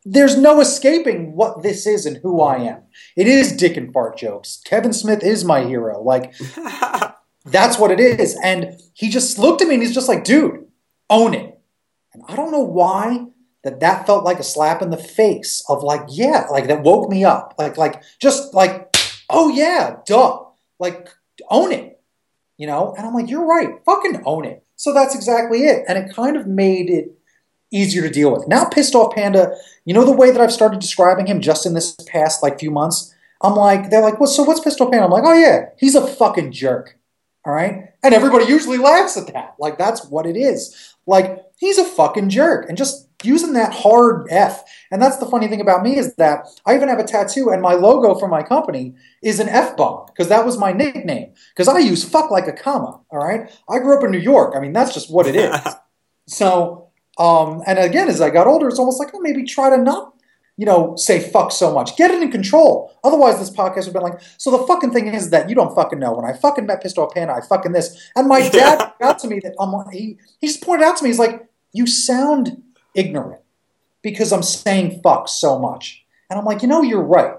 there's 0.05 0.37
no 0.37 0.61
escaping 0.61 1.37
what 1.37 1.62
this 1.62 1.87
is 1.87 2.07
and 2.07 2.19
who 2.19 2.41
I 2.41 2.59
am. 2.59 2.83
It 3.17 3.29
is 3.29 3.57
dick 3.57 3.77
and 3.77 3.93
fart 3.93 4.17
jokes. 4.17 4.61
Kevin 4.65 4.93
Smith 4.93 5.23
is 5.23 5.45
my 5.45 5.65
hero. 5.65 6.03
Like, 6.03 6.35
that's 7.45 7.79
what 7.79 7.91
it 7.91 8.01
is. 8.01 8.37
And 8.43 8.81
he 8.95 9.09
just 9.09 9.38
looked 9.38 9.62
at 9.62 9.69
me 9.69 9.75
and 9.75 9.83
he's 9.83 9.95
just 9.95 10.09
like, 10.09 10.25
dude, 10.25 10.67
own 11.09 11.35
it. 11.35 11.59
And 12.12 12.23
I 12.29 12.37
don't 12.37 12.51
know 12.51 12.61
why 12.65 13.27
that 13.65 13.81
that 13.81 14.07
felt 14.07 14.25
like 14.25 14.41
a 14.41 14.45
slap 14.45 14.83
in 14.83 14.91
the 14.91 14.97
face 14.97 15.65
of 15.69 15.85
like, 15.85 16.03
yeah, 16.09 16.47
like 16.51 16.67
that 16.67 16.83
woke 16.83 17.09
me 17.09 17.25
up. 17.25 17.55
Like, 17.57 17.77
like, 17.77 18.03
just 18.21 18.55
like, 18.55 18.95
oh 19.31 19.49
yeah, 19.49 19.97
duh. 20.05 20.41
Like, 20.81 21.11
own 21.49 21.71
it. 21.71 22.01
You 22.57 22.67
know? 22.67 22.95
And 22.97 23.07
I'm 23.07 23.15
like, 23.15 23.31
you're 23.31 23.47
right. 23.47 23.75
Fucking 23.87 24.23
own 24.27 24.45
it. 24.45 24.65
So 24.75 24.93
that's 24.93 25.15
exactly 25.15 25.61
it. 25.61 25.85
And 25.87 25.97
it 25.97 26.15
kind 26.15 26.37
of 26.37 26.49
made 26.49 26.91
it 26.91 27.17
easier 27.72 28.02
to 28.02 28.11
deal 28.11 28.32
with. 28.32 28.46
Now, 28.46 28.64
pissed 28.64 28.94
off 28.94 29.14
panda, 29.14 29.56
you 29.85 29.94
know 29.94 30.04
the 30.04 30.12
way 30.12 30.30
that 30.30 30.40
I've 30.40 30.52
started 30.52 30.80
describing 30.80 31.26
him 31.26 31.40
just 31.40 31.66
in 31.66 31.74
this 31.74 31.96
past 32.06 32.42
like 32.42 32.61
few 32.61 32.70
months. 32.70 33.14
I'm 33.40 33.54
like, 33.54 33.90
they're 33.90 34.02
like, 34.02 34.20
well, 34.20 34.28
so 34.28 34.44
what's 34.44 34.61
pissed 34.61 34.80
off 34.80 34.90
panda? 34.90 35.06
I'm 35.06 35.11
like, 35.11 35.24
oh 35.24 35.35
yeah, 35.35 35.70
he's 35.78 35.96
a 35.96 36.06
fucking 36.06 36.52
jerk. 36.52 36.98
All 37.44 37.52
right, 37.52 37.88
and 38.04 38.14
everybody 38.14 38.44
usually 38.44 38.78
laughs 38.78 39.16
at 39.16 39.32
that. 39.32 39.56
Like 39.58 39.76
that's 39.76 40.06
what 40.06 40.26
it 40.26 40.37
is. 40.37 40.94
Like 41.06 41.44
he's 41.58 41.78
a 41.78 41.85
fucking 41.85 42.28
jerk, 42.28 42.68
and 42.68 42.78
just 42.78 43.08
using 43.24 43.52
that 43.54 43.72
hard 43.72 44.26
F. 44.30 44.62
And 44.90 45.00
that's 45.00 45.16
the 45.16 45.26
funny 45.26 45.48
thing 45.48 45.61
about 45.61 45.82
me 45.82 45.96
is 45.96 46.14
that 46.16 46.46
I 46.66 46.74
even 46.74 46.88
have 46.88 46.98
a 46.98 47.04
tattoo, 47.04 47.50
and 47.50 47.61
my 47.61 47.74
logo 47.74 48.14
for 48.14 48.28
my 48.28 48.42
company 48.42 48.94
is 49.22 49.40
an 49.40 49.48
F 49.48 49.76
bomb 49.76 50.06
because 50.06 50.28
that 50.28 50.46
was 50.46 50.58
my 50.58 50.72
nickname. 50.72 51.32
Because 51.50 51.68
I 51.68 51.78
use 51.78 52.04
fuck 52.04 52.30
like 52.30 52.46
a 52.46 52.52
comma. 52.52 53.00
All 53.11 53.18
right, 53.18 53.50
I 53.68 53.78
grew 53.80 53.96
up 53.96 54.04
in 54.04 54.12
New 54.12 54.18
York. 54.18 54.54
I 54.56 54.61
mean, 54.61 54.72
that's 54.72 54.94
just 54.94 55.11
what 55.11 55.26
it 55.26 55.35
is. 55.35 55.56
so 56.28 56.82
um, 57.18 57.62
and 57.66 57.79
again, 57.79 58.09
as 58.09 58.20
I 58.20 58.31
got 58.31 58.46
older, 58.46 58.68
it's 58.68 58.79
almost 58.79 58.98
like, 58.98 59.11
oh, 59.14 59.20
maybe 59.20 59.44
try 59.44 59.70
to 59.70 59.77
not, 59.77 60.14
you 60.57 60.66
know, 60.66 60.96
say 60.96 61.20
fuck 61.20 61.53
so 61.53 61.72
much. 61.72 61.96
Get 61.96 62.11
it 62.11 62.22
in 62.22 62.31
control. 62.31 62.92
Otherwise, 63.05 63.38
this 63.38 63.51
podcast 63.51 63.77
would 63.77 63.85
have 63.87 63.92
been 63.94 64.03
like, 64.03 64.20
so 64.38 64.51
the 64.51 64.66
fucking 64.66 64.92
thing 64.92 65.09
is 65.09 65.31
that 65.31 65.48
you 65.48 65.55
don't 65.55 65.75
fucking 65.75 65.98
know. 65.98 66.12
When 66.12 66.25
I 66.25 66.33
fucking 66.33 66.66
met 66.66 66.83
Pissed 66.83 66.98
Off 66.98 67.14
Panda, 67.14 67.35
I 67.35 67.40
fucking 67.40 67.72
this. 67.72 68.11
And 68.16 68.29
my 68.29 68.48
dad 68.51 68.92
got 69.01 69.18
to 69.20 69.29
me 69.29 69.40
that 69.40 69.55
I'm 69.61 69.72
he, 69.90 70.18
he 70.40 70.46
just 70.46 70.62
pointed 70.62 70.85
out 70.85 70.96
to 70.98 71.05
me, 71.05 71.11
he's 71.11 71.18
like, 71.18 71.46
you 71.72 71.87
sound 71.87 72.62
ignorant 72.94 73.40
because 74.03 74.33
I'm 74.33 74.42
saying 74.42 75.01
fuck 75.03 75.29
so 75.29 75.59
much. 75.59 76.05
And 76.31 76.38
I'm 76.38 76.44
like, 76.44 76.62
you 76.62 76.68
know, 76.68 76.83
you're 76.83 77.03
right. 77.03 77.35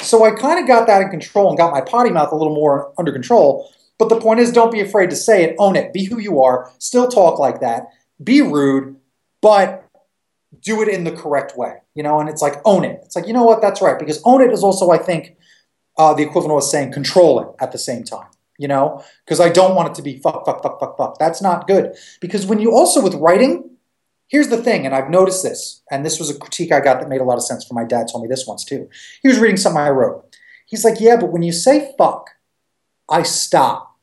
So 0.00 0.24
I 0.24 0.32
kind 0.32 0.58
of 0.58 0.66
got 0.66 0.86
that 0.86 1.02
in 1.02 1.10
control 1.10 1.48
and 1.48 1.58
got 1.58 1.72
my 1.72 1.80
potty 1.80 2.10
mouth 2.10 2.32
a 2.32 2.36
little 2.36 2.54
more 2.54 2.92
under 2.98 3.12
control. 3.12 3.70
But 3.98 4.08
the 4.08 4.20
point 4.20 4.40
is, 4.40 4.50
don't 4.50 4.72
be 4.72 4.80
afraid 4.80 5.10
to 5.10 5.16
say 5.16 5.44
it, 5.44 5.54
own 5.58 5.76
it, 5.76 5.92
be 5.92 6.04
who 6.04 6.18
you 6.18 6.42
are, 6.42 6.72
still 6.78 7.08
talk 7.08 7.38
like 7.38 7.60
that, 7.60 7.84
be 8.22 8.42
rude, 8.42 8.96
but 9.42 9.86
do 10.60 10.80
it 10.80 10.88
in 10.88 11.04
the 11.04 11.12
correct 11.12 11.58
way, 11.58 11.74
you 11.94 12.02
know, 12.02 12.20
and 12.20 12.28
it's 12.28 12.40
like 12.40 12.54
own 12.64 12.84
it. 12.84 13.00
It's 13.04 13.16
like, 13.16 13.26
you 13.26 13.32
know 13.32 13.44
what, 13.44 13.60
that's 13.60 13.82
right. 13.82 13.98
Because 13.98 14.22
own 14.24 14.40
it 14.40 14.52
is 14.52 14.62
also, 14.62 14.90
I 14.90 14.98
think, 14.98 15.36
uh, 15.98 16.14
the 16.14 16.22
equivalent 16.22 16.56
of 16.56 16.64
saying 16.64 16.92
control 16.92 17.40
it 17.40 17.48
at 17.60 17.72
the 17.72 17.78
same 17.78 18.04
time, 18.04 18.28
you 18.58 18.68
know, 18.68 19.04
because 19.24 19.40
I 19.40 19.50
don't 19.50 19.74
want 19.74 19.90
it 19.90 19.94
to 19.96 20.02
be 20.02 20.18
fuck, 20.18 20.46
fuck, 20.46 20.62
fuck, 20.62 20.80
fuck, 20.80 20.96
fuck. 20.96 21.18
That's 21.18 21.42
not 21.42 21.66
good. 21.66 21.94
Because 22.20 22.46
when 22.46 22.60
you 22.60 22.72
also, 22.72 23.02
with 23.02 23.14
writing, 23.14 23.70
here's 24.28 24.48
the 24.48 24.62
thing, 24.62 24.86
and 24.86 24.94
I've 24.94 25.10
noticed 25.10 25.42
this, 25.42 25.82
and 25.90 26.04
this 26.04 26.18
was 26.18 26.30
a 26.30 26.38
critique 26.38 26.72
I 26.72 26.80
got 26.80 27.00
that 27.00 27.08
made 27.08 27.20
a 27.20 27.24
lot 27.24 27.36
of 27.36 27.44
sense 27.44 27.64
for 27.64 27.74
my 27.74 27.84
dad 27.84 28.08
told 28.10 28.22
me 28.22 28.28
this 28.28 28.46
once 28.46 28.64
too. 28.64 28.88
He 29.20 29.28
was 29.28 29.38
reading 29.38 29.58
something 29.58 29.80
I 29.80 29.90
wrote. 29.90 30.36
He's 30.66 30.84
like, 30.84 31.00
yeah, 31.00 31.16
but 31.16 31.32
when 31.32 31.42
you 31.42 31.52
say 31.52 31.94
fuck, 31.98 32.30
I 33.08 33.22
stop 33.24 33.98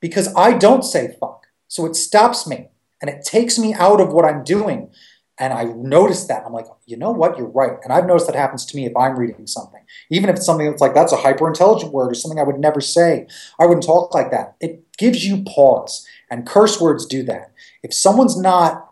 because 0.00 0.34
I 0.34 0.56
don't 0.56 0.82
say 0.82 1.14
fuck. 1.20 1.46
So 1.68 1.84
it 1.84 1.94
stops 1.94 2.46
me 2.46 2.69
and 3.00 3.10
it 3.10 3.24
takes 3.24 3.58
me 3.58 3.74
out 3.74 4.00
of 4.00 4.12
what 4.12 4.24
I'm 4.24 4.44
doing. 4.44 4.90
And 5.38 5.54
I 5.54 5.64
noticed 5.64 6.28
that. 6.28 6.44
I'm 6.44 6.52
like, 6.52 6.66
you 6.84 6.98
know 6.98 7.12
what? 7.12 7.38
You're 7.38 7.48
right. 7.48 7.78
And 7.82 7.94
I've 7.94 8.04
noticed 8.06 8.26
that 8.26 8.36
happens 8.36 8.66
to 8.66 8.76
me 8.76 8.84
if 8.84 8.94
I'm 8.94 9.18
reading 9.18 9.46
something. 9.46 9.80
Even 10.10 10.28
if 10.28 10.36
it's 10.36 10.44
something 10.44 10.68
that's 10.68 10.82
like, 10.82 10.92
that's 10.92 11.12
a 11.12 11.16
hyper 11.16 11.48
intelligent 11.48 11.94
word 11.94 12.10
or 12.10 12.14
something 12.14 12.38
I 12.38 12.42
would 12.42 12.58
never 12.58 12.82
say. 12.82 13.26
I 13.58 13.64
wouldn't 13.64 13.86
talk 13.86 14.14
like 14.14 14.30
that. 14.32 14.56
It 14.60 14.84
gives 14.98 15.24
you 15.24 15.42
pause. 15.44 16.06
And 16.30 16.46
curse 16.46 16.78
words 16.78 17.06
do 17.06 17.22
that. 17.22 17.52
If 17.82 17.94
someone's 17.94 18.38
not, 18.38 18.86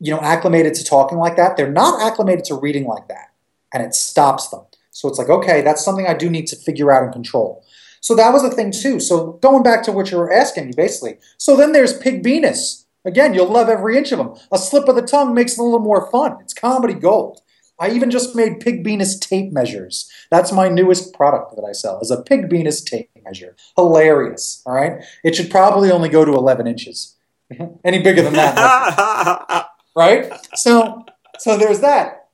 you 0.00 0.12
know, 0.12 0.20
acclimated 0.20 0.74
to 0.74 0.84
talking 0.84 1.18
like 1.18 1.36
that, 1.36 1.56
they're 1.56 1.70
not 1.70 2.02
acclimated 2.02 2.44
to 2.46 2.56
reading 2.56 2.86
like 2.86 3.06
that. 3.06 3.32
And 3.72 3.80
it 3.80 3.94
stops 3.94 4.48
them. 4.48 4.62
So 4.90 5.08
it's 5.08 5.18
like, 5.18 5.28
okay, 5.28 5.62
that's 5.62 5.84
something 5.84 6.06
I 6.06 6.14
do 6.14 6.28
need 6.28 6.48
to 6.48 6.56
figure 6.56 6.90
out 6.90 7.04
and 7.04 7.12
control. 7.12 7.64
So 8.00 8.16
that 8.16 8.32
was 8.32 8.42
a 8.42 8.50
thing 8.50 8.72
too. 8.72 8.98
So 8.98 9.32
going 9.42 9.62
back 9.62 9.82
to 9.84 9.92
what 9.92 10.10
you 10.10 10.16
were 10.16 10.32
asking 10.32 10.66
me, 10.66 10.72
basically. 10.76 11.18
So 11.38 11.56
then 11.56 11.72
there's 11.72 11.96
Pig 11.96 12.24
Venus 12.24 12.85
Again, 13.06 13.32
you'll 13.32 13.48
love 13.48 13.68
every 13.68 13.96
inch 13.96 14.12
of 14.12 14.18
them. 14.18 14.34
A 14.50 14.58
slip 14.58 14.88
of 14.88 14.96
the 14.96 15.02
tongue 15.02 15.32
makes 15.32 15.52
it 15.52 15.60
a 15.60 15.62
little 15.62 15.78
more 15.78 16.10
fun. 16.10 16.38
It's 16.40 16.52
comedy 16.52 16.94
gold. 16.94 17.40
I 17.78 17.90
even 17.90 18.10
just 18.10 18.34
made 18.34 18.60
Pig 18.60 18.82
Venus 18.82 19.18
tape 19.18 19.52
measures. 19.52 20.10
That's 20.30 20.50
my 20.50 20.68
newest 20.68 21.14
product 21.14 21.54
that 21.56 21.64
I 21.64 21.72
sell, 21.72 22.00
is 22.00 22.10
a 22.10 22.22
Pig 22.22 22.50
Venus 22.50 22.82
tape 22.82 23.10
measure. 23.24 23.54
Hilarious, 23.76 24.62
all 24.66 24.74
right? 24.74 25.04
It 25.22 25.36
should 25.36 25.50
probably 25.50 25.90
only 25.90 26.08
go 26.08 26.24
to 26.24 26.32
11 26.32 26.66
inches. 26.66 27.16
Any 27.84 28.02
bigger 28.02 28.22
than 28.22 28.32
that, 28.32 29.68
right? 29.96 30.32
So, 30.54 31.04
so 31.38 31.56
there's 31.56 31.80
that. 31.80 32.28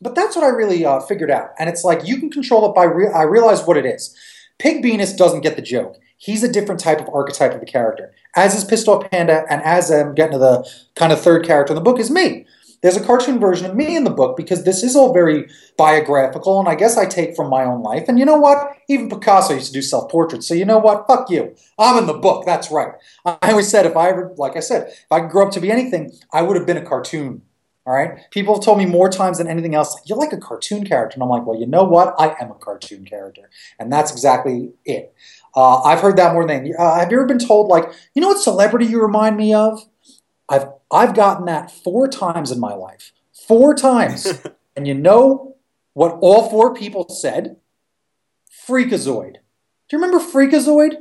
But 0.00 0.14
that's 0.14 0.36
what 0.36 0.44
I 0.44 0.48
really 0.48 0.84
uh, 0.84 1.00
figured 1.00 1.30
out. 1.30 1.50
And 1.58 1.68
it's 1.68 1.82
like 1.82 2.06
you 2.06 2.18
can 2.18 2.30
control 2.30 2.68
it 2.70 2.74
by, 2.74 2.84
re- 2.84 3.12
I 3.12 3.22
realize 3.22 3.64
what 3.64 3.76
it 3.76 3.86
is. 3.86 4.14
Pig 4.58 4.82
Venus 4.82 5.14
doesn't 5.14 5.40
get 5.40 5.56
the 5.56 5.62
joke. 5.62 5.96
He's 6.18 6.42
a 6.42 6.52
different 6.52 6.80
type 6.80 7.00
of 7.00 7.08
archetype 7.12 7.54
of 7.54 7.62
a 7.62 7.66
character. 7.66 8.12
As 8.36 8.54
is 8.54 8.64
Pissed 8.64 8.88
Off 8.88 9.10
Panda, 9.10 9.44
and 9.48 9.62
as 9.62 9.90
um, 9.90 10.08
I'm 10.08 10.14
getting 10.14 10.32
to 10.32 10.38
the 10.38 10.68
kind 10.94 11.12
of 11.12 11.20
third 11.20 11.46
character 11.46 11.72
in 11.72 11.76
the 11.76 11.80
book 11.80 11.98
is 11.98 12.10
me. 12.10 12.46
There's 12.82 12.98
a 12.98 13.02
cartoon 13.02 13.40
version 13.40 13.64
of 13.64 13.74
me 13.74 13.96
in 13.96 14.04
the 14.04 14.10
book 14.10 14.36
because 14.36 14.64
this 14.64 14.82
is 14.82 14.94
all 14.94 15.14
very 15.14 15.48
biographical, 15.78 16.60
and 16.60 16.68
I 16.68 16.74
guess 16.74 16.98
I 16.98 17.06
take 17.06 17.34
from 17.34 17.48
my 17.48 17.64
own 17.64 17.82
life. 17.82 18.04
And 18.08 18.18
you 18.18 18.26
know 18.26 18.36
what? 18.36 18.76
Even 18.88 19.08
Picasso 19.08 19.54
used 19.54 19.68
to 19.68 19.72
do 19.72 19.80
self 19.80 20.10
portraits. 20.10 20.46
So 20.46 20.52
you 20.52 20.66
know 20.66 20.78
what? 20.78 21.06
Fuck 21.06 21.30
you. 21.30 21.54
I'm 21.78 21.96
in 21.96 22.06
the 22.06 22.12
book. 22.12 22.44
That's 22.44 22.70
right. 22.70 22.92
I 23.24 23.38
always 23.42 23.68
said 23.68 23.86
if 23.86 23.96
I 23.96 24.10
ever, 24.10 24.34
like 24.36 24.56
I 24.56 24.60
said, 24.60 24.88
if 24.88 25.06
I 25.10 25.20
grew 25.20 25.46
up 25.46 25.52
to 25.52 25.60
be 25.60 25.70
anything, 25.70 26.12
I 26.30 26.42
would 26.42 26.56
have 26.56 26.66
been 26.66 26.76
a 26.76 26.84
cartoon. 26.84 27.40
All 27.86 27.94
right. 27.94 28.18
People 28.30 28.54
have 28.54 28.64
told 28.64 28.78
me 28.78 28.86
more 28.86 29.10
times 29.10 29.38
than 29.38 29.46
anything 29.46 29.74
else, 29.74 30.00
you're 30.06 30.18
like 30.18 30.32
a 30.32 30.38
cartoon 30.38 30.86
character. 30.86 31.14
And 31.14 31.22
I'm 31.22 31.28
like, 31.28 31.46
well, 31.46 31.58
you 31.58 31.66
know 31.66 31.84
what? 31.84 32.14
I 32.18 32.34
am 32.40 32.50
a 32.50 32.54
cartoon 32.54 33.04
character. 33.04 33.50
And 33.78 33.92
that's 33.92 34.10
exactly 34.10 34.72
it. 34.86 35.14
Uh, 35.56 35.82
I've 35.82 36.00
heard 36.00 36.16
that 36.16 36.32
more 36.32 36.46
than 36.46 36.72
uh, 36.78 36.98
have 36.98 37.10
you 37.10 37.18
ever 37.18 37.26
been 37.26 37.38
told 37.38 37.68
like 37.68 37.84
you 38.14 38.22
know 38.22 38.28
what 38.28 38.38
celebrity 38.42 38.86
you 38.86 39.00
remind 39.00 39.36
me 39.36 39.54
of? 39.54 39.84
I've 40.48 40.68
I've 40.90 41.14
gotten 41.14 41.46
that 41.46 41.70
four 41.70 42.08
times 42.08 42.50
in 42.50 42.60
my 42.60 42.74
life, 42.74 43.12
four 43.46 43.74
times, 43.74 44.42
and 44.76 44.86
you 44.86 44.94
know 44.94 45.56
what 45.92 46.18
all 46.20 46.50
four 46.50 46.74
people 46.74 47.08
said? 47.08 47.56
Freakazoid. 48.66 49.34
Do 49.88 49.96
you 49.96 50.02
remember 50.02 50.18
Freakazoid? 50.18 50.96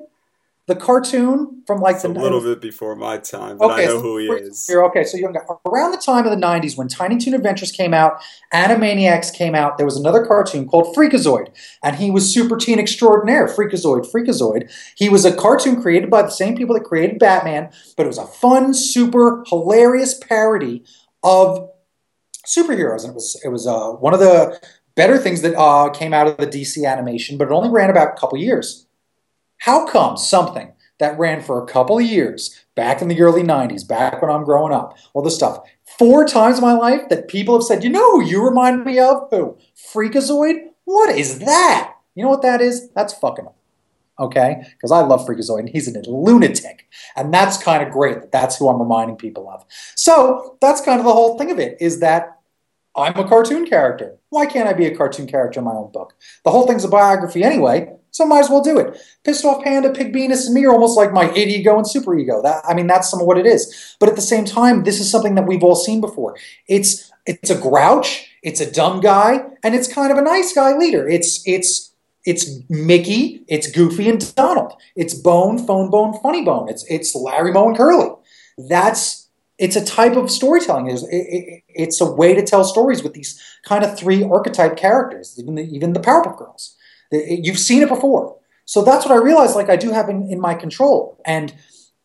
The 0.66 0.76
cartoon 0.76 1.62
from 1.68 1.82
like 1.82 1.96
It's 1.96 2.04
the 2.04 2.10
a 2.10 2.12
little 2.12 2.40
bit 2.40 2.62
before 2.62 2.96
my 2.96 3.18
time, 3.18 3.58
but 3.58 3.72
I 3.72 3.86
know 3.86 3.98
so 3.98 4.02
who 4.02 4.18
he 4.18 4.28
is. 4.28 4.66
You're 4.70 4.86
okay. 4.86 5.04
So 5.04 5.18
you're 5.18 5.34
around 5.66 5.92
the 5.92 5.98
time 5.98 6.26
of 6.26 6.32
the 6.32 6.46
'90s 6.46 6.78
when 6.78 6.88
Tiny 6.88 7.18
Toon 7.18 7.34
Adventures 7.34 7.72
came 7.72 7.94
out, 7.94 8.22
Animaniacs 8.54 9.34
came 9.34 9.56
out. 9.56 9.78
There 9.78 9.86
was 9.86 9.98
another 9.98 10.26
cartoon 10.26 10.68
called 10.68 10.96
Freakazoid, 10.96 11.50
and 11.84 11.98
he 11.98 12.10
was 12.10 12.34
Super 12.34 12.56
Teen 12.56 12.80
Extraordinaire. 12.80 13.48
Freakazoid, 13.48 14.10
Freakazoid. 14.10 14.72
He 14.96 15.10
was 15.10 15.26
a 15.26 15.36
cartoon 15.36 15.82
created 15.82 16.10
by 16.10 16.22
the 16.22 16.32
same 16.32 16.56
people 16.56 16.76
that 16.76 16.86
created 16.86 17.20
Batman, 17.20 17.70
but 17.98 18.06
it 18.06 18.08
was 18.08 18.18
a 18.18 18.28
fun, 18.28 18.74
super 18.74 19.44
hilarious 19.48 20.14
parody 20.14 20.86
of 21.24 21.70
superheroes, 22.48 23.02
and 23.02 23.12
it 23.12 23.16
was 23.16 23.42
it 23.44 23.50
was 23.50 23.68
uh, 23.68 23.90
one 23.90 24.14
of 24.14 24.22
the 24.22 24.62
better 24.96 25.18
things 25.18 25.42
that 25.42 25.56
uh, 25.58 25.90
came 25.90 26.14
out 26.14 26.28
of 26.28 26.38
the 26.38 26.48
DC 26.48 26.86
animation, 26.86 27.38
but 27.38 27.48
it 27.48 27.52
only 27.52 27.70
ran 27.70 27.90
about 27.90 28.14
a 28.16 28.20
couple 28.20 28.38
years. 28.38 28.83
How 29.64 29.86
come 29.86 30.18
something 30.18 30.74
that 31.00 31.18
ran 31.18 31.42
for 31.42 31.64
a 31.64 31.66
couple 31.66 31.98
of 31.98 32.04
years 32.04 32.66
back 32.76 33.02
in 33.02 33.08
the 33.08 33.22
early 33.22 33.44
90s, 33.44 33.88
back 33.88 34.22
when 34.22 34.30
I'm 34.30 34.44
growing 34.44 34.74
up, 34.74 34.98
all 35.14 35.22
this 35.22 35.36
stuff, 35.36 35.60
four 35.98 36.26
times 36.26 36.58
in 36.58 36.66
my 36.66 36.74
life 36.74 37.08
that 37.08 37.30
people 37.30 37.56
have 37.56 37.64
said, 37.64 37.82
you 37.82 37.90
know 37.90 38.20
who 38.20 38.26
you 38.26 38.44
remind 38.44 38.84
me 38.84 39.00
of? 39.00 39.30
Who? 39.32 39.58
Freakazoid? 39.74 40.66
What 40.84 41.18
is 41.18 41.40
that? 41.40 41.94
You 42.14 42.24
know 42.24 42.30
what 42.30 42.42
that 42.42 42.60
is? 42.60 42.90
That's 42.90 43.14
fucking 43.14 43.46
up. 43.46 43.56
Okay? 44.20 44.66
Because 44.74 44.92
I 44.92 45.00
love 45.00 45.26
Freakazoid 45.26 45.60
and 45.60 45.70
he's 45.70 45.88
a 45.88 45.98
lunatic. 46.12 46.90
And 47.16 47.34
that's 47.34 47.56
kind 47.56 47.82
of 47.82 47.94
great 47.94 48.20
that 48.20 48.34
that's 48.34 48.58
who 48.58 48.68
I'm 48.68 48.82
reminding 48.82 49.16
people 49.16 49.50
of. 49.50 49.64
So 49.96 50.58
that's 50.60 50.82
kind 50.82 51.00
of 51.00 51.06
the 51.06 51.14
whole 51.14 51.38
thing 51.38 51.52
of 51.52 51.60
it 51.60 51.78
is 51.80 52.02
that 52.02 52.38
I'm 52.98 53.18
a 53.18 53.26
cartoon 53.26 53.66
character. 53.66 54.18
Why 54.28 54.46
can't 54.46 54.68
I 54.68 54.74
be 54.74 54.88
a 54.88 54.98
cartoon 54.98 55.26
character 55.26 55.62
in 55.62 55.66
my 55.66 55.72
own 55.72 55.90
book? 55.94 56.16
The 56.44 56.52
whole 56.52 56.68
thing's 56.68 56.84
a 56.84 56.90
biography 56.90 57.46
anyway, 57.46 57.94
so 58.14 58.28
might 58.28 58.42
as 58.42 58.50
well 58.50 58.62
do 58.62 58.78
it. 58.80 58.96
Pissed 59.24 59.44
off 59.44 59.64
panda, 59.64 59.92
pig 59.92 60.14
Venus, 60.14 60.46
and 60.46 60.54
me 60.54 60.64
are 60.66 60.72
almost 60.72 60.96
like 60.96 61.12
my 61.12 61.32
id 61.32 61.50
ego 61.50 61.76
and 61.78 61.90
super 61.90 62.16
ego. 62.16 62.42
That 62.44 62.64
I 62.66 62.76
mean, 62.76 62.88
that's 62.88 63.10
some 63.10 63.20
of 63.20 63.26
what 63.26 63.40
it 63.40 63.48
is. 63.48 63.96
But 64.00 64.08
at 64.08 64.16
the 64.16 64.22
same 64.22 64.46
time, 64.46 64.84
this 64.84 65.00
is 65.00 65.10
something 65.10 65.36
that 65.36 65.48
we've 65.48 65.64
all 65.64 65.76
seen 65.76 66.00
before. 66.00 66.38
It's 66.68 67.12
it's 67.26 67.50
a 67.50 67.60
grouch, 67.60 68.30
it's 68.44 68.62
a 68.62 68.72
dumb 68.72 69.02
guy, 69.02 69.44
and 69.64 69.74
it's 69.74 69.92
kind 69.92 70.12
of 70.12 70.20
a 70.20 70.22
nice 70.22 70.54
guy 70.54 70.78
leader. 70.78 71.10
It's 71.10 71.42
it's 71.48 71.92
it's 72.24 72.60
Mickey, 72.70 73.44
it's 73.48 73.70
Goofy 73.70 74.08
and 74.10 74.36
Donald. 74.36 74.74
It's 74.96 75.16
Bone, 75.16 75.58
Fone 75.58 75.90
Bone, 75.90 76.20
Funny 76.22 76.46
Bone. 76.46 76.70
It's 76.70 76.86
it's 76.90 77.16
Larry 77.16 77.52
Moe 77.52 77.70
and 77.70 77.78
Curly. 77.78 78.10
That's 78.70 79.28
it's 79.58 79.76
a 79.76 79.84
type 79.84 80.16
of 80.16 80.30
storytelling. 80.30 80.88
It's, 80.88 81.04
it, 81.04 81.16
it, 81.16 81.64
it's 81.70 82.02
a 82.02 82.12
way 82.12 82.36
to 82.36 82.44
tell 82.44 82.64
stories 82.64 83.02
with 83.02 83.14
these 83.14 83.42
kind 83.64 83.84
of 83.84 83.98
three 83.98 84.24
archetype 84.24 84.78
characters, 84.78 85.36
even 85.40 85.56
the, 85.56 85.64
even 85.64 85.94
the 85.94 86.00
Powerpuff 86.00 86.38
Girls. 86.38 86.76
You've 87.14 87.60
seen 87.60 87.82
it 87.82 87.90
before. 87.90 88.38
So 88.66 88.84
that's 88.84 89.06
what 89.06 89.14
I 89.14 89.22
realized 89.22 89.56
like 89.56 89.70
I 89.70 89.76
do 89.76 89.92
have 89.92 90.10
in, 90.10 90.30
in 90.32 90.40
my 90.40 90.54
control. 90.54 91.22
And 91.26 91.54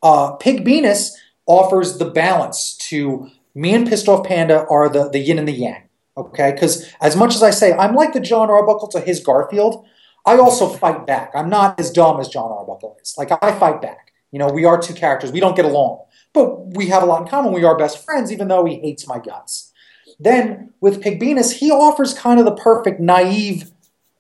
uh, 0.03 0.33
Pig 0.33 0.65
Venus 0.65 1.17
offers 1.47 1.99
the 1.99 2.05
balance 2.05 2.77
to 2.89 3.31
me 3.55 3.75
and 3.75 3.89
Pissed 3.89 4.09
Off 4.09 4.27
Panda 4.27 4.67
are 4.69 4.89
the, 4.89 5.09
the 5.09 5.19
yin 5.19 5.39
and 5.39 5.49
the 5.49 5.53
yang. 5.53 5.83
Okay? 6.17 6.53
Because 6.53 6.93
as 7.01 7.17
much 7.17 7.35
as 7.35 7.43
I 7.43 7.51
say, 7.51 7.73
I'm 7.73 7.95
like 7.95 8.13
the 8.13 8.21
John 8.21 8.51
Arbuckle 8.51 8.89
to 8.89 9.01
his 9.01 9.21
Garfield, 9.21 9.85
I 10.27 10.37
also 10.37 10.69
fight 10.69 11.07
back. 11.07 11.33
I'm 11.35 11.49
not 11.49 11.79
as 11.81 11.91
dumb 11.91 12.21
as 12.21 12.29
John 12.29 12.51
Arbuckle 12.51 12.99
is. 13.01 13.15
Like, 13.17 13.31
I 13.43 13.59
fight 13.59 13.81
back. 13.81 14.13
You 14.31 14.39
know, 14.39 14.49
we 14.49 14.65
are 14.65 14.79
two 14.79 14.95
characters. 14.95 15.33
We 15.33 15.41
don't 15.41 15.57
get 15.57 15.65
along. 15.65 16.05
But 16.35 16.77
we 16.77 16.89
have 16.89 17.03
a 17.03 17.07
lot 17.07 17.23
in 17.23 17.29
common. 17.29 17.53
We 17.53 17.65
are 17.65 17.79
best 17.79 18.05
friends, 18.05 18.31
even 18.31 18.49
though 18.49 18.65
he 18.65 18.75
hates 18.75 19.07
my 19.07 19.19
guts. 19.19 19.73
Then 20.21 20.75
with 20.81 21.01
Pig 21.01 21.19
Venus, 21.19 21.53
he 21.53 21.71
offers 21.71 22.13
kind 22.13 22.39
of 22.39 22.45
the 22.45 22.55
perfect 22.55 23.01
naive 23.01 23.71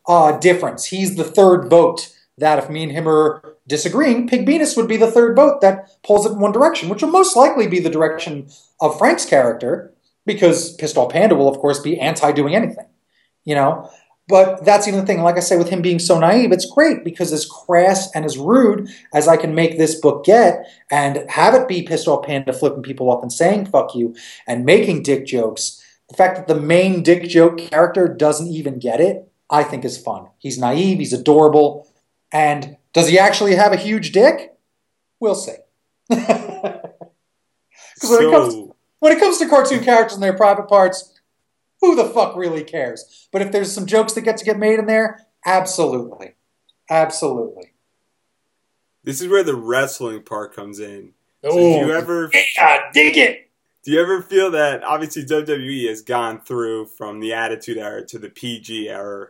uh, 0.08 0.38
difference. 0.38 0.86
He's 0.86 1.14
the 1.14 1.24
third 1.24 1.68
vote 1.68 2.14
that 2.38 2.58
if 2.58 2.70
me 2.70 2.82
and 2.82 2.92
him 2.92 3.08
are 3.08 3.56
disagreeing, 3.66 4.26
Pig 4.26 4.46
Venus 4.46 4.76
would 4.76 4.88
be 4.88 4.96
the 4.96 5.10
third 5.10 5.36
vote 5.36 5.60
that 5.60 5.90
pulls 6.02 6.24
it 6.24 6.32
in 6.32 6.40
one 6.40 6.52
direction, 6.52 6.88
which 6.88 7.02
will 7.02 7.10
most 7.10 7.36
likely 7.36 7.66
be 7.66 7.78
the 7.78 7.90
direction 7.90 8.48
of 8.80 8.98
Frank's 8.98 9.26
character, 9.26 9.92
because 10.24 10.76
Off 10.96 11.12
Panda 11.12 11.34
will, 11.34 11.48
of 11.48 11.58
course, 11.58 11.80
be 11.80 12.00
anti 12.00 12.32
doing 12.32 12.54
anything. 12.54 12.86
You 13.44 13.54
know? 13.54 13.90
But 14.28 14.62
that's 14.62 14.86
even 14.86 15.00
the 15.00 15.06
thing. 15.06 15.22
Like 15.22 15.38
I 15.38 15.40
say, 15.40 15.56
with 15.56 15.70
him 15.70 15.80
being 15.80 15.98
so 15.98 16.18
naive, 16.18 16.52
it's 16.52 16.70
great 16.70 17.02
because 17.02 17.32
as 17.32 17.46
crass 17.46 18.14
and 18.14 18.26
as 18.26 18.36
rude 18.36 18.90
as 19.14 19.26
I 19.26 19.38
can 19.38 19.54
make 19.54 19.78
this 19.78 19.98
book 19.98 20.24
get 20.24 20.66
and 20.90 21.24
have 21.30 21.54
it 21.54 21.66
be 21.66 21.82
Pissed 21.82 22.08
Off 22.08 22.26
Panda 22.26 22.52
flipping 22.52 22.82
people 22.82 23.10
off 23.10 23.22
and 23.22 23.32
saying 23.32 23.66
fuck 23.66 23.94
you 23.94 24.14
and 24.46 24.66
making 24.66 25.02
dick 25.02 25.24
jokes, 25.24 25.82
the 26.10 26.16
fact 26.16 26.36
that 26.36 26.46
the 26.46 26.60
main 26.60 27.02
dick 27.02 27.26
joke 27.26 27.56
character 27.56 28.06
doesn't 28.06 28.48
even 28.48 28.78
get 28.78 29.00
it, 29.00 29.27
I 29.50 29.62
think 29.64 29.84
is 29.84 29.98
fun. 29.98 30.28
He's 30.38 30.58
naive, 30.58 30.98
he's 30.98 31.12
adorable, 31.12 31.88
and 32.32 32.76
does 32.92 33.08
he 33.08 33.18
actually 33.18 33.54
have 33.54 33.72
a 33.72 33.76
huge 33.76 34.12
dick? 34.12 34.54
We'll 35.20 35.34
see. 35.34 35.56
Because 38.00 38.10
when, 38.10 38.28
it 38.28 38.30
comes- 38.30 38.54
So, 38.54 38.76
when 39.00 39.12
it 39.12 39.18
comes 39.20 39.38
to 39.38 39.48
cartoon 39.48 39.82
characters 39.82 40.14
and 40.14 40.22
their 40.22 40.36
private 40.36 40.68
parts, 40.68 41.18
who 41.80 41.96
the 41.96 42.04
fuck 42.04 42.36
really 42.36 42.62
cares? 42.62 43.28
But 43.32 43.42
if 43.42 43.50
there's 43.52 43.72
some 43.72 43.86
jokes 43.86 44.12
that 44.12 44.20
get 44.22 44.36
to 44.38 44.44
get 44.44 44.56
made 44.58 44.78
in 44.78 44.86
there, 44.86 45.26
absolutely. 45.44 46.34
Absolutely. 46.90 47.72
this 49.04 49.20
is 49.20 49.28
where 49.28 49.42
the 49.42 49.56
wrestling 49.56 50.22
part 50.22 50.54
comes 50.54 50.78
in. 50.80 51.12
So 51.42 51.50
Oh, 51.50 51.54
do 51.56 51.86
you 51.86 51.92
oh, 51.92 51.96
ever 51.98 52.30
yeah, 52.56 52.90
dig 52.92 53.16
it. 53.16 53.50
do 53.84 53.92
you 53.92 54.00
ever 54.00 54.22
feel 54.22 54.50
that 54.52 54.82
obviously 54.84 55.24
WWE 55.24 55.88
has 55.88 56.02
gone 56.02 56.40
through 56.40 56.86
from 56.86 57.20
the 57.20 57.32
Attitude 57.32 57.78
Era 57.78 58.06
to 58.06 58.18
the 58.18 58.28
PG 58.30 58.88
era? 58.88 59.28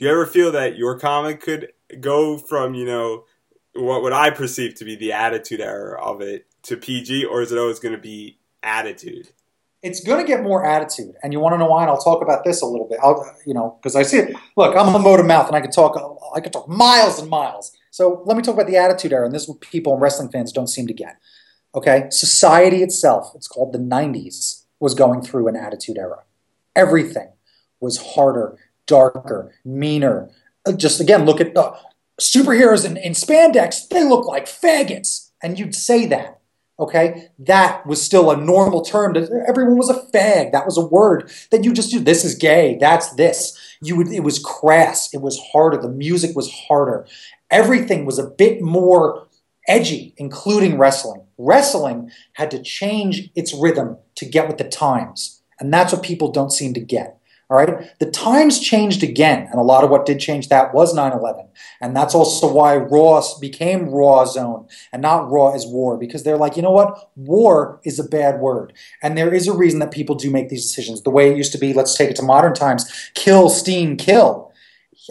Do 0.00 0.06
you 0.06 0.12
ever 0.12 0.24
feel 0.24 0.50
that 0.52 0.78
your 0.78 0.98
comic 0.98 1.42
could 1.42 1.74
go 2.00 2.38
from 2.38 2.72
you 2.74 2.86
know 2.86 3.26
what 3.74 4.02
would 4.02 4.14
I 4.14 4.30
perceive 4.30 4.74
to 4.76 4.84
be 4.86 4.96
the 4.96 5.12
Attitude 5.12 5.60
Era 5.60 6.02
of 6.02 6.22
it 6.22 6.46
to 6.62 6.78
PG, 6.78 7.26
or 7.26 7.42
is 7.42 7.52
it 7.52 7.58
always 7.58 7.78
going 7.78 7.94
to 7.94 8.00
be 8.00 8.38
Attitude? 8.62 9.28
It's 9.82 10.02
going 10.02 10.18
to 10.18 10.26
get 10.26 10.42
more 10.42 10.64
attitude, 10.64 11.14
and 11.22 11.32
you 11.32 11.40
want 11.40 11.54
to 11.54 11.58
know 11.58 11.66
why? 11.66 11.82
And 11.82 11.90
I'll 11.90 12.00
talk 12.00 12.22
about 12.22 12.44
this 12.44 12.60
a 12.60 12.66
little 12.66 12.86
bit. 12.86 12.98
I'll, 13.02 13.30
you 13.46 13.54
know, 13.54 13.78
because 13.80 13.96
I 13.96 14.02
see 14.02 14.18
it. 14.18 14.36
Look, 14.56 14.76
I'm 14.76 14.94
a 14.94 14.98
motor 14.98 15.22
mouth, 15.22 15.46
and 15.46 15.56
I 15.56 15.60
can 15.60 15.70
talk. 15.70 15.98
I 16.34 16.40
can 16.40 16.52
talk 16.52 16.68
miles 16.68 17.18
and 17.18 17.28
miles. 17.28 17.76
So 17.90 18.22
let 18.24 18.36
me 18.38 18.42
talk 18.42 18.54
about 18.54 18.68
the 18.68 18.78
attitude 18.78 19.12
era, 19.12 19.26
and 19.26 19.34
this 19.34 19.42
is 19.42 19.48
what 19.50 19.60
people 19.60 19.92
and 19.92 20.00
wrestling 20.00 20.30
fans 20.30 20.50
don't 20.50 20.66
seem 20.66 20.86
to 20.86 20.94
get. 20.94 21.16
Okay, 21.74 22.06
society 22.10 22.82
itself, 22.82 23.32
it's 23.34 23.48
called 23.48 23.72
the 23.74 23.78
'90s, 23.78 24.64
was 24.80 24.94
going 24.94 25.20
through 25.20 25.48
an 25.48 25.56
attitude 25.56 25.98
era. 25.98 26.24
Everything 26.74 27.32
was 27.80 28.14
harder, 28.14 28.58
darker, 28.90 29.54
meaner. 29.64 30.28
Uh, 30.66 30.72
Just 30.72 31.00
again, 31.00 31.24
look 31.24 31.40
at 31.40 31.54
superheroes 32.20 32.84
in, 32.84 32.96
in 32.96 33.12
spandex. 33.12 33.88
They 33.88 34.04
look 34.04 34.26
like 34.26 34.46
faggots, 34.46 35.30
and 35.42 35.58
you'd 35.58 35.74
say 35.74 36.06
that. 36.06 36.40
Okay, 36.78 37.28
that 37.38 37.86
was 37.86 38.00
still 38.02 38.30
a 38.30 38.36
normal 38.38 38.82
term. 38.82 39.14
Everyone 39.46 39.76
was 39.76 39.90
a 39.90 40.02
fag. 40.14 40.50
That 40.52 40.64
was 40.64 40.78
a 40.78 40.86
word 40.86 41.30
that 41.50 41.62
you 41.62 41.74
just 41.74 41.90
do. 41.90 42.00
This 42.00 42.24
is 42.24 42.34
gay. 42.34 42.78
That's 42.80 43.14
this. 43.14 43.56
You 43.82 43.96
would. 43.96 44.08
It 44.08 44.24
was 44.24 44.38
crass. 44.38 45.12
It 45.12 45.20
was 45.20 45.38
harder. 45.52 45.76
The 45.76 45.90
music 45.90 46.34
was 46.34 46.50
harder. 46.50 47.06
Everything 47.50 48.06
was 48.06 48.18
a 48.18 48.30
bit 48.30 48.62
more 48.62 49.28
edgy, 49.68 50.14
including 50.16 50.78
wrestling. 50.78 51.22
Wrestling 51.36 52.10
had 52.32 52.50
to 52.50 52.62
change 52.62 53.30
its 53.34 53.54
rhythm 53.54 53.98
to 54.14 54.24
get 54.24 54.48
with 54.48 54.56
the 54.56 54.68
times, 54.68 55.42
and 55.58 55.72
that's 55.72 55.92
what 55.92 56.02
people 56.02 56.32
don't 56.32 56.58
seem 56.60 56.72
to 56.74 56.80
get. 56.80 57.19
All 57.50 57.56
right, 57.56 57.98
the 57.98 58.08
times 58.08 58.60
changed 58.60 59.02
again, 59.02 59.48
and 59.50 59.58
a 59.58 59.64
lot 59.64 59.82
of 59.82 59.90
what 59.90 60.06
did 60.06 60.20
change 60.20 60.48
that 60.48 60.72
was 60.72 60.94
9/11, 60.94 61.48
and 61.80 61.96
that's 61.96 62.14
also 62.14 62.52
why 62.52 62.76
Raw 62.76 63.20
became 63.40 63.90
Raw 63.90 64.24
Zone 64.24 64.68
and 64.92 65.02
not 65.02 65.28
Raw 65.28 65.52
is 65.52 65.66
War 65.66 65.98
because 65.98 66.22
they're 66.22 66.36
like, 66.36 66.54
you 66.56 66.62
know 66.62 66.70
what, 66.70 67.10
war 67.16 67.80
is 67.84 67.98
a 67.98 68.04
bad 68.04 68.38
word, 68.38 68.72
and 69.02 69.18
there 69.18 69.34
is 69.34 69.48
a 69.48 69.52
reason 69.52 69.80
that 69.80 69.90
people 69.90 70.14
do 70.14 70.30
make 70.30 70.48
these 70.48 70.62
decisions. 70.62 71.02
The 71.02 71.10
way 71.10 71.28
it 71.28 71.36
used 71.36 71.50
to 71.50 71.58
be, 71.58 71.72
let's 71.72 71.96
take 71.96 72.10
it 72.10 72.16
to 72.16 72.22
modern 72.22 72.54
times: 72.54 73.10
kill, 73.14 73.48
Steen, 73.48 73.96
kill. 73.96 74.52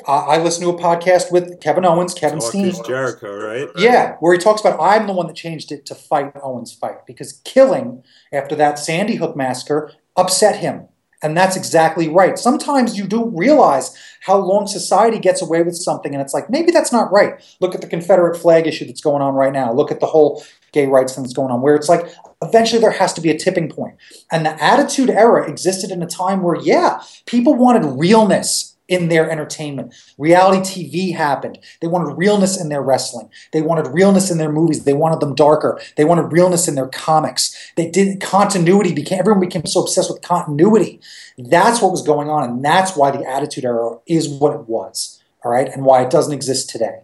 I, 0.08 0.14
I 0.14 0.38
listen 0.42 0.64
to 0.64 0.70
a 0.70 0.80
podcast 0.80 1.34
with 1.34 1.60
Kevin 1.60 1.84
Owens, 1.84 2.14
Kevin 2.14 2.40
Talk 2.40 2.52
Steen. 2.52 2.68
is 2.68 2.80
Jericho, 2.80 3.36
right? 3.36 3.68
Yeah, 3.76 4.16
where 4.22 4.32
he 4.32 4.40
talks 4.40 4.62
about 4.62 4.80
I'm 4.80 5.08
the 5.08 5.14
one 5.14 5.28
that 5.28 5.36
changed 5.36 5.74
it 5.74 5.86
to 5.88 5.96
fight 5.96 6.32
Owens' 6.42 6.72
fight 6.72 7.06
because 7.06 7.42
killing 7.44 8.02
after 8.32 8.56
that 8.56 8.80
Sandy 8.80 9.16
Hook 9.16 9.36
massacre 9.36 9.92
upset 10.16 10.58
him. 10.58 10.88
And 11.22 11.36
that's 11.36 11.58
exactly 11.58 12.08
right. 12.08 12.40
Sometimes 12.40 12.98
you 12.98 13.06
do 13.06 13.26
realize 13.36 13.94
how 14.22 14.38
long 14.38 14.68
society 14.68 15.20
gets 15.20 15.42
away 15.42 15.62
with 15.64 15.76
something, 15.76 16.14
and 16.14 16.22
it's 16.22 16.34
like, 16.34 16.50
maybe 16.50 16.72
that's 16.72 16.94
not 16.94 17.12
right. 17.12 17.42
Look 17.60 17.76
at 17.76 17.82
the 17.82 17.88
Confederate 17.88 18.38
flag 18.38 18.68
issue 18.68 18.86
that's 18.86 19.02
going 19.02 19.22
on 19.22 19.34
right 19.34 19.52
now. 19.52 19.74
Look 19.74 19.92
at 19.92 20.00
the 20.00 20.06
whole 20.06 20.44
gay 20.72 20.86
rights 20.88 21.16
thing 21.16 21.24
that's 21.24 21.34
going 21.34 21.52
on, 21.52 21.62
where 21.62 21.76
it's 21.76 21.90
like, 21.90 22.06
eventually 22.42 22.80
there 22.80 22.92
has 22.92 23.12
to 23.14 23.22
be 23.22 23.32
a 23.32 23.38
tipping 23.38 23.70
point. 23.70 23.96
And 24.32 24.46
the 24.46 24.64
Attitude 24.64 25.10
Era 25.10 25.50
existed 25.50 25.92
in 25.92 26.02
a 26.02 26.08
time 26.08 26.42
where, 26.42 26.56
yeah, 26.56 27.02
people 27.26 27.56
wanted 27.56 27.86
realness 28.00 28.78
in 28.90 29.08
their 29.08 29.30
entertainment. 29.30 29.94
Reality 30.18 30.60
TV 30.60 31.16
happened. 31.16 31.60
They 31.80 31.88
wanted 31.88 32.18
realness 32.18 32.60
in 32.60 32.70
their 32.70 32.82
wrestling. 32.82 33.30
They 33.54 33.62
wanted 33.62 33.94
realness 33.94 34.30
in 34.30 34.40
their 34.40 34.52
movies. 34.52 34.84
They 34.84 34.94
wanted 34.94 35.20
them 35.22 35.36
darker. 35.36 35.80
They 35.96 36.04
wanted 36.04 36.34
realness 36.34 36.68
in 36.68 36.76
their 36.76 36.88
comics. 36.88 37.56
They 37.76 37.90
did 37.90 38.20
continuity 38.20 38.94
became 38.94 39.20
everyone 39.20 39.40
became 39.40 39.66
so 39.66 39.82
obsessed 39.82 40.12
with 40.12 40.22
continuity. 40.22 41.00
That's 41.38 41.82
what 41.82 41.92
was 41.92 42.02
going 42.02 42.30
on, 42.30 42.44
and 42.44 42.66
that's 42.66 42.98
why 42.98 43.12
the 43.12 43.24
Attitude 43.26 43.64
Era 43.64 43.98
is 44.08 44.28
what 44.28 44.54
it 44.54 44.68
was. 44.68 45.22
All 45.46 45.52
right, 45.52 45.70
and 45.70 45.86
why 45.86 46.04
it 46.04 46.10
doesn't 46.10 46.34
exist 46.34 46.70
today. 46.70 47.04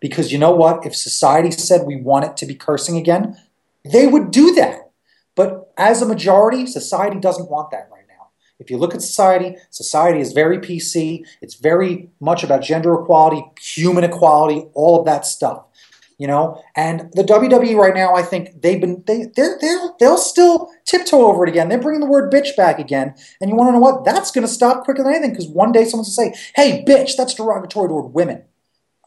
Because 0.00 0.32
you 0.32 0.38
know 0.38 0.50
what? 0.50 0.84
If 0.84 0.96
society 0.96 1.50
said 1.50 1.86
we 1.86 1.96
want 1.96 2.24
it 2.24 2.36
to 2.38 2.46
be 2.46 2.54
cursing 2.54 2.96
again, 2.96 3.36
they 3.84 4.06
would 4.06 4.30
do 4.30 4.54
that. 4.54 4.90
But 5.34 5.72
as 5.76 6.02
a 6.02 6.06
majority, 6.06 6.66
society 6.66 7.20
doesn't 7.20 7.50
want 7.50 7.70
that 7.70 7.88
right. 7.92 7.95
If 8.58 8.70
you 8.70 8.78
look 8.78 8.94
at 8.94 9.02
society, 9.02 9.56
society 9.70 10.20
is 10.20 10.32
very 10.32 10.58
PC. 10.58 11.24
It's 11.42 11.54
very 11.54 12.10
much 12.20 12.42
about 12.42 12.62
gender 12.62 12.94
equality, 12.94 13.44
human 13.60 14.04
equality, 14.04 14.66
all 14.74 14.98
of 14.98 15.06
that 15.06 15.26
stuff 15.26 15.66
you 16.18 16.26
know. 16.26 16.62
And 16.74 17.10
the 17.12 17.22
WWE 17.22 17.76
right 17.76 17.94
now, 17.94 18.14
I 18.14 18.22
think 18.22 18.62
they've 18.62 18.80
been 18.80 19.02
they 19.06 19.26
they're, 19.34 19.58
they're 19.60 19.90
they'll 19.98 20.18
still 20.18 20.70
tiptoe 20.84 21.26
over 21.26 21.46
it 21.46 21.50
again. 21.50 21.68
They're 21.68 21.80
bringing 21.80 22.00
the 22.00 22.06
word 22.06 22.32
bitch 22.32 22.56
back 22.56 22.78
again, 22.78 23.14
and 23.40 23.50
you 23.50 23.56
want 23.56 23.68
to 23.68 23.72
know 23.72 23.78
what? 23.78 24.04
That's 24.04 24.30
going 24.30 24.46
to 24.46 24.52
stop 24.52 24.84
quicker 24.84 25.02
than 25.02 25.12
anything 25.12 25.30
because 25.30 25.48
one 25.48 25.72
day 25.72 25.84
someone's 25.84 26.16
going 26.16 26.32
to 26.32 26.36
say, 26.36 26.52
"Hey, 26.54 26.84
bitch," 26.84 27.16
that's 27.16 27.34
derogatory 27.34 27.88
toward 27.88 28.14
women. 28.14 28.44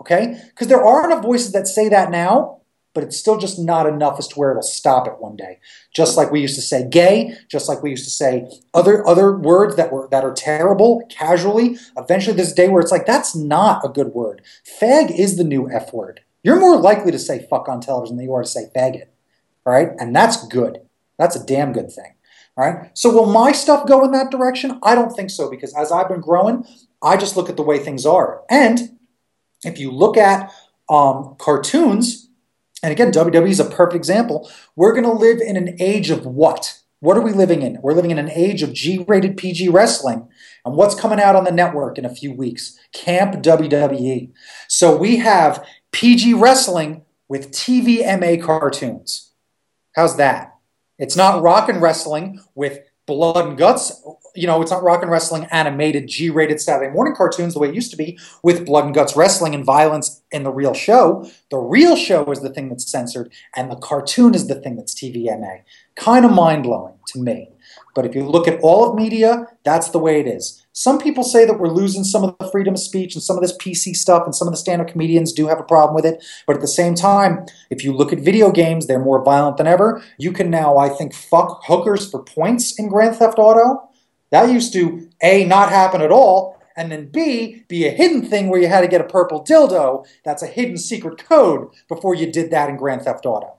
Okay, 0.01 0.39
because 0.49 0.67
there 0.67 0.83
are 0.83 1.05
enough 1.05 1.23
voices 1.23 1.51
that 1.51 1.67
say 1.67 1.89
that 1.89 2.11
now. 2.11 2.58
But 2.93 3.03
it's 3.03 3.17
still 3.17 3.37
just 3.37 3.59
not 3.59 3.85
enough 3.85 4.17
as 4.17 4.27
to 4.29 4.35
where 4.39 4.49
it'll 4.51 4.63
stop 4.63 5.07
it 5.07 5.19
one 5.19 5.35
day. 5.35 5.59
Just 5.93 6.17
like 6.17 6.31
we 6.31 6.41
used 6.41 6.55
to 6.55 6.61
say 6.61 6.87
gay, 6.89 7.35
just 7.49 7.69
like 7.69 7.83
we 7.83 7.91
used 7.91 8.05
to 8.05 8.09
say 8.09 8.49
other 8.73 9.07
other 9.07 9.37
words 9.37 9.75
that 9.75 9.91
were 9.91 10.07
that 10.11 10.23
are 10.23 10.33
terrible 10.33 11.03
casually. 11.09 11.77
Eventually, 11.97 12.35
there's 12.35 12.51
a 12.51 12.55
day 12.55 12.67
where 12.67 12.81
it's 12.81 12.91
like 12.91 13.05
that's 13.05 13.35
not 13.35 13.85
a 13.85 13.89
good 13.89 14.07
word. 14.07 14.41
Fag 14.81 15.17
is 15.17 15.37
the 15.37 15.43
new 15.43 15.69
f 15.69 15.93
word. 15.93 16.21
You're 16.43 16.59
more 16.59 16.77
likely 16.77 17.11
to 17.11 17.19
say 17.19 17.45
fuck 17.49 17.67
on 17.67 17.81
television 17.81 18.17
than 18.17 18.25
you 18.25 18.33
are 18.33 18.43
to 18.43 18.47
say 18.47 18.71
faggot. 18.75 19.07
All 19.65 19.73
right? 19.73 19.89
And 19.99 20.15
that's 20.15 20.47
good. 20.47 20.79
That's 21.17 21.35
a 21.35 21.45
damn 21.45 21.73
good 21.73 21.91
thing. 21.91 22.13
All 22.57 22.65
right? 22.65 22.97
So 22.97 23.11
will 23.11 23.31
my 23.31 23.51
stuff 23.51 23.87
go 23.87 24.03
in 24.05 24.11
that 24.11 24.31
direction? 24.31 24.79
I 24.83 24.95
don't 24.95 25.11
think 25.11 25.29
so 25.29 25.49
because 25.49 25.75
as 25.75 25.91
I've 25.91 26.07
been 26.07 26.21
growing, 26.21 26.65
I 27.03 27.17
just 27.17 27.37
look 27.37 27.49
at 27.49 27.57
the 27.57 27.63
way 27.63 27.77
things 27.77 28.05
are. 28.05 28.41
And 28.49 28.97
if 29.63 29.77
you 29.79 29.91
look 29.91 30.17
at 30.17 30.51
um, 30.89 31.35
cartoons, 31.37 32.28
and 32.81 32.91
again, 32.91 33.11
WWE 33.11 33.49
is 33.49 33.59
a 33.59 33.65
perfect 33.65 33.95
example, 33.95 34.49
we're 34.75 34.93
going 34.93 35.03
to 35.03 35.11
live 35.11 35.39
in 35.41 35.57
an 35.57 35.75
age 35.79 36.09
of 36.09 36.25
what? 36.25 36.79
What 37.01 37.17
are 37.17 37.21
we 37.21 37.31
living 37.31 37.61
in? 37.61 37.79
We're 37.81 37.93
living 37.93 38.11
in 38.11 38.19
an 38.19 38.29
age 38.29 38.61
of 38.61 38.73
G 38.73 39.05
rated 39.07 39.37
PG 39.37 39.69
wrestling. 39.69 40.27
And 40.65 40.75
what's 40.75 40.95
coming 40.95 41.19
out 41.19 41.35
on 41.35 41.45
the 41.45 41.51
network 41.51 41.97
in 41.97 42.05
a 42.05 42.13
few 42.13 42.33
weeks? 42.33 42.77
Camp 42.91 43.35
WWE. 43.35 44.31
So 44.67 44.97
we 44.97 45.17
have 45.17 45.65
PG 45.91 46.33
wrestling 46.33 47.03
with 47.29 47.51
TVMA 47.51 48.43
cartoons. 48.43 49.31
How's 49.95 50.17
that? 50.17 50.55
It's 50.97 51.15
not 51.15 51.41
rock 51.41 51.69
and 51.69 51.81
wrestling 51.81 52.41
with 52.53 52.79
blood 53.05 53.47
and 53.47 53.57
guts. 53.57 54.03
You 54.39 54.47
know, 54.47 54.61
it's 54.61 54.71
not 54.71 54.83
rock 54.83 55.01
and 55.01 55.11
wrestling 55.11 55.47
animated 55.51 56.07
G 56.07 56.29
rated 56.29 56.61
Saturday 56.61 56.93
morning 56.93 57.13
cartoons 57.13 57.53
the 57.53 57.59
way 57.59 57.67
it 57.67 57.75
used 57.75 57.91
to 57.91 57.97
be 57.97 58.17
with 58.41 58.65
blood 58.65 58.85
and 58.85 58.95
guts 58.95 59.17
wrestling 59.17 59.53
and 59.53 59.65
violence 59.65 60.21
in 60.31 60.43
the 60.43 60.51
real 60.51 60.73
show. 60.73 61.29
The 61.51 61.57
real 61.57 61.97
show 61.97 62.31
is 62.31 62.39
the 62.39 62.49
thing 62.49 62.69
that's 62.69 62.89
censored, 62.89 63.33
and 63.55 63.69
the 63.69 63.75
cartoon 63.75 64.33
is 64.33 64.47
the 64.47 64.55
thing 64.55 64.77
that's 64.77 64.95
TVMA. 64.95 65.63
Kind 65.95 66.23
of 66.23 66.31
mind 66.31 66.63
blowing 66.63 66.93
to 67.07 67.19
me. 67.19 67.49
But 67.95 68.05
if 68.05 68.15
you 68.15 68.23
look 68.23 68.47
at 68.47 68.59
all 68.61 68.89
of 68.89 68.95
media, 68.95 69.47
that's 69.63 69.89
the 69.89 69.99
way 69.99 70.21
it 70.21 70.27
is. 70.27 70.65
Some 70.71 70.99
people 70.99 71.25
say 71.25 71.45
that 71.45 71.59
we're 71.59 71.67
losing 71.67 72.05
some 72.05 72.23
of 72.23 72.37
the 72.39 72.49
freedom 72.49 72.75
of 72.75 72.79
speech 72.79 73.13
and 73.13 73.21
some 73.21 73.35
of 73.35 73.41
this 73.41 73.57
PC 73.57 73.93
stuff, 73.93 74.23
and 74.23 74.33
some 74.33 74.47
of 74.47 74.53
the 74.53 74.57
stand 74.57 74.81
up 74.81 74.87
comedians 74.87 75.33
do 75.33 75.47
have 75.47 75.59
a 75.59 75.63
problem 75.63 75.93
with 75.93 76.05
it. 76.05 76.23
But 76.47 76.55
at 76.55 76.61
the 76.61 76.67
same 76.67 76.95
time, 76.95 77.45
if 77.69 77.83
you 77.83 77.91
look 77.91 78.13
at 78.13 78.19
video 78.19 78.51
games, 78.51 78.87
they're 78.87 78.99
more 78.99 79.21
violent 79.21 79.57
than 79.57 79.67
ever. 79.67 80.01
You 80.17 80.31
can 80.31 80.49
now, 80.49 80.77
I 80.77 80.87
think, 80.87 81.13
fuck 81.13 81.61
hookers 81.65 82.09
for 82.09 82.23
points 82.23 82.79
in 82.79 82.87
Grand 82.87 83.17
Theft 83.17 83.37
Auto. 83.37 83.88
That 84.31 84.51
used 84.51 84.73
to, 84.73 85.09
A, 85.21 85.45
not 85.45 85.69
happen 85.69 86.01
at 86.01 86.11
all, 86.11 86.59
and 86.75 86.91
then 86.91 87.09
B, 87.09 87.65
be 87.67 87.85
a 87.85 87.91
hidden 87.91 88.23
thing 88.23 88.47
where 88.47 88.61
you 88.61 88.67
had 88.67 88.81
to 88.81 88.87
get 88.87 89.01
a 89.01 89.05
purple 89.05 89.43
dildo. 89.43 90.05
That's 90.23 90.43
a 90.43 90.47
hidden 90.47 90.77
secret 90.77 91.23
code 91.23 91.69
before 91.87 92.15
you 92.15 92.31
did 92.31 92.51
that 92.51 92.69
in 92.69 92.77
Grand 92.77 93.01
Theft 93.01 93.25
Auto. 93.25 93.55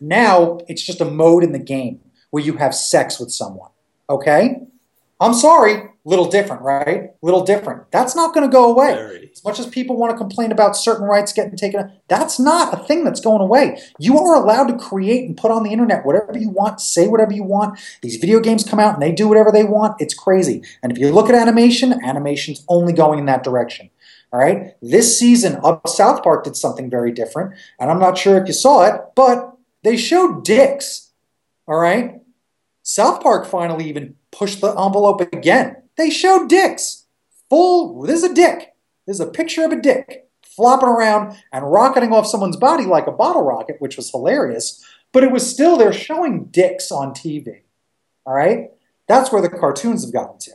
Now, 0.00 0.58
it's 0.68 0.82
just 0.82 1.00
a 1.00 1.04
mode 1.04 1.44
in 1.44 1.52
the 1.52 1.58
game 1.58 2.00
where 2.30 2.42
you 2.42 2.56
have 2.56 2.74
sex 2.74 3.20
with 3.20 3.30
someone. 3.30 3.70
Okay? 4.08 4.62
I'm 5.20 5.34
sorry, 5.34 5.91
little 6.04 6.28
different, 6.28 6.62
right? 6.62 7.10
Little 7.22 7.44
different. 7.44 7.90
That's 7.92 8.16
not 8.16 8.34
going 8.34 8.48
to 8.48 8.52
go 8.52 8.70
away. 8.70 8.94
Very. 8.94 9.30
As 9.32 9.44
much 9.44 9.58
as 9.58 9.66
people 9.66 9.96
want 9.96 10.10
to 10.10 10.16
complain 10.16 10.50
about 10.50 10.76
certain 10.76 11.06
rights 11.06 11.32
getting 11.32 11.56
taken, 11.56 11.92
that's 12.08 12.40
not 12.40 12.74
a 12.74 12.84
thing 12.84 13.04
that's 13.04 13.20
going 13.20 13.40
away. 13.40 13.78
You 13.98 14.18
are 14.18 14.34
allowed 14.34 14.66
to 14.66 14.78
create 14.78 15.26
and 15.26 15.36
put 15.36 15.50
on 15.50 15.62
the 15.62 15.70
internet 15.70 16.04
whatever 16.04 16.36
you 16.36 16.50
want, 16.50 16.80
say 16.80 17.06
whatever 17.06 17.32
you 17.32 17.44
want. 17.44 17.78
These 18.02 18.16
video 18.16 18.40
games 18.40 18.64
come 18.64 18.80
out 18.80 18.94
and 18.94 19.02
they 19.02 19.12
do 19.12 19.28
whatever 19.28 19.52
they 19.52 19.64
want. 19.64 20.00
It's 20.00 20.14
crazy. 20.14 20.62
And 20.82 20.90
if 20.90 20.98
you 20.98 21.12
look 21.12 21.28
at 21.28 21.34
animation, 21.34 22.04
animation's 22.04 22.64
only 22.68 22.92
going 22.92 23.18
in 23.18 23.26
that 23.26 23.44
direction. 23.44 23.90
All 24.32 24.40
right. 24.40 24.74
This 24.80 25.18
season 25.18 25.56
of 25.56 25.80
South 25.86 26.22
Park 26.22 26.44
did 26.44 26.56
something 26.56 26.88
very 26.88 27.12
different, 27.12 27.54
and 27.78 27.90
I'm 27.90 27.98
not 27.98 28.16
sure 28.16 28.38
if 28.38 28.46
you 28.46 28.54
saw 28.54 28.86
it, 28.86 29.00
but 29.14 29.56
they 29.82 29.96
showed 29.96 30.44
dicks. 30.44 31.10
All 31.68 31.78
right. 31.78 32.20
South 32.82 33.22
Park 33.22 33.46
finally 33.46 33.88
even 33.88 34.16
pushed 34.30 34.60
the 34.60 34.70
envelope 34.70 35.20
again. 35.20 35.81
They 35.96 36.10
showed 36.10 36.48
dicks. 36.48 37.06
Full, 37.50 38.02
this 38.02 38.22
is 38.22 38.30
a 38.30 38.34
dick. 38.34 38.74
This 39.06 39.16
is 39.16 39.20
a 39.20 39.30
picture 39.30 39.64
of 39.64 39.72
a 39.72 39.80
dick 39.80 40.28
flopping 40.42 40.88
around 40.88 41.36
and 41.52 41.70
rocketing 41.70 42.12
off 42.12 42.26
someone's 42.26 42.56
body 42.56 42.84
like 42.84 43.06
a 43.06 43.12
bottle 43.12 43.42
rocket, 43.42 43.76
which 43.78 43.96
was 43.96 44.10
hilarious. 44.10 44.84
But 45.12 45.24
it 45.24 45.32
was 45.32 45.48
still, 45.48 45.76
they're 45.76 45.92
showing 45.92 46.46
dicks 46.46 46.90
on 46.90 47.12
TV. 47.12 47.62
All 48.24 48.34
right? 48.34 48.70
That's 49.08 49.32
where 49.32 49.42
the 49.42 49.48
cartoons 49.48 50.04
have 50.04 50.12
gotten 50.12 50.38
to. 50.40 50.52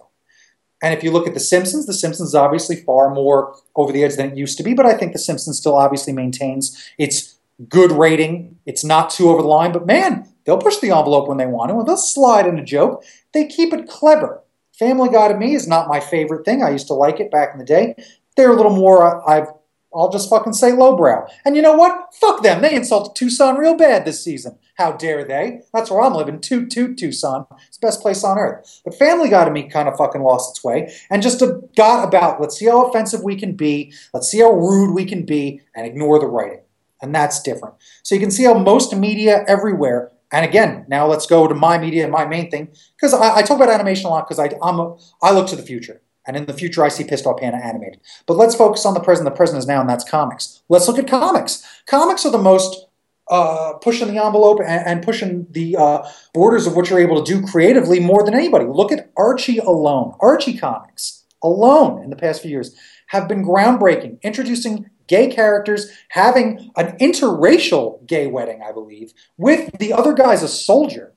And 0.81 0.93
if 0.93 1.03
you 1.03 1.11
look 1.11 1.27
at 1.27 1.33
The 1.33 1.39
Simpsons, 1.39 1.85
The 1.85 1.93
Simpsons 1.93 2.29
is 2.29 2.35
obviously 2.35 2.77
far 2.77 3.13
more 3.13 3.55
over 3.75 3.91
the 3.91 4.03
edge 4.03 4.15
than 4.15 4.31
it 4.31 4.37
used 4.37 4.57
to 4.57 4.63
be, 4.63 4.73
but 4.73 4.85
I 4.85 4.93
think 4.93 5.13
The 5.13 5.19
Simpsons 5.19 5.57
still 5.57 5.75
obviously 5.75 6.13
maintains 6.13 6.91
its 6.97 7.39
good 7.67 7.91
rating. 7.91 8.59
It's 8.65 8.83
not 8.83 9.09
too 9.09 9.29
over 9.29 9.41
the 9.41 9.47
line, 9.47 9.71
but 9.71 9.87
man, 9.87 10.27
They'll 10.47 10.57
push 10.57 10.77
the 10.77 10.91
envelope 10.91 11.27
when 11.27 11.37
they 11.37 11.45
want 11.45 11.71
to, 11.71 11.77
and 11.77 11.85
they'll 11.85 11.97
slide 11.97 12.47
in 12.47 12.57
a 12.57 12.63
joke. 12.63 13.03
They 13.33 13.47
keep 13.47 13.73
it 13.73 13.89
clever. 13.89 14.41
Family 14.77 15.09
Guy 15.09 15.29
to 15.29 15.37
me 15.37 15.55
is 15.55 15.67
not 15.67 15.87
my 15.87 15.99
favorite 15.99 16.45
thing. 16.45 16.63
I 16.63 16.69
used 16.69 16.87
to 16.87 16.93
like 16.93 17.19
it 17.19 17.31
back 17.31 17.49
in 17.53 17.59
the 17.59 17.65
day. 17.65 17.95
They're 18.35 18.51
a 18.51 18.55
little 18.55 18.75
more, 18.75 19.03
uh, 19.03 19.21
I've, 19.27 19.47
I'll 19.93 20.11
just 20.11 20.29
fucking 20.29 20.53
say 20.53 20.73
lowbrow. 20.73 21.25
And 21.45 21.55
you 21.55 21.61
know 21.61 21.75
what? 21.75 22.13
Fuck 22.13 22.43
them. 22.43 22.61
They 22.61 22.75
insulted 22.75 23.15
Tucson 23.15 23.55
real 23.57 23.75
bad 23.75 24.05
this 24.05 24.23
season. 24.23 24.59
How 24.75 24.91
dare 24.91 25.23
they? 25.23 25.61
That's 25.73 25.89
where 25.89 26.01
I'm 26.01 26.13
living. 26.13 26.39
Toot 26.39 26.69
toot 26.69 26.97
Tucson. 26.97 27.47
It's 27.67 27.77
the 27.77 27.87
best 27.87 28.01
place 28.01 28.23
on 28.23 28.37
earth. 28.37 28.81
But 28.85 28.93
Family 28.93 29.29
Guy 29.29 29.45
to 29.45 29.49
me 29.49 29.67
kind 29.67 29.87
of 29.89 29.97
fucking 29.97 30.21
lost 30.21 30.51
its 30.51 30.63
way 30.63 30.93
and 31.09 31.23
just 31.23 31.41
got 31.75 32.07
about 32.07 32.39
let's 32.39 32.57
see 32.57 32.67
how 32.67 32.85
offensive 32.85 33.23
we 33.23 33.35
can 33.35 33.55
be, 33.55 33.91
let's 34.13 34.27
see 34.27 34.41
how 34.41 34.51
rude 34.51 34.93
we 34.93 35.05
can 35.05 35.25
be, 35.25 35.61
and 35.75 35.87
ignore 35.87 36.19
the 36.19 36.27
writing. 36.27 36.61
And 37.01 37.15
that's 37.15 37.41
different. 37.41 37.75
So 38.03 38.13
you 38.13 38.21
can 38.21 38.31
see 38.31 38.43
how 38.43 38.59
most 38.59 38.95
media 38.95 39.43
everywhere 39.47 40.11
and 40.31 40.45
again, 40.45 40.85
now 40.87 41.07
let's 41.07 41.25
go 41.25 41.47
to 41.47 41.55
my 41.55 41.77
media, 41.77 42.03
and 42.03 42.11
my 42.11 42.25
main 42.25 42.51
thing, 42.51 42.69
because 42.95 43.13
I, 43.13 43.37
I, 43.37 43.41
talk 43.43 43.57
about 43.57 43.69
animation 43.69 44.07
a 44.07 44.09
lot 44.09 44.27
because 44.27 44.39
I, 44.39 44.49
I'm 44.61 44.79
a, 44.79 44.97
I 45.21 45.31
look 45.31 45.47
to 45.47 45.55
the 45.55 45.63
future. 45.63 46.01
And 46.25 46.35
in 46.35 46.45
the 46.45 46.53
future, 46.53 46.83
I 46.83 46.89
see 46.89 47.05
Pissed 47.05 47.25
Off 47.25 47.39
Panda 47.39 47.57
animated. 47.63 48.01
But 48.25 48.35
let's 48.35 48.53
focus 48.53 48.85
on 48.85 48.93
the 48.93 48.99
present. 48.99 49.23
The 49.23 49.35
present 49.35 49.59
is 49.59 49.65
now, 49.65 49.79
and 49.79 49.89
that's 49.89 50.03
comics. 50.03 50.61
Let's 50.67 50.85
look 50.87 50.99
at 50.99 51.07
comics. 51.07 51.65
Comics 51.85 52.25
are 52.25 52.31
the 52.31 52.37
most 52.37 52.87
uh, 53.29 53.73
pushing 53.81 54.13
the 54.13 54.21
envelope 54.23 54.59
and, 54.59 54.85
and 54.85 55.03
pushing 55.03 55.47
the 55.51 55.77
uh, 55.77 56.03
borders 56.33 56.67
of 56.67 56.75
what 56.75 56.89
you're 56.89 56.99
able 56.99 57.23
to 57.23 57.33
do 57.33 57.47
creatively 57.47 58.01
more 58.01 58.23
than 58.23 58.33
anybody. 58.33 58.65
Look 58.65 58.91
at 58.91 59.09
Archie 59.15 59.59
alone. 59.59 60.15
Archie 60.19 60.57
comics 60.57 61.23
alone 61.41 62.03
in 62.03 62.09
the 62.09 62.15
past 62.17 62.41
few 62.41 62.51
years 62.51 62.75
have 63.07 63.29
been 63.29 63.45
groundbreaking, 63.45 64.21
introducing 64.21 64.89
gay 65.07 65.27
characters 65.29 65.91
having 66.09 66.71
an 66.75 66.97
interracial 66.97 68.05
gay 68.05 68.27
wedding, 68.27 68.61
I 68.63 68.71
believe, 68.71 69.13
with 69.37 69.77
the 69.79 69.93
other 69.93 70.13
guy's 70.13 70.43
a 70.43 70.47
soldier. 70.47 71.13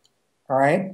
All 0.49 0.57
right? 0.57 0.93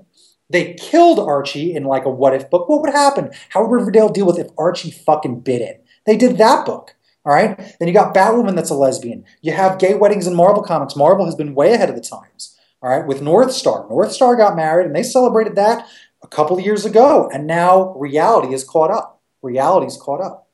They 0.49 0.75
killed 0.75 1.19
Archie 1.19 1.75
in 1.75 1.85
like 1.85 2.05
a 2.05 2.11
what 2.11 2.35
if 2.35 2.51
book. 2.51 2.69
What 2.69 2.83
would 2.83 2.93
happen? 2.93 3.31
How 3.49 3.63
would 3.63 3.75
Riverdale 3.75 4.09
deal 4.09 4.27
with 4.27 4.39
if 4.39 4.49
Archie 4.57 4.91
fucking 4.91 5.41
bit 5.41 5.63
it? 5.63 5.85
They 6.05 6.17
did 6.17 6.39
that 6.39 6.65
book. 6.65 6.95
All 7.25 7.33
right? 7.33 7.57
Then 7.79 7.89
you 7.89 7.95
got 7.95 8.15
Batwoman 8.15 8.55
that's 8.55 8.71
a 8.71 8.75
lesbian. 8.75 9.25
You 9.43 9.53
have 9.53 9.81
gay 9.81 9.95
weddings 9.95 10.27
in 10.29 10.37
Marvel 10.37 10.63
Comics. 10.63 10.95
Marvel 10.95 11.25
has 11.25 11.35
been 11.35 11.55
way 11.55 11.73
ahead 11.73 11.89
of 11.89 11.97
the 11.97 12.01
times. 12.01 12.57
All 12.81 12.91
right? 12.91 13.07
With 13.07 13.21
Northstar. 13.21 13.89
North 13.89 14.13
Star 14.13 14.37
got 14.37 14.55
married 14.55 14.87
and 14.87 14.95
they 14.95 15.03
celebrated 15.03 15.57
that 15.57 15.89
a 16.23 16.29
couple 16.29 16.61
years 16.61 16.85
ago. 16.85 17.29
And 17.33 17.47
now 17.47 17.93
reality 17.95 18.55
is 18.55 18.63
caught 18.63 18.93
up. 18.93 19.21
Reality's 19.43 19.97
caught 19.97 20.21
up. 20.21 20.46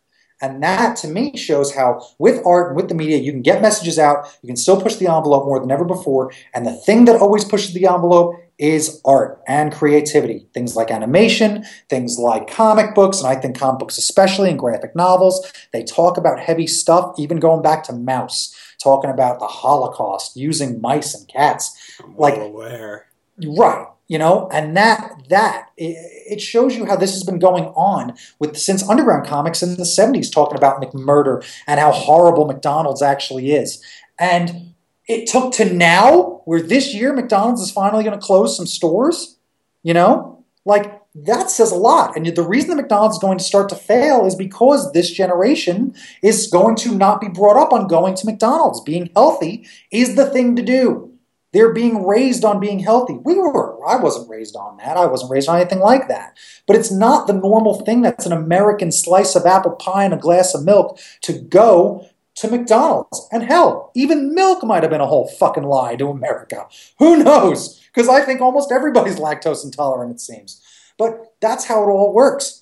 And 0.42 0.60
that 0.62 0.96
to 0.96 1.08
me 1.08 1.36
shows 1.36 1.74
how 1.74 2.04
with 2.18 2.44
art 2.44 2.68
and 2.68 2.76
with 2.76 2.88
the 2.88 2.96
media, 2.96 3.18
you 3.18 3.30
can 3.30 3.42
get 3.42 3.62
messages 3.62 3.96
out, 3.98 4.26
you 4.42 4.48
can 4.48 4.56
still 4.56 4.80
push 4.80 4.96
the 4.96 5.06
envelope 5.06 5.46
more 5.46 5.60
than 5.60 5.70
ever 5.70 5.84
before. 5.84 6.32
And 6.52 6.66
the 6.66 6.74
thing 6.74 7.04
that 7.04 7.20
always 7.20 7.44
pushes 7.44 7.72
the 7.72 7.86
envelope 7.86 8.34
is 8.58 9.00
art 9.04 9.40
and 9.46 9.72
creativity. 9.72 10.48
Things 10.52 10.74
like 10.74 10.90
animation, 10.90 11.64
things 11.88 12.18
like 12.18 12.50
comic 12.50 12.94
books, 12.94 13.20
and 13.20 13.28
I 13.28 13.36
think 13.36 13.56
comic 13.56 13.78
books 13.78 13.98
especially 13.98 14.50
and 14.50 14.58
graphic 14.58 14.94
novels, 14.96 15.50
they 15.72 15.84
talk 15.84 16.16
about 16.16 16.40
heavy 16.40 16.66
stuff, 16.66 17.14
even 17.18 17.38
going 17.38 17.62
back 17.62 17.84
to 17.84 17.92
Maus, 17.92 18.52
talking 18.82 19.10
about 19.10 19.38
the 19.38 19.46
Holocaust, 19.46 20.36
using 20.36 20.80
mice 20.80 21.14
and 21.14 21.26
cats. 21.28 21.96
I'm 22.02 22.16
like 22.16 22.36
aware. 22.36 23.06
Right 23.44 23.91
you 24.12 24.18
know 24.18 24.46
and 24.52 24.76
that 24.76 25.22
that 25.30 25.70
it, 25.78 26.38
shows 26.38 26.76
you 26.76 26.84
how 26.84 26.96
this 26.96 27.12
has 27.12 27.24
been 27.24 27.38
going 27.38 27.64
on 27.68 28.12
with 28.38 28.58
since 28.58 28.86
underground 28.86 29.26
comics 29.26 29.62
in 29.62 29.76
the 29.76 29.84
70s 29.84 30.30
talking 30.30 30.58
about 30.58 30.82
mcmurder 30.82 31.42
and 31.66 31.80
how 31.80 31.90
horrible 31.90 32.46
mcdonald's 32.46 33.00
actually 33.00 33.52
is. 33.52 33.82
And 34.18 34.74
it 35.08 35.28
took 35.28 35.52
to 35.54 35.72
now 35.72 36.42
where 36.44 36.60
this 36.60 36.94
year 36.94 37.14
mcdonald's 37.14 37.62
is 37.62 37.70
finally 37.70 38.04
going 38.04 38.18
to 38.18 38.24
close 38.24 38.54
some 38.54 38.66
stores 38.66 39.38
you 39.82 39.94
know 39.94 40.44
like 40.66 41.00
that 41.14 41.50
says 41.50 41.70
a 41.72 41.76
lot. 41.76 42.16
And 42.16 42.26
the 42.26 42.42
reason 42.42 42.70
that 42.70 42.76
mcdonald's 42.76 43.16
is 43.16 43.22
going 43.22 43.36
to 43.36 43.44
start 43.44 43.68
to 43.68 43.74
fail 43.74 44.24
is 44.26 44.34
because 44.34 44.92
this 44.92 45.10
generation 45.10 45.94
is 46.22 46.46
going 46.46 46.76
to 46.76 46.94
not 46.94 47.20
be 47.20 47.28
brought 47.28 47.56
up 47.56 47.72
on 47.72 47.86
going 47.86 48.14
to 48.16 48.26
mcdonald's. 48.26 48.80
Being 48.80 49.10
healthy 49.14 49.66
is 49.90 50.16
the 50.16 50.26
thing 50.30 50.56
to 50.56 50.62
do 50.62 51.11
they're 51.52 51.72
being 51.72 52.06
raised 52.06 52.44
on 52.44 52.60
being 52.60 52.78
healthy. 52.78 53.14
We 53.14 53.34
were. 53.34 53.78
I 53.86 53.96
wasn't 53.96 54.30
raised 54.30 54.56
on 54.56 54.78
that. 54.78 54.96
I 54.96 55.06
wasn't 55.06 55.30
raised 55.30 55.48
on 55.48 55.60
anything 55.60 55.80
like 55.80 56.08
that. 56.08 56.36
But 56.66 56.76
it's 56.76 56.90
not 56.90 57.26
the 57.26 57.34
normal 57.34 57.80
thing 57.84 58.02
that's 58.02 58.26
an 58.26 58.32
American 58.32 58.90
slice 58.90 59.36
of 59.36 59.46
apple 59.46 59.72
pie 59.72 60.04
and 60.04 60.14
a 60.14 60.18
glass 60.18 60.54
of 60.54 60.64
milk 60.64 60.98
to 61.22 61.38
go 61.38 62.06
to 62.36 62.48
McDonald's. 62.48 63.28
And 63.30 63.42
hell, 63.42 63.90
even 63.94 64.34
milk 64.34 64.64
might 64.64 64.82
have 64.82 64.90
been 64.90 65.02
a 65.02 65.06
whole 65.06 65.28
fucking 65.28 65.64
lie 65.64 65.96
to 65.96 66.08
America. 66.08 66.66
Who 66.98 67.22
knows? 67.22 67.80
Because 67.94 68.08
I 68.08 68.22
think 68.22 68.40
almost 68.40 68.72
everybody's 68.72 69.16
lactose 69.18 69.64
intolerant, 69.64 70.12
it 70.12 70.20
seems. 70.20 70.62
But 70.96 71.34
that's 71.40 71.66
how 71.66 71.82
it 71.82 71.92
all 71.92 72.14
works 72.14 72.61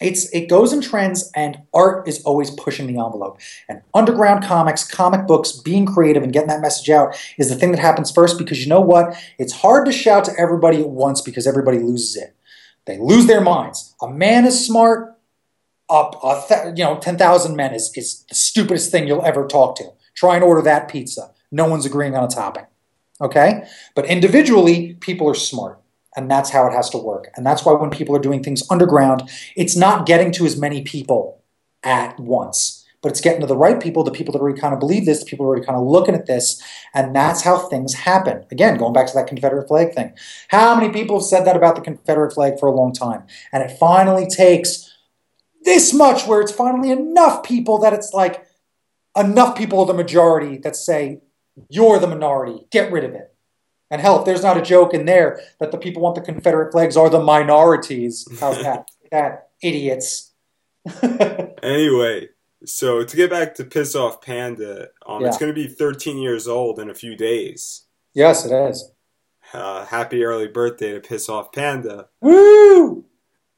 it's 0.00 0.28
it 0.30 0.48
goes 0.48 0.72
in 0.72 0.80
trends 0.80 1.30
and 1.34 1.58
art 1.74 2.06
is 2.06 2.22
always 2.22 2.50
pushing 2.50 2.86
the 2.86 2.98
envelope. 2.98 3.38
And 3.68 3.82
underground 3.94 4.44
comics 4.44 4.86
comic 4.86 5.26
books 5.26 5.52
being 5.52 5.86
creative 5.86 6.22
and 6.22 6.32
getting 6.32 6.48
that 6.48 6.60
message 6.60 6.90
out 6.90 7.16
is 7.38 7.48
the 7.48 7.56
thing 7.56 7.72
that 7.72 7.80
happens 7.80 8.10
first 8.10 8.38
because 8.38 8.62
you 8.62 8.68
know 8.68 8.80
what? 8.80 9.16
It's 9.38 9.52
hard 9.52 9.86
to 9.86 9.92
shout 9.92 10.24
to 10.26 10.32
everybody 10.38 10.80
at 10.80 10.88
once 10.88 11.20
because 11.20 11.46
everybody 11.46 11.78
loses 11.78 12.16
it. 12.16 12.34
They 12.84 12.98
lose 12.98 13.26
their 13.26 13.40
minds. 13.40 13.94
A 14.00 14.08
man 14.08 14.46
is 14.46 14.64
smart 14.64 15.14
up 15.90 16.22
a 16.22 16.42
th- 16.46 16.78
you 16.78 16.84
know 16.84 16.98
10,000 16.98 17.56
men 17.56 17.74
is, 17.74 17.90
is 17.96 18.24
the 18.28 18.34
stupidest 18.34 18.90
thing 18.90 19.08
you'll 19.08 19.24
ever 19.24 19.46
talk 19.46 19.76
to. 19.76 19.92
Try 20.14 20.34
and 20.34 20.44
order 20.44 20.62
that 20.62 20.88
pizza. 20.88 21.32
No 21.50 21.66
one's 21.68 21.86
agreeing 21.86 22.14
on 22.14 22.24
a 22.24 22.28
topping 22.28 22.66
okay? 23.20 23.66
But 23.94 24.06
individually 24.06 24.94
people 25.00 25.28
are 25.28 25.34
smart 25.34 25.80
and 26.18 26.28
that's 26.28 26.50
how 26.50 26.66
it 26.66 26.72
has 26.72 26.90
to 26.90 26.98
work. 26.98 27.28
And 27.36 27.46
that's 27.46 27.64
why 27.64 27.74
when 27.74 27.90
people 27.90 28.14
are 28.16 28.20
doing 28.20 28.42
things 28.42 28.68
underground, 28.70 29.30
it's 29.54 29.76
not 29.76 30.04
getting 30.04 30.32
to 30.32 30.46
as 30.46 30.58
many 30.58 30.82
people 30.82 31.44
at 31.84 32.18
once, 32.18 32.84
but 33.00 33.12
it's 33.12 33.20
getting 33.20 33.40
to 33.40 33.46
the 33.46 33.56
right 33.56 33.80
people, 33.80 34.02
the 34.02 34.10
people 34.10 34.32
that 34.32 34.40
already 34.40 34.60
kind 34.60 34.74
of 34.74 34.80
believe 34.80 35.06
this, 35.06 35.20
the 35.20 35.26
people 35.26 35.46
who 35.46 35.50
are 35.50 35.54
already 35.54 35.66
kind 35.66 35.78
of 35.78 35.86
looking 35.86 36.16
at 36.16 36.26
this, 36.26 36.60
and 36.92 37.14
that's 37.14 37.42
how 37.42 37.56
things 37.56 37.94
happen. 37.94 38.44
Again, 38.50 38.78
going 38.78 38.92
back 38.92 39.06
to 39.06 39.14
that 39.14 39.28
Confederate 39.28 39.68
flag 39.68 39.94
thing. 39.94 40.12
How 40.48 40.74
many 40.74 40.92
people 40.92 41.20
have 41.20 41.24
said 41.24 41.44
that 41.44 41.54
about 41.54 41.76
the 41.76 41.82
Confederate 41.82 42.32
flag 42.32 42.58
for 42.58 42.66
a 42.66 42.74
long 42.74 42.92
time? 42.92 43.22
And 43.52 43.62
it 43.62 43.78
finally 43.78 44.26
takes 44.26 44.92
this 45.62 45.94
much 45.94 46.26
where 46.26 46.40
it's 46.40 46.50
finally 46.50 46.90
enough 46.90 47.44
people 47.44 47.78
that 47.78 47.92
it's 47.92 48.12
like 48.12 48.44
enough 49.16 49.56
people 49.56 49.78
are 49.78 49.86
the 49.86 49.94
majority 49.94 50.58
that 50.58 50.74
say, 50.74 51.20
you're 51.70 52.00
the 52.00 52.08
minority, 52.08 52.66
get 52.72 52.90
rid 52.90 53.04
of 53.04 53.14
it. 53.14 53.32
And 53.90 54.00
hell, 54.00 54.18
if 54.18 54.24
there's 54.24 54.42
not 54.42 54.58
a 54.58 54.62
joke 54.62 54.92
in 54.92 55.06
there 55.06 55.40
that 55.60 55.70
the 55.72 55.78
people 55.78 56.02
want 56.02 56.14
the 56.14 56.20
Confederate 56.20 56.72
flags 56.72 56.96
are 56.96 57.08
the 57.08 57.20
minorities, 57.20 58.28
how's 58.38 58.56
that? 58.62 58.90
that 59.10 59.48
idiots. 59.62 60.32
anyway, 61.62 62.28
so 62.64 63.04
to 63.04 63.16
get 63.16 63.30
back 63.30 63.54
to 63.54 63.64
Pissed 63.64 63.96
Off 63.96 64.20
Panda, 64.20 64.88
um, 65.06 65.22
yeah. 65.22 65.28
it's 65.28 65.38
going 65.38 65.52
to 65.52 65.54
be 65.54 65.66
13 65.66 66.18
years 66.18 66.48
old 66.48 66.78
in 66.78 66.90
a 66.90 66.94
few 66.94 67.16
days. 67.16 67.84
Yes, 68.14 68.44
it 68.44 68.52
is. 68.52 68.90
Uh, 69.52 69.84
happy 69.86 70.24
early 70.24 70.48
birthday 70.48 70.92
to 70.92 71.00
Pissed 71.00 71.30
Off 71.30 71.52
Panda. 71.52 72.08
Woo! 72.20 73.04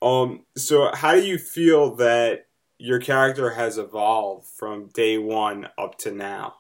Um, 0.02 0.44
so 0.56 0.90
how 0.94 1.14
do 1.14 1.22
you 1.22 1.38
feel 1.38 1.96
that 1.96 2.46
your 2.78 3.00
character 3.00 3.50
has 3.50 3.76
evolved 3.76 4.46
from 4.46 4.88
day 4.88 5.18
one 5.18 5.68
up 5.76 5.98
to 5.98 6.12
now? 6.12 6.54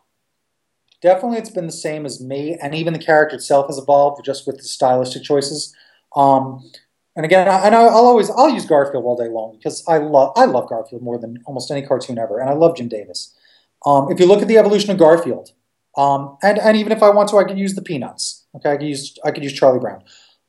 Definitely 1.00 1.38
it's 1.38 1.50
been 1.50 1.66
the 1.66 1.72
same 1.72 2.06
as 2.06 2.20
me, 2.20 2.58
and 2.62 2.74
even 2.74 2.92
the 2.92 2.98
character 2.98 3.36
itself 3.36 3.66
has 3.68 3.78
evolved 3.78 4.24
just 4.24 4.46
with 4.46 4.58
the 4.58 4.64
stylistic 4.64 5.22
choices. 5.22 5.74
Um, 6.16 6.70
and 7.16 7.24
again, 7.24 7.48
I, 7.48 7.66
and 7.66 7.74
I'll 7.74 7.88
always 7.88 8.30
I'll 8.30 8.50
use 8.50 8.64
Garfield 8.64 9.04
all 9.04 9.16
day 9.16 9.28
long 9.28 9.56
because 9.56 9.84
I 9.88 9.98
love 9.98 10.32
I 10.36 10.44
love 10.44 10.68
Garfield 10.68 11.02
more 11.02 11.18
than 11.18 11.42
almost 11.46 11.70
any 11.70 11.82
cartoon 11.82 12.18
ever, 12.18 12.38
and 12.38 12.48
I 12.48 12.54
love 12.54 12.76
Jim 12.76 12.88
Davis. 12.88 13.36
Um, 13.84 14.10
if 14.10 14.20
you 14.20 14.26
look 14.26 14.42
at 14.42 14.48
the 14.48 14.58
evolution 14.58 14.90
of 14.90 14.98
Garfield, 14.98 15.52
um, 15.96 16.36
and 16.42 16.58
and 16.58 16.76
even 16.76 16.92
if 16.92 17.02
I 17.02 17.10
want 17.10 17.28
to, 17.30 17.38
I 17.38 17.44
could 17.44 17.58
use 17.58 17.74
the 17.74 17.82
Peanuts. 17.82 18.46
Okay, 18.54 18.70
I 18.70 18.76
could 18.76 18.86
use 18.86 19.16
I 19.24 19.30
could 19.30 19.42
use 19.42 19.52
Charlie 19.52 19.80
Brown. 19.80 20.02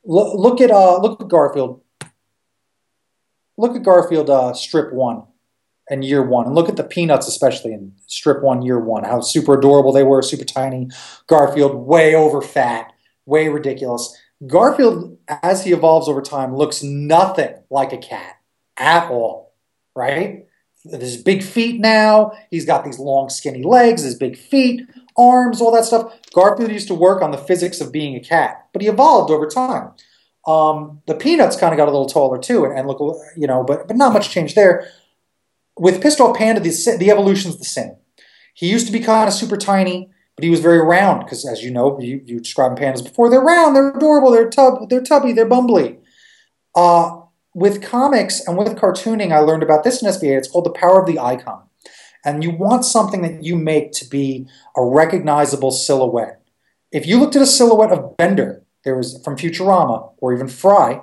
Look, 0.04 0.38
look 0.38 0.62
at 0.62 0.72
uh, 0.72 1.00
look 1.00 1.22
at 1.22 1.28
Garfield. 1.28 1.82
Look 3.58 3.76
at 3.76 3.84
Garfield 3.84 4.30
uh, 4.30 4.54
strip 4.54 4.94
one 4.94 5.24
and 5.92 6.06
year 6.06 6.24
one. 6.24 6.46
And 6.46 6.56
look 6.56 6.70
at 6.70 6.78
the 6.78 6.84
Peanuts, 6.84 7.28
especially 7.28 7.74
in 7.74 7.94
strip 8.08 8.42
one, 8.42 8.62
year 8.62 8.80
one, 8.80 9.04
how 9.04 9.20
super 9.20 9.60
adorable 9.60 9.92
they 9.92 10.04
were, 10.04 10.22
super 10.22 10.46
tiny. 10.46 10.90
Garfield, 11.28 11.76
way 11.76 12.16
over 12.16 12.42
fat, 12.42 12.94
way 13.26 13.50
ridiculous. 13.50 14.18
Garfield, 14.48 15.18
as 15.44 15.66
he 15.66 15.74
evolves 15.74 16.08
over 16.08 16.22
time, 16.22 16.56
looks 16.56 16.82
nothing 16.82 17.54
like 17.70 17.92
a 17.92 17.98
cat 17.98 18.38
at 18.78 19.12
all, 19.12 19.54
right? 19.94 20.46
His 20.84 21.18
big 21.18 21.44
feet 21.44 21.80
now. 21.80 22.32
He's 22.50 22.66
got 22.66 22.86
these 22.86 22.98
long, 22.98 23.30
skinny 23.30 23.62
legs, 23.62 24.02
his 24.02 24.16
big 24.16 24.38
feet, 24.38 24.82
arms, 25.18 25.62
all 25.62 25.72
that 25.74 25.86
stuff. 25.86 26.18
Garfield 26.34 26.72
used 26.72 26.88
to 26.88 26.96
work 26.96 27.22
on 27.22 27.32
the 27.32 27.38
physics 27.38 27.82
of 27.82 27.92
being 27.92 28.16
a 28.16 28.20
cat, 28.20 28.68
but 28.72 28.82
he 28.82 28.88
evolved 28.88 29.30
over 29.30 29.46
time. 29.46 29.92
Um, 30.48 31.02
the 31.06 31.14
Peanuts 31.14 31.56
kind 31.56 31.72
of 31.72 31.78
got 31.78 31.88
a 31.88 31.92
little 31.92 32.08
taller 32.08 32.40
too, 32.40 32.66
and, 32.66 32.76
and 32.76 32.88
look, 32.88 33.00
you 33.38 33.46
know, 33.46 33.64
but 33.64 33.88
but 33.88 33.96
not 33.96 34.12
much 34.14 34.32
change 34.32 34.56
there 34.56 34.90
with 35.82 36.00
Pissed 36.00 36.22
Off 36.22 36.38
Panda, 36.38 36.62
the, 36.62 36.98
the 37.00 37.10
evolution's 37.10 37.58
the 37.58 37.66
same. 37.66 37.96
He 38.54 38.70
used 38.70 38.86
to 38.86 38.94
be 38.94 39.00
kind 39.00 39.28
of 39.28 39.34
super 39.34 39.58
tiny, 39.58 40.12
but 40.36 40.44
he 40.44 40.52
was 40.52 40.60
very 40.60 40.80
round 40.80 41.22
because, 41.22 41.44
as 41.44 41.64
you 41.64 41.72
know, 41.72 42.00
you, 42.00 42.22
you 42.24 42.40
described 42.40 42.78
pandas 42.78 43.04
before. 43.04 43.32
They're 43.32 43.42
round, 43.42 43.76
they're 43.76 43.90
adorable, 43.90 44.30
they're 44.30 44.48
tub, 44.48 44.90
they're 44.90 45.02
tubby, 45.02 45.34
they're 45.34 45.50
bumbly. 45.50 45.98
Uh, 46.76 47.22
with 47.56 47.82
comics 47.82 48.48
and 48.48 48.60
with 48.60 48.68
cartooning, 48.76 49.32
I 49.34 49.40
learned 49.40 49.64
about 49.64 49.84
this 49.84 50.04
in 50.04 50.08
SVA. 50.08 50.38
It's 50.38 50.48
called 50.48 50.68
the 50.68 50.70
power 50.70 51.02
of 51.02 51.08
the 51.08 51.18
icon, 51.18 51.64
and 52.24 52.44
you 52.44 52.52
want 52.52 52.86
something 52.86 53.24
that 53.24 53.44
you 53.44 53.56
make 53.56 53.92
to 53.94 54.08
be 54.08 54.48
a 54.78 54.86
recognizable 54.86 55.72
silhouette. 55.72 56.44
If 56.92 57.08
you 57.08 57.20
looked 57.20 57.36
at 57.36 57.42
a 57.42 57.48
silhouette 57.48 57.92
of 57.92 58.18
Bender, 58.18 58.64
there 58.84 58.96
was 58.96 59.20
from 59.24 59.36
Futurama 59.36 60.14
or 60.20 60.32
even 60.32 60.48
Fry, 60.48 61.02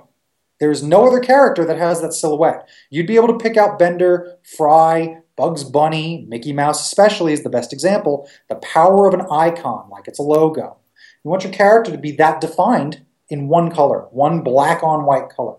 there's 0.61 0.82
no 0.82 1.06
other 1.06 1.20
character 1.20 1.64
that 1.64 1.78
has 1.78 2.00
that 2.02 2.12
silhouette. 2.12 2.68
You'd 2.90 3.06
be 3.06 3.16
able 3.16 3.28
to 3.28 3.38
pick 3.38 3.56
out 3.56 3.78
Bender, 3.78 4.36
Fry, 4.42 5.18
Bugs 5.36 5.62
Bunny, 5.62 6.26
Mickey 6.28 6.52
Mouse, 6.52 6.84
especially, 6.84 7.32
is 7.32 7.44
the 7.44 7.50
best 7.50 7.72
example. 7.72 8.28
The 8.48 8.56
power 8.56 9.06
of 9.06 9.14
an 9.14 9.26
icon, 9.30 9.88
like 9.88 10.09
it's 10.09 10.18
a 10.18 10.22
logo. 10.22 10.76
You 11.24 11.30
want 11.30 11.44
your 11.44 11.52
character 11.52 11.92
to 11.92 11.98
be 11.98 12.12
that 12.12 12.40
defined 12.40 13.04
in 13.28 13.48
one 13.48 13.70
color, 13.70 14.06
one 14.11 14.40
black 14.40 14.82
on 14.82 15.04
white 15.04 15.28
color. 15.28 15.56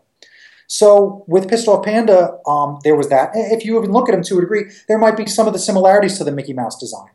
So 0.67 1.23
with 1.27 1.49
Pissed 1.49 1.67
Off 1.67 1.83
Panda, 1.83 2.37
um, 2.45 2.79
there 2.83 2.95
was 2.95 3.09
that. 3.09 3.31
If 3.33 3.65
you 3.65 3.77
even 3.77 3.91
look 3.91 4.09
at 4.09 4.15
him 4.15 4.23
to 4.23 4.37
a 4.37 4.41
degree, 4.41 4.65
there 4.87 4.99
might 4.99 5.17
be 5.17 5.25
some 5.25 5.47
of 5.47 5.53
the 5.53 5.59
similarities 5.59 6.17
to 6.17 6.23
the 6.23 6.31
Mickey 6.31 6.53
Mouse 6.53 6.77
design. 6.79 7.09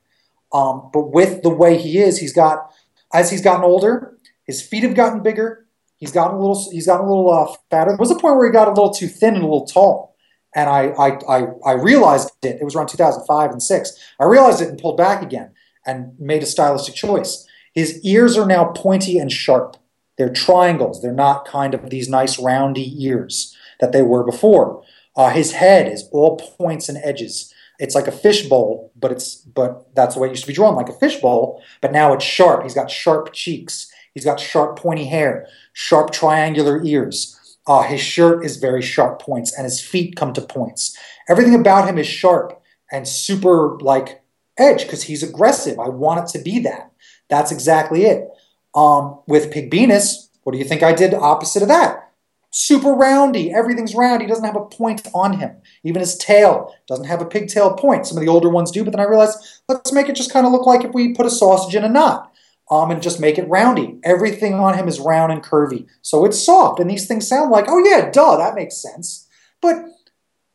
Um, 0.53 0.91
but 0.93 1.13
with 1.13 1.43
the 1.43 1.51
way 1.51 1.79
he 1.79 1.99
is, 1.99 2.19
he's 2.19 2.33
got, 2.33 2.73
as 3.13 3.31
he's 3.31 3.43
gotten 3.43 3.65
older, 3.65 4.17
his 4.45 4.61
feet 4.61 4.83
have 4.83 4.95
gotten 4.95 5.23
bigger, 5.23 5.64
He's 5.97 6.13
gotten 6.13 6.37
a 6.37 6.41
little. 6.41 6.71
He's 6.71 6.87
gotten 6.87 7.07
a 7.07 7.09
little 7.09 7.33
uh, 7.33 7.55
fatter. 7.71 7.91
There 7.91 7.99
was 7.99 8.11
a 8.11 8.17
point 8.19 8.37
where 8.37 8.47
he 8.47 8.53
got 8.53 8.69
a 8.69 8.73
little 8.73 8.93
too 8.93 9.09
thin 9.09 9.35
and 9.35 9.45
a 9.45 9.47
little 9.47 9.67
tall, 9.67 10.17
and 10.55 10.69
I, 10.69 10.89
I, 10.99 11.19
I, 11.29 11.47
I 11.65 11.73
realized 11.73 12.31
it. 12.43 12.59
It 12.61 12.65
was 12.65 12.75
around 12.75 12.89
2005 12.89 13.51
and 13.51 13.63
six. 13.63 13.93
I 14.21 14.25
realized 14.25 14.61
it 14.61 14.69
and 14.69 14.79
pulled 14.79 14.97
back 14.97 15.23
again 15.23 15.53
and 15.87 16.19
made 16.19 16.43
a 16.43 16.47
stylistic 16.47 16.95
choice. 16.95 17.47
His 17.75 18.01
ears 18.05 18.37
are 18.37 18.47
now 18.47 18.67
pointy 18.67 19.19
and 19.19 19.31
sharp. 19.31 19.77
They're 20.17 20.33
triangles. 20.33 21.03
They're 21.03 21.13
not 21.13 21.45
kind 21.45 21.75
of 21.75 21.91
these 21.91 22.09
nice 22.09 22.39
roundy 22.39 23.05
ears 23.05 23.57
that 23.81 23.93
they 23.93 24.03
were 24.03 24.25
before. 24.25 24.83
Uh, 25.17 25.31
his 25.31 25.53
head 25.53 25.91
is 25.91 26.09
all 26.13 26.37
points 26.37 26.89
and 26.89 26.99
edges. 27.03 27.53
It's 27.79 27.95
like 27.95 28.07
a 28.07 28.13
fishbowl, 28.13 28.93
but 28.95 29.11
it's 29.11 29.35
but 29.35 29.95
that's 29.95 30.15
the 30.15 30.21
way 30.21 30.29
it 30.29 30.33
used 30.33 30.45
to 30.45 30.49
be 30.49 30.55
drawn, 30.55 30.77
like 30.77 30.89
a 30.89 30.93
fishbowl. 30.93 31.63
But 31.81 31.93
now 31.93 32.13
it's 32.13 32.25
sharp. 32.25 32.63
He's 32.63 32.75
got 32.75 32.91
sharp 32.91 33.33
cheeks. 33.33 33.91
He's 34.15 34.25
got 34.25 34.41
sharp, 34.41 34.79
pointy 34.79 35.07
hair, 35.07 35.47
sharp, 35.73 36.13
triangular 36.13 36.83
ears. 36.85 37.59
Uh, 37.67 37.83
his 37.83 38.01
shirt 38.01 38.45
is 38.45 38.57
very 38.57 38.83
sharp 38.83 39.21
points, 39.21 39.53
and 39.57 39.65
his 39.65 39.81
feet 39.81 40.17
come 40.17 40.33
to 40.35 40.41
points. 40.41 40.97
Everything 41.29 41.55
about 41.55 41.89
him 41.89 41.99
is 41.99 42.07
sharp 42.07 42.61
and 42.93 43.09
super 43.09 43.79
like 43.81 44.23
edge 44.59 44.83
because 44.83 45.03
he's 45.03 45.23
aggressive. 45.23 45.79
I 45.79 45.89
want 45.89 46.21
it 46.21 46.39
to 46.39 46.45
be 46.45 46.61
that. 46.61 46.93
That's 47.29 47.51
exactly 47.51 48.05
it. 48.05 48.29
Um, 48.75 49.21
with 49.27 49.51
Pig 49.51 49.71
Venus, 49.71 50.29
what 50.43 50.53
do 50.53 50.59
you 50.59 50.65
think 50.65 50.83
I 50.83 50.93
did 50.93 51.15
opposite 51.15 51.63
of 51.63 51.69
that? 51.69 52.13
Super 52.51 52.93
roundy. 52.93 53.53
Everything's 53.53 53.95
round. 53.95 54.21
He 54.21 54.29
doesn't 54.29 54.45
have 54.45 54.57
a 54.57 54.67
point 54.67 55.09
on 55.13 55.39
him. 55.39 55.57
Even 55.83 56.01
his 56.01 56.17
tail 56.17 56.73
doesn't 56.87 57.07
have 57.07 57.21
a 57.21 57.27
pigtail 57.27 57.75
point. 57.75 58.07
Some 58.07 58.17
of 58.17 58.23
the 58.23 58.31
older 58.31 58.49
ones 58.49 58.71
do, 58.71 58.85
but 58.85 58.93
then 58.93 59.01
I 59.01 59.09
realized 59.09 59.39
let's 59.69 59.93
make 59.93 60.09
it 60.09 60.15
just 60.15 60.33
kind 60.33 60.47
of 60.47 60.53
look 60.53 60.67
like 60.67 60.85
if 60.85 60.93
we 60.93 61.15
put 61.15 61.27
a 61.27 61.31
sausage 61.31 61.75
in 61.75 61.83
a 61.83 61.89
knot. 61.89 62.33
Um, 62.75 62.91
and 62.91 63.01
just 63.01 63.21
make 63.21 63.39
it 63.39 63.49
roundy. 63.49 63.99
Everything 64.03 64.55
on 64.55 64.77
him 64.77 64.89
is 64.89 64.99
round 64.99 65.31
and 65.31 65.43
curvy, 65.43 65.87
so 66.03 66.25
it's 66.25 66.45
soft. 66.45 66.81
And 66.81 66.91
these 66.91 67.07
things 67.07 67.29
sound 67.29 67.51
like, 67.51 67.67
oh 67.69 67.79
yeah, 67.79 68.11
duh, 68.11 68.37
that 68.37 68.57
makes 68.57 68.77
sense. 68.77 69.29
But 69.63 69.77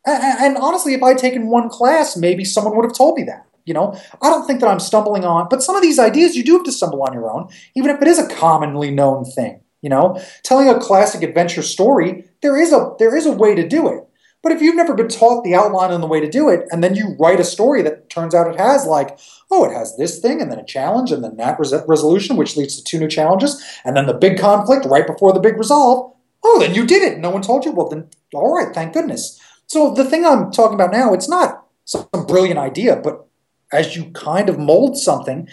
and 0.05 0.57
honestly, 0.57 0.93
if 0.93 1.03
I'd 1.03 1.17
taken 1.17 1.47
one 1.47 1.69
class, 1.69 2.17
maybe 2.17 2.43
someone 2.43 2.75
would 2.75 2.85
have 2.85 2.97
told 2.97 3.17
me 3.17 3.23
that. 3.23 3.45
You 3.65 3.73
know, 3.73 3.97
I 4.21 4.29
don't 4.29 4.45
think 4.47 4.59
that 4.61 4.69
I'm 4.69 4.79
stumbling 4.79 5.23
on, 5.23 5.47
but 5.49 5.61
some 5.61 5.75
of 5.75 5.81
these 5.81 5.99
ideas 5.99 6.35
you 6.35 6.43
do 6.43 6.53
have 6.53 6.63
to 6.63 6.71
stumble 6.71 7.03
on 7.03 7.13
your 7.13 7.29
own, 7.29 7.49
even 7.75 7.91
if 7.91 8.01
it 8.01 8.07
is 8.07 8.17
a 8.17 8.27
commonly 8.27 8.91
known 8.91 9.23
thing. 9.23 9.61
You 9.81 9.89
know, 9.89 10.21
telling 10.43 10.67
a 10.67 10.79
classic 10.79 11.23
adventure 11.23 11.61
story, 11.61 12.25
there 12.41 12.57
is 12.57 12.73
a 12.73 12.95
there 12.99 13.15
is 13.15 13.25
a 13.25 13.31
way 13.31 13.55
to 13.55 13.65
do 13.65 13.87
it. 13.87 14.08
But 14.41 14.53
if 14.53 14.61
you've 14.61 14.75
never 14.75 14.95
been 14.95 15.09
taught 15.09 15.43
the 15.43 15.53
outline 15.55 15.91
and 15.91 16.01
the 16.01 16.07
way 16.07 16.21
to 16.21 16.29
do 16.29 16.47
it, 16.47 16.65
and 16.71 16.83
then 16.83 16.95
you 16.95 17.15
write 17.19 17.41
a 17.41 17.43
story 17.43 17.81
that 17.81 18.09
turns 18.09 18.33
out 18.33 18.47
it 18.47 18.59
has 18.59 18.85
like, 18.85 19.19
oh, 19.51 19.65
it 19.65 19.73
has 19.73 19.97
this 19.97 20.19
thing, 20.19 20.41
and 20.41 20.49
then 20.49 20.59
a 20.59 20.65
challenge, 20.65 21.11
and 21.11 21.23
then 21.23 21.35
that 21.37 21.59
res- 21.59 21.73
resolution, 21.87 22.37
which 22.37 22.55
leads 22.55 22.77
to 22.77 22.83
two 22.83 22.99
new 22.99 23.09
challenges, 23.09 23.61
and 23.83 23.97
then 23.97 24.05
the 24.05 24.13
big 24.13 24.39
conflict 24.39 24.85
right 24.85 25.05
before 25.05 25.33
the 25.33 25.41
big 25.41 25.57
resolve, 25.57 26.13
oh, 26.43 26.59
then 26.59 26.73
you 26.73 26.85
did 26.85 27.03
it. 27.03 27.19
No 27.19 27.29
one 27.29 27.41
told 27.41 27.65
you. 27.65 27.71
Well, 27.71 27.89
then, 27.89 28.09
all 28.33 28.55
right, 28.55 28.73
thank 28.73 28.93
goodness. 28.93 29.39
So 29.67 29.93
the 29.93 30.05
thing 30.05 30.25
I'm 30.25 30.51
talking 30.51 30.75
about 30.75 30.91
now, 30.91 31.13
it's 31.13 31.29
not 31.29 31.65
some 31.85 32.07
brilliant 32.27 32.59
idea, 32.59 32.95
but 32.95 33.25
as 33.73 33.95
you 33.95 34.05
kind 34.11 34.49
of 34.49 34.57
mold 34.57 34.97
something, 34.97 35.47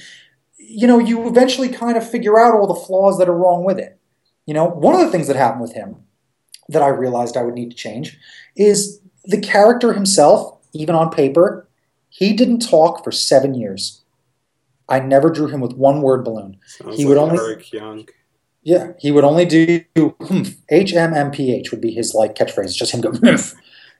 you 0.58 0.86
know, 0.86 0.98
you 0.98 1.28
eventually 1.28 1.68
kind 1.68 1.96
of 1.96 2.08
figure 2.08 2.38
out 2.38 2.54
all 2.54 2.66
the 2.66 2.86
flaws 2.86 3.18
that 3.18 3.28
are 3.28 3.36
wrong 3.36 3.64
with 3.64 3.78
it. 3.78 3.98
You 4.46 4.54
know, 4.54 4.66
one 4.66 4.94
of 4.94 5.00
the 5.00 5.10
things 5.10 5.26
that 5.26 5.36
happened 5.36 5.62
with 5.62 5.74
him 5.74 5.96
that 6.68 6.82
I 6.82 6.88
realized 6.88 7.36
I 7.36 7.42
would 7.42 7.54
need 7.54 7.70
to 7.70 7.76
change 7.76 8.18
is 8.56 9.00
the 9.24 9.40
character 9.40 9.92
himself, 9.92 10.58
even 10.72 10.94
on 10.94 11.10
paper, 11.10 11.68
he 12.08 12.32
didn't 12.32 12.60
talk 12.60 13.04
for 13.04 13.12
seven 13.12 13.54
years. 13.54 14.02
I 14.88 15.00
never 15.00 15.30
drew 15.30 15.48
him 15.48 15.60
with 15.60 15.74
one 15.74 16.00
word 16.00 16.24
balloon. 16.24 16.58
Sounds 16.66 16.96
he 16.96 17.04
would 17.04 17.16
like 17.16 17.30
only 17.30 17.44
Eric 17.44 17.72
Young. 17.72 18.08
Yeah, 18.62 18.92
he 18.98 19.12
would 19.12 19.24
only 19.24 19.44
do 19.44 19.80
hmm, 19.96 20.42
H 20.70 20.92
M 20.94 21.14
M 21.14 21.30
P 21.30 21.52
H 21.52 21.70
would 21.70 21.80
be 21.80 21.92
his 21.92 22.14
like 22.14 22.34
catchphrase, 22.34 22.74
just 22.74 22.92
him 22.92 23.00
go, 23.00 23.12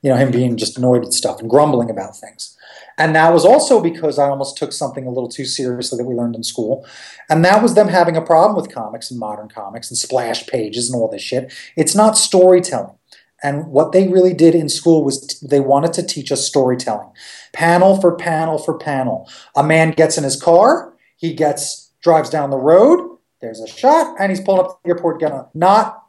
you 0.01 0.09
know, 0.09 0.15
him 0.15 0.31
being 0.31 0.57
just 0.57 0.77
annoyed 0.77 1.03
at 1.03 1.13
stuff 1.13 1.39
and 1.39 1.49
grumbling 1.49 1.89
about 1.89 2.17
things. 2.17 2.57
And 2.97 3.15
that 3.15 3.31
was 3.31 3.45
also 3.45 3.79
because 3.79 4.17
I 4.17 4.27
almost 4.27 4.57
took 4.57 4.73
something 4.73 5.05
a 5.05 5.09
little 5.09 5.29
too 5.29 5.45
seriously 5.45 5.97
that 5.97 6.05
we 6.05 6.15
learned 6.15 6.35
in 6.35 6.43
school. 6.43 6.85
And 7.29 7.45
that 7.45 7.61
was 7.61 7.75
them 7.75 7.89
having 7.89 8.17
a 8.17 8.21
problem 8.21 8.55
with 8.55 8.73
comics 8.73 9.11
and 9.11 9.19
modern 9.19 9.49
comics 9.49 9.89
and 9.89 9.97
splash 9.97 10.47
pages 10.47 10.89
and 10.89 10.99
all 10.99 11.09
this 11.09 11.21
shit. 11.21 11.53
It's 11.75 11.93
not 11.93 12.17
storytelling. 12.17 12.95
And 13.43 13.67
what 13.67 13.91
they 13.91 14.07
really 14.07 14.33
did 14.33 14.55
in 14.55 14.69
school 14.69 15.03
was 15.03 15.21
t- 15.21 15.47
they 15.47 15.59
wanted 15.59 15.93
to 15.93 16.03
teach 16.03 16.31
us 16.31 16.45
storytelling. 16.45 17.09
Panel 17.53 17.99
for 18.01 18.15
panel 18.15 18.57
for 18.57 18.77
panel. 18.77 19.29
A 19.55 19.63
man 19.63 19.91
gets 19.91 20.17
in 20.17 20.23
his 20.23 20.41
car, 20.41 20.93
he 21.17 21.33
gets 21.33 21.91
drives 22.01 22.29
down 22.29 22.49
the 22.49 22.57
road, 22.57 23.17
there's 23.41 23.59
a 23.59 23.67
shot, 23.67 24.15
and 24.19 24.31
he's 24.31 24.41
pulling 24.41 24.65
up 24.65 24.79
the 24.83 24.89
airport 24.89 25.19
gun. 25.19 25.45
Not 25.53 26.03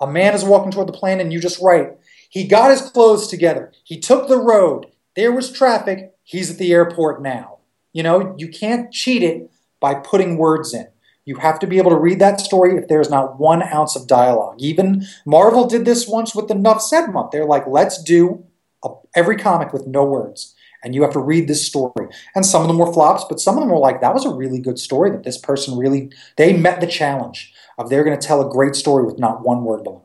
a 0.00 0.06
man 0.06 0.34
is 0.34 0.44
walking 0.44 0.70
toward 0.70 0.88
the 0.88 0.92
plane 0.92 1.20
and 1.20 1.32
you 1.32 1.40
just 1.40 1.60
write. 1.60 1.90
He 2.30 2.46
got 2.46 2.70
his 2.70 2.80
clothes 2.80 3.26
together. 3.26 3.72
He 3.84 3.98
took 3.98 4.28
the 4.28 4.38
road. 4.38 4.86
There 5.16 5.32
was 5.32 5.52
traffic. 5.52 6.14
He's 6.22 6.50
at 6.50 6.58
the 6.58 6.72
airport 6.72 7.20
now. 7.20 7.58
You 7.92 8.02
know, 8.02 8.34
you 8.38 8.48
can't 8.48 8.92
cheat 8.92 9.22
it 9.22 9.50
by 9.80 9.94
putting 9.94 10.38
words 10.38 10.72
in. 10.72 10.86
You 11.30 11.36
have 11.36 11.60
to 11.60 11.68
be 11.68 11.78
able 11.78 11.92
to 11.92 11.96
read 11.96 12.18
that 12.18 12.40
story 12.40 12.76
if 12.76 12.88
there's 12.88 13.08
not 13.08 13.38
one 13.38 13.62
ounce 13.62 13.94
of 13.94 14.08
dialogue. 14.08 14.56
Even 14.58 15.06
Marvel 15.24 15.64
did 15.64 15.84
this 15.84 16.08
once 16.08 16.34
with 16.34 16.48
the 16.48 16.56
Nuff 16.56 16.82
Said 16.82 17.06
month. 17.12 17.30
They're 17.30 17.44
like, 17.44 17.68
let's 17.68 18.02
do 18.02 18.44
a, 18.84 18.88
every 19.14 19.36
comic 19.36 19.72
with 19.72 19.86
no 19.86 20.04
words. 20.04 20.56
And 20.82 20.92
you 20.92 21.02
have 21.02 21.12
to 21.12 21.20
read 21.20 21.46
this 21.46 21.64
story. 21.64 22.08
And 22.34 22.44
some 22.44 22.62
of 22.62 22.66
them 22.66 22.78
were 22.78 22.92
flops, 22.92 23.22
but 23.28 23.38
some 23.38 23.54
of 23.54 23.60
them 23.60 23.70
were 23.70 23.78
like, 23.78 24.00
that 24.00 24.12
was 24.12 24.24
a 24.24 24.34
really 24.34 24.58
good 24.58 24.80
story 24.80 25.12
that 25.12 25.22
this 25.22 25.38
person 25.38 25.78
really, 25.78 26.10
they 26.36 26.52
met 26.52 26.80
the 26.80 26.88
challenge 26.88 27.54
of 27.78 27.90
they're 27.90 28.02
going 28.02 28.18
to 28.18 28.26
tell 28.26 28.44
a 28.44 28.50
great 28.50 28.74
story 28.74 29.04
with 29.04 29.20
not 29.20 29.46
one 29.46 29.62
word 29.62 29.84
balloon. 29.84 30.02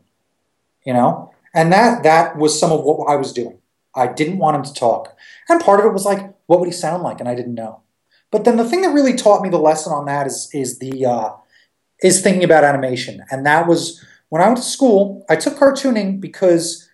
You 0.85 0.93
know? 0.93 1.33
And 1.55 1.73
that 1.73 2.03
that 2.03 2.37
was 2.37 2.59
some 2.59 2.71
of 2.71 2.83
what 2.83 3.09
I 3.09 3.15
was 3.15 3.33
doing. 3.33 3.57
I 3.95 4.05
didn't 4.05 4.37
want 4.37 4.57
him 4.57 4.63
to 4.63 4.73
talk. 4.75 5.17
And 5.49 5.59
part 5.59 5.79
of 5.79 5.87
it 5.87 5.93
was 5.93 6.05
like, 6.05 6.35
what 6.45 6.59
would 6.59 6.67
he 6.67 6.71
sound 6.71 7.01
like? 7.01 7.19
And 7.19 7.27
I 7.27 7.33
didn't 7.33 7.55
know. 7.55 7.81
But 8.35 8.43
then 8.43 8.57
the 8.57 8.67
thing 8.67 8.81
that 8.81 8.89
really 8.89 9.15
taught 9.15 9.41
me 9.41 9.47
the 9.47 9.57
lesson 9.57 9.93
on 9.93 10.03
that 10.07 10.27
is 10.27 10.49
is 10.53 10.79
the 10.79 11.05
uh, 11.05 11.29
is 12.03 12.21
thinking 12.21 12.43
about 12.43 12.65
animation, 12.65 13.23
and 13.31 13.45
that 13.45 13.65
was 13.65 14.03
when 14.27 14.41
I 14.41 14.47
went 14.47 14.57
to 14.57 14.63
school. 14.63 15.25
I 15.29 15.37
took 15.37 15.57
cartooning 15.57 16.19
because 16.19 16.89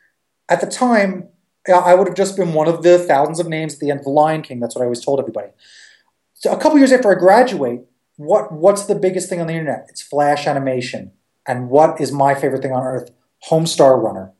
at 0.50 0.62
the 0.62 0.68
time 0.68 1.30
I 1.68 1.96
would 1.96 2.06
have 2.06 2.16
just 2.16 2.38
been 2.38 2.54
one 2.54 2.68
of 2.68 2.84
the 2.84 3.00
thousands 3.00 3.40
of 3.40 3.48
names 3.48 3.74
at 3.74 3.80
the 3.80 3.90
end 3.90 4.02
of 4.02 4.04
The 4.04 4.12
Lion 4.12 4.44
King. 4.44 4.60
That's 4.60 4.76
what 4.76 4.84
I 4.84 4.86
always 4.86 5.04
told 5.04 5.20
everybody. 5.20 5.48
So 6.36 6.52
a 6.52 6.60
couple 6.60 6.78
years 6.78 6.92
after 6.92 7.12
I 7.12 7.16
graduate, 7.16 7.86
what 8.18 8.52
what's 8.52 8.86
the 8.86 8.94
biggest 8.94 9.28
thing 9.28 9.42
on 9.42 9.48
the 9.48 9.54
internet? 9.54 9.88
It's 9.90 10.04
Flash 10.04 10.46
animation. 10.46 11.12
And 11.48 11.72
what 11.72 12.00
is 12.00 12.12
my 12.12 12.36
favorite 12.36 12.62
thing 12.62 12.72
on 12.72 12.84
earth? 12.84 13.10
Homestar 13.50 14.00
Runner. 14.00 14.32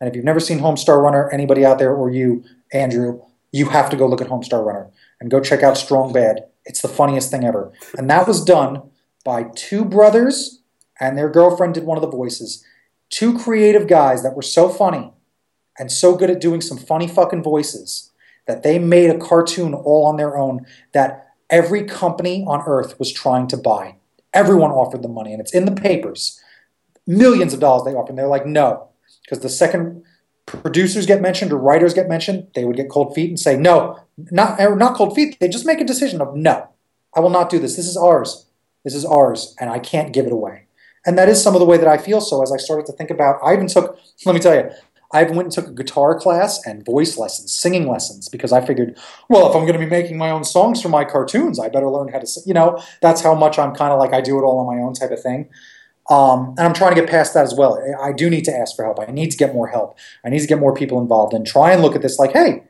And 0.00 0.08
if 0.08 0.16
you've 0.16 0.24
never 0.24 0.40
seen 0.40 0.60
Homestar 0.60 1.02
Runner, 1.02 1.28
anybody 1.28 1.66
out 1.66 1.78
there 1.78 1.94
or 1.94 2.08
you, 2.08 2.44
Andrew, 2.72 3.20
you 3.52 3.68
have 3.68 3.90
to 3.90 3.96
go 3.98 4.06
look 4.06 4.22
at 4.22 4.28
Homestar 4.28 4.64
Runner 4.64 4.90
and 5.20 5.30
go 5.30 5.40
check 5.40 5.62
out 5.62 5.76
Strong 5.76 6.12
Bad. 6.12 6.46
It's 6.64 6.82
the 6.82 6.88
funniest 6.88 7.30
thing 7.30 7.44
ever. 7.44 7.72
And 7.96 8.10
that 8.10 8.26
was 8.26 8.44
done 8.44 8.90
by 9.24 9.44
two 9.54 9.84
brothers 9.84 10.62
and 11.00 11.16
their 11.16 11.28
girlfriend 11.28 11.74
did 11.74 11.84
one 11.84 11.98
of 11.98 12.02
the 12.02 12.08
voices. 12.08 12.64
Two 13.10 13.38
creative 13.38 13.86
guys 13.86 14.22
that 14.22 14.34
were 14.34 14.42
so 14.42 14.68
funny 14.68 15.12
and 15.78 15.92
so 15.92 16.16
good 16.16 16.30
at 16.30 16.40
doing 16.40 16.60
some 16.60 16.78
funny 16.78 17.06
fucking 17.06 17.42
voices 17.42 18.10
that 18.46 18.62
they 18.62 18.78
made 18.78 19.10
a 19.10 19.18
cartoon 19.18 19.74
all 19.74 20.06
on 20.06 20.16
their 20.16 20.36
own 20.36 20.64
that 20.92 21.34
every 21.50 21.84
company 21.84 22.44
on 22.46 22.62
earth 22.66 22.98
was 22.98 23.12
trying 23.12 23.46
to 23.48 23.56
buy. 23.56 23.96
Everyone 24.32 24.70
offered 24.70 25.02
them 25.02 25.14
money 25.14 25.32
and 25.32 25.40
it's 25.40 25.54
in 25.54 25.64
the 25.64 25.72
papers. 25.72 26.40
Millions 27.06 27.52
of 27.54 27.60
dollars 27.60 27.84
they 27.84 27.96
offered. 27.96 28.10
And 28.10 28.18
they're 28.18 28.26
like, 28.26 28.46
no. 28.46 28.88
Because 29.22 29.40
the 29.40 29.48
second 29.48 30.04
producers 30.46 31.06
get 31.06 31.20
mentioned 31.20 31.52
or 31.52 31.58
writers 31.58 31.92
get 31.94 32.08
mentioned, 32.08 32.48
they 32.54 32.64
would 32.64 32.76
get 32.76 32.88
cold 32.88 33.14
feet 33.14 33.28
and 33.28 33.38
say, 33.38 33.56
no, 33.56 33.98
not, 34.30 34.60
er, 34.60 34.76
not 34.76 34.96
cold 34.96 35.14
feet. 35.14 35.38
They 35.40 35.48
just 35.48 35.66
make 35.66 35.80
a 35.80 35.84
decision 35.84 36.20
of, 36.20 36.34
no, 36.36 36.68
I 37.14 37.20
will 37.20 37.30
not 37.30 37.50
do 37.50 37.58
this. 37.58 37.76
This 37.76 37.86
is 37.86 37.96
ours. 37.96 38.46
This 38.84 38.94
is 38.94 39.04
ours, 39.04 39.56
and 39.58 39.68
I 39.68 39.80
can't 39.80 40.12
give 40.12 40.26
it 40.26 40.32
away. 40.32 40.66
And 41.04 41.18
that 41.18 41.28
is 41.28 41.42
some 41.42 41.54
of 41.54 41.60
the 41.60 41.66
way 41.66 41.76
that 41.76 41.88
I 41.88 41.98
feel. 41.98 42.20
So 42.20 42.42
as 42.42 42.52
I 42.52 42.56
started 42.56 42.86
to 42.86 42.92
think 42.92 43.10
about, 43.10 43.40
I 43.44 43.52
even 43.52 43.66
took, 43.66 43.98
let 44.24 44.34
me 44.34 44.40
tell 44.40 44.54
you, 44.54 44.70
I 45.12 45.22
went 45.24 45.42
and 45.42 45.52
took 45.52 45.68
a 45.68 45.72
guitar 45.72 46.18
class 46.18 46.64
and 46.66 46.84
voice 46.84 47.16
lessons, 47.16 47.52
singing 47.52 47.88
lessons, 47.88 48.28
because 48.28 48.52
I 48.52 48.64
figured, 48.64 48.98
well, 49.28 49.48
if 49.48 49.56
I'm 49.56 49.62
going 49.62 49.72
to 49.72 49.78
be 49.78 49.86
making 49.86 50.18
my 50.18 50.30
own 50.30 50.44
songs 50.44 50.82
for 50.82 50.88
my 50.88 51.04
cartoons, 51.04 51.58
I 51.58 51.68
better 51.68 51.88
learn 51.88 52.08
how 52.08 52.18
to 52.18 52.26
sing. 52.26 52.42
You 52.46 52.54
know, 52.54 52.82
that's 53.00 53.22
how 53.22 53.34
much 53.34 53.58
I'm 53.58 53.74
kind 53.74 53.92
of 53.92 53.98
like 53.98 54.12
I 54.12 54.20
do 54.20 54.38
it 54.38 54.42
all 54.42 54.58
on 54.58 54.66
my 54.66 54.82
own 54.82 54.94
type 54.94 55.10
of 55.10 55.22
thing. 55.22 55.48
Um, 56.08 56.54
and 56.56 56.60
I'm 56.60 56.72
trying 56.72 56.94
to 56.94 57.00
get 57.00 57.10
past 57.10 57.34
that 57.34 57.44
as 57.44 57.54
well. 57.54 57.82
I 58.00 58.12
do 58.12 58.30
need 58.30 58.44
to 58.44 58.56
ask 58.56 58.76
for 58.76 58.84
help. 58.84 59.00
I 59.00 59.10
need 59.10 59.30
to 59.32 59.36
get 59.36 59.52
more 59.52 59.68
help. 59.68 59.98
I 60.24 60.28
need 60.28 60.40
to 60.40 60.46
get 60.46 60.60
more 60.60 60.74
people 60.74 61.00
involved 61.00 61.34
and 61.34 61.46
try 61.46 61.72
and 61.72 61.82
look 61.82 61.96
at 61.96 62.02
this 62.02 62.18
like, 62.18 62.32
hey, 62.32 62.62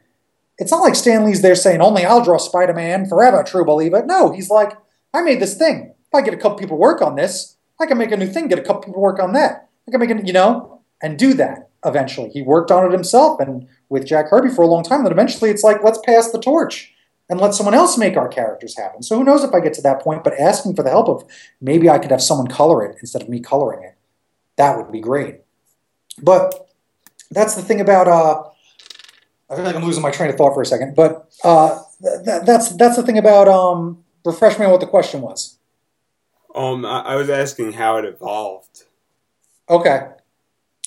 it's 0.59 0.70
not 0.70 0.80
like 0.80 0.95
Stan 0.95 1.24
Lee's 1.24 1.43
there 1.43 1.55
saying, 1.55 1.82
only 1.82 2.05
I'll 2.05 2.24
draw 2.24 2.39
Spider 2.39 2.72
Man 2.72 3.07
forever, 3.07 3.43
true 3.43 3.64
believer. 3.64 4.03
No, 4.07 4.32
he's 4.32 4.49
like, 4.49 4.72
I 5.12 5.20
made 5.20 5.41
this 5.41 5.57
thing. 5.57 5.95
If 6.07 6.14
I 6.14 6.22
get 6.22 6.32
a 6.32 6.39
couple 6.39 6.57
people 6.59 6.78
work 6.78 7.03
on 7.03 7.16
this, 7.16 7.57
I 7.78 7.84
can 7.87 7.99
make 7.99 8.11
a 8.11 8.16
new 8.16 8.26
thing, 8.26 8.49
get 8.49 8.59
a 8.59 8.62
couple 8.62 8.82
people 8.82 9.03
work 9.03 9.20
on 9.20 9.32
that. 9.34 9.68
I 9.87 9.91
can 9.91 10.01
make 10.01 10.11
it, 10.11 10.26
you 10.26 10.32
know, 10.32 10.80
and 11.03 11.18
do 11.18 11.34
that 11.34 11.68
eventually. 11.84 12.30
He 12.30 12.41
worked 12.41 12.70
on 12.70 12.87
it 12.87 12.93
himself 12.93 13.39
and 13.39 13.68
with 13.91 14.07
Jack 14.07 14.28
Kirby 14.28 14.49
for 14.49 14.62
a 14.62 14.66
long 14.66 14.82
time. 14.82 15.03
Then 15.03 15.12
eventually 15.12 15.51
it's 15.51 15.62
like, 15.62 15.84
let's 15.84 16.01
pass 16.07 16.32
the 16.32 16.41
torch 16.41 16.93
and 17.29 17.41
let 17.41 17.55
someone 17.55 17.74
else 17.74 17.99
make 17.99 18.16
our 18.16 18.29
characters 18.29 18.77
happen. 18.77 19.03
So 19.03 19.16
who 19.16 19.24
knows 19.24 19.43
if 19.43 19.53
I 19.53 19.61
get 19.61 19.74
to 19.74 19.83
that 19.83 20.01
point, 20.01 20.22
but 20.22 20.39
asking 20.39 20.77
for 20.77 20.83
the 20.83 20.91
help 20.91 21.09
of 21.09 21.24
maybe 21.61 21.91
I 21.91 21.99
could 21.99 22.11
have 22.11 22.22
someone 22.22 22.47
color 22.47 22.85
it 22.85 22.97
instead 23.01 23.22
of 23.22 23.29
me 23.29 23.41
coloring 23.41 23.83
it. 23.83 23.97
That 24.57 24.77
would 24.77 24.93
be 24.93 25.01
great. 25.01 25.41
But 26.22 26.68
that's 27.31 27.55
the 27.55 27.62
thing 27.62 27.81
about 27.81 28.09
uh 28.09 28.45
I 29.49 29.55
feel 29.55 29.64
like 29.64 29.77
I'm 29.77 29.85
losing 29.85 30.03
my 30.03 30.11
train 30.11 30.31
of 30.31 30.37
thought 30.37 30.55
for 30.55 30.62
a 30.62 30.66
second, 30.66 30.95
but 30.95 31.29
uh 31.45 31.81
th- 32.03 32.43
that's 32.45 32.70
that's 32.77 32.97
the 32.97 33.03
thing 33.03 33.18
about 33.18 33.49
um 33.49 34.05
refresh 34.24 34.59
me 34.59 34.64
on 34.64 34.72
what 34.72 34.81
the 34.81 34.87
question 34.87 35.20
was. 35.20 35.59
Um 36.55 36.85
I 36.87 37.16
was 37.16 37.29
asking 37.29 37.72
how 37.72 37.97
it 37.97 38.05
evolved. 38.05 38.85
Okay. 39.68 40.09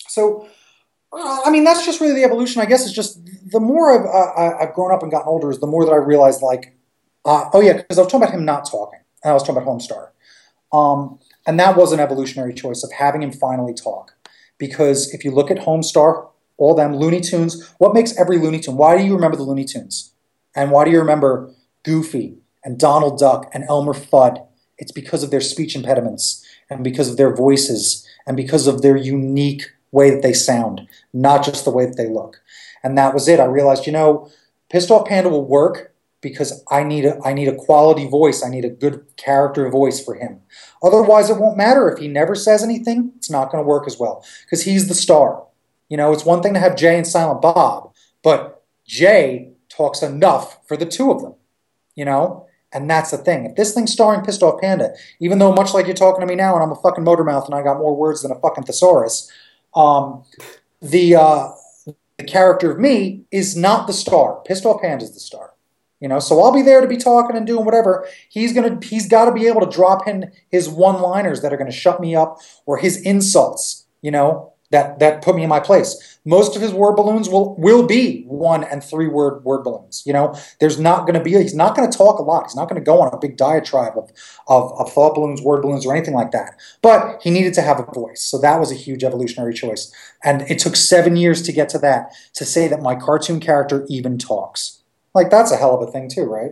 So 0.08 0.48
uh, 1.12 1.42
I 1.46 1.50
mean, 1.50 1.64
that's 1.64 1.86
just 1.86 2.02
really 2.02 2.14
the 2.14 2.24
evolution. 2.24 2.62
I 2.62 2.66
guess 2.66 2.86
it's 2.86 2.94
just 2.94 3.20
the 3.52 3.60
more 3.60 3.92
I've, 3.92 4.06
uh, 4.06 4.58
I've 4.64 4.74
grown 4.74 4.92
up 4.92 5.04
and 5.04 5.12
gotten 5.12 5.28
older, 5.28 5.50
is 5.52 5.60
the 5.60 5.68
more 5.68 5.86
that 5.86 5.92
I 5.92 5.98
realized, 5.98 6.42
like, 6.42 6.76
uh, 7.26 7.50
oh 7.54 7.62
yeah, 7.62 7.74
because 7.74 7.98
I 7.98 8.02
was 8.02 8.12
talking 8.12 8.24
about 8.24 8.34
him 8.34 8.46
not 8.46 8.70
talking, 8.70 9.00
and 9.24 9.32
I 9.32 9.34
was 9.34 9.44
talking 9.44 9.62
about 9.62 9.68
Homestar, 9.68 10.10
um, 10.72 11.20
and 11.46 11.60
that 11.60 11.76
was 11.76 11.92
an 11.92 12.00
evolutionary 12.00 12.54
choice 12.54 12.84
of 12.84 12.92
having 12.92 13.24
him 13.24 13.32
finally 13.32 13.74
talk. 13.74 14.14
Because 14.58 15.14
if 15.14 15.24
you 15.24 15.32
look 15.32 15.50
at 15.50 15.58
Homestar, 15.58 16.30
all 16.58 16.76
them 16.76 16.96
Looney 16.96 17.22
Tunes, 17.22 17.74
what 17.78 17.94
makes 17.94 18.18
every 18.20 18.38
Looney 18.38 18.60
Tune? 18.60 18.76
Why 18.76 18.98
do 18.98 19.04
you 19.04 19.16
remember 19.16 19.38
the 19.38 19.44
Looney 19.44 19.66
Tunes? 19.66 20.14
And 20.56 20.72
why 20.72 20.84
do 20.84 20.92
you 20.92 21.00
remember 21.00 21.54
Goofy 21.84 22.38
and 22.64 22.78
Donald 22.78 23.18
Duck 23.18 23.50
and 23.54 23.64
Elmer 23.70 23.94
Fudd? 23.94 24.46
It's 24.78 24.92
because 24.92 25.24
of 25.24 25.32
their 25.32 25.42
speech 25.42 25.76
impediments 25.76 26.46
and 26.70 26.84
because 26.84 27.10
of 27.10 27.18
their 27.18 27.34
voices 27.34 28.06
and 28.28 28.36
because 28.36 28.68
of 28.68 28.82
their 28.82 28.98
unique 28.98 29.64
way 29.92 30.10
that 30.12 30.22
they 30.22 30.34
sound, 30.34 30.88
not 31.14 31.44
just 31.44 31.66
the 31.66 31.72
way 31.72 31.86
that 31.86 31.98
they 31.98 32.08
look. 32.08 32.42
And 32.84 32.98
that 32.98 33.14
was 33.14 33.28
it. 33.28 33.40
I 33.40 33.46
realized, 33.46 33.86
you 33.86 33.92
know, 33.92 34.30
Pissed 34.70 34.92
Off 34.92 35.08
Panda 35.08 35.30
will 35.30 35.46
work 35.46 35.94
because 36.22 36.64
I 36.70 36.84
need 36.84 37.06
a 37.06 37.20
I 37.26 37.34
need 37.34 37.48
a 37.48 37.56
quality 37.56 38.08
voice. 38.08 38.44
I 38.44 38.50
need 38.50 38.66
a 38.66 38.70
good 38.70 39.06
character 39.18 39.70
voice 39.70 40.04
for 40.04 40.16
him. 40.16 40.42
Otherwise, 40.84 41.30
it 41.30 41.38
won't 41.38 41.58
matter 41.58 41.90
if 41.90 42.00
he 42.00 42.08
never 42.08 42.36
says 42.36 42.64
anything. 42.64 43.14
It's 43.18 43.30
not 43.30 43.52
going 43.52 43.64
to 43.64 43.68
work 43.68 43.88
as 43.88 43.98
well 43.98 44.24
because 44.46 44.64
he's 44.64 44.88
the 44.88 44.94
star. 44.94 45.44
You 45.90 45.98
know, 45.98 46.12
it's 46.12 46.26
one 46.26 46.42
thing 46.42 46.54
to 46.54 46.60
have 46.60 46.76
Jay 46.76 46.98
and 46.98 47.08
Silent 47.08 47.42
Bob, 47.42 47.94
but 48.24 48.64
Jay 48.86 49.54
talks 49.70 50.04
enough 50.04 50.60
for 50.68 50.78
the 50.78 50.86
two 50.86 51.12
of 51.12 51.22
them. 51.22 51.36
You 51.96 52.06
know, 52.06 52.48
and 52.72 52.90
that's 52.90 53.12
the 53.12 53.18
thing. 53.18 53.46
If 53.46 53.56
this 53.56 53.74
thing's 53.74 53.92
starring 53.92 54.24
Pissed 54.24 54.44
Off 54.44 54.62
Panda, 54.62 54.94
even 55.20 55.40
though 55.40 55.54
much 55.54 55.74
like 55.74 55.86
you're 55.86 55.96
talking 55.96 56.22
to 56.22 56.28
me 56.28 56.36
now, 56.36 56.54
and 56.54 56.64
I'm 56.64 56.72
a 56.72 56.76
fucking 56.76 57.04
motor 57.04 57.24
mouth 57.24 57.46
and 57.46 57.56
I 57.56 57.64
got 57.64 57.78
more 57.78 57.96
words 57.96 58.22
than 58.22 58.32
a 58.32 58.40
fucking 58.40 58.66
thesaurus, 58.66 59.32
um, 59.76 60.24
the 60.82 61.16
uh, 61.16 61.50
the 62.20 62.26
character 62.26 62.70
of 62.70 62.78
me 62.78 63.22
is 63.32 63.56
not 63.56 63.88
the 63.88 63.94
star. 63.94 64.42
Pissed 64.46 64.66
Off 64.66 64.82
Panda 64.82 65.06
is 65.06 65.14
the 65.14 65.20
star. 65.20 65.54
You 66.02 66.08
know, 66.08 66.20
so 66.20 66.42
I'll 66.42 66.54
be 66.54 66.62
there 66.62 66.82
to 66.82 66.88
be 66.88 66.98
talking 66.98 67.36
and 67.36 67.48
doing 67.48 67.66
whatever. 67.66 68.08
He's 68.30 68.54
gonna 68.54 68.80
he's 68.82 69.08
got 69.08 69.26
to 69.26 69.34
be 69.34 69.48
able 69.48 69.62
to 69.62 69.70
drop 69.70 70.08
in 70.08 70.32
his 70.50 70.70
one-liners 70.70 71.42
that 71.42 71.52
are 71.52 71.58
gonna 71.58 71.72
shut 71.72 72.00
me 72.00 72.16
up 72.16 72.38
or 72.66 72.78
his 72.78 73.02
insults. 73.02 73.86
You 74.02 74.12
know, 74.12 74.54
that 74.72 75.00
that 75.00 75.22
put 75.22 75.36
me 75.36 75.44
in 75.44 75.50
my 75.50 75.60
place. 75.60 76.20
Most 76.26 76.56
of 76.56 76.62
his 76.62 76.74
word 76.74 76.96
balloons 76.96 77.28
will 77.28 77.56
will 77.56 77.88
be 77.88 78.24
one 78.28 78.64
and 78.64 78.84
three 78.84 79.08
word 79.08 79.44
word 79.44 79.64
balloons. 79.64 80.04
You 80.06 80.14
know, 80.14 80.36
there's 80.60 80.80
not 80.80 81.02
going 81.02 81.16
to 81.16 81.24
be 81.24 81.32
he's 81.32 81.56
not 81.56 81.76
going 81.76 81.90
to 81.90 81.98
talk 81.98 82.20
a 82.20 82.24
lot. 82.24 82.44
He's 82.44 82.56
not 82.56 82.70
going 82.70 82.80
to 82.80 82.86
go 82.86 83.02
on 83.02 83.12
a 83.14 83.18
big 83.18 83.38
diatribe 83.38 83.98
of, 83.98 84.12
of 84.48 84.72
of 84.80 84.92
thought 84.94 85.16
balloons, 85.16 85.42
word 85.42 85.62
balloons, 85.62 85.86
or 85.86 85.96
anything 85.96 86.14
like 86.14 86.32
that. 86.32 86.56
But 86.82 87.22
he 87.22 87.32
needed 87.32 87.54
to 87.56 87.62
have 87.62 87.80
a 87.80 87.92
voice, 87.94 88.22
so 88.22 88.38
that 88.40 88.60
was 88.60 88.72
a 88.72 88.76
huge 88.76 89.04
evolutionary 89.04 89.54
choice. 89.54 89.92
And 90.24 90.42
it 90.44 90.60
took 90.60 90.76
seven 90.76 91.16
years 91.16 91.42
to 91.44 91.52
get 91.52 91.70
to 91.70 91.80
that 91.80 92.14
to 92.36 92.46
say 92.46 92.68
that 92.68 92.82
my 92.82 92.96
cartoon 92.96 93.40
character 93.40 93.86
even 93.90 94.18
talks. 94.18 94.82
Like 95.16 95.30
that's 95.32 95.52
a 95.52 95.58
hell 95.58 95.76
of 95.76 95.88
a 95.88 95.92
thing 95.92 96.10
too, 96.10 96.26
right? 96.26 96.52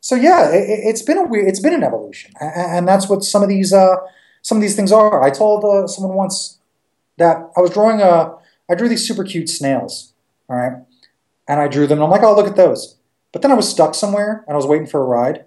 So 0.00 0.16
yeah, 0.16 0.50
it, 0.52 0.84
has 0.84 1.02
been 1.02 1.16
a 1.16 1.24
weird, 1.24 1.48
it's 1.48 1.60
been 1.60 1.72
an 1.72 1.82
evolution, 1.82 2.34
and 2.40 2.86
that's 2.86 3.08
what 3.08 3.24
some 3.24 3.42
of 3.42 3.48
these 3.48 3.72
uh, 3.72 3.96
some 4.42 4.58
of 4.58 4.62
these 4.62 4.76
things 4.76 4.92
are. 4.92 5.22
I 5.22 5.30
told 5.30 5.64
uh, 5.64 5.86
someone 5.86 6.14
once 6.14 6.58
that 7.18 7.50
I 7.56 7.60
was 7.60 7.70
drawing 7.70 8.00
a, 8.00 8.34
I 8.70 8.74
drew 8.74 8.88
these 8.88 9.06
super 9.06 9.24
cute 9.24 9.48
snails, 9.48 10.12
all 10.48 10.56
right, 10.56 10.72
and 11.48 11.60
I 11.60 11.68
drew 11.68 11.86
them. 11.86 11.98
and 11.98 12.04
I'm 12.04 12.10
like, 12.10 12.22
oh, 12.22 12.34
look 12.34 12.46
at 12.46 12.56
those. 12.56 12.98
But 13.32 13.42
then 13.42 13.50
I 13.50 13.54
was 13.54 13.68
stuck 13.68 13.94
somewhere 13.94 14.44
and 14.46 14.54
I 14.54 14.56
was 14.56 14.66
waiting 14.66 14.86
for 14.86 15.02
a 15.02 15.06
ride. 15.06 15.38
I 15.38 15.44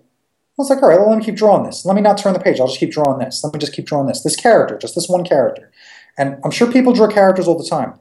was 0.57 0.69
like, 0.69 0.81
all 0.81 0.89
right, 0.89 0.99
well, 0.99 1.09
let 1.09 1.19
me 1.19 1.23
keep 1.23 1.35
drawing 1.35 1.63
this. 1.63 1.85
Let 1.85 1.95
me 1.95 2.01
not 2.01 2.17
turn 2.17 2.33
the 2.33 2.39
page. 2.39 2.59
I'll 2.59 2.67
just 2.67 2.79
keep 2.79 2.91
drawing 2.91 3.19
this. 3.19 3.43
Let 3.43 3.53
me 3.53 3.59
just 3.59 3.73
keep 3.73 3.85
drawing 3.85 4.07
this. 4.07 4.23
This 4.23 4.35
character, 4.35 4.77
just 4.77 4.95
this 4.95 5.07
one 5.07 5.23
character. 5.23 5.71
And 6.17 6.37
I'm 6.43 6.51
sure 6.51 6.71
people 6.71 6.93
draw 6.93 7.07
characters 7.07 7.47
all 7.47 7.57
the 7.57 7.67
time. 7.67 7.93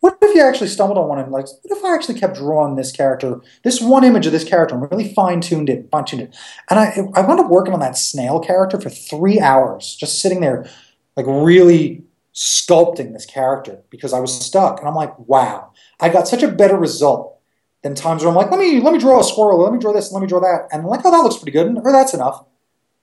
What 0.00 0.18
if 0.22 0.34
you 0.34 0.42
actually 0.42 0.68
stumbled 0.68 0.98
on 0.98 1.08
one 1.08 1.18
and 1.18 1.30
like, 1.30 1.46
what 1.46 1.78
if 1.78 1.84
I 1.84 1.94
actually 1.94 2.18
kept 2.18 2.36
drawing 2.36 2.74
this 2.74 2.90
character, 2.90 3.40
this 3.64 3.80
one 3.80 4.02
image 4.02 4.26
of 4.26 4.32
this 4.32 4.44
character, 4.44 4.74
and 4.74 4.90
really 4.90 5.12
fine 5.12 5.40
tuned 5.40 5.68
it, 5.68 5.88
fine 5.90 6.06
tuned 6.06 6.22
it, 6.22 6.36
and 6.70 6.80
I 6.80 6.96
I 7.14 7.20
wound 7.20 7.38
up 7.38 7.50
working 7.50 7.74
on 7.74 7.80
that 7.80 7.98
snail 7.98 8.40
character 8.40 8.80
for 8.80 8.88
three 8.88 9.38
hours, 9.40 9.96
just 10.00 10.18
sitting 10.20 10.40
there, 10.40 10.66
like 11.16 11.26
really 11.26 12.02
sculpting 12.40 13.12
this 13.12 13.26
character 13.26 13.82
because 13.90 14.14
I 14.14 14.20
was 14.20 14.32
mm. 14.32 14.40
stuck, 14.40 14.78
and 14.78 14.88
I'm 14.88 14.94
like, 14.94 15.16
wow, 15.18 15.72
I 16.00 16.08
got 16.08 16.26
such 16.26 16.42
a 16.42 16.48
better 16.50 16.78
result 16.78 17.36
than 17.82 17.94
times 17.94 18.22
where 18.22 18.30
I'm 18.30 18.34
like, 18.34 18.50
let 18.50 18.58
me 18.58 18.80
let 18.80 18.94
me 18.94 18.98
draw 18.98 19.20
a 19.20 19.24
squirrel, 19.24 19.62
let 19.62 19.74
me 19.74 19.78
draw 19.78 19.92
this, 19.92 20.10
let 20.10 20.22
me 20.22 20.26
draw 20.26 20.40
that, 20.40 20.68
and 20.72 20.82
I'm 20.82 20.88
like, 20.88 21.04
oh, 21.04 21.10
that 21.10 21.18
looks 21.18 21.36
pretty 21.36 21.52
good, 21.52 21.76
or 21.84 21.92
that's 21.92 22.14
enough. 22.14 22.46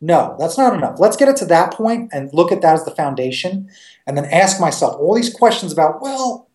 No, 0.02 0.36
that's 0.40 0.58
not 0.58 0.74
enough. 0.74 1.00
Let's 1.00 1.18
get 1.18 1.30
it 1.30 1.36
to 1.38 1.46
that 1.46 1.74
point 1.74 2.10
and 2.14 2.34
look 2.34 2.52
at 2.52 2.62
that 2.62 2.74
as 2.74 2.86
the 2.86 2.96
foundation, 2.96 3.70
and 4.08 4.18
then 4.18 4.26
ask 4.26 4.60
myself 4.60 4.96
all 5.00 5.14
these 5.14 5.34
questions 5.34 5.72
about, 5.72 6.02
well, 6.02 6.50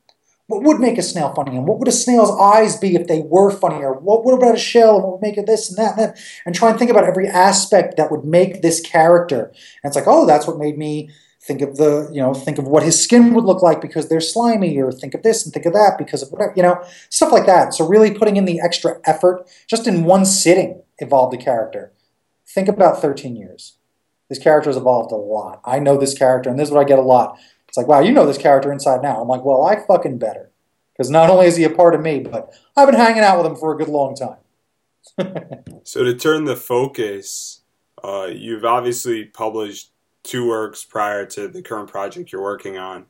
what 0.48 0.64
would 0.64 0.80
make 0.80 0.98
a 0.98 1.02
snail 1.02 1.32
funny? 1.34 1.56
And 1.56 1.66
what 1.66 1.78
would 1.78 1.88
a 1.88 1.92
snail's 1.92 2.36
eyes 2.40 2.76
be 2.76 2.96
if 2.96 3.06
they 3.06 3.20
were 3.20 3.50
funnier? 3.50 3.92
What, 3.92 4.24
what 4.24 4.34
about 4.34 4.56
a 4.56 4.58
shell? 4.58 4.96
And 4.96 5.04
what 5.04 5.12
would 5.12 5.22
make 5.22 5.38
it 5.38 5.46
this 5.46 5.68
and 5.68 5.78
that 5.78 5.98
and 5.98 6.08
that? 6.08 6.20
And 6.44 6.54
try 6.54 6.70
and 6.70 6.78
think 6.78 6.90
about 6.90 7.04
every 7.04 7.28
aspect 7.28 7.96
that 7.96 8.10
would 8.10 8.24
make 8.24 8.60
this 8.60 8.80
character. 8.80 9.46
And 9.82 9.90
it's 9.90 9.96
like, 9.96 10.08
oh, 10.08 10.26
that's 10.26 10.46
what 10.46 10.58
made 10.58 10.76
me 10.76 11.10
think 11.42 11.60
of 11.60 11.76
the, 11.76 12.08
you 12.12 12.20
know, 12.20 12.32
think 12.32 12.58
of 12.58 12.68
what 12.68 12.82
his 12.82 13.02
skin 13.02 13.34
would 13.34 13.44
look 13.44 13.62
like 13.62 13.80
because 13.80 14.08
they're 14.08 14.20
slimy, 14.20 14.78
or 14.80 14.92
think 14.92 15.14
of 15.14 15.22
this 15.22 15.44
and 15.44 15.52
think 15.52 15.66
of 15.66 15.72
that 15.72 15.96
because 15.98 16.22
of 16.22 16.30
whatever, 16.30 16.52
you 16.56 16.62
know, 16.62 16.82
stuff 17.10 17.32
like 17.32 17.46
that. 17.46 17.74
So 17.74 17.86
really 17.86 18.12
putting 18.12 18.36
in 18.36 18.44
the 18.44 18.60
extra 18.60 19.00
effort 19.04 19.48
just 19.66 19.86
in 19.86 20.04
one 20.04 20.24
sitting 20.24 20.82
evolved 20.98 21.34
a 21.34 21.38
character. 21.38 21.92
Think 22.46 22.68
about 22.68 23.00
13 23.00 23.34
years. 23.34 23.76
This 24.28 24.38
character 24.38 24.70
has 24.70 24.76
evolved 24.76 25.12
a 25.12 25.16
lot. 25.16 25.60
I 25.64 25.78
know 25.78 25.98
this 25.98 26.16
character, 26.16 26.48
and 26.48 26.58
this 26.58 26.68
is 26.68 26.72
what 26.72 26.80
I 26.80 26.88
get 26.88 26.98
a 26.98 27.02
lot. 27.02 27.38
It's 27.68 27.76
like, 27.76 27.88
wow, 27.88 28.00
you 28.00 28.12
know 28.12 28.26
this 28.26 28.38
character 28.38 28.72
inside 28.72 29.02
now. 29.02 29.20
I'm 29.20 29.28
like, 29.28 29.44
well, 29.44 29.64
I 29.64 29.84
fucking 29.84 30.18
better. 30.18 30.50
Because 30.92 31.10
not 31.10 31.30
only 31.30 31.46
is 31.46 31.56
he 31.56 31.64
a 31.64 31.70
part 31.70 31.94
of 31.94 32.02
me, 32.02 32.20
but 32.20 32.54
I've 32.76 32.88
been 32.88 33.00
hanging 33.00 33.22
out 33.22 33.38
with 33.38 33.46
him 33.46 33.56
for 33.56 33.74
a 33.74 33.76
good 33.76 33.88
long 33.88 34.14
time. 34.14 34.36
so 35.82 36.04
to 36.04 36.14
turn 36.14 36.44
the 36.44 36.56
focus, 36.56 37.62
uh, 38.04 38.28
you've 38.30 38.64
obviously 38.64 39.24
published 39.24 39.91
two 40.22 40.48
works 40.48 40.84
prior 40.84 41.26
to 41.26 41.48
the 41.48 41.62
current 41.62 41.90
project 41.90 42.32
you're 42.32 42.42
working 42.42 42.78
on. 42.78 43.06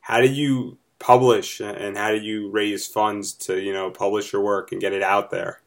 How 0.00 0.20
do 0.20 0.28
you 0.28 0.78
publish 0.98 1.60
and 1.60 1.96
how 1.96 2.10
do 2.10 2.20
you 2.20 2.50
raise 2.50 2.86
funds 2.86 3.32
to, 3.32 3.60
you 3.60 3.72
know, 3.72 3.90
publish 3.90 4.32
your 4.32 4.42
work 4.42 4.72
and 4.72 4.80
get 4.80 4.92
it 4.92 5.02
out 5.02 5.30
there? 5.30 5.60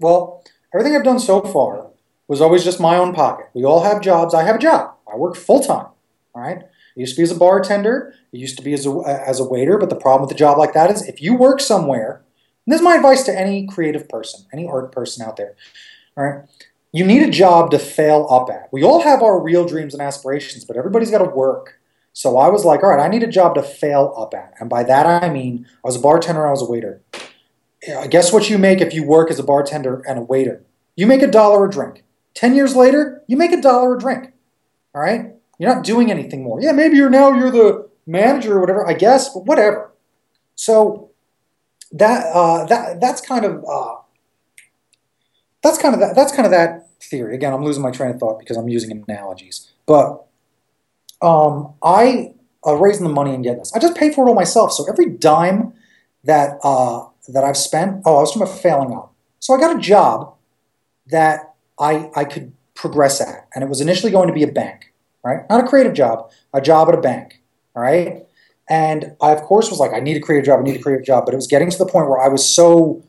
Well, 0.00 0.44
everything 0.74 0.96
I've 0.96 1.04
done 1.04 1.18
so 1.18 1.40
far 1.40 1.90
was 2.28 2.40
always 2.40 2.64
just 2.64 2.80
my 2.80 2.96
own 2.96 3.12
pocket. 3.12 3.46
We 3.54 3.64
all 3.64 3.82
have 3.82 4.00
jobs. 4.00 4.34
I 4.34 4.42
have 4.44 4.56
a 4.56 4.60
job. 4.60 4.94
I 5.12 5.16
work 5.16 5.36
full 5.36 5.60
time. 5.60 5.88
All 6.34 6.42
right. 6.42 6.58
It 6.96 7.00
used 7.00 7.14
to 7.16 7.20
be 7.20 7.24
as 7.24 7.30
a 7.30 7.38
bartender. 7.38 8.14
It 8.32 8.38
used 8.38 8.56
to 8.56 8.62
be 8.62 8.72
as 8.72 8.86
a, 8.86 9.02
as 9.06 9.40
a 9.40 9.44
waiter. 9.44 9.78
But 9.78 9.90
the 9.90 9.96
problem 9.96 10.26
with 10.26 10.34
a 10.34 10.38
job 10.38 10.58
like 10.58 10.72
that 10.74 10.90
is 10.90 11.06
if 11.06 11.20
you 11.20 11.34
work 11.34 11.60
somewhere, 11.60 12.22
and 12.66 12.72
this 12.72 12.80
is 12.80 12.84
my 12.84 12.96
advice 12.96 13.24
to 13.24 13.38
any 13.38 13.66
creative 13.66 14.08
person, 14.08 14.46
any 14.52 14.66
art 14.66 14.92
person 14.92 15.26
out 15.26 15.36
there, 15.36 15.56
all 16.16 16.24
right, 16.24 16.44
you 16.92 17.04
need 17.04 17.22
a 17.22 17.30
job 17.30 17.70
to 17.70 17.78
fail 17.78 18.26
up 18.30 18.50
at. 18.50 18.68
We 18.70 18.82
all 18.82 19.02
have 19.02 19.22
our 19.22 19.40
real 19.40 19.66
dreams 19.66 19.94
and 19.94 20.02
aspirations, 20.02 20.64
but 20.64 20.76
everybody's 20.76 21.10
got 21.10 21.18
to 21.18 21.30
work. 21.30 21.80
So 22.12 22.36
I 22.36 22.48
was 22.48 22.64
like, 22.64 22.82
all 22.82 22.90
right, 22.90 23.04
I 23.04 23.08
need 23.08 23.22
a 23.22 23.28
job 23.28 23.54
to 23.54 23.62
fail 23.62 24.14
up 24.16 24.34
at. 24.34 24.52
And 24.60 24.68
by 24.68 24.82
that 24.84 25.06
I 25.06 25.30
mean 25.30 25.66
I 25.82 25.88
was 25.88 25.96
a 25.96 26.00
bartender, 26.00 26.46
I 26.46 26.50
was 26.50 26.62
a 26.62 26.70
waiter. 26.70 27.00
I 27.98 28.06
guess 28.06 28.32
what 28.32 28.50
you 28.50 28.58
make 28.58 28.80
if 28.80 28.92
you 28.92 29.04
work 29.04 29.30
as 29.30 29.38
a 29.38 29.42
bartender 29.42 30.02
and 30.06 30.18
a 30.18 30.22
waiter? 30.22 30.62
You 30.94 31.06
make 31.06 31.22
a 31.22 31.26
dollar 31.26 31.66
a 31.66 31.70
drink. 31.70 32.04
10 32.34 32.54
years 32.54 32.76
later, 32.76 33.22
you 33.26 33.36
make 33.36 33.52
a 33.52 33.60
dollar 33.60 33.96
a 33.96 33.98
drink. 33.98 34.32
All 34.94 35.00
right? 35.00 35.32
You're 35.58 35.74
not 35.74 35.84
doing 35.84 36.10
anything 36.10 36.42
more. 36.42 36.60
Yeah, 36.60 36.72
maybe 36.72 36.96
you're 36.96 37.10
now 37.10 37.32
you're 37.32 37.50
the 37.50 37.88
manager 38.06 38.56
or 38.56 38.60
whatever. 38.60 38.86
I 38.86 38.94
guess, 38.94 39.32
but 39.32 39.46
whatever. 39.46 39.92
So 40.54 41.10
that 41.92 42.26
uh, 42.34 42.66
that 42.66 43.00
that's 43.00 43.20
kind 43.20 43.44
of 43.44 43.64
uh, 43.64 43.96
that's 45.62 45.78
kind 45.78 45.94
of 45.94 46.00
that, 46.00 46.16
that's 46.16 46.32
kind 46.32 46.46
of 46.46 46.50
that 46.50 46.81
theory. 47.02 47.34
Again, 47.34 47.52
I'm 47.52 47.64
losing 47.64 47.82
my 47.82 47.90
train 47.90 48.10
of 48.10 48.20
thought 48.20 48.38
because 48.38 48.56
I'm 48.56 48.68
using 48.68 49.04
analogies. 49.08 49.70
But 49.86 50.24
um, 51.20 51.74
I 51.82 52.34
uh, 52.66 52.74
raising 52.76 53.06
the 53.06 53.12
money 53.12 53.34
and 53.34 53.42
getting 53.42 53.58
this, 53.58 53.72
I 53.74 53.78
just 53.78 53.96
pay 53.96 54.12
for 54.12 54.26
it 54.26 54.28
all 54.28 54.34
myself. 54.34 54.72
So 54.72 54.86
every 54.88 55.06
dime 55.06 55.72
that 56.24 56.58
uh, 56.62 57.06
that 57.28 57.44
I've 57.44 57.56
spent, 57.56 58.02
oh, 58.04 58.16
I 58.16 58.20
was 58.20 58.30
talking 58.30 58.42
about 58.42 58.58
failing 58.58 58.92
up. 58.92 59.14
So 59.40 59.54
I 59.54 59.60
got 59.60 59.76
a 59.76 59.80
job 59.80 60.34
that 61.06 61.54
I 61.78 62.10
I 62.14 62.24
could 62.24 62.52
progress 62.74 63.20
at, 63.20 63.48
and 63.54 63.62
it 63.62 63.68
was 63.68 63.80
initially 63.80 64.12
going 64.12 64.28
to 64.28 64.34
be 64.34 64.42
a 64.42 64.50
bank 64.50 64.92
right? 65.22 65.48
Not 65.48 65.64
a 65.64 65.66
creative 65.66 65.94
job, 65.94 66.30
a 66.52 66.60
job 66.60 66.88
at 66.88 66.94
a 66.94 67.00
bank, 67.00 67.40
all 67.74 67.82
right? 67.82 68.24
And 68.68 69.16
I, 69.20 69.32
of 69.32 69.42
course, 69.42 69.70
was 69.70 69.78
like, 69.78 69.92
I 69.92 70.00
need 70.00 70.16
a 70.16 70.20
creative 70.20 70.46
job, 70.46 70.60
I 70.60 70.62
need 70.62 70.78
a 70.78 70.82
creative 70.82 71.04
job. 71.04 71.24
But 71.24 71.34
it 71.34 71.36
was 71.36 71.46
getting 71.46 71.70
to 71.70 71.78
the 71.78 71.86
point 71.86 72.08
where 72.08 72.20
I 72.20 72.28
was 72.28 72.48
so, 72.48 73.04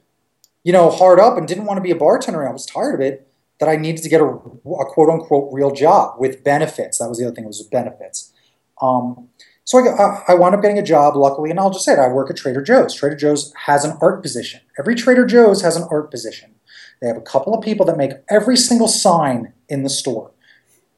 you 0.64 0.74
know, 0.74 0.89
hard 0.89 1.20
up 1.20 1.38
and 1.38 1.48
didn't 1.48 1.66
want 1.66 1.78
to 1.78 1.82
be 1.82 1.91
a 1.91 1.96
bartender. 1.96 2.48
I 2.48 2.52
was 2.52 2.66
tired 2.66 2.96
of 2.96 3.02
it 3.02 3.28
that 3.64 3.72
I 3.72 3.78
needed 3.78 4.03
to 4.03 4.09
get 4.09 4.20
a, 4.20 4.26
a 4.26 4.86
quote 4.86 5.09
unquote 5.09 5.53
real 5.53 5.72
job 5.72 6.16
with 6.20 6.43
benefits. 6.43 6.97
That 6.97 7.07
was 7.07 7.18
the 7.18 7.26
other 7.26 7.36
thing, 7.36 7.45
it 7.45 7.47
was 7.47 7.61
benefits. 7.64 8.34
Um, 8.82 9.30
so 9.64 9.80
I, 9.80 10.24
I 10.28 10.34
wound 10.34 10.55
up 10.55 10.61
getting 10.61 10.80
a 10.80 10.84
job, 10.84 11.16
luckily, 11.16 11.49
and 11.49 11.59
I'll 11.59 11.72
just 11.72 11.86
say 11.86 11.93
it, 11.93 11.99
I 11.99 12.09
work 12.09 12.30
at 12.30 12.36
Trader 12.36 12.61
Joe's. 12.61 12.93
Trader 12.93 13.16
Joe's 13.16 13.53
has 13.66 13.86
an 13.86 13.97
art 14.01 14.22
position. 14.22 14.59
Every 14.78 14.95
Trader 14.95 15.26
Joe's 15.26 15.61
has 15.61 15.78
an 15.78 15.88
art 15.89 16.11
position. 16.11 16.55
They 17.01 17.07
have 17.07 17.16
a 17.16 17.22
couple 17.22 17.53
of 17.53 17.64
people 17.64 17.86
that 17.86 17.97
make 17.97 18.11
every 18.30 18.57
single 18.57 18.89
sign 18.89 19.53
in 19.70 19.84
the 19.84 19.89
store 19.89 20.34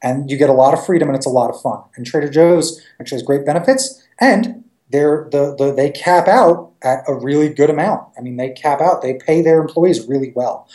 and 0.02 0.30
you 0.30 0.36
get 0.36 0.50
a 0.50 0.54
lot 0.54 0.74
of 0.74 0.84
freedom 0.84 1.08
and 1.08 1.16
it's 1.16 1.26
a 1.26 1.30
lot 1.30 1.50
of 1.50 1.60
fun. 1.60 1.82
And 1.96 2.06
Trader 2.06 2.28
Joe's 2.28 2.82
actually 3.00 3.16
has 3.16 3.22
great 3.22 3.46
benefits, 3.46 4.02
and 4.20 4.64
they're 4.90 5.28
the, 5.30 5.54
the 5.56 5.72
they 5.72 5.90
cap 5.90 6.28
out 6.28 6.72
at 6.82 7.04
a 7.08 7.14
really 7.14 7.48
good 7.48 7.70
amount. 7.70 8.06
I 8.16 8.20
mean, 8.20 8.36
they 8.36 8.50
cap 8.50 8.80
out, 8.80 9.02
they 9.02 9.14
pay 9.14 9.42
their 9.42 9.60
employees 9.60 10.06
really 10.06 10.32
well. 10.34 10.68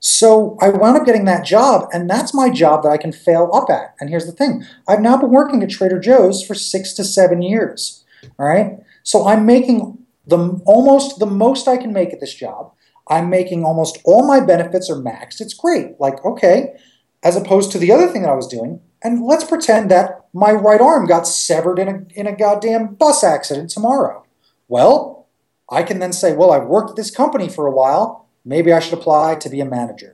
So 0.00 0.56
I 0.60 0.68
wound 0.68 0.96
up 0.96 1.06
getting 1.06 1.24
that 1.24 1.44
job, 1.44 1.88
and 1.92 2.08
that's 2.08 2.32
my 2.32 2.50
job 2.50 2.82
that 2.82 2.90
I 2.90 2.96
can 2.98 3.12
fail 3.12 3.50
up 3.52 3.68
at. 3.70 3.94
And 4.00 4.10
here's 4.10 4.26
the 4.26 4.32
thing: 4.32 4.64
I've 4.86 5.00
now 5.00 5.16
been 5.16 5.30
working 5.30 5.62
at 5.62 5.70
Trader 5.70 5.98
Joe's 5.98 6.44
for 6.44 6.54
six 6.54 6.92
to 6.94 7.04
seven 7.04 7.42
years. 7.42 8.04
All 8.38 8.46
right, 8.46 8.78
so 9.02 9.26
I'm 9.26 9.46
making 9.46 9.98
the 10.26 10.60
almost 10.66 11.18
the 11.18 11.26
most 11.26 11.66
I 11.66 11.76
can 11.76 11.92
make 11.92 12.12
at 12.12 12.20
this 12.20 12.34
job. 12.34 12.72
I'm 13.08 13.30
making 13.30 13.64
almost 13.64 13.98
all 14.04 14.26
my 14.26 14.40
benefits 14.40 14.90
are 14.90 14.96
maxed. 14.96 15.40
It's 15.40 15.54
great. 15.54 15.98
Like, 15.98 16.24
okay, 16.24 16.74
as 17.22 17.36
opposed 17.36 17.72
to 17.72 17.78
the 17.78 17.90
other 17.90 18.06
thing 18.06 18.22
that 18.22 18.30
I 18.30 18.36
was 18.36 18.46
doing. 18.46 18.80
And 19.02 19.24
let's 19.24 19.44
pretend 19.44 19.90
that 19.90 20.26
my 20.32 20.52
right 20.52 20.80
arm 20.80 21.06
got 21.06 21.26
severed 21.26 21.78
in 21.78 21.88
a, 21.88 22.18
in 22.18 22.26
a 22.26 22.36
goddamn 22.36 22.94
bus 22.94 23.24
accident 23.24 23.70
tomorrow. 23.70 24.24
Well, 24.66 25.26
I 25.70 25.82
can 25.82 25.98
then 25.98 26.12
say, 26.12 26.34
well, 26.34 26.50
I've 26.50 26.66
worked 26.66 26.90
at 26.90 26.96
this 26.96 27.10
company 27.10 27.48
for 27.48 27.66
a 27.66 27.72
while. 27.72 28.27
Maybe 28.48 28.72
I 28.72 28.80
should 28.80 28.98
apply 28.98 29.36
to 29.36 29.48
be 29.50 29.60
a 29.60 29.66
manager. 29.78 30.12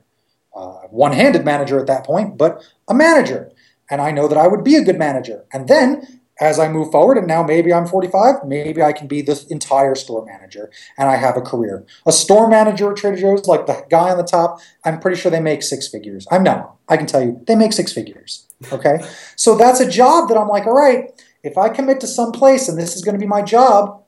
uh, 0.56 0.86
one-handed 0.90 1.44
manager 1.44 1.80
at 1.80 1.86
that 1.88 2.04
point, 2.06 2.38
but 2.38 2.62
a 2.86 2.94
manager. 2.94 3.50
And 3.90 4.00
I 4.00 4.10
know 4.12 4.28
that 4.28 4.38
I 4.38 4.46
would 4.46 4.62
be 4.62 4.76
a 4.76 4.84
good 4.84 4.98
manager. 4.98 5.44
And 5.52 5.66
then 5.68 6.20
as 6.40 6.58
I 6.58 6.68
move 6.68 6.90
forward, 6.90 7.16
and 7.16 7.26
now 7.26 7.42
maybe 7.42 7.72
I'm 7.72 7.86
45, 7.86 8.44
maybe 8.46 8.82
I 8.82 8.92
can 8.92 9.06
be 9.06 9.20
the 9.22 9.44
entire 9.50 9.94
store 9.94 10.24
manager 10.24 10.70
and 10.98 11.08
I 11.08 11.16
have 11.16 11.36
a 11.36 11.40
career. 11.40 11.84
A 12.06 12.12
store 12.12 12.48
manager 12.48 12.90
at 12.90 12.96
Trader 12.96 13.16
Joe's, 13.16 13.46
like 13.46 13.66
the 13.66 13.84
guy 13.90 14.10
on 14.10 14.16
the 14.16 14.24
top, 14.24 14.60
I'm 14.84 15.00
pretty 15.00 15.20
sure 15.20 15.30
they 15.30 15.40
make 15.40 15.62
six 15.62 15.88
figures. 15.88 16.26
I'm 16.30 16.42
not. 16.42 16.76
I 16.88 16.96
can 16.96 17.06
tell 17.06 17.22
you, 17.22 17.40
they 17.46 17.54
make 17.54 17.72
six 17.72 17.92
figures. 17.92 18.46
Okay? 18.72 18.98
so 19.36 19.56
that's 19.56 19.80
a 19.80 19.90
job 19.90 20.28
that 20.28 20.36
I'm 20.36 20.48
like, 20.48 20.66
all 20.66 20.74
right, 20.74 21.10
if 21.42 21.58
I 21.58 21.68
commit 21.68 22.00
to 22.00 22.06
some 22.06 22.32
place 22.32 22.68
and 22.68 22.78
this 22.78 22.96
is 22.96 23.04
going 23.04 23.14
to 23.14 23.20
be 23.20 23.28
my 23.28 23.42
job, 23.42 24.02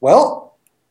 well, 0.00 0.49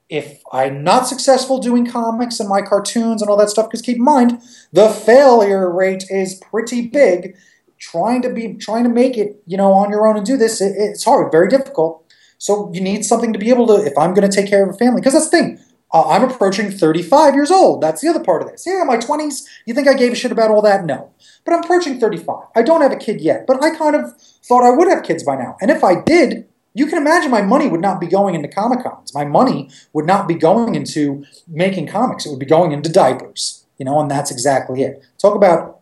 if 0.10 0.42
I'm 0.52 0.84
not 0.84 1.08
successful 1.08 1.60
doing 1.60 1.86
comics 1.86 2.40
and 2.40 2.50
my 2.50 2.62
cartoons 2.62 3.22
and 3.22 3.30
all 3.30 3.38
that 3.38 3.50
stuff, 3.50 3.68
because 3.68 3.84
keep 3.84 3.98
in 3.98 4.04
mind, 4.04 4.42
the 4.74 4.90
failure 4.90 5.72
rate 5.72 6.06
is 6.10 6.36
pretty 6.36 6.88
big. 6.88 7.36
Trying 7.78 8.24
to 8.24 8.30
be 8.30 8.56
trying 8.56 8.84
to 8.84 8.90
make 8.90 9.18
it 9.18 9.42
you 9.46 9.56
know 9.56 9.72
on 9.72 9.90
your 9.90 10.06
own 10.06 10.18
and 10.18 10.26
do 10.26 10.36
this 10.36 10.60
it, 10.60 10.74
it's 10.76 11.06
hard 11.06 11.32
very 11.32 11.48
difficult. 11.48 12.04
So 12.38 12.70
you 12.74 12.82
need 12.82 13.06
something 13.06 13.32
to 13.32 13.40
be 13.40 13.50
able 13.50 13.68
to 13.68 13.76
if 13.86 13.98
i'm 13.98 14.14
going 14.14 14.30
to 14.30 14.36
take 14.36 14.50
care 14.50 14.68
of 14.68 14.76
a 14.76 14.78
family 14.78 15.00
because 15.00 15.14
that's 15.14 15.30
the 15.30 15.38
thing 15.38 15.60
uh, 15.94 16.10
i'm 16.10 16.24
approaching 16.30 16.72
35 16.72 17.36
years 17.36 17.52
old 17.52 17.82
that's 17.82 18.02
the 18.02 18.10
other 18.10 18.22
part 18.22 18.42
of 18.42 18.50
this. 18.50 18.66
Yeah 18.68 18.84
my 18.86 18.98
20s 18.98 19.46
you 19.66 19.74
think 19.74 19.88
i 19.88 19.94
gave 19.94 20.12
a 20.12 20.16
shit 20.16 20.34
about 20.34 20.52
all 20.52 20.62
that? 20.64 20.84
No. 20.84 21.12
But 21.46 21.54
i'm 21.54 21.64
approaching 21.64 22.02
35 22.02 22.48
i 22.54 22.62
don't 22.62 22.82
have 22.82 22.92
a 22.92 22.98
kid 22.98 23.22
yet 23.22 23.48
but 23.48 23.64
i 23.64 23.74
kind 23.74 23.96
of 23.96 24.20
thought 24.44 24.66
i 24.66 24.76
would 24.76 24.90
have 24.90 25.04
kids 25.04 25.24
by 25.24 25.38
now. 25.38 25.56
And 25.62 25.72
if 25.72 25.86
i 25.86 26.02
did 26.02 26.49
you 26.74 26.86
can 26.86 26.98
imagine 26.98 27.32
my 27.32 27.42
money 27.42 27.68
would 27.68 27.82
not 27.82 28.00
be 28.00 28.08
going 28.08 28.36
into 28.36 28.48
comic 28.48 28.84
cons 28.84 29.14
my 29.14 29.26
money 29.26 29.70
would 29.94 30.06
not 30.06 30.28
be 30.28 30.36
going 30.36 30.76
into 30.76 31.26
making 31.48 31.88
comics 31.88 32.26
it 32.26 32.30
would 32.30 32.40
be 32.40 32.46
going 32.46 32.72
into 32.72 32.90
diapers 32.92 33.66
you 33.78 33.86
know 33.86 34.00
and 34.00 34.10
that's 34.10 34.32
exactly 34.32 34.84
it 34.84 35.04
talk 35.18 35.36
about 35.36 35.80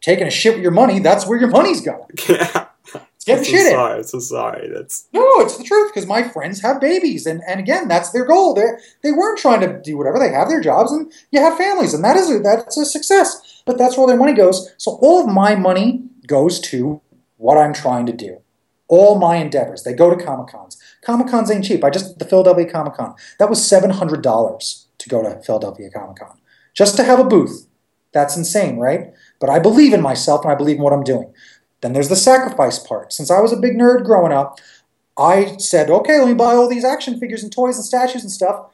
taking 0.00 0.26
a 0.26 0.30
shit 0.30 0.54
with 0.54 0.62
your 0.62 0.72
money, 0.72 0.98
that's 0.98 1.26
where 1.26 1.38
your 1.38 1.50
money's 1.50 1.80
going. 1.80 2.08
Yeah. 2.28 2.66
It's 3.14 3.26
getting 3.26 3.44
so 3.44 3.50
shit 3.50 3.72
sorry, 3.72 3.98
in. 3.98 4.04
So 4.04 4.18
sorry. 4.18 4.68
That's 4.72 5.06
no, 5.12 5.22
it's 5.40 5.58
the 5.58 5.62
truth 5.62 5.92
because 5.92 6.08
my 6.08 6.22
friends 6.26 6.62
have 6.62 6.80
babies, 6.80 7.26
and, 7.26 7.42
and 7.46 7.60
again, 7.60 7.86
that's 7.86 8.12
their 8.12 8.24
goal. 8.24 8.54
They 8.54 8.64
they 9.02 9.12
weren't 9.12 9.38
trying 9.38 9.60
to 9.60 9.78
do 9.78 9.98
whatever. 9.98 10.18
They 10.18 10.30
have 10.30 10.48
their 10.48 10.62
jobs, 10.62 10.90
and 10.90 11.12
you 11.30 11.38
have 11.38 11.58
families, 11.58 11.92
and 11.92 12.02
that 12.02 12.16
is 12.16 12.30
a, 12.30 12.38
that's 12.38 12.78
a 12.78 12.86
success. 12.86 13.62
But 13.66 13.76
that's 13.76 13.98
where 13.98 14.06
their 14.06 14.16
money 14.16 14.32
goes. 14.32 14.72
So 14.78 14.92
all 15.02 15.22
of 15.22 15.32
my 15.32 15.54
money 15.54 16.02
goes 16.26 16.58
to 16.60 17.02
what 17.36 17.58
I'm 17.58 17.74
trying 17.74 18.06
to 18.06 18.14
do. 18.14 18.40
All 18.90 19.18
my 19.18 19.36
endeavors 19.36 19.84
they 19.84 19.94
go 19.94 20.14
to 20.14 20.22
comic 20.22 20.48
cons. 20.48 20.76
Comic 21.02 21.28
cons 21.28 21.50
ain't 21.50 21.64
cheap. 21.64 21.84
I 21.84 21.90
just 21.90 22.18
the 22.18 22.24
Philadelphia 22.24 22.70
Comic 22.70 22.94
Con 22.94 23.14
that 23.38 23.48
was 23.48 23.66
seven 23.66 23.90
hundred 23.90 24.22
dollars 24.22 24.88
to 24.98 25.08
go 25.08 25.22
to 25.22 25.40
Philadelphia 25.42 25.88
Comic 25.90 26.16
Con 26.16 26.36
just 26.74 26.96
to 26.96 27.04
have 27.04 27.20
a 27.20 27.24
booth. 27.24 27.68
That's 28.12 28.36
insane, 28.36 28.78
right? 28.78 29.12
But 29.40 29.48
I 29.48 29.60
believe 29.60 29.94
in 29.94 30.02
myself 30.02 30.44
and 30.44 30.52
I 30.52 30.56
believe 30.56 30.76
in 30.76 30.82
what 30.82 30.92
I'm 30.92 31.04
doing. 31.04 31.32
Then 31.80 31.92
there's 31.92 32.08
the 32.08 32.16
sacrifice 32.16 32.78
part. 32.80 33.12
Since 33.12 33.30
I 33.30 33.40
was 33.40 33.52
a 33.52 33.56
big 33.56 33.74
nerd 33.74 34.04
growing 34.04 34.32
up, 34.32 34.58
I 35.16 35.56
said, 35.58 35.90
okay, 35.90 36.18
let 36.18 36.28
me 36.28 36.34
buy 36.34 36.54
all 36.54 36.68
these 36.68 36.84
action 36.84 37.20
figures 37.20 37.42
and 37.42 37.52
toys 37.52 37.76
and 37.76 37.84
statues 37.84 38.22
and 38.22 38.32
stuff 38.32 38.66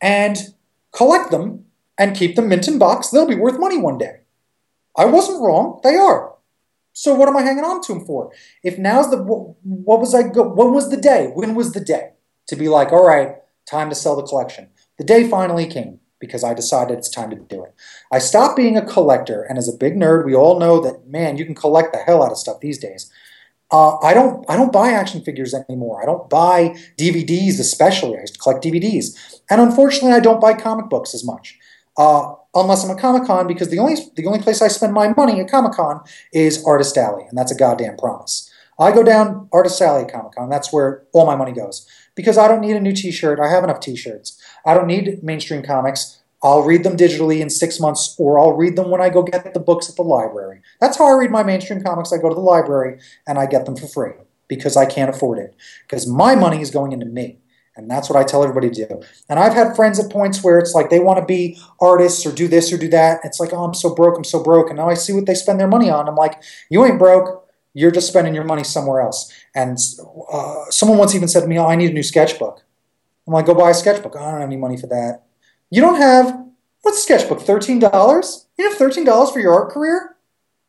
and 0.00 0.36
collect 0.90 1.30
them 1.30 1.66
and 1.96 2.16
keep 2.16 2.34
them 2.34 2.48
mint 2.48 2.66
in 2.66 2.78
box. 2.78 3.08
They'll 3.08 3.26
be 3.26 3.36
worth 3.36 3.60
money 3.60 3.78
one 3.78 3.98
day. 3.98 4.20
I 4.96 5.04
wasn't 5.04 5.40
wrong. 5.40 5.80
They 5.84 5.94
are. 5.94 6.31
So 6.92 7.14
what 7.14 7.28
am 7.28 7.36
I 7.36 7.42
hanging 7.42 7.64
on 7.64 7.80
to 7.82 7.92
him 7.92 8.04
for? 8.04 8.32
If 8.62 8.78
now's 8.78 9.10
the 9.10 9.18
what 9.18 10.00
was 10.00 10.14
I 10.14 10.24
go, 10.24 10.48
when 10.48 10.72
was 10.72 10.90
the 10.90 10.96
day? 10.96 11.30
When 11.34 11.54
was 11.54 11.72
the 11.72 11.80
day 11.80 12.10
to 12.48 12.56
be 12.56 12.68
like, 12.68 12.92
all 12.92 13.06
right, 13.06 13.36
time 13.66 13.88
to 13.88 13.94
sell 13.94 14.16
the 14.16 14.22
collection? 14.22 14.68
The 14.98 15.04
day 15.04 15.28
finally 15.28 15.66
came 15.66 16.00
because 16.18 16.44
I 16.44 16.54
decided 16.54 16.98
it's 16.98 17.10
time 17.10 17.30
to 17.30 17.36
do 17.36 17.64
it. 17.64 17.74
I 18.12 18.18
stopped 18.18 18.56
being 18.56 18.76
a 18.76 18.86
collector, 18.86 19.42
and 19.42 19.58
as 19.58 19.68
a 19.68 19.76
big 19.76 19.94
nerd, 19.94 20.24
we 20.24 20.34
all 20.34 20.60
know 20.60 20.80
that 20.80 21.08
man, 21.08 21.36
you 21.36 21.44
can 21.44 21.54
collect 21.54 21.92
the 21.92 21.98
hell 21.98 22.22
out 22.22 22.30
of 22.30 22.38
stuff 22.38 22.60
these 22.60 22.78
days. 22.78 23.10
Uh, 23.72 23.98
I 24.00 24.12
don't 24.12 24.44
I 24.50 24.56
don't 24.56 24.72
buy 24.72 24.90
action 24.90 25.22
figures 25.22 25.54
anymore. 25.54 26.02
I 26.02 26.06
don't 26.06 26.28
buy 26.28 26.76
DVDs, 26.98 27.58
especially. 27.58 28.18
I 28.18 28.20
used 28.20 28.34
to 28.34 28.40
collect 28.40 28.62
DVDs, 28.62 29.40
and 29.50 29.60
unfortunately, 29.60 30.12
I 30.12 30.20
don't 30.20 30.40
buy 30.40 30.52
comic 30.52 30.90
books 30.90 31.14
as 31.14 31.24
much. 31.24 31.58
Uh, 31.96 32.34
unless 32.54 32.84
I'm 32.84 32.90
at 32.90 32.98
Comic 32.98 33.26
Con, 33.26 33.46
because 33.46 33.68
the 33.68 33.78
only 33.78 33.96
the 34.16 34.26
only 34.26 34.40
place 34.40 34.62
I 34.62 34.68
spend 34.68 34.92
my 34.92 35.12
money 35.14 35.40
at 35.40 35.50
Comic 35.50 35.72
Con 35.72 36.02
is 36.32 36.64
Artist 36.64 36.96
Alley, 36.96 37.24
and 37.28 37.36
that's 37.36 37.52
a 37.52 37.56
goddamn 37.56 37.96
promise. 37.96 38.50
I 38.78 38.92
go 38.92 39.02
down 39.02 39.48
Artist 39.52 39.80
Alley 39.80 40.04
at 40.04 40.12
Comic 40.12 40.32
Con. 40.32 40.48
That's 40.48 40.72
where 40.72 41.04
all 41.12 41.26
my 41.26 41.36
money 41.36 41.52
goes 41.52 41.86
because 42.14 42.38
I 42.38 42.48
don't 42.48 42.60
need 42.60 42.76
a 42.76 42.80
new 42.80 42.92
T-shirt. 42.92 43.40
I 43.40 43.48
have 43.48 43.64
enough 43.64 43.80
T-shirts. 43.80 44.40
I 44.66 44.74
don't 44.74 44.86
need 44.86 45.22
mainstream 45.22 45.62
comics. 45.62 46.22
I'll 46.42 46.62
read 46.62 46.82
them 46.82 46.96
digitally 46.96 47.40
in 47.40 47.50
six 47.50 47.78
months, 47.78 48.16
or 48.18 48.38
I'll 48.38 48.54
read 48.54 48.74
them 48.74 48.90
when 48.90 49.00
I 49.00 49.10
go 49.10 49.22
get 49.22 49.54
the 49.54 49.60
books 49.60 49.88
at 49.88 49.96
the 49.96 50.02
library. 50.02 50.60
That's 50.80 50.98
how 50.98 51.06
I 51.06 51.16
read 51.16 51.30
my 51.30 51.44
mainstream 51.44 51.82
comics. 51.82 52.12
I 52.12 52.18
go 52.18 52.28
to 52.28 52.34
the 52.34 52.40
library 52.40 52.98
and 53.26 53.38
I 53.38 53.46
get 53.46 53.64
them 53.64 53.76
for 53.76 53.86
free 53.86 54.14
because 54.48 54.76
I 54.76 54.84
can't 54.84 55.08
afford 55.08 55.38
it. 55.38 55.54
Because 55.86 56.06
my 56.06 56.34
money 56.34 56.60
is 56.60 56.72
going 56.72 56.90
into 56.90 57.06
me. 57.06 57.38
And 57.76 57.90
that's 57.90 58.10
what 58.10 58.18
I 58.18 58.24
tell 58.24 58.42
everybody 58.42 58.70
to 58.70 58.86
do. 58.86 59.02
And 59.28 59.38
I've 59.38 59.54
had 59.54 59.74
friends 59.74 59.98
at 59.98 60.10
points 60.10 60.44
where 60.44 60.58
it's 60.58 60.74
like 60.74 60.90
they 60.90 61.00
want 61.00 61.18
to 61.18 61.24
be 61.24 61.58
artists 61.80 62.26
or 62.26 62.32
do 62.32 62.46
this 62.46 62.72
or 62.72 62.76
do 62.76 62.88
that. 62.88 63.20
It's 63.24 63.40
like, 63.40 63.52
oh, 63.52 63.64
I'm 63.64 63.74
so 63.74 63.94
broke, 63.94 64.16
I'm 64.16 64.24
so 64.24 64.42
broke. 64.42 64.68
And 64.68 64.76
now 64.76 64.90
I 64.90 64.94
see 64.94 65.12
what 65.12 65.26
they 65.26 65.34
spend 65.34 65.58
their 65.58 65.68
money 65.68 65.88
on. 65.88 66.08
I'm 66.08 66.14
like, 66.16 66.42
you 66.68 66.84
ain't 66.84 66.98
broke. 66.98 67.48
You're 67.74 67.90
just 67.90 68.08
spending 68.08 68.34
your 68.34 68.44
money 68.44 68.64
somewhere 68.64 69.00
else. 69.00 69.32
And 69.54 69.78
uh, 70.30 70.64
someone 70.68 70.98
once 70.98 71.14
even 71.14 71.28
said 71.28 71.40
to 71.40 71.46
me, 71.46 71.58
oh, 71.58 71.66
I 71.66 71.76
need 71.76 71.90
a 71.90 71.94
new 71.94 72.02
sketchbook. 72.02 72.62
I'm 73.26 73.32
like, 73.32 73.46
go 73.46 73.54
buy 73.54 73.70
a 73.70 73.74
sketchbook. 73.74 74.16
I 74.16 74.20
don't 74.20 74.40
have 74.40 74.48
any 74.48 74.56
money 74.56 74.76
for 74.76 74.88
that. 74.88 75.22
You 75.70 75.80
don't 75.80 75.96
have, 75.96 76.38
what's 76.82 76.98
a 76.98 77.02
sketchbook, 77.02 77.40
$13? 77.40 78.44
You 78.58 78.68
have 78.68 78.78
$13 78.78 79.32
for 79.32 79.40
your 79.40 79.54
art 79.54 79.72
career? 79.72 80.16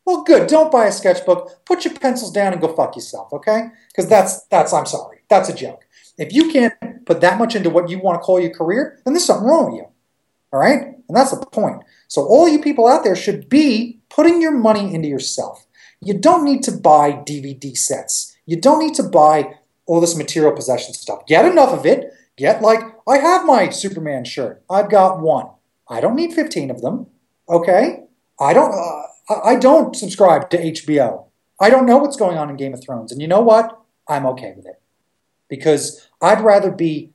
Well, 0.06 0.22
good. 0.22 0.48
Don't 0.48 0.72
buy 0.72 0.86
a 0.86 0.92
sketchbook. 0.92 1.64
Put 1.66 1.84
your 1.84 1.94
pencils 1.94 2.32
down 2.32 2.52
and 2.52 2.60
go 2.60 2.74
fuck 2.74 2.96
yourself, 2.96 3.32
okay? 3.32 3.68
Because 3.88 4.08
that's, 4.08 4.44
that's, 4.44 4.72
I'm 4.72 4.86
sorry, 4.86 5.18
that's 5.28 5.50
a 5.50 5.54
joke. 5.54 5.83
If 6.18 6.32
you 6.32 6.50
can't 6.50 6.74
put 7.06 7.20
that 7.20 7.38
much 7.38 7.54
into 7.54 7.70
what 7.70 7.88
you 7.88 7.98
want 7.98 8.20
to 8.20 8.24
call 8.24 8.40
your 8.40 8.54
career, 8.54 9.00
then 9.04 9.14
there's 9.14 9.24
something 9.24 9.46
wrong 9.46 9.72
with 9.72 9.80
you. 9.80 9.88
All 10.52 10.60
right? 10.60 10.94
And 11.08 11.16
that's 11.16 11.30
the 11.30 11.44
point. 11.46 11.82
So 12.08 12.24
all 12.24 12.48
you 12.48 12.60
people 12.60 12.86
out 12.86 13.04
there 13.04 13.16
should 13.16 13.48
be 13.48 14.00
putting 14.08 14.40
your 14.40 14.52
money 14.52 14.94
into 14.94 15.08
yourself. 15.08 15.66
You 16.00 16.14
don't 16.14 16.44
need 16.44 16.62
to 16.64 16.72
buy 16.72 17.12
DVD 17.12 17.76
sets. 17.76 18.36
You 18.46 18.60
don't 18.60 18.78
need 18.78 18.94
to 18.94 19.02
buy 19.02 19.54
all 19.86 20.00
this 20.00 20.16
material 20.16 20.52
possession 20.52 20.94
stuff. 20.94 21.26
Get 21.26 21.44
enough 21.44 21.70
of 21.70 21.84
it. 21.86 22.12
Get 22.36 22.62
like, 22.62 22.80
I 23.08 23.18
have 23.18 23.44
my 23.44 23.70
Superman 23.70 24.24
shirt. 24.24 24.62
I've 24.70 24.90
got 24.90 25.20
one. 25.20 25.46
I 25.88 26.00
don't 26.00 26.16
need 26.16 26.32
15 26.32 26.70
of 26.70 26.80
them. 26.80 27.06
Okay? 27.48 28.04
I 28.40 28.52
don't 28.52 28.72
uh, 28.72 29.02
I 29.44 29.56
don't 29.56 29.96
subscribe 29.96 30.50
to 30.50 30.58
HBO. 30.58 31.26
I 31.60 31.70
don't 31.70 31.86
know 31.86 31.98
what's 31.98 32.16
going 32.16 32.36
on 32.36 32.50
in 32.50 32.56
Game 32.56 32.74
of 32.74 32.82
Thrones. 32.82 33.12
And 33.12 33.22
you 33.22 33.28
know 33.28 33.40
what? 33.40 33.80
I'm 34.08 34.26
okay 34.26 34.52
with 34.56 34.66
it. 34.66 34.80
Because 35.48 36.08
I'd 36.20 36.40
rather 36.40 36.70
be 36.70 37.12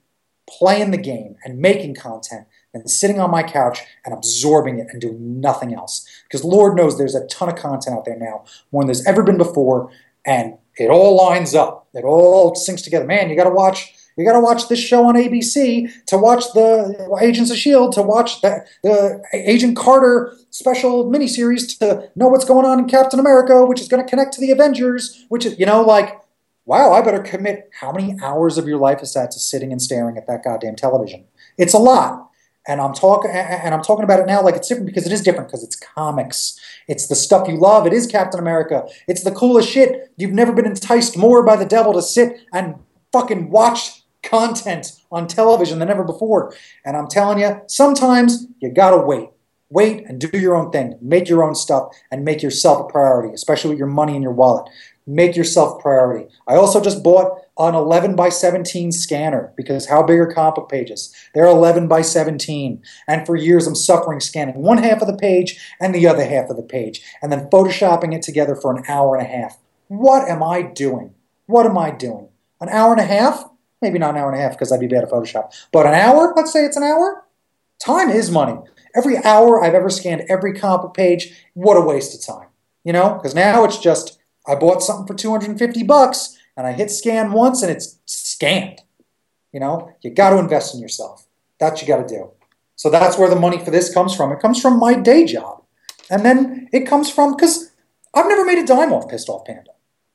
playing 0.49 0.91
the 0.91 0.97
game 0.97 1.35
and 1.43 1.59
making 1.59 1.95
content 1.95 2.47
than 2.73 2.87
sitting 2.87 3.19
on 3.19 3.31
my 3.31 3.43
couch 3.43 3.81
and 4.05 4.13
absorbing 4.13 4.79
it 4.79 4.87
and 4.91 5.01
doing 5.01 5.39
nothing 5.39 5.73
else. 5.73 6.07
Because 6.23 6.43
Lord 6.43 6.75
knows 6.75 6.97
there's 6.97 7.15
a 7.15 7.25
ton 7.27 7.49
of 7.49 7.55
content 7.55 7.97
out 7.97 8.05
there 8.05 8.17
now, 8.17 8.45
more 8.71 8.83
than 8.83 8.87
there's 8.87 9.05
ever 9.05 9.23
been 9.23 9.37
before, 9.37 9.91
and 10.25 10.57
it 10.77 10.89
all 10.89 11.15
lines 11.15 11.55
up. 11.55 11.87
It 11.93 12.03
all 12.03 12.55
syncs 12.55 12.83
together. 12.83 13.05
Man, 13.05 13.29
you 13.29 13.35
got 13.35 13.45
to 13.45 13.49
watch. 13.49 13.93
You 14.17 14.25
got 14.25 14.33
to 14.33 14.41
watch 14.41 14.67
this 14.67 14.79
show 14.79 15.05
on 15.05 15.15
ABC 15.15 16.05
to 16.07 16.17
watch 16.17 16.43
the 16.53 17.17
Agents 17.21 17.51
of 17.51 17.57
Shield, 17.57 17.93
to 17.93 18.01
watch 18.01 18.41
the, 18.41 18.65
the 18.83 19.23
Agent 19.31 19.77
Carter 19.77 20.35
special 20.49 21.09
miniseries, 21.09 21.79
to 21.79 22.09
know 22.17 22.27
what's 22.27 22.43
going 22.43 22.65
on 22.65 22.79
in 22.79 22.89
Captain 22.89 23.17
America, 23.17 23.65
which 23.65 23.79
is 23.79 23.87
going 23.87 24.03
to 24.03 24.09
connect 24.09 24.33
to 24.33 24.41
the 24.41 24.51
Avengers. 24.51 25.25
Which 25.29 25.45
is, 25.45 25.57
you 25.57 25.65
know, 25.65 25.81
like, 25.83 26.19
wow, 26.69 26.93
I 26.93 27.01
better 27.01 27.23
commit. 27.23 27.71
How 27.73 27.91
many 27.91 28.15
hours 28.21 28.59
of 28.59 28.67
your 28.67 28.77
life 28.77 29.01
is 29.01 29.15
that 29.15 29.31
to 29.31 29.39
sitting 29.39 29.71
and 29.71 29.81
staring 29.81 30.17
at 30.17 30.27
that 30.27 30.43
goddamn 30.43 30.75
television? 30.75 31.25
It's 31.57 31.73
a 31.73 31.79
lot 31.79 32.29
and 32.67 32.79
I'm 32.79 32.93
talking 32.93 33.31
and 33.31 33.73
I'm 33.73 33.81
talking 33.81 34.03
about 34.03 34.19
it 34.19 34.27
now 34.27 34.43
like 34.43 34.55
it's 34.55 34.67
different 34.67 34.85
because 34.85 35.07
it 35.07 35.11
is 35.11 35.23
different 35.23 35.47
because 35.47 35.63
it's 35.63 35.75
comics. 35.75 36.59
It's 36.87 37.07
the 37.07 37.15
stuff 37.15 37.47
you 37.47 37.57
love. 37.57 37.87
It 37.87 37.93
is 37.93 38.05
Captain 38.05 38.39
America. 38.39 38.87
It's 39.07 39.23
the 39.23 39.31
coolest 39.31 39.67
shit. 39.67 40.13
You've 40.17 40.33
never 40.33 40.53
been 40.53 40.67
enticed 40.67 41.17
more 41.17 41.43
by 41.43 41.55
the 41.55 41.65
devil 41.65 41.91
to 41.93 42.03
sit 42.03 42.37
and 42.53 42.75
fucking 43.11 43.49
watch 43.49 44.03
content 44.21 44.91
on 45.11 45.27
television 45.27 45.79
than 45.79 45.89
ever 45.89 46.03
before. 46.03 46.53
And 46.85 46.95
I'm 46.95 47.07
telling 47.07 47.39
you, 47.39 47.61
sometimes 47.65 48.45
you 48.59 48.71
gotta 48.71 48.97
wait. 48.97 49.29
Wait 49.71 50.03
and 50.07 50.19
do 50.19 50.35
your 50.37 50.55
own 50.55 50.71
thing. 50.71 50.97
Make 50.99 51.29
your 51.29 51.43
own 51.43 51.53
stuff 51.53 51.93
and 52.11 52.25
make 52.25 52.41
yourself 52.41 52.81
a 52.81 52.91
priority, 52.91 53.33
especially 53.35 53.69
with 53.69 53.77
your 53.77 53.87
money 53.87 54.15
in 54.15 54.21
your 54.23 54.31
wallet. 54.31 54.67
Make 55.11 55.35
yourself 55.35 55.81
priority. 55.81 56.27
I 56.47 56.53
also 56.53 56.79
just 56.79 57.01
bought 57.01 57.41
an 57.57 57.73
11 57.73 58.15
by 58.15 58.29
17 58.29 58.91
scanner 58.91 59.51
because 59.57 59.87
how 59.87 60.03
big 60.03 60.19
are 60.19 60.31
comic 60.31 60.69
pages? 60.69 61.11
They're 61.33 61.47
11 61.47 61.87
by 61.87 62.03
17. 62.03 62.83
And 63.07 63.25
for 63.25 63.35
years 63.35 63.65
I'm 63.65 63.73
suffering 63.73 64.19
scanning 64.19 64.61
one 64.61 64.77
half 64.77 65.01
of 65.01 65.07
the 65.07 65.17
page 65.17 65.59
and 65.81 65.95
the 65.95 66.05
other 66.05 66.23
half 66.23 66.51
of 66.51 66.57
the 66.57 66.61
page 66.61 67.01
and 67.23 67.31
then 67.31 67.49
photoshopping 67.49 68.13
it 68.13 68.21
together 68.21 68.55
for 68.55 68.71
an 68.71 68.83
hour 68.87 69.15
and 69.15 69.25
a 69.25 69.29
half. 69.29 69.57
What 69.87 70.29
am 70.29 70.43
I 70.43 70.61
doing? 70.61 71.15
What 71.47 71.65
am 71.65 71.75
I 71.75 71.89
doing? 71.89 72.29
An 72.61 72.69
hour 72.69 72.91
and 72.91 73.01
a 73.01 73.05
half? 73.05 73.49
Maybe 73.81 73.97
not 73.97 74.11
an 74.11 74.21
hour 74.21 74.31
and 74.31 74.39
a 74.39 74.43
half 74.43 74.51
because 74.51 74.71
I'd 74.71 74.79
be 74.79 74.85
bad 74.85 75.05
at 75.05 75.09
Photoshop. 75.09 75.51
But 75.71 75.87
an 75.87 75.95
hour? 75.95 76.33
Let's 76.35 76.53
say 76.53 76.65
it's 76.65 76.77
an 76.77 76.83
hour? 76.83 77.25
Time 77.83 78.11
is 78.11 78.29
money. 78.29 78.59
Every 78.95 79.17
hour 79.23 79.63
I've 79.63 79.73
ever 79.73 79.89
scanned 79.89 80.25
every 80.29 80.53
comic 80.53 80.93
page, 80.93 81.33
what 81.55 81.77
a 81.77 81.81
waste 81.81 82.13
of 82.13 82.35
time. 82.35 82.49
You 82.83 82.93
know, 82.93 83.15
because 83.15 83.33
now 83.33 83.63
it's 83.63 83.79
just 83.79 84.18
I 84.47 84.55
bought 84.55 84.81
something 84.81 85.07
for 85.07 85.13
250 85.13 85.83
bucks 85.83 86.37
and 86.57 86.65
I 86.65 86.73
hit 86.73 86.91
scan 86.91 87.31
once 87.31 87.61
and 87.61 87.71
it's 87.71 87.99
scanned. 88.05 88.81
You 89.51 89.59
know, 89.59 89.93
you 90.01 90.11
got 90.11 90.31
to 90.31 90.37
invest 90.37 90.75
in 90.75 90.81
yourself. 90.81 91.25
That 91.59 91.81
you 91.81 91.87
got 91.87 92.07
to 92.07 92.15
do. 92.15 92.31
So 92.75 92.89
that's 92.89 93.17
where 93.17 93.29
the 93.29 93.35
money 93.35 93.57
for 93.63 93.71
this 93.71 93.93
comes 93.93 94.15
from. 94.15 94.31
It 94.31 94.39
comes 94.39 94.61
from 94.61 94.79
my 94.79 94.93
day 94.93 95.25
job. 95.25 95.63
And 96.09 96.25
then 96.25 96.69
it 96.71 96.87
comes 96.87 97.11
from, 97.11 97.35
because 97.35 97.71
I've 98.13 98.27
never 98.27 98.45
made 98.45 98.57
a 98.57 98.65
dime 98.65 98.93
off 98.93 99.09
Pissed 99.09 99.29
Off 99.29 99.45
Panda. 99.45 99.71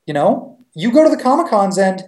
You 0.07 0.15
know, 0.15 0.59
you 0.75 0.91
go 0.91 1.05
to 1.05 1.15
the 1.15 1.23
Comic 1.23 1.49
Cons 1.49 1.79
and 1.79 2.05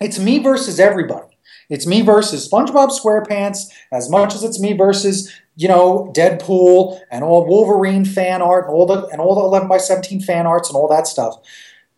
it's 0.00 0.18
me 0.18 0.38
versus 0.40 0.80
everybody. 0.80 1.27
It's 1.68 1.86
me 1.86 2.00
versus 2.00 2.48
SpongeBob 2.48 2.90
SquarePants 2.90 3.70
as 3.92 4.08
much 4.10 4.34
as 4.34 4.42
it's 4.42 4.60
me 4.60 4.72
versus 4.72 5.32
you 5.56 5.68
know 5.68 6.10
Deadpool 6.16 7.00
and 7.10 7.24
all 7.24 7.46
Wolverine 7.46 8.04
fan 8.04 8.40
art 8.40 8.66
and 8.66 8.74
all 8.74 8.86
the 8.86 9.06
and 9.06 9.20
all 9.20 9.34
the 9.34 9.42
11 9.42 9.68
by 9.68 9.78
17 9.78 10.20
fan 10.20 10.46
arts 10.46 10.68
and 10.68 10.76
all 10.76 10.88
that 10.88 11.06
stuff. 11.06 11.36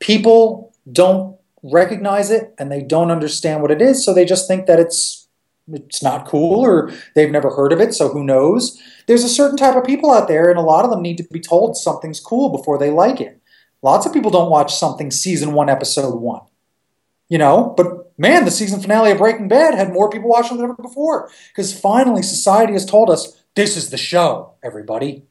People 0.01 0.73
don't 0.91 1.37
recognize 1.63 2.31
it 2.31 2.55
and 2.59 2.73
they 2.73 2.83
don't 2.83 3.11
understand 3.11 3.63
what 3.63 3.71
it 3.71 3.83
is, 3.83 4.05
so 4.05 4.13
they 4.13 4.25
just 4.25 4.49
think 4.49 4.67
that 4.67 4.81
it's 4.81 5.29
it's 5.73 6.03
not 6.03 6.27
cool 6.27 6.61
or 6.61 6.91
they've 7.15 7.31
never 7.31 7.51
heard 7.51 7.73
of 7.73 7.81
it, 7.81 7.95
so 7.95 8.09
who 8.09 8.25
knows? 8.25 8.81
There's 9.07 9.25
a 9.25 9.29
certain 9.29 9.57
type 9.57 9.77
of 9.77 9.85
people 9.85 10.11
out 10.11 10.29
there, 10.29 10.51
and 10.51 10.59
a 10.59 10.63
lot 10.63 10.85
of 10.85 10.91
them 10.91 11.03
need 11.03 11.17
to 11.19 11.25
be 11.25 11.41
told 11.41 11.77
something's 11.77 12.21
cool 12.21 12.49
before 12.49 12.79
they 12.79 12.91
like 12.91 13.21
it. 13.21 13.41
Lots 13.83 14.05
of 14.05 14.13
people 14.13 14.31
don't 14.31 14.51
watch 14.51 14.75
something 14.75 15.11
season 15.11 15.53
one, 15.53 15.69
episode 15.69 16.17
one. 16.17 16.43
You 17.29 17.39
know, 17.39 17.75
but 17.77 18.10
man, 18.21 18.45
the 18.45 18.51
season 18.51 18.81
finale 18.81 19.13
of 19.13 19.19
Breaking 19.19 19.49
Bad 19.49 19.75
had 19.75 19.93
more 19.93 20.11
people 20.11 20.29
watching 20.29 20.59
than 20.59 20.67
ever 20.67 20.75
before 20.75 21.31
because 21.49 21.79
finally 21.79 22.23
society 22.23 22.75
has 22.75 22.85
told 22.85 23.09
us 23.09 23.43
this 23.57 23.77
is 23.77 23.89
the 23.89 23.97
show, 23.97 24.53
everybody. 24.63 25.25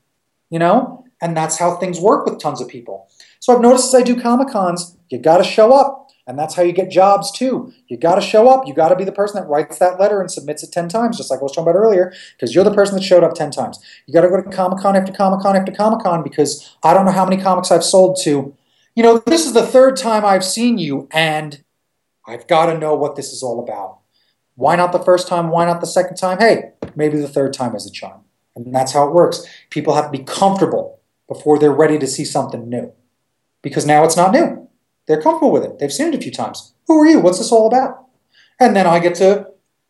You 0.49 0.57
know, 0.57 1.05
and 1.21 1.37
that's 1.37 1.59
how 1.59 1.75
things 1.75 1.99
work 1.99 2.25
with 2.25 2.39
tons 2.39 2.59
of 2.59 2.67
people. 2.67 3.07
So 3.39 3.53
I've 3.53 3.61
noticed 3.61 3.93
as 3.93 4.01
I 4.01 4.03
do 4.03 4.19
Comic 4.19 4.49
Cons, 4.49 4.97
you 5.09 5.19
got 5.19 5.37
to 5.37 5.43
show 5.43 5.71
up. 5.71 6.07
And 6.25 6.37
that's 6.37 6.53
how 6.53 6.61
you 6.61 6.73
get 6.73 6.91
jobs 6.91 7.31
too. 7.31 7.73
You 7.87 7.97
got 7.97 8.15
to 8.15 8.21
show 8.21 8.47
up. 8.49 8.67
You 8.67 8.73
got 8.73 8.89
to 8.89 8.95
be 8.95 9.03
the 9.03 9.11
person 9.11 9.41
that 9.41 9.47
writes 9.47 9.79
that 9.79 9.99
letter 9.99 10.21
and 10.21 10.29
submits 10.29 10.61
it 10.61 10.71
10 10.71 10.87
times, 10.87 11.17
just 11.17 11.31
like 11.31 11.39
I 11.39 11.43
was 11.43 11.51
talking 11.51 11.69
about 11.69 11.79
earlier, 11.79 12.13
because 12.35 12.53
you're 12.53 12.63
the 12.63 12.73
person 12.73 12.95
that 12.95 13.03
showed 13.03 13.23
up 13.23 13.33
10 13.33 13.49
times. 13.49 13.79
You 14.05 14.13
got 14.13 14.21
to 14.21 14.29
go 14.29 14.41
to 14.41 14.49
Comic 14.49 14.79
Con 14.79 14.95
after 14.95 15.11
Comic 15.11 15.41
Con 15.41 15.55
after 15.55 15.71
Comic 15.71 16.03
Con 16.03 16.23
because 16.23 16.75
I 16.83 16.93
don't 16.93 17.05
know 17.05 17.11
how 17.11 17.25
many 17.25 17.41
comics 17.41 17.71
I've 17.71 17.83
sold 17.83 18.19
to. 18.23 18.55
You 18.95 19.03
know, 19.03 19.17
this 19.25 19.45
is 19.45 19.53
the 19.53 19.65
third 19.65 19.97
time 19.97 20.23
I've 20.23 20.43
seen 20.43 20.77
you, 20.77 21.07
and 21.11 21.63
I've 22.29 22.47
got 22.47 22.67
to 22.67 22.77
know 22.77 22.95
what 22.95 23.15
this 23.15 23.33
is 23.33 23.41
all 23.41 23.59
about. 23.59 23.99
Why 24.55 24.75
not 24.75 24.91
the 24.91 24.99
first 24.99 25.27
time? 25.27 25.49
Why 25.49 25.65
not 25.65 25.81
the 25.81 25.87
second 25.87 26.17
time? 26.17 26.37
Hey, 26.37 26.71
maybe 26.95 27.17
the 27.17 27.27
third 27.27 27.53
time 27.53 27.75
is 27.75 27.87
a 27.87 27.91
charm. 27.91 28.21
And 28.55 28.73
that's 28.73 28.93
how 28.93 29.07
it 29.07 29.13
works. 29.13 29.45
People 29.69 29.95
have 29.95 30.11
to 30.11 30.17
be 30.17 30.23
comfortable 30.23 30.99
before 31.27 31.57
they're 31.57 31.71
ready 31.71 31.97
to 31.97 32.07
see 32.07 32.25
something 32.25 32.69
new. 32.69 32.91
Because 33.61 33.85
now 33.85 34.03
it's 34.03 34.17
not 34.17 34.31
new. 34.31 34.67
They're 35.07 35.21
comfortable 35.21 35.51
with 35.51 35.63
it. 35.63 35.79
They've 35.79 35.91
seen 35.91 36.13
it 36.13 36.19
a 36.19 36.21
few 36.21 36.31
times. 36.31 36.73
Who 36.87 37.01
are 37.01 37.05
you? 37.05 37.19
What's 37.19 37.39
this 37.39 37.51
all 37.51 37.67
about? 37.67 38.05
And 38.59 38.75
then 38.75 38.85
I 38.85 38.99
get 38.99 39.15
to 39.15 39.47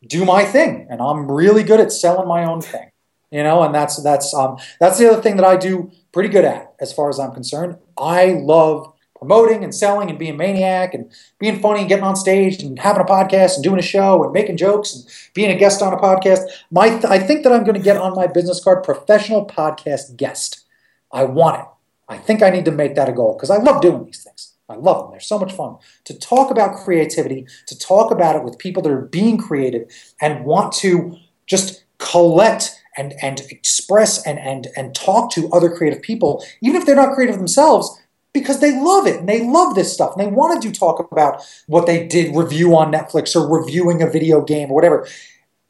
do 0.07 0.23
my 0.23 0.45
thing, 0.45 0.87
and 0.89 1.01
I'm 1.01 1.29
really 1.29 1.63
good 1.63 1.79
at 1.79 1.91
selling 1.91 2.27
my 2.27 2.45
own 2.45 2.61
thing. 2.61 2.89
You 3.31 3.43
know, 3.43 3.61
and 3.63 3.75
that's 3.75 4.01
that's 4.01 4.33
um, 4.33 4.57
that's 4.79 4.97
the 4.97 5.11
other 5.11 5.21
thing 5.21 5.35
that 5.35 5.45
I 5.45 5.55
do 5.55 5.91
pretty 6.11 6.29
good 6.29 6.45
at, 6.45 6.73
as 6.79 6.93
far 6.93 7.09
as 7.09 7.19
I'm 7.19 7.31
concerned. 7.31 7.77
I 7.97 8.33
love 8.41 8.93
promoting 9.19 9.63
and 9.63 9.75
selling 9.75 10.09
and 10.09 10.17
being 10.17 10.37
maniac 10.37 10.93
and 10.93 11.11
being 11.37 11.59
funny 11.59 11.81
and 11.81 11.89
getting 11.89 12.05
on 12.05 12.15
stage 12.15 12.63
and 12.63 12.79
having 12.79 13.01
a 13.01 13.05
podcast 13.05 13.55
and 13.55 13.63
doing 13.63 13.77
a 13.77 13.83
show 13.83 14.23
and 14.23 14.31
making 14.31 14.57
jokes 14.57 14.95
and 14.95 15.05
being 15.33 15.51
a 15.51 15.57
guest 15.57 15.81
on 15.81 15.93
a 15.93 15.97
podcast. 15.97 16.39
My, 16.71 16.89
th- 16.89 17.05
I 17.05 17.19
think 17.19 17.43
that 17.43 17.51
I'm 17.51 17.65
going 17.65 17.75
to 17.75 17.83
get 17.83 17.97
on 17.97 18.15
my 18.15 18.27
business 18.27 18.63
card 18.63 18.83
professional 18.83 19.45
podcast 19.45 20.15
guest. 20.15 20.65
I 21.11 21.25
want 21.25 21.59
it. 21.59 21.65
I 22.07 22.17
think 22.17 22.41
I 22.41 22.49
need 22.49 22.65
to 22.65 22.71
make 22.71 22.95
that 22.95 23.09
a 23.09 23.11
goal 23.11 23.33
because 23.33 23.51
I 23.51 23.57
love 23.57 23.81
doing 23.81 24.05
these 24.05 24.23
things. 24.23 24.53
I 24.69 24.75
love 24.75 25.01
them. 25.01 25.11
They're 25.11 25.19
so 25.19 25.37
much 25.37 25.51
fun 25.51 25.77
to 26.05 26.17
talk 26.17 26.49
about 26.49 26.77
creativity, 26.77 27.45
to 27.67 27.77
talk 27.77 28.11
about 28.11 28.35
it 28.35 28.43
with 28.43 28.57
people 28.57 28.81
that 28.83 28.91
are 28.91 29.01
being 29.01 29.37
creative 29.37 29.89
and 30.21 30.45
want 30.45 30.73
to 30.75 31.17
just 31.45 31.83
collect 31.97 32.75
and, 32.97 33.13
and 33.21 33.41
express 33.49 34.25
and, 34.25 34.39
and, 34.39 34.67
and 34.75 34.95
talk 34.95 35.31
to 35.33 35.49
other 35.51 35.69
creative 35.69 36.01
people, 36.01 36.43
even 36.61 36.79
if 36.79 36.85
they're 36.85 36.95
not 36.95 37.15
creative 37.15 37.37
themselves, 37.37 37.99
because 38.39 38.59
they 38.59 38.79
love 38.79 39.07
it 39.07 39.19
and 39.19 39.29
they 39.29 39.45
love 39.45 39.75
this 39.75 39.93
stuff 39.93 40.15
and 40.15 40.25
they 40.25 40.31
want 40.31 40.61
to 40.61 40.67
do 40.67 40.73
talk 40.73 41.11
about 41.11 41.43
what 41.67 41.85
they 41.85 42.07
did 42.07 42.35
review 42.35 42.75
on 42.75 42.91
Netflix 42.91 43.35
or 43.35 43.47
reviewing 43.47 44.01
a 44.01 44.09
video 44.09 44.41
game 44.41 44.71
or 44.71 44.75
whatever 44.75 45.07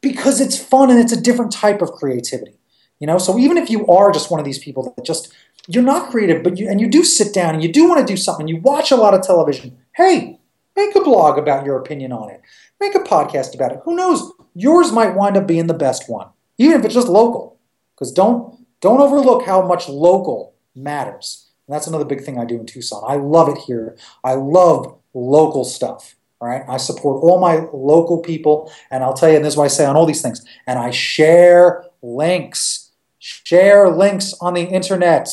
because 0.00 0.40
it's 0.40 0.58
fun 0.58 0.90
and 0.90 0.98
it's 0.98 1.12
a 1.12 1.20
different 1.20 1.52
type 1.52 1.82
of 1.82 1.92
creativity. 1.92 2.56
You 2.98 3.06
know, 3.06 3.18
so 3.18 3.38
even 3.38 3.56
if 3.56 3.70
you 3.70 3.86
are 3.86 4.12
just 4.12 4.30
one 4.30 4.40
of 4.40 4.44
these 4.44 4.58
people 4.58 4.94
that 4.96 5.04
just 5.04 5.32
you're 5.66 5.82
not 5.82 6.10
creative, 6.10 6.42
but 6.42 6.58
you 6.58 6.68
and 6.68 6.80
you 6.80 6.88
do 6.88 7.04
sit 7.04 7.32
down 7.32 7.54
and 7.54 7.62
you 7.62 7.72
do 7.72 7.88
want 7.88 8.06
to 8.06 8.12
do 8.12 8.16
something, 8.16 8.48
you 8.48 8.58
watch 8.58 8.90
a 8.90 8.96
lot 8.96 9.14
of 9.14 9.22
television. 9.22 9.78
Hey, 9.92 10.38
make 10.76 10.94
a 10.94 11.00
blog 11.00 11.38
about 11.38 11.64
your 11.64 11.78
opinion 11.78 12.12
on 12.12 12.30
it. 12.30 12.40
Make 12.80 12.94
a 12.94 13.00
podcast 13.00 13.54
about 13.54 13.72
it. 13.72 13.80
Who 13.84 13.96
knows? 13.96 14.32
Yours 14.54 14.92
might 14.92 15.14
wind 15.14 15.36
up 15.36 15.46
being 15.46 15.66
the 15.66 15.74
best 15.74 16.08
one, 16.08 16.28
even 16.58 16.78
if 16.78 16.84
it's 16.84 16.94
just 16.94 17.08
local. 17.08 17.58
Because 17.94 18.12
don't 18.12 18.66
don't 18.80 19.00
overlook 19.00 19.44
how 19.44 19.66
much 19.66 19.88
local 19.88 20.54
matters. 20.74 21.49
And 21.70 21.76
that's 21.76 21.86
another 21.86 22.04
big 22.04 22.22
thing 22.22 22.36
I 22.36 22.44
do 22.44 22.58
in 22.58 22.66
Tucson. 22.66 23.04
I 23.06 23.14
love 23.14 23.48
it 23.48 23.58
here. 23.58 23.96
I 24.24 24.34
love 24.34 24.98
local 25.14 25.64
stuff. 25.64 26.16
Right. 26.40 26.64
I 26.68 26.78
support 26.78 27.22
all 27.22 27.38
my 27.38 27.68
local 27.72 28.18
people. 28.18 28.72
And 28.90 29.04
I'll 29.04 29.14
tell 29.14 29.28
you, 29.30 29.36
and 29.36 29.44
this 29.44 29.54
is 29.54 29.56
why 29.56 29.66
I 29.66 29.68
say 29.68 29.86
on 29.86 29.94
all 29.94 30.04
these 30.04 30.20
things. 30.20 30.44
And 30.66 30.80
I 30.80 30.90
share 30.90 31.84
links. 32.02 32.90
Share 33.20 33.88
links 33.88 34.34
on 34.40 34.54
the 34.54 34.62
internet. 34.62 35.28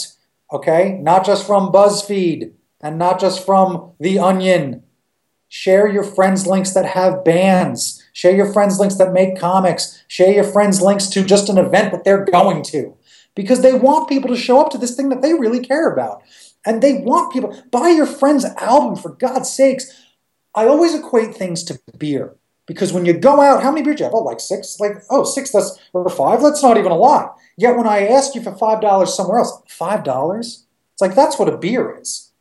Okay? 0.53 0.99
Not 1.01 1.25
just 1.25 1.47
from 1.47 1.71
BuzzFeed 1.71 2.51
and 2.81 2.99
not 2.99 3.19
just 3.19 3.43
from 3.43 3.93
The 3.99 4.19
Onion. 4.19 4.83
Share 5.47 5.87
your 5.87 6.03
friends' 6.03 6.45
links 6.45 6.71
that 6.73 6.85
have 6.85 7.23
bands. 7.23 8.03
Share 8.13 8.35
your 8.35 8.53
friends' 8.53 8.79
links 8.79 8.97
that 8.97 9.11
make 9.11 9.39
comics. 9.39 10.03
Share 10.07 10.33
your 10.33 10.43
friends' 10.43 10.83
links 10.83 11.07
to 11.07 11.23
just 11.23 11.49
an 11.49 11.57
event 11.57 11.91
that 11.93 12.03
they're 12.03 12.25
going 12.25 12.61
to 12.63 12.96
because 13.37 13.61
they 13.61 13.75
want 13.75 14.09
people 14.09 14.31
to 14.31 14.35
show 14.35 14.59
up 14.59 14.71
to 14.71 14.79
this 14.79 14.95
thing 14.95 15.09
that 15.09 15.21
they 15.21 15.35
really 15.35 15.59
care 15.59 15.91
about. 15.91 16.23
And 16.65 16.81
they 16.81 16.95
want 16.95 17.31
people, 17.31 17.55
buy 17.71 17.89
your 17.89 18.07
friend's 18.07 18.45
album 18.57 18.95
for 18.95 19.09
God's 19.09 19.53
sakes. 19.53 20.05
I 20.55 20.65
always 20.65 20.95
equate 20.95 21.35
things 21.35 21.63
to 21.65 21.79
beer 21.99 22.35
because 22.65 22.91
when 22.91 23.05
you 23.05 23.13
go 23.13 23.39
out, 23.39 23.61
how 23.61 23.71
many 23.71 23.83
beers 23.83 23.97
do 23.97 24.01
you 24.01 24.05
have? 24.05 24.15
Oh, 24.15 24.23
like 24.23 24.39
six? 24.39 24.79
Like, 24.79 25.03
oh, 25.11 25.23
six, 25.23 25.51
that's, 25.51 25.77
or 25.93 26.09
five? 26.09 26.41
That's 26.41 26.63
not 26.63 26.77
even 26.77 26.91
a 26.91 26.97
lot. 26.97 27.37
Yet 27.57 27.77
when 27.77 27.85
I 27.85 28.07
ask 28.07 28.33
you 28.33 28.41
for 28.41 28.51
$5 28.51 29.07
somewhere 29.07 29.37
else, 29.37 29.61
$5? 29.69 30.39
It's 30.41 30.65
like, 30.99 31.13
that's 31.13 31.37
what 31.37 31.47
a 31.47 31.57
beer 31.57 31.95
is. 32.01 32.31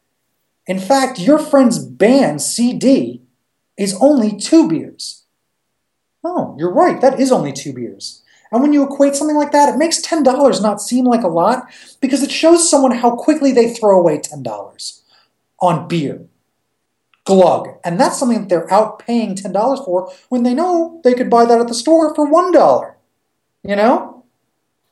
In 0.66 0.78
fact, 0.78 1.20
your 1.20 1.38
friend's 1.38 1.78
band 1.78 2.40
CD 2.40 3.20
is 3.76 3.96
only 4.00 4.34
two 4.34 4.66
beers. 4.66 5.24
Oh, 6.24 6.56
you're 6.58 6.72
right. 6.72 7.02
That 7.02 7.20
is 7.20 7.30
only 7.30 7.52
two 7.52 7.74
beers. 7.74 8.22
And 8.52 8.62
when 8.62 8.72
you 8.72 8.84
equate 8.84 9.14
something 9.14 9.36
like 9.36 9.52
that, 9.52 9.68
it 9.68 9.78
makes 9.78 10.00
$10 10.00 10.62
not 10.62 10.80
seem 10.80 11.04
like 11.04 11.22
a 11.22 11.28
lot 11.28 11.68
because 12.00 12.22
it 12.22 12.30
shows 12.30 12.68
someone 12.68 12.92
how 12.92 13.16
quickly 13.16 13.52
they 13.52 13.72
throw 13.72 13.98
away 13.98 14.18
$10 14.18 15.00
on 15.60 15.88
beer. 15.88 16.26
Glug. 17.24 17.68
And 17.84 17.98
that's 17.98 18.18
something 18.18 18.42
that 18.42 18.48
they're 18.48 18.72
out 18.72 19.00
paying 19.00 19.34
$10 19.34 19.84
for 19.84 20.12
when 20.28 20.44
they 20.44 20.54
know 20.54 21.00
they 21.02 21.14
could 21.14 21.28
buy 21.28 21.44
that 21.44 21.60
at 21.60 21.66
the 21.66 21.74
store 21.74 22.14
for 22.14 22.30
$1. 22.30 22.94
You 23.64 23.76
know? 23.76 24.24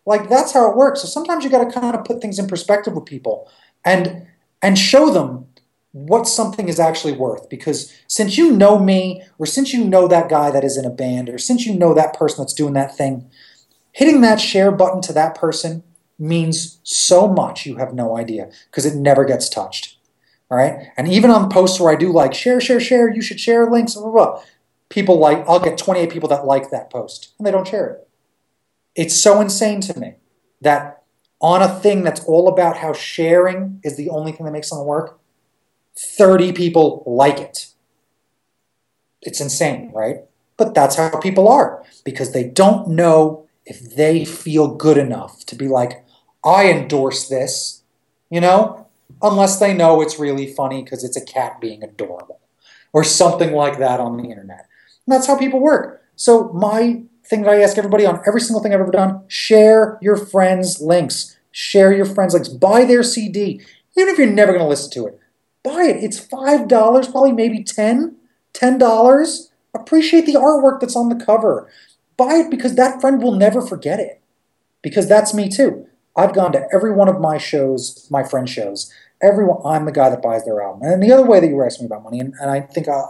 Like 0.06 0.28
that's 0.28 0.52
how 0.52 0.70
it 0.70 0.76
works. 0.76 1.02
So 1.02 1.08
sometimes 1.08 1.44
you 1.44 1.50
got 1.50 1.64
to 1.64 1.80
kind 1.80 1.96
of 1.96 2.04
put 2.04 2.20
things 2.20 2.38
in 2.38 2.46
perspective 2.46 2.94
with 2.94 3.04
people 3.04 3.50
and 3.84 4.26
and 4.60 4.78
show 4.78 5.10
them 5.10 5.46
what 5.92 6.26
something 6.26 6.68
is 6.68 6.80
actually 6.80 7.12
worth 7.12 7.48
because 7.48 7.94
since 8.08 8.36
you 8.36 8.50
know 8.50 8.78
me 8.78 9.22
or 9.38 9.46
since 9.46 9.72
you 9.72 9.84
know 9.84 10.08
that 10.08 10.28
guy 10.28 10.50
that 10.50 10.64
is 10.64 10.76
in 10.76 10.84
a 10.84 10.90
band 10.90 11.28
or 11.28 11.38
since 11.38 11.64
you 11.64 11.78
know 11.78 11.94
that 11.94 12.14
person 12.14 12.42
that's 12.42 12.52
doing 12.52 12.72
that 12.72 12.96
thing 12.96 13.30
hitting 13.94 14.20
that 14.20 14.40
share 14.40 14.70
button 14.70 15.00
to 15.00 15.12
that 15.12 15.34
person 15.34 15.82
means 16.18 16.78
so 16.82 17.26
much 17.26 17.66
you 17.66 17.76
have 17.76 17.94
no 17.94 18.16
idea 18.16 18.50
because 18.70 18.86
it 18.86 18.94
never 18.94 19.24
gets 19.24 19.48
touched 19.48 19.96
all 20.50 20.58
right 20.58 20.92
and 20.96 21.08
even 21.08 21.30
on 21.30 21.50
posts 21.50 21.80
where 21.80 21.92
i 21.92 21.96
do 21.96 22.12
like 22.12 22.34
share 22.34 22.60
share 22.60 22.80
share 22.80 23.12
you 23.12 23.22
should 23.22 23.40
share 23.40 23.70
links 23.70 23.94
blah, 23.94 24.02
blah, 24.02 24.12
blah, 24.12 24.42
people 24.88 25.18
like 25.18 25.38
i'll 25.48 25.58
get 25.58 25.78
28 25.78 26.10
people 26.10 26.28
that 26.28 26.44
like 26.44 26.70
that 26.70 26.90
post 26.90 27.32
and 27.38 27.46
they 27.46 27.50
don't 27.50 27.68
share 27.68 27.86
it 27.86 28.08
it's 28.94 29.14
so 29.14 29.40
insane 29.40 29.80
to 29.80 29.98
me 29.98 30.14
that 30.60 31.02
on 31.40 31.62
a 31.62 31.80
thing 31.80 32.02
that's 32.02 32.24
all 32.24 32.48
about 32.48 32.78
how 32.78 32.92
sharing 32.92 33.80
is 33.82 33.96
the 33.96 34.08
only 34.08 34.32
thing 34.32 34.46
that 34.46 34.52
makes 34.52 34.68
something 34.68 34.86
work 34.86 35.18
30 35.96 36.52
people 36.52 37.02
like 37.06 37.38
it. 37.38 37.66
It's 39.22 39.40
insane, 39.40 39.90
right? 39.94 40.18
But 40.56 40.74
that's 40.74 40.96
how 40.96 41.18
people 41.20 41.48
are 41.48 41.84
because 42.04 42.32
they 42.32 42.44
don't 42.44 42.88
know 42.88 43.43
if 43.66 43.94
they 43.94 44.24
feel 44.24 44.74
good 44.74 44.98
enough 44.98 45.44
to 45.46 45.56
be 45.56 45.68
like, 45.68 46.04
I 46.44 46.70
endorse 46.70 47.28
this, 47.28 47.82
you 48.30 48.40
know, 48.40 48.86
unless 49.22 49.58
they 49.58 49.74
know 49.74 50.00
it's 50.00 50.18
really 50.18 50.52
funny 50.52 50.82
because 50.82 51.04
it's 51.04 51.16
a 51.16 51.24
cat 51.24 51.60
being 51.60 51.82
adorable 51.82 52.40
or 52.92 53.04
something 53.04 53.52
like 53.52 53.78
that 53.78 54.00
on 54.00 54.16
the 54.16 54.28
internet. 54.28 54.66
And 55.06 55.14
that's 55.14 55.26
how 55.26 55.38
people 55.38 55.60
work. 55.60 56.02
So 56.16 56.52
my 56.52 57.02
thing 57.26 57.42
that 57.42 57.50
I 57.50 57.62
ask 57.62 57.78
everybody 57.78 58.04
on 58.06 58.20
every 58.26 58.40
single 58.40 58.62
thing 58.62 58.74
I've 58.74 58.80
ever 58.80 58.90
done 58.90 59.22
share 59.28 59.98
your 60.02 60.16
friends' 60.16 60.80
links. 60.80 61.36
Share 61.50 61.92
your 61.92 62.06
friends' 62.06 62.34
links. 62.34 62.48
Buy 62.48 62.84
their 62.84 63.02
CD, 63.02 63.62
even 63.96 64.12
if 64.12 64.18
you're 64.18 64.26
never 64.26 64.52
going 64.52 64.64
to 64.64 64.68
listen 64.68 64.90
to 64.92 65.06
it. 65.06 65.18
Buy 65.62 65.84
it. 65.84 66.04
It's 66.04 66.20
$5, 66.20 66.68
probably 67.10 67.32
maybe 67.32 67.62
10 67.62 68.16
$10. 68.54 69.48
Appreciate 69.74 70.24
the 70.24 70.34
artwork 70.34 70.80
that's 70.80 70.96
on 70.96 71.08
the 71.08 71.22
cover. 71.22 71.68
Buy 72.16 72.34
it 72.36 72.50
because 72.50 72.74
that 72.76 73.00
friend 73.00 73.22
will 73.22 73.34
never 73.34 73.60
forget 73.60 74.00
it. 74.00 74.20
Because 74.82 75.08
that's 75.08 75.34
me 75.34 75.48
too. 75.48 75.86
I've 76.16 76.34
gone 76.34 76.52
to 76.52 76.66
every 76.72 76.92
one 76.92 77.08
of 77.08 77.20
my 77.20 77.38
shows, 77.38 78.06
my 78.10 78.22
friend 78.22 78.48
shows. 78.48 78.92
Everyone, 79.22 79.60
I'm 79.64 79.84
the 79.84 79.92
guy 79.92 80.10
that 80.10 80.22
buys 80.22 80.44
their 80.44 80.62
album. 80.62 80.82
And 80.82 81.02
the 81.02 81.12
other 81.12 81.26
way 81.26 81.40
that 81.40 81.48
you 81.48 81.56
were 81.56 81.66
asking 81.66 81.84
me 81.84 81.86
about 81.86 82.04
money, 82.04 82.20
and, 82.20 82.34
and 82.40 82.50
I 82.50 82.60
think 82.60 82.88
uh, 82.88 83.06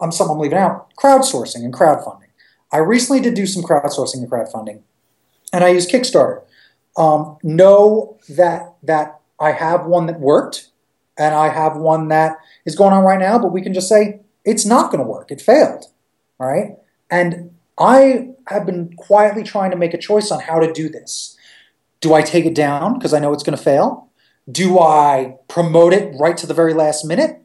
I'm 0.00 0.12
something 0.12 0.34
I'm 0.34 0.40
leaving 0.40 0.58
out, 0.58 0.94
crowdsourcing 0.96 1.64
and 1.64 1.72
crowdfunding. 1.72 2.28
I 2.72 2.78
recently 2.78 3.20
did 3.20 3.34
do 3.34 3.46
some 3.46 3.62
crowdsourcing 3.62 4.16
and 4.16 4.30
crowdfunding, 4.30 4.80
and 5.52 5.62
I 5.62 5.68
used 5.68 5.90
Kickstarter. 5.90 6.42
Um, 6.96 7.38
know 7.42 8.18
that 8.28 8.74
that 8.82 9.20
I 9.38 9.52
have 9.52 9.86
one 9.86 10.06
that 10.06 10.20
worked, 10.20 10.68
and 11.16 11.34
I 11.34 11.48
have 11.50 11.76
one 11.76 12.08
that 12.08 12.38
is 12.64 12.74
going 12.74 12.92
on 12.92 13.04
right 13.04 13.20
now. 13.20 13.38
But 13.38 13.52
we 13.52 13.62
can 13.62 13.72
just 13.72 13.88
say 13.88 14.20
it's 14.44 14.66
not 14.66 14.90
going 14.90 15.02
to 15.02 15.08
work. 15.08 15.30
It 15.30 15.40
failed. 15.40 15.84
All 16.40 16.48
right, 16.48 16.76
and 17.10 17.51
I 17.82 18.28
have 18.46 18.64
been 18.64 18.94
quietly 18.96 19.42
trying 19.42 19.72
to 19.72 19.76
make 19.76 19.92
a 19.92 19.98
choice 19.98 20.30
on 20.30 20.40
how 20.40 20.60
to 20.60 20.72
do 20.72 20.88
this. 20.88 21.36
Do 22.00 22.14
I 22.14 22.22
take 22.22 22.44
it 22.44 22.54
down 22.54 22.94
because 22.94 23.12
I 23.12 23.18
know 23.18 23.32
it's 23.32 23.42
going 23.42 23.56
to 23.56 23.62
fail? 23.62 24.08
Do 24.50 24.78
I 24.78 25.36
promote 25.48 25.92
it 25.92 26.14
right 26.18 26.36
to 26.36 26.46
the 26.46 26.54
very 26.54 26.74
last 26.74 27.04
minute? 27.04 27.42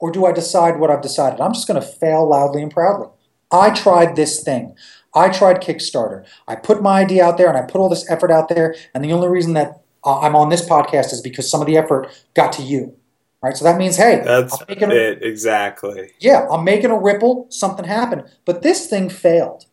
Or 0.00 0.10
do 0.10 0.24
I 0.24 0.32
decide 0.32 0.78
what 0.78 0.90
I've 0.90 1.02
decided? 1.02 1.40
I'm 1.40 1.52
just 1.52 1.68
going 1.68 1.80
to 1.80 1.86
fail 1.86 2.26
loudly 2.28 2.62
and 2.62 2.72
proudly. 2.72 3.08
I 3.50 3.70
tried 3.70 4.16
this 4.16 4.42
thing. 4.42 4.74
I 5.14 5.28
tried 5.28 5.60
Kickstarter. 5.60 6.26
I 6.46 6.54
put 6.54 6.82
my 6.82 7.00
idea 7.00 7.24
out 7.24 7.36
there 7.36 7.48
and 7.48 7.56
I 7.56 7.62
put 7.62 7.80
all 7.80 7.88
this 7.88 8.08
effort 8.10 8.30
out 8.30 8.48
there. 8.48 8.74
And 8.94 9.04
the 9.04 9.12
only 9.12 9.28
reason 9.28 9.52
that 9.54 9.82
uh, 10.04 10.20
I'm 10.20 10.36
on 10.36 10.48
this 10.48 10.66
podcast 10.66 11.12
is 11.12 11.20
because 11.20 11.50
some 11.50 11.60
of 11.60 11.66
the 11.66 11.76
effort 11.76 12.08
got 12.34 12.52
to 12.54 12.62
you. 12.62 12.97
Right, 13.40 13.56
so 13.56 13.64
that 13.64 13.78
means, 13.78 13.96
hey, 13.96 14.20
that's 14.24 14.60
it 14.68 15.22
exactly. 15.22 16.10
Yeah, 16.18 16.48
I'm 16.50 16.64
making 16.64 16.90
a 16.90 16.98
ripple. 16.98 17.46
Something 17.50 17.84
happened, 17.84 18.24
but 18.44 18.62
this 18.62 18.88
thing 18.88 19.08
failed. 19.08 19.66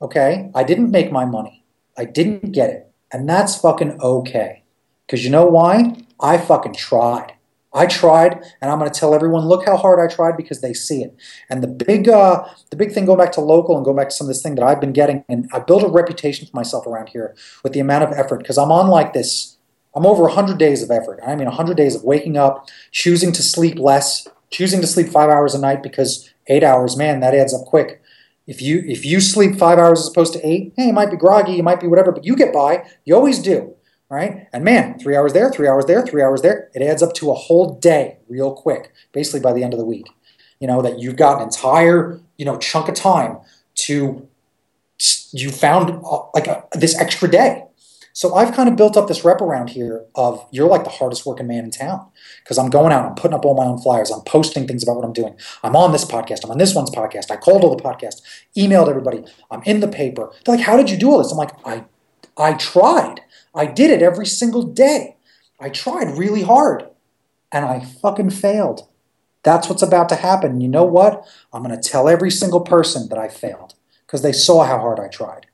Okay, 0.00 0.50
I 0.54 0.64
didn't 0.64 0.90
make 0.90 1.12
my 1.12 1.26
money. 1.26 1.64
I 1.98 2.06
didn't 2.06 2.52
get 2.52 2.70
it, 2.70 2.90
and 3.12 3.28
that's 3.28 3.56
fucking 3.56 4.00
okay. 4.00 4.62
Because 5.06 5.24
you 5.24 5.30
know 5.30 5.46
why? 5.46 6.04
I 6.20 6.38
fucking 6.38 6.74
tried. 6.74 7.34
I 7.76 7.84
tried, 7.84 8.42
and 8.62 8.70
I'm 8.70 8.78
going 8.78 8.90
to 8.90 8.98
tell 8.98 9.14
everyone, 9.14 9.44
look 9.44 9.66
how 9.66 9.76
hard 9.76 10.00
I 10.00 10.12
tried 10.12 10.38
because 10.38 10.62
they 10.62 10.72
see 10.72 11.02
it. 11.02 11.14
And 11.50 11.62
the 11.62 11.68
big, 11.68 12.08
uh, 12.08 12.48
the 12.70 12.76
big 12.76 12.92
thing 12.92 13.04
going 13.04 13.18
back 13.18 13.32
to 13.32 13.42
local 13.42 13.76
and 13.76 13.84
going 13.84 13.98
back 13.98 14.08
to 14.08 14.14
some 14.14 14.24
of 14.24 14.28
this 14.28 14.42
thing 14.42 14.54
that 14.54 14.64
I've 14.64 14.80
been 14.80 14.94
getting, 14.94 15.22
and 15.28 15.48
I 15.52 15.58
built 15.58 15.82
a 15.82 15.88
reputation 15.88 16.46
for 16.46 16.56
myself 16.56 16.86
around 16.86 17.10
here 17.10 17.36
with 17.62 17.74
the 17.74 17.80
amount 17.80 18.04
of 18.04 18.12
effort 18.12 18.38
because 18.38 18.56
I'm 18.56 18.72
on 18.72 18.88
like 18.88 19.12
this. 19.12 19.55
I'm 19.96 20.06
over 20.06 20.22
100 20.22 20.58
days 20.58 20.82
of 20.82 20.90
effort. 20.90 21.18
I 21.26 21.34
mean, 21.34 21.46
100 21.46 21.76
days 21.76 21.96
of 21.96 22.04
waking 22.04 22.36
up, 22.36 22.68
choosing 22.92 23.32
to 23.32 23.42
sleep 23.42 23.78
less, 23.78 24.28
choosing 24.50 24.80
to 24.82 24.86
sleep 24.86 25.08
five 25.08 25.30
hours 25.30 25.54
a 25.54 25.58
night 25.58 25.82
because 25.82 26.32
eight 26.46 26.62
hours, 26.62 26.96
man, 26.96 27.20
that 27.20 27.34
adds 27.34 27.52
up 27.52 27.64
quick. 27.66 28.02
If 28.46 28.62
you 28.62 28.84
if 28.86 29.04
you 29.04 29.20
sleep 29.20 29.56
five 29.56 29.78
hours 29.78 30.00
as 30.02 30.08
opposed 30.08 30.32
to 30.34 30.46
eight, 30.46 30.72
hey, 30.76 30.86
you 30.86 30.92
might 30.92 31.10
be 31.10 31.16
groggy, 31.16 31.54
you 31.54 31.64
might 31.64 31.80
be 31.80 31.88
whatever, 31.88 32.12
but 32.12 32.24
you 32.24 32.36
get 32.36 32.52
by. 32.52 32.84
You 33.04 33.16
always 33.16 33.40
do 33.40 33.74
right? 34.08 34.46
And 34.52 34.64
man, 34.64 34.98
three 34.98 35.16
hours 35.16 35.32
there, 35.32 35.50
three 35.50 35.68
hours 35.68 35.86
there, 35.86 36.06
three 36.06 36.22
hours 36.22 36.42
there, 36.42 36.70
it 36.74 36.82
adds 36.82 37.02
up 37.02 37.14
to 37.14 37.30
a 37.30 37.34
whole 37.34 37.74
day 37.74 38.18
real 38.28 38.54
quick, 38.54 38.92
basically 39.12 39.40
by 39.40 39.52
the 39.52 39.62
end 39.62 39.72
of 39.72 39.78
the 39.78 39.84
week. 39.84 40.08
You 40.60 40.66
know, 40.66 40.80
that 40.82 40.98
you've 40.98 41.16
got 41.16 41.38
an 41.38 41.44
entire, 41.44 42.20
you 42.38 42.44
know, 42.44 42.58
chunk 42.58 42.88
of 42.88 42.94
time 42.94 43.38
to, 43.74 44.26
you 45.32 45.50
found 45.50 45.90
uh, 46.04 46.22
like 46.34 46.46
a, 46.46 46.64
this 46.72 46.98
extra 46.98 47.28
day. 47.28 47.64
So 48.16 48.34
I've 48.34 48.54
kind 48.54 48.66
of 48.66 48.76
built 48.76 48.96
up 48.96 49.08
this 49.08 49.26
rep 49.26 49.42
around 49.42 49.68
here 49.68 50.06
of 50.14 50.42
you're 50.50 50.70
like 50.70 50.84
the 50.84 50.88
hardest 50.88 51.26
working 51.26 51.46
man 51.46 51.64
in 51.64 51.70
town 51.70 52.08
because 52.42 52.56
I'm 52.56 52.70
going 52.70 52.90
out, 52.90 53.04
I'm 53.04 53.14
putting 53.14 53.34
up 53.34 53.44
all 53.44 53.54
my 53.54 53.66
own 53.66 53.76
flyers, 53.76 54.10
I'm 54.10 54.22
posting 54.22 54.66
things 54.66 54.82
about 54.82 54.96
what 54.96 55.04
I'm 55.04 55.12
doing. 55.12 55.36
I'm 55.62 55.76
on 55.76 55.92
this 55.92 56.06
podcast, 56.06 56.42
I'm 56.42 56.50
on 56.50 56.56
this 56.56 56.74
one's 56.74 56.88
podcast. 56.88 57.30
I 57.30 57.36
called 57.36 57.62
all 57.62 57.76
the 57.76 57.82
podcasts, 57.82 58.22
emailed 58.56 58.88
everybody, 58.88 59.22
I'm 59.50 59.62
in 59.64 59.80
the 59.80 59.86
paper. 59.86 60.32
They're 60.46 60.56
like, 60.56 60.64
"How 60.64 60.78
did 60.78 60.88
you 60.88 60.96
do 60.96 61.10
all 61.10 61.18
this?" 61.18 61.30
I'm 61.30 61.36
like, 61.36 61.52
"I 61.66 61.84
I 62.38 62.54
tried. 62.54 63.20
I 63.54 63.66
did 63.66 63.90
it 63.90 64.00
every 64.00 64.24
single 64.24 64.62
day. 64.62 65.16
I 65.60 65.68
tried 65.68 66.16
really 66.16 66.42
hard 66.42 66.88
and 67.52 67.66
I 67.66 67.80
fucking 67.80 68.30
failed. 68.30 68.88
That's 69.42 69.68
what's 69.68 69.82
about 69.82 70.08
to 70.08 70.16
happen. 70.16 70.62
You 70.62 70.68
know 70.68 70.84
what? 70.84 71.22
I'm 71.52 71.62
going 71.62 71.78
to 71.78 71.88
tell 71.88 72.08
every 72.08 72.30
single 72.30 72.62
person 72.62 73.10
that 73.10 73.18
I 73.18 73.28
failed 73.28 73.74
because 74.06 74.22
they 74.22 74.32
saw 74.32 74.64
how 74.64 74.78
hard 74.78 74.98
I 75.00 75.08
tried. 75.08 75.45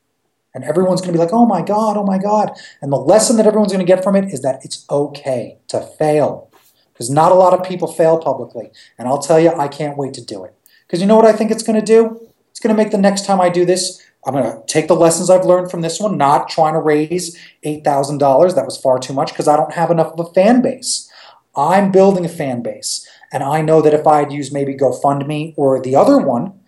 And 0.55 0.65
everyone's 0.65 1.01
going 1.01 1.13
to 1.13 1.19
be 1.19 1.25
like, 1.25 1.33
oh 1.33 1.47
my 1.47 1.63
God, 1.63 1.97
oh 1.97 2.05
my 2.05 2.19
God. 2.19 2.53
And 2.81 2.93
the 2.93 2.97
lesson 2.97 3.37
that 3.37 3.47
everyone's 3.47 3.73
going 3.73 3.85
to 3.85 3.91
get 3.91 4.05
from 4.05 4.17
it 4.17 4.33
is 4.33 4.43
that 4.43 4.65
it's 4.65 4.85
okay 4.91 5.59
to 5.69 5.81
fail 5.81 6.51
because 6.93 7.09
not 7.09 7.33
a 7.33 7.37
lot 7.37 7.55
of 7.55 7.67
people 7.67 7.89
fail 7.89 8.19
publicly. 8.19 8.71
And 8.99 9.09
I'll 9.09 9.23
tell 9.23 9.41
you, 9.41 9.51
I 9.51 9.69
can't 9.69 9.97
wait 9.97 10.15
to 10.15 10.25
do 10.25 10.45
it. 10.45 10.55
Because 10.87 11.01
you 11.01 11.07
know 11.07 11.17
what 11.17 11.25
I 11.25 11.33
think 11.33 11.51
it's 11.51 11.63
going 11.63 11.81
to 11.81 11.87
do? 11.87 12.29
It's 12.51 12.61
going 12.61 12.75
to 12.75 12.81
make 12.81 12.93
the 12.93 12.99
next 12.99 13.25
time 13.25 13.41
I 13.41 13.49
do 13.49 13.65
this 13.65 14.03
I'm 14.25 14.35
going 14.35 14.45
to 14.45 14.63
take 14.67 14.87
the 14.87 14.95
lessons 14.95 15.31
I've 15.31 15.45
learned 15.45 15.71
from 15.71 15.81
this 15.81 15.99
one, 15.99 16.17
not 16.17 16.49
trying 16.49 16.75
to 16.75 16.81
raise 16.81 17.37
$8,000. 17.65 18.55
That 18.55 18.65
was 18.65 18.77
far 18.77 18.99
too 18.99 19.13
much 19.13 19.33
because 19.33 19.49
I 19.49 19.57
don't 19.57 19.73
have 19.73 19.91
enough 19.91 20.13
of 20.13 20.27
a 20.27 20.33
fan 20.33 20.63
base. 20.63 21.11
I'm 21.57 21.91
building 21.91 22.25
a 22.25 22.29
fan 22.29 22.63
base. 22.63 23.07
And 23.33 23.43
I 23.43 23.63
know 23.63 23.83
that 23.83 23.95
if 23.95 24.07
I 24.07 24.19
had 24.19 24.33
used 24.33 24.53
maybe 24.53 24.75
GoFundMe 24.75 25.55
or 25.57 25.81
the 25.83 25.97
other 25.97 26.19
one, 26.19 26.61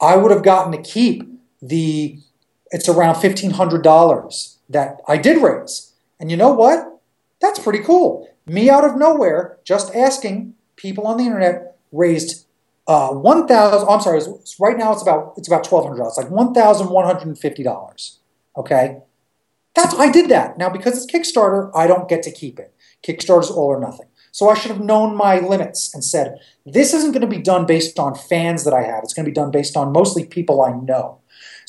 I 0.00 0.16
would 0.16 0.30
have 0.30 0.44
gotten 0.44 0.72
to 0.72 0.90
keep 0.90 1.28
the, 1.60 2.18
it's 2.70 2.88
around 2.88 3.16
$1,500 3.16 4.56
that 4.68 5.00
I 5.08 5.16
did 5.16 5.42
raise. 5.42 5.92
And 6.18 6.30
you 6.30 6.36
know 6.36 6.52
what? 6.52 7.00
That's 7.40 7.58
pretty 7.58 7.80
cool. 7.80 8.28
Me 8.46 8.68
out 8.68 8.84
of 8.84 8.96
nowhere, 8.96 9.58
just 9.64 9.94
asking 9.94 10.54
people 10.76 11.06
on 11.06 11.16
the 11.16 11.24
internet, 11.24 11.76
raised 11.92 12.46
uh, 12.86 13.10
one 13.10 13.46
thousand. 13.46 13.88
I'm 13.88 14.00
sorry. 14.00 14.20
Right 14.58 14.76
now, 14.76 14.92
it's 14.92 15.02
about 15.02 15.34
it's 15.36 15.46
about 15.46 15.62
twelve 15.62 15.84
hundred 15.84 15.98
dollars. 15.98 16.18
It's 16.18 16.24
like 16.24 16.32
one 16.32 16.52
thousand 16.52 16.88
one 16.88 17.04
hundred 17.04 17.28
and 17.28 17.38
fifty 17.38 17.62
dollars. 17.62 18.18
Okay, 18.56 18.98
that's 19.74 19.94
I 19.94 20.10
did 20.10 20.28
that. 20.30 20.58
Now 20.58 20.68
because 20.68 20.96
it's 20.96 21.10
Kickstarter, 21.10 21.70
I 21.74 21.86
don't 21.86 22.08
get 22.08 22.22
to 22.24 22.32
keep 22.32 22.58
it. 22.58 22.74
Kickstarter's 23.06 23.50
all 23.50 23.68
or 23.68 23.80
nothing. 23.80 24.06
So 24.32 24.48
I 24.48 24.54
should 24.54 24.70
have 24.70 24.80
known 24.80 25.16
my 25.16 25.38
limits 25.38 25.94
and 25.94 26.04
said 26.04 26.38
this 26.66 26.92
isn't 26.92 27.12
going 27.12 27.22
to 27.22 27.26
be 27.26 27.42
done 27.42 27.64
based 27.64 27.98
on 27.98 28.14
fans 28.14 28.64
that 28.64 28.74
I 28.74 28.82
have. 28.82 29.04
It's 29.04 29.14
going 29.14 29.24
to 29.24 29.30
be 29.30 29.34
done 29.34 29.50
based 29.50 29.76
on 29.76 29.92
mostly 29.92 30.24
people 30.24 30.60
I 30.60 30.72
know. 30.72 31.19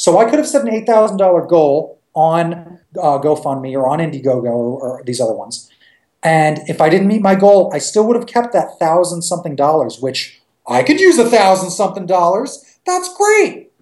So 0.02 0.18
I 0.18 0.26
could 0.28 0.40
have 0.40 0.48
set 0.48 0.64
an 0.64 0.74
eight 0.74 0.88
thousand 0.88 1.18
dollar 1.18 1.46
goal 1.46 2.02
on 2.16 2.80
uh, 3.00 3.20
GoFundMe 3.20 3.76
or 3.76 3.88
on 3.88 4.00
Indiegogo 4.00 4.46
or, 4.46 4.80
or 4.82 5.04
these 5.06 5.22
other 5.22 5.36
ones. 5.36 5.70
And 6.24 6.58
if 6.68 6.82
I 6.82 6.90
didn't 6.90 7.08
meet 7.08 7.22
my 7.22 7.36
goal, 7.36 7.72
I 7.72 7.78
still 7.78 8.08
would 8.08 8.16
have 8.16 8.26
kept 8.26 8.52
that 8.54 8.80
thousand 8.80 9.22
something 9.22 9.56
dollars, 9.56 10.00
which 10.00 10.42
I 10.68 10.82
could 10.82 11.00
use 11.00 11.20
a 11.20 11.30
thousand 11.30 11.70
something 11.70 12.08
dollars. 12.08 12.80
That's 12.84 13.16
great. 13.16 13.74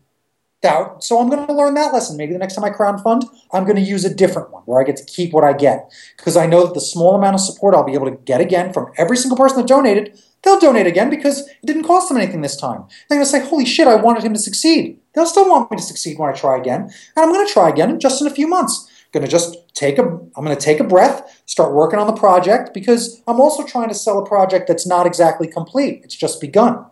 That, 0.62 1.06
so 1.06 1.22
I'm 1.22 1.30
going 1.30 1.48
to 1.48 1.54
learn 1.54 1.76
that 1.76 1.94
lesson. 1.94 2.18
Maybe 2.18 2.34
the 2.34 2.40
next 2.40 2.56
time 2.56 2.66
I 2.66 2.72
crowdfund, 2.72 3.24
I'm 3.54 3.64
going 3.64 3.78
to 3.78 3.82
use 3.82 4.04
a 4.04 4.14
different 4.14 4.52
one 4.52 4.64
where 4.64 4.82
I 4.82 4.84
get 4.84 4.98
to 4.98 5.06
keep 5.06 5.32
what 5.32 5.46
I 5.46 5.54
get. 5.54 5.90
Because 6.18 6.36
I 6.36 6.48
know 6.48 6.66
that 6.66 6.74
the 6.74 6.82
small 6.82 7.16
amount 7.16 7.36
of 7.36 7.40
support 7.40 7.74
I'll 7.74 7.86
be 7.86 7.94
able 7.94 8.12
to 8.12 8.18
get 8.26 8.42
again 8.42 8.74
from 8.74 8.92
every 8.98 9.16
single 9.16 9.38
person 9.38 9.60
that 9.60 9.68
donated, 9.68 10.22
they'll 10.44 10.60
donate 10.60 10.88
again 10.88 11.10
because 11.10 11.48
it 11.48 11.66
didn't 11.66 11.84
cost 11.84 12.10
them 12.10 12.18
anything 12.18 12.42
this 12.42 12.56
time. 12.56 12.86
They're 13.08 13.18
going 13.18 13.26
to 13.26 13.32
say, 13.32 13.46
holy 13.46 13.66
shit, 13.66 13.88
I 13.88 13.96
wanted 13.96 14.24
him 14.24 14.34
to 14.34 14.40
succeed. 14.40 15.00
They'll 15.14 15.26
still 15.26 15.50
want 15.50 15.72
me 15.72 15.78
to 15.78 15.84
succeed 15.84 16.18
when 16.18 16.30
I 16.30 16.34
try 16.34 16.58
again. 16.58 16.82
And 16.82 16.92
I'm 17.18 17.34
going 17.34 17.46
to 17.46 17.52
try 17.52 17.70
again 17.70 18.00
just 18.00 18.22
in 18.22 18.28
a 18.28 18.32
few 18.32 18.48
months 18.48 18.90
going 19.12 19.26
to 19.26 19.32
just 19.32 19.58
take 19.74 19.98
a 19.98 20.04
i'm 20.04 20.46
going 20.46 20.56
to 20.56 20.62
take 20.62 20.80
a 20.80 20.84
breath 20.84 21.42
start 21.46 21.74
working 21.74 22.00
on 22.00 22.08
the 22.08 22.14
project 22.14 22.74
because 22.74 23.22
i'm 23.28 23.40
also 23.40 23.66
trying 23.66 23.90
to 23.90 23.96
sell 23.96 24.20
a 24.20 24.26
project 24.26 24.68
that's 24.68 24.86
not 24.86 25.08
exactly 25.08 25.48
complete 25.48 26.02
it's 26.04 26.16
just 26.16 26.40
begun 26.40 26.86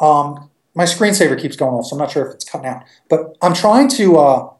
um, 0.00 0.50
my 0.74 0.84
screensaver 0.84 1.40
keeps 1.40 1.56
going 1.56 1.74
off 1.74 1.86
so 1.86 1.96
i'm 1.96 1.98
not 1.98 2.10
sure 2.10 2.26
if 2.26 2.34
it's 2.34 2.44
cutting 2.44 2.66
out 2.66 2.84
but 3.08 3.36
i'm 3.42 3.54
trying 3.54 3.88
to 3.88 4.16
uh, 4.18 4.50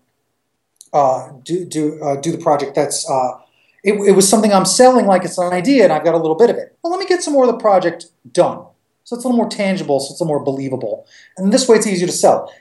uh, 0.93 1.31
do, 1.45 1.65
do, 1.65 2.03
uh, 2.03 2.17
do 2.17 2.33
the 2.33 2.39
project 2.39 2.75
that's 2.75 3.09
uh, 3.09 3.39
it, 3.87 3.95
it 4.09 4.13
was 4.13 4.29
something 4.29 4.53
i'm 4.53 4.67
selling 4.67 5.07
like 5.07 5.25
it's 5.25 5.39
an 5.39 5.53
idea 5.53 5.85
and 5.85 5.93
i've 5.93 6.05
got 6.05 6.15
a 6.15 6.19
little 6.19 6.37
bit 6.37 6.51
of 6.51 6.57
it 6.57 6.77
well 6.83 6.91
let 6.91 7.01
me 7.01 7.07
get 7.07 7.23
some 7.23 7.33
more 7.33 7.45
of 7.45 7.51
the 7.51 7.59
project 7.59 8.07
done 8.33 8.65
so 9.05 9.15
it's 9.15 9.25
a 9.25 9.29
little 9.29 9.37
more 9.37 9.49
tangible 9.49 10.01
so 10.01 10.13
it's 10.13 10.21
a 10.21 10.25
little 10.25 10.37
more 10.37 10.45
believable 10.45 11.07
and 11.37 11.53
this 11.53 11.69
way 11.69 11.77
it's 11.77 11.87
easier 11.87 12.07
to 12.07 12.13
sell 12.13 12.53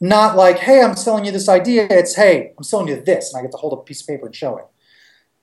not 0.00 0.36
like, 0.36 0.58
hey, 0.58 0.82
I'm 0.82 0.96
selling 0.96 1.26
you 1.26 1.32
this 1.32 1.48
idea. 1.48 1.86
It's, 1.90 2.16
hey, 2.16 2.54
I'm 2.56 2.64
selling 2.64 2.88
you 2.88 3.00
this, 3.00 3.32
and 3.32 3.38
I 3.38 3.42
get 3.42 3.52
to 3.52 3.58
hold 3.58 3.74
a 3.74 3.76
piece 3.82 4.00
of 4.00 4.06
paper 4.06 4.26
and 4.26 4.34
show 4.34 4.56
it. 4.56 4.64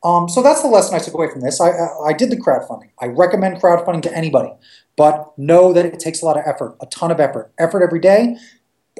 Um, 0.03 0.27
so 0.27 0.41
that's 0.41 0.61
the 0.61 0.67
lesson 0.67 0.95
I 0.95 0.99
took 0.99 1.13
away 1.13 1.29
from 1.29 1.41
this. 1.41 1.59
I, 1.61 1.69
I, 1.69 2.07
I 2.07 2.13
did 2.13 2.29
the 2.29 2.37
crowdfunding. 2.37 2.89
I 2.99 3.07
recommend 3.07 3.61
crowdfunding 3.61 4.01
to 4.03 4.17
anybody, 4.17 4.51
but 4.95 5.37
know 5.37 5.73
that 5.73 5.85
it 5.85 5.99
takes 5.99 6.21
a 6.21 6.25
lot 6.25 6.37
of 6.37 6.43
effort, 6.45 6.75
a 6.81 6.85
ton 6.87 7.11
of 7.11 7.19
effort. 7.19 7.51
Effort 7.57 7.83
every 7.83 7.99
day, 7.99 8.37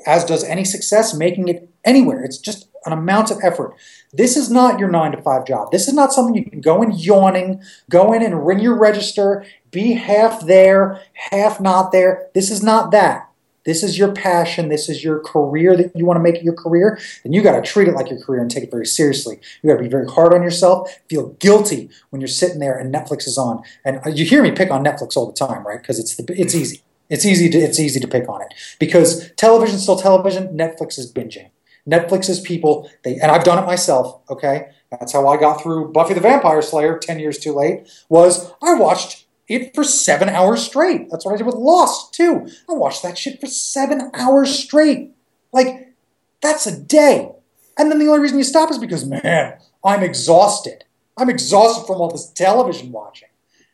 as 0.06 0.26
does 0.26 0.44
any 0.44 0.66
success, 0.66 1.14
making 1.16 1.48
it 1.48 1.70
anywhere. 1.86 2.24
It's 2.24 2.38
just 2.38 2.68
an 2.86 2.94
amount 2.94 3.32
of 3.32 3.40
effort. 3.44 3.76
This 4.14 4.38
is 4.38 4.50
not 4.50 4.80
your 4.80 4.90
nine 4.90 5.12
to 5.12 5.22
five 5.22 5.46
job. 5.46 5.72
This 5.72 5.88
is 5.88 5.94
not 5.94 6.14
something 6.14 6.36
you 6.36 6.50
can 6.50 6.62
go 6.62 6.82
in 6.82 6.92
yawning, 6.92 7.62
go 7.90 8.14
in 8.14 8.24
and 8.24 8.46
ring 8.48 8.60
your 8.60 8.78
register, 8.78 9.46
be 9.70 9.94
half 9.94 10.46
there, 10.46 11.02
half 11.32 11.60
not 11.60 11.92
there. 11.92 12.28
This 12.34 12.50
is 12.50 12.64
not 12.64 12.92
that. 12.92 13.30
this 13.68 13.84
is 13.84 13.98
your 13.98 14.14
passion, 14.14 14.70
this 14.70 14.88
is 14.88 15.04
your 15.04 15.20
career 15.20 15.76
that 15.76 15.94
you 15.94 16.06
want 16.06 16.16
to 16.16 16.24
make 16.24 16.36
it 16.36 16.44
your 16.44 16.54
career, 16.56 16.98
then 17.24 17.34
you 17.34 17.44
got 17.44 17.62
to 17.62 17.62
treat 17.62 17.90
it 17.90 17.94
like 17.94 18.10
your 18.10 18.20
career 18.20 18.42
and 18.42 18.50
take 18.50 18.64
it 18.64 18.72
very 18.72 18.86
seriously. 18.86 19.40
You 19.62 19.70
got 19.70 19.76
to 19.76 19.84
be 19.84 19.90
very 19.90 20.08
hard 20.08 20.34
on 20.34 20.42
yourself, 20.42 20.90
feel 21.10 21.32
guilty 21.34 21.90
when 22.10 22.22
you're 22.22 22.30
sitting 22.30 22.60
there 22.60 22.78
and 22.80 22.94
Netflix 22.94 23.28
is 23.28 23.38
on. 23.38 23.62
And 23.84 24.00
uh, 24.06 24.10
you 24.10 24.24
hear 24.24 24.42
me 24.42 24.52
pick 24.52 24.72
on 24.72 24.86
Netflix 24.86 25.18
all 25.18 25.28
the 25.28 25.34
time, 25.34 25.68
right? 25.68 25.82
Because 25.82 26.00
it's 26.00 26.16
the, 26.16 26.26
it's 26.42 26.56
easy. 26.56 26.82
It's 27.10 27.26
easy 27.26 27.50
to 27.50 27.58
it's 27.58 27.80
easy 27.80 28.00
to 28.00 28.08
pick 28.08 28.28
on 28.28 28.42
it 28.42 28.54
because 28.80 29.32
television's 29.34 29.84
still 29.84 29.98
television. 29.98 30.58
Netflix 30.58 30.98
is 30.98 31.12
binging. 31.12 31.50
Netflix 31.88 32.30
is 32.30 32.40
people 32.40 32.90
they 33.04 33.16
and 33.18 33.32
I've 33.32 33.44
done 33.44 33.62
it 33.62 33.66
myself. 33.66 34.22
Okay, 34.30 34.70
that's 34.92 35.14
how 35.14 35.28
I 35.28 35.38
got 35.38 35.62
through 35.62 35.92
Buffy 35.92 36.14
the 36.14 36.20
Vampire 36.20 36.62
Slayer 36.62 36.98
ten 36.98 37.20
years 37.20 37.38
too 37.38 37.54
late. 37.54 37.88
Was 38.10 38.52
I 38.62 38.74
watched 38.74 39.26
it 39.48 39.74
for 39.74 39.84
seven 39.84 40.30
hours 40.30 40.64
straight. 40.64 41.10
That's 41.10 41.26
what 41.26 41.34
I 41.34 41.38
did 41.38 41.46
with 41.46 41.56
Lost 41.56 42.14
too. 42.14 42.48
I 42.70 42.74
watched 42.74 43.04
that 43.04 43.18
shit 43.18 43.40
for 43.40 43.48
seven 43.48 44.12
hours 44.14 44.58
straight. 44.58 45.12
Like 45.54 45.94
that's 46.42 46.68
a 46.68 46.78
day. 46.78 47.32
And 47.78 47.92
then 47.92 48.00
the 48.00 48.08
only 48.08 48.22
reason 48.22 48.38
you 48.38 48.44
stop 48.44 48.72
is 48.72 48.78
because 48.78 49.06
man, 49.06 49.58
I'm 49.84 50.04
exhausted. 50.04 50.84
I'm 51.18 51.30
exhausted 51.30 51.88
from 51.88 52.02
all 52.02 52.12
this 52.12 52.30
television 52.30 52.92
watching. 52.92 53.30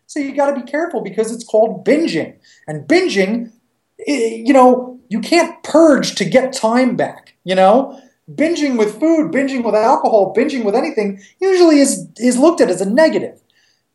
So 0.06 0.20
you 0.20 0.36
got 0.36 0.52
to 0.54 0.62
be 0.62 0.70
careful 0.70 1.02
because 1.02 1.32
it's 1.32 1.44
called 1.44 1.86
binging. 1.86 2.36
And 2.68 2.88
binging, 2.88 3.52
eh, 4.08 4.42
you 4.46 4.54
know, 4.54 5.00
you 5.10 5.20
can't 5.20 5.62
purge 5.64 6.16
to 6.16 6.26
get 6.26 6.54
time 6.54 6.96
back, 6.96 7.36
you 7.44 7.56
know? 7.56 8.00
Binging 8.32 8.78
with 8.78 9.00
food, 9.00 9.32
binging 9.32 9.64
with 9.64 9.76
alcohol, 9.76 10.34
binging 10.36 10.64
with 10.64 10.76
anything 10.76 11.22
usually 11.42 11.80
is 11.80 12.08
is 12.18 12.38
looked 12.38 12.62
at 12.62 12.70
as 12.70 12.82
a 12.82 12.90
negative. 12.90 13.42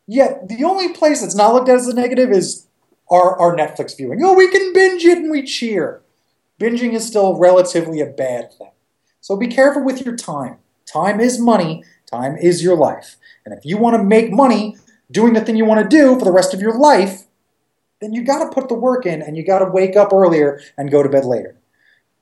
Yet 0.05 0.47
the 0.47 0.63
only 0.63 0.93
place 0.93 1.21
that's 1.21 1.35
not 1.35 1.53
looked 1.53 1.69
at 1.69 1.77
as 1.77 1.87
a 1.87 1.95
negative 1.95 2.31
is 2.31 2.67
our, 3.09 3.37
our 3.39 3.55
Netflix 3.55 3.97
viewing. 3.97 4.23
Oh, 4.23 4.33
we 4.33 4.49
can 4.49 4.73
binge 4.73 5.03
it 5.03 5.17
and 5.17 5.31
we 5.31 5.43
cheer. 5.43 6.01
Binging 6.59 6.93
is 6.93 7.07
still 7.07 7.37
relatively 7.37 8.01
a 8.01 8.05
bad 8.05 8.51
thing. 8.53 8.71
So 9.21 9.35
be 9.35 9.47
careful 9.47 9.83
with 9.83 10.05
your 10.05 10.15
time. 10.15 10.57
Time 10.85 11.19
is 11.19 11.39
money, 11.39 11.83
time 12.11 12.37
is 12.37 12.63
your 12.63 12.75
life. 12.75 13.17
And 13.45 13.53
if 13.53 13.63
you 13.63 13.77
want 13.77 13.95
to 13.97 14.03
make 14.03 14.31
money 14.31 14.77
doing 15.11 15.33
the 15.33 15.41
thing 15.41 15.55
you 15.55 15.65
want 15.65 15.81
to 15.81 15.95
do 15.97 16.17
for 16.17 16.25
the 16.25 16.31
rest 16.31 16.53
of 16.53 16.61
your 16.61 16.77
life, 16.77 17.23
then 18.01 18.13
you 18.13 18.23
got 18.23 18.43
to 18.43 18.49
put 18.49 18.69
the 18.69 18.75
work 18.75 19.05
in 19.05 19.21
and 19.21 19.37
you 19.37 19.45
got 19.45 19.59
to 19.59 19.65
wake 19.65 19.95
up 19.95 20.13
earlier 20.13 20.59
and 20.77 20.91
go 20.91 21.03
to 21.03 21.09
bed 21.09 21.25
later. 21.25 21.55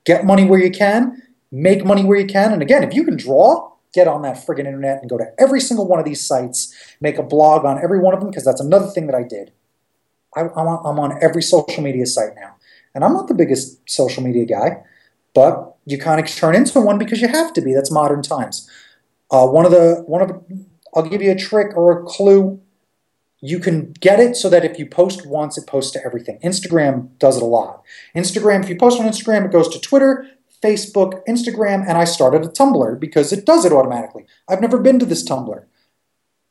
Get 0.06 0.26
money 0.26 0.46
where 0.46 0.60
you 0.60 0.72
can, 0.72 1.22
make 1.52 1.86
money 1.86 2.03
where 2.03 2.19
you 2.19 2.28
can. 2.28 2.53
And 2.53 2.61
again, 2.61 2.84
if 2.84 2.94
you 2.94 3.03
can 3.03 3.18
draw, 3.18 3.72
get 3.94 4.07
on 4.07 4.22
that 4.24 4.38
friggin' 4.38 4.65
internet 4.65 4.99
and 5.02 5.10
go 5.10 5.18
to 5.18 5.26
every 5.38 5.60
single 5.60 5.88
one 5.88 5.99
of 5.99 6.06
these 6.06 6.26
sites, 6.26 6.74
make 6.99 7.18
a 7.18 7.24
blog 7.24 7.65
on 7.65 7.82
every 7.84 7.99
one 7.99 8.14
of 8.14 8.19
them, 8.19 8.30
because 8.30 8.45
that's 8.45 8.61
another 8.61 8.88
thing 8.88 9.07
that 9.07 9.15
I 9.15 9.24
did. 9.24 9.52
I, 10.36 10.41
am 10.41 10.49
on, 10.49 10.86
I'm 10.86 10.99
on 10.99 11.18
every 11.22 11.41
social 11.41 11.82
media 11.82 12.06
site 12.06 12.36
now. 12.36 12.56
And 12.94 13.03
I'm 13.03 13.14
not 13.14 13.28
the 13.28 13.34
biggest 13.34 13.90
social 13.90 14.24
media 14.24 14.45
guy, 14.45 14.84
but 15.34 15.76
you 15.86 15.98
kind 15.98 16.19
of 16.19 16.28
turn 16.28 16.56
into 16.56 16.80
one 16.80 16.98
because 16.98 17.22
you 17.22 17.28
have 17.28 17.53
to 17.53 17.61
be. 17.61 17.74
That's 17.74 17.91
modern 17.91 18.22
times. 18.22 18.69
Uh, 19.30 19.45
one 19.45 19.65
of 19.65 19.72
the 19.72 20.03
one 20.07 20.22
of 20.22 20.44
I'll 20.95 21.03
give 21.03 21.22
you 21.22 21.32
a 21.32 21.36
trick 21.36 21.76
or 21.76 22.02
a 22.02 22.03
clue 22.06 22.61
you 23.40 23.60
can 23.60 23.94
get 23.99 24.19
it 24.19 24.36
so 24.36 24.49
that 24.49 24.65
if 24.65 24.80
you 24.80 24.86
post 24.86 25.26
once, 25.26 25.57
it 25.57 25.68
posts 25.68 25.91
to 25.91 26.03
everything. 26.03 26.40
Instagram 26.44 27.10
does 27.19 27.38
it 27.38 27.44
a 27.44 27.45
lot. 27.45 27.84
Instagram, 28.15 28.64
if 28.64 28.69
you 28.69 28.76
post 28.76 28.99
on 28.99 29.06
Instagram, 29.06 29.45
it 29.45 29.52
goes 29.52 29.69
to 29.69 29.80
Twitter, 29.80 30.28
Facebook, 30.64 31.22
Instagram, 31.28 31.88
and 31.88 31.98
I 31.98 32.06
started 32.06 32.44
a 32.44 32.48
Tumblr 32.48 33.00
because 33.00 33.32
it 33.32 33.46
does 33.46 33.66
it 33.66 33.72
automatically. 33.72 34.26
I've 34.48 34.62
never 34.62 34.80
been 34.80 35.00
to 35.00 35.06
this 35.06 35.28
Tumblr. 35.28 35.64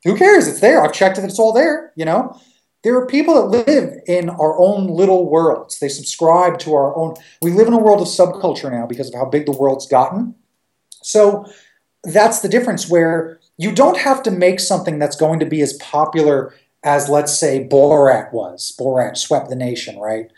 Who 0.05 0.16
cares? 0.16 0.47
It's 0.47 0.61
there. 0.61 0.83
I've 0.83 0.93
checked 0.93 1.19
it, 1.19 1.24
it's 1.24 1.39
all 1.39 1.53
there, 1.53 1.93
you 1.97 2.05
know? 2.05 2.39
There 2.85 2.97
are 2.97 3.07
people 3.07 3.35
that 3.35 3.66
live 3.66 3.99
in 4.07 4.31
our 4.31 4.57
own 4.59 4.87
little 4.87 5.28
worlds. 5.28 5.81
They 5.81 5.89
subscribe 5.89 6.61
to 6.61 6.74
our 6.74 6.97
own. 6.97 7.15
We 7.43 7.51
live 7.51 7.66
in 7.66 7.73
a 7.73 7.78
world 7.78 8.01
of 8.01 8.07
subculture 8.07 8.70
now 8.70 8.87
because 8.87 9.09
of 9.09 9.15
how 9.15 9.24
big 9.24 9.47
the 9.47 9.53
world's 9.53 9.89
gotten. 9.89 10.37
So 11.03 11.47
that's 12.05 12.41
the 12.41 12.49
difference 12.49 12.89
where 12.89 13.41
you 13.57 13.73
don't 13.73 13.99
have 13.99 14.23
to 14.24 14.31
make 14.31 14.61
something 14.61 15.01
that's 15.01 15.16
going 15.16 15.41
to 15.41 15.47
be 15.47 15.62
as 15.62 15.73
popular 15.74 16.55
as 16.85 17.09
let's 17.09 17.37
say 17.37 17.66
Borat 17.69 18.33
was. 18.33 18.77
Borat 18.78 19.16
swept 19.16 19.49
the 19.49 19.57
nation, 19.57 19.99
right? 19.99 20.31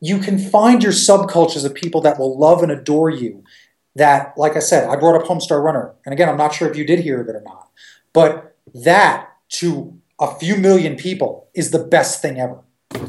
You 0.00 0.18
can 0.18 0.38
find 0.38 0.82
your 0.82 0.92
subcultures 0.92 1.64
of 1.64 1.74
people 1.74 2.00
that 2.02 2.18
will 2.18 2.38
love 2.38 2.62
and 2.62 2.70
adore 2.70 3.10
you. 3.10 3.44
That, 3.96 4.34
like 4.36 4.56
I 4.56 4.58
said, 4.58 4.88
I 4.88 4.96
brought 4.96 5.20
up 5.20 5.28
Homestar 5.28 5.62
Runner. 5.62 5.94
And 6.04 6.12
again, 6.12 6.28
I'm 6.28 6.36
not 6.36 6.52
sure 6.52 6.68
if 6.68 6.76
you 6.76 6.84
did 6.84 7.00
hear 7.00 7.20
of 7.20 7.28
it 7.28 7.36
or 7.36 7.42
not. 7.42 7.70
But 8.12 8.56
that 8.74 9.28
to 9.50 9.98
a 10.20 10.34
few 10.34 10.56
million 10.56 10.96
people 10.96 11.48
is 11.54 11.70
the 11.70 11.84
best 11.84 12.20
thing 12.20 12.40
ever. 12.40 12.60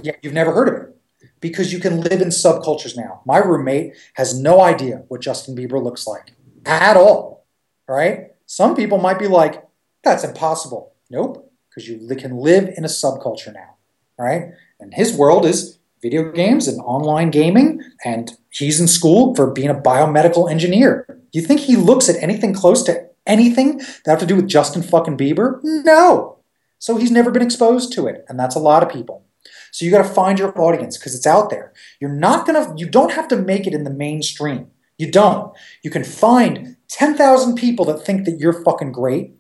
Yet 0.03 0.19
you've 0.21 0.33
never 0.33 0.53
heard 0.53 0.67
of 0.67 0.75
it 0.75 0.95
because 1.39 1.73
you 1.73 1.79
can 1.79 2.01
live 2.01 2.21
in 2.21 2.27
subcultures 2.29 2.95
now. 2.95 3.21
My 3.25 3.37
roommate 3.37 3.93
has 4.13 4.39
no 4.39 4.61
idea 4.61 5.03
what 5.07 5.21
Justin 5.21 5.55
Bieber 5.55 5.83
looks 5.83 6.05
like 6.05 6.33
at 6.65 6.97
all. 6.97 7.45
Right? 7.87 8.31
Some 8.45 8.75
people 8.75 8.99
might 8.99 9.19
be 9.19 9.27
like, 9.27 9.63
that's 10.03 10.23
impossible. 10.23 10.93
Nope 11.09 11.45
because 11.75 11.89
you 11.89 12.15
can 12.15 12.37
live 12.37 12.73
in 12.77 12.85
a 12.85 12.87
subculture 12.87 13.53
now, 13.53 13.75
right? 14.17 14.51
And 14.79 14.93
his 14.93 15.13
world 15.13 15.45
is 15.45 15.77
video 16.05 16.31
games 16.31 16.67
and 16.67 16.79
online 16.81 17.31
gaming, 17.31 17.81
and 18.05 18.33
he's 18.51 18.79
in 18.79 18.87
school 18.87 19.33
for 19.33 19.49
being 19.49 19.69
a 19.69 19.73
biomedical 19.73 20.51
engineer. 20.51 21.03
Do 21.09 21.39
you 21.39 21.41
think 21.41 21.61
he 21.61 21.75
looks 21.75 22.07
at 22.07 22.21
anything 22.21 22.53
close 22.53 22.83
to 22.83 23.09
anything 23.25 23.79
that 23.79 24.11
have 24.11 24.19
to 24.19 24.25
do 24.27 24.35
with 24.35 24.47
Justin 24.47 24.83
fucking 24.83 25.17
Bieber? 25.17 25.59
No. 25.63 26.37
So 26.77 26.97
he's 26.97 27.09
never 27.09 27.31
been 27.31 27.41
exposed 27.41 27.91
to 27.93 28.05
it, 28.05 28.23
and 28.29 28.39
that's 28.39 28.55
a 28.55 28.59
lot 28.59 28.83
of 28.83 28.89
people. 28.89 29.25
So 29.71 29.83
you 29.83 29.89
got 29.89 30.03
to 30.07 30.13
find 30.21 30.37
your 30.37 30.55
audience 30.61 30.95
because 30.95 31.15
it's 31.15 31.25
out 31.25 31.49
there. 31.49 31.73
You're 31.99 32.13
not 32.27 32.45
gonna, 32.45 32.71
you 32.77 32.87
don't 32.87 33.13
have 33.13 33.27
to 33.29 33.35
make 33.35 33.65
it 33.65 33.73
in 33.73 33.83
the 33.83 33.89
mainstream. 33.89 34.67
You 34.99 35.11
don't. 35.11 35.57
You 35.81 35.89
can 35.89 36.03
find 36.03 36.77
10,000 36.89 37.55
people 37.55 37.85
that 37.85 38.05
think 38.05 38.25
that 38.25 38.37
you're 38.39 38.63
fucking 38.63 38.91
great, 38.91 39.31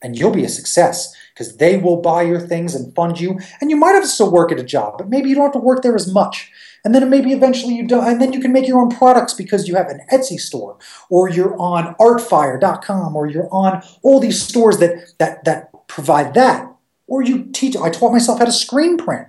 and 0.00 0.16
you'll 0.16 0.30
be 0.30 0.44
a 0.44 0.48
success 0.48 1.12
because 1.34 1.56
they 1.56 1.76
will 1.76 1.96
buy 1.96 2.22
your 2.22 2.40
things 2.40 2.74
and 2.74 2.94
fund 2.94 3.18
you. 3.18 3.38
And 3.60 3.70
you 3.70 3.76
might 3.76 3.92
have 3.92 4.02
to 4.04 4.08
still 4.08 4.30
work 4.30 4.52
at 4.52 4.60
a 4.60 4.64
job, 4.64 4.94
but 4.98 5.08
maybe 5.08 5.28
you 5.28 5.34
don't 5.34 5.44
have 5.44 5.52
to 5.52 5.58
work 5.58 5.82
there 5.82 5.96
as 5.96 6.10
much. 6.10 6.50
And 6.84 6.94
then 6.94 7.10
maybe 7.10 7.32
eventually 7.32 7.74
you 7.74 7.86
don't, 7.86 8.06
and 8.06 8.20
then 8.20 8.32
you 8.32 8.40
can 8.40 8.52
make 8.52 8.68
your 8.68 8.80
own 8.80 8.90
products 8.90 9.34
because 9.34 9.66
you 9.66 9.74
have 9.74 9.88
an 9.88 10.00
Etsy 10.12 10.38
store, 10.38 10.76
or 11.10 11.28
you're 11.28 11.58
on 11.58 11.94
Artfire.com, 11.96 13.16
or 13.16 13.26
you're 13.26 13.48
on 13.50 13.82
all 14.02 14.20
these 14.20 14.40
stores 14.40 14.78
that 14.78 15.14
that 15.18 15.44
that 15.44 15.88
provide 15.88 16.34
that. 16.34 16.70
Or 17.06 17.22
you 17.22 17.44
teach. 17.52 17.76
I 17.76 17.90
taught 17.90 18.12
myself 18.12 18.38
how 18.38 18.44
to 18.44 18.52
screen 18.52 18.98
print 18.98 19.28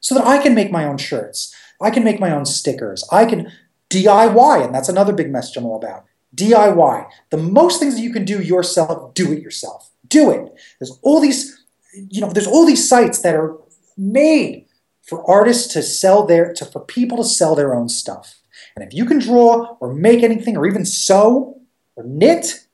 so 0.00 0.14
that 0.14 0.26
I 0.26 0.42
can 0.42 0.54
make 0.54 0.72
my 0.72 0.84
own 0.84 0.96
shirts. 0.96 1.54
I 1.80 1.90
can 1.90 2.04
make 2.04 2.20
my 2.20 2.30
own 2.30 2.46
stickers. 2.46 3.06
I 3.12 3.26
can 3.26 3.52
DIY, 3.90 4.64
and 4.64 4.74
that's 4.74 4.88
another 4.88 5.12
big 5.12 5.30
message 5.30 5.58
I'm 5.58 5.66
all 5.66 5.76
about. 5.76 6.06
DIY. 6.34 7.06
The 7.30 7.36
most 7.36 7.80
things 7.80 7.96
that 7.96 8.02
you 8.02 8.12
can 8.12 8.24
do 8.24 8.42
yourself, 8.42 9.12
do 9.14 9.30
it 9.32 9.42
yourself 9.42 9.90
do 10.20 10.30
it. 10.30 10.44
There's 10.78 10.98
all 11.02 11.20
these, 11.20 11.40
you 12.14 12.20
know, 12.20 12.30
there's 12.30 12.52
all 12.54 12.66
these 12.66 12.88
sites 12.88 13.18
that 13.22 13.34
are 13.34 13.56
made 13.96 14.66
for 15.02 15.18
artists 15.30 15.72
to 15.74 15.82
sell 15.82 16.26
their, 16.26 16.52
to, 16.54 16.64
for 16.64 16.80
people 16.80 17.18
to 17.18 17.24
sell 17.24 17.54
their 17.54 17.74
own 17.74 17.88
stuff. 17.88 18.40
And 18.74 18.84
if 18.86 18.94
you 18.94 19.04
can 19.04 19.18
draw 19.18 19.76
or 19.80 19.92
make 19.92 20.22
anything 20.22 20.56
or 20.56 20.66
even 20.66 20.84
sew 20.84 21.60
or 21.96 22.04
knit, 22.04 22.66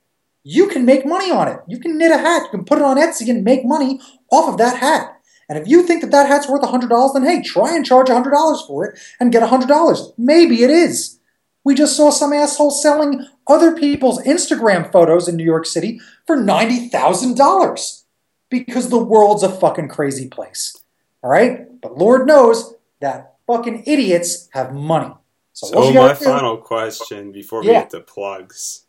you 0.43 0.69
can 0.69 0.85
make 0.85 1.05
money 1.05 1.31
on 1.31 1.49
it. 1.49 1.59
You 1.69 1.79
can 1.79 1.99
knit 1.99 2.13
a 2.13 2.19
hat, 2.19 2.45
you 2.45 2.51
can 2.51 2.65
put 2.65 2.79
it 2.79 2.85
on 2.85 2.97
Etsy 2.97 3.29
and 3.29 3.45
make 3.45 3.65
money 3.65 4.01
off 4.31 4.49
of 4.49 4.59
that 4.59 4.79
hat. 4.79 5.17
And 5.49 5.59
if 5.59 5.67
you 5.67 5.83
think 5.83 6.01
that 6.03 6.13
that 6.13 6.29
hat's 6.29 6.49
worth 6.49 6.63
$100, 6.63 7.13
then 7.13 7.25
hey, 7.25 7.43
try 7.43 7.75
and 7.75 7.85
charge 7.85 8.07
$100 8.07 8.67
for 8.67 8.87
it 8.87 8.99
and 9.19 9.33
get 9.33 9.43
$100. 9.43 10.13
Maybe 10.17 10.63
it 10.63 10.71
is. 10.71 11.20
We 11.65 11.75
just 11.75 11.97
saw 11.97 12.11
some 12.11 12.33
asshole 12.33 12.71
selling 12.71 13.27
other 13.47 13.77
people's 13.77 14.23
Instagram 14.23 14.91
photos 14.91 15.29
in 15.29 15.37
New 15.37 15.45
York 15.45 15.67
City 15.67 16.01
for 16.27 16.37
$90,000 16.37 18.03
because 18.49 18.89
the 18.89 18.99
world's 18.99 19.43
a 19.43 19.49
fucking 19.49 19.89
crazy 19.89 20.29
place. 20.29 20.77
All 21.23 21.31
right? 21.31 21.81
But 21.81 21.99
Lord 21.99 22.27
knows 22.27 22.75
that 23.01 23.35
fucking 23.47 23.85
idiots 23.87 24.49
have 24.53 24.73
money. 24.73 25.13
So, 25.53 25.67
so 25.67 25.93
my 25.93 26.15
do, 26.15 26.25
final 26.25 26.57
question 26.57 27.33
before 27.33 27.63
yeah. 27.63 27.69
we 27.69 27.75
get 27.75 27.91
to 27.91 28.01
plugs. 28.01 28.87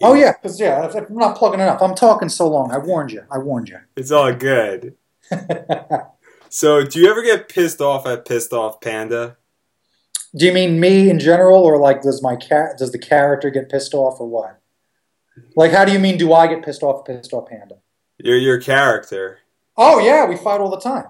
Oh 0.00 0.14
yeah, 0.14 0.32
because 0.32 0.60
yeah, 0.60 0.88
I'm 0.94 1.16
not 1.16 1.36
plugging 1.36 1.60
enough. 1.60 1.82
I'm 1.82 1.94
talking 1.94 2.28
so 2.28 2.46
long. 2.46 2.70
I 2.70 2.78
warned 2.78 3.10
you. 3.10 3.24
I 3.32 3.38
warned 3.38 3.68
you. 3.68 3.78
It's 3.96 4.12
all 4.12 4.32
good. 4.32 4.94
so, 6.48 6.84
do 6.84 7.00
you 7.00 7.10
ever 7.10 7.22
get 7.22 7.48
pissed 7.48 7.80
off 7.80 8.06
at 8.06 8.24
Pissed 8.24 8.52
Off 8.52 8.80
Panda? 8.80 9.38
Do 10.36 10.46
you 10.46 10.52
mean 10.52 10.78
me 10.78 11.10
in 11.10 11.18
general, 11.18 11.62
or 11.62 11.78
like 11.78 12.02
does 12.02 12.22
my 12.22 12.36
cat 12.36 12.78
does 12.78 12.92
the 12.92 12.98
character 12.98 13.50
get 13.50 13.70
pissed 13.70 13.94
off, 13.94 14.20
or 14.20 14.26
what? 14.26 14.60
Like, 15.56 15.72
how 15.72 15.84
do 15.84 15.92
you 15.92 15.98
mean? 15.98 16.18
Do 16.18 16.32
I 16.32 16.46
get 16.46 16.64
pissed 16.64 16.82
off? 16.82 17.06
Pissed 17.06 17.32
off, 17.32 17.48
Panda? 17.48 17.76
Your 18.18 18.36
your 18.36 18.60
character. 18.60 19.38
Oh 19.76 19.98
yeah, 19.98 20.26
we 20.26 20.36
fight 20.36 20.60
all 20.60 20.70
the 20.70 20.80
time. 20.80 21.06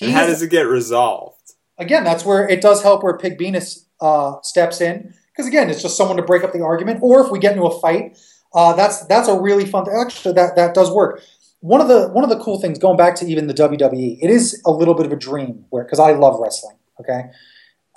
how 0.00 0.26
does 0.26 0.42
it 0.42 0.50
get 0.50 0.66
resolved? 0.66 1.36
Again, 1.78 2.04
that's 2.04 2.24
where 2.24 2.48
it 2.48 2.60
does 2.60 2.82
help 2.82 3.02
where 3.02 3.16
Pig 3.16 3.38
Venus 3.38 3.86
uh, 4.00 4.36
steps 4.42 4.80
in 4.80 5.14
because 5.32 5.46
again, 5.46 5.70
it's 5.70 5.80
just 5.80 5.96
someone 5.96 6.16
to 6.16 6.22
break 6.22 6.42
up 6.42 6.52
the 6.52 6.62
argument. 6.62 6.98
Or 7.00 7.24
if 7.24 7.30
we 7.30 7.38
get 7.38 7.52
into 7.52 7.64
a 7.64 7.80
fight, 7.80 8.18
uh, 8.52 8.72
that's 8.74 9.06
that's 9.06 9.28
a 9.28 9.40
really 9.40 9.64
fun. 9.64 9.86
Actually, 9.88 10.34
that 10.34 10.56
that 10.56 10.74
does 10.74 10.90
work. 10.90 11.22
One 11.60 11.80
of 11.80 11.86
the 11.86 12.08
one 12.08 12.24
of 12.24 12.30
the 12.30 12.40
cool 12.40 12.60
things 12.60 12.78
going 12.78 12.96
back 12.96 13.14
to 13.16 13.26
even 13.26 13.46
the 13.46 13.54
WWE, 13.54 14.18
it 14.20 14.30
is 14.30 14.60
a 14.66 14.70
little 14.72 14.94
bit 14.94 15.06
of 15.06 15.12
a 15.12 15.16
dream 15.16 15.64
where 15.70 15.84
because 15.84 16.00
I 16.00 16.12
love 16.12 16.40
wrestling. 16.40 16.76
Okay, 17.00 17.30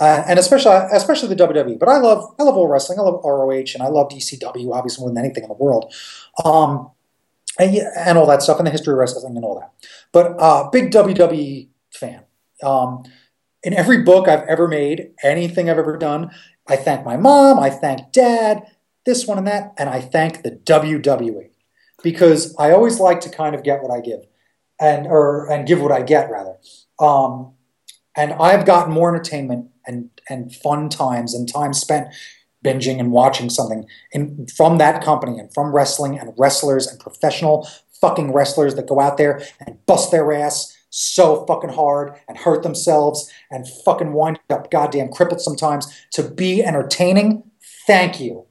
uh, 0.01 0.23
and 0.27 0.39
especially 0.39 0.75
especially 0.91 1.29
the 1.29 1.35
WWE. 1.35 1.77
But 1.77 1.87
I 1.87 1.99
love 1.99 2.33
I 2.39 2.43
love 2.43 2.57
all 2.57 2.67
wrestling. 2.67 2.97
I 2.97 3.03
love 3.03 3.21
ROH 3.23 3.75
and 3.75 3.83
I 3.83 3.87
love 3.87 4.09
ECW 4.09 4.73
obviously 4.73 5.03
more 5.03 5.13
than 5.13 5.23
anything 5.23 5.43
in 5.43 5.49
the 5.49 5.55
world, 5.55 5.93
um, 6.43 6.89
and, 7.59 7.77
and 7.95 8.17
all 8.17 8.25
that 8.25 8.41
stuff 8.41 8.57
and 8.57 8.65
the 8.65 8.71
history 8.71 8.93
of 8.93 8.97
wrestling 8.97 9.35
and 9.35 9.45
all 9.45 9.59
that. 9.59 9.71
But 10.11 10.35
uh, 10.39 10.69
big 10.71 10.91
WWE 10.91 11.69
fan. 11.91 12.23
Um, 12.63 13.03
in 13.63 13.75
every 13.75 14.01
book 14.01 14.27
I've 14.27 14.47
ever 14.47 14.67
made, 14.67 15.11
anything 15.23 15.69
I've 15.69 15.77
ever 15.77 15.97
done, 15.97 16.31
I 16.67 16.77
thank 16.77 17.05
my 17.05 17.15
mom, 17.15 17.59
I 17.59 17.69
thank 17.69 18.11
dad, 18.11 18.63
this 19.05 19.27
one 19.27 19.37
and 19.37 19.45
that, 19.45 19.73
and 19.77 19.87
I 19.87 20.01
thank 20.01 20.41
the 20.41 20.51
WWE 20.51 21.51
because 22.01 22.55
I 22.57 22.71
always 22.71 22.99
like 22.99 23.21
to 23.21 23.29
kind 23.29 23.53
of 23.53 23.63
get 23.63 23.83
what 23.83 23.91
I 23.91 24.01
give, 24.01 24.21
and 24.79 25.05
or 25.05 25.47
and 25.51 25.67
give 25.67 25.79
what 25.79 25.91
I 25.91 26.01
get 26.01 26.31
rather. 26.31 26.55
Um, 26.99 27.53
and 28.15 28.33
I've 28.33 28.65
gotten 28.65 28.91
more 28.91 29.13
entertainment 29.13 29.70
and 29.85 30.09
and 30.29 30.53
fun 30.55 30.89
times 30.89 31.33
and 31.33 31.51
time 31.51 31.73
spent 31.73 32.07
binging 32.63 32.99
and 32.99 33.11
watching 33.11 33.49
something 33.49 33.85
in, 34.11 34.45
from 34.55 34.77
that 34.77 35.03
company 35.03 35.39
and 35.39 35.51
from 35.53 35.73
wrestling 35.73 36.19
and 36.19 36.33
wrestlers 36.37 36.87
and 36.87 36.99
professional 36.99 37.67
fucking 37.99 38.33
wrestlers 38.33 38.75
that 38.75 38.87
go 38.87 38.99
out 38.99 39.17
there 39.17 39.41
and 39.65 39.83
bust 39.85 40.11
their 40.11 40.31
ass 40.33 40.77
so 40.91 41.45
fucking 41.45 41.69
hard 41.69 42.13
and 42.27 42.37
hurt 42.37 42.63
themselves 42.63 43.31
and 43.49 43.67
fucking 43.85 44.13
wind 44.13 44.39
up 44.49 44.69
goddamn 44.69 45.09
crippled 45.09 45.41
sometimes 45.41 45.87
to 46.11 46.21
be 46.21 46.63
entertaining. 46.63 47.43
Thank 47.87 48.19
you. 48.19 48.45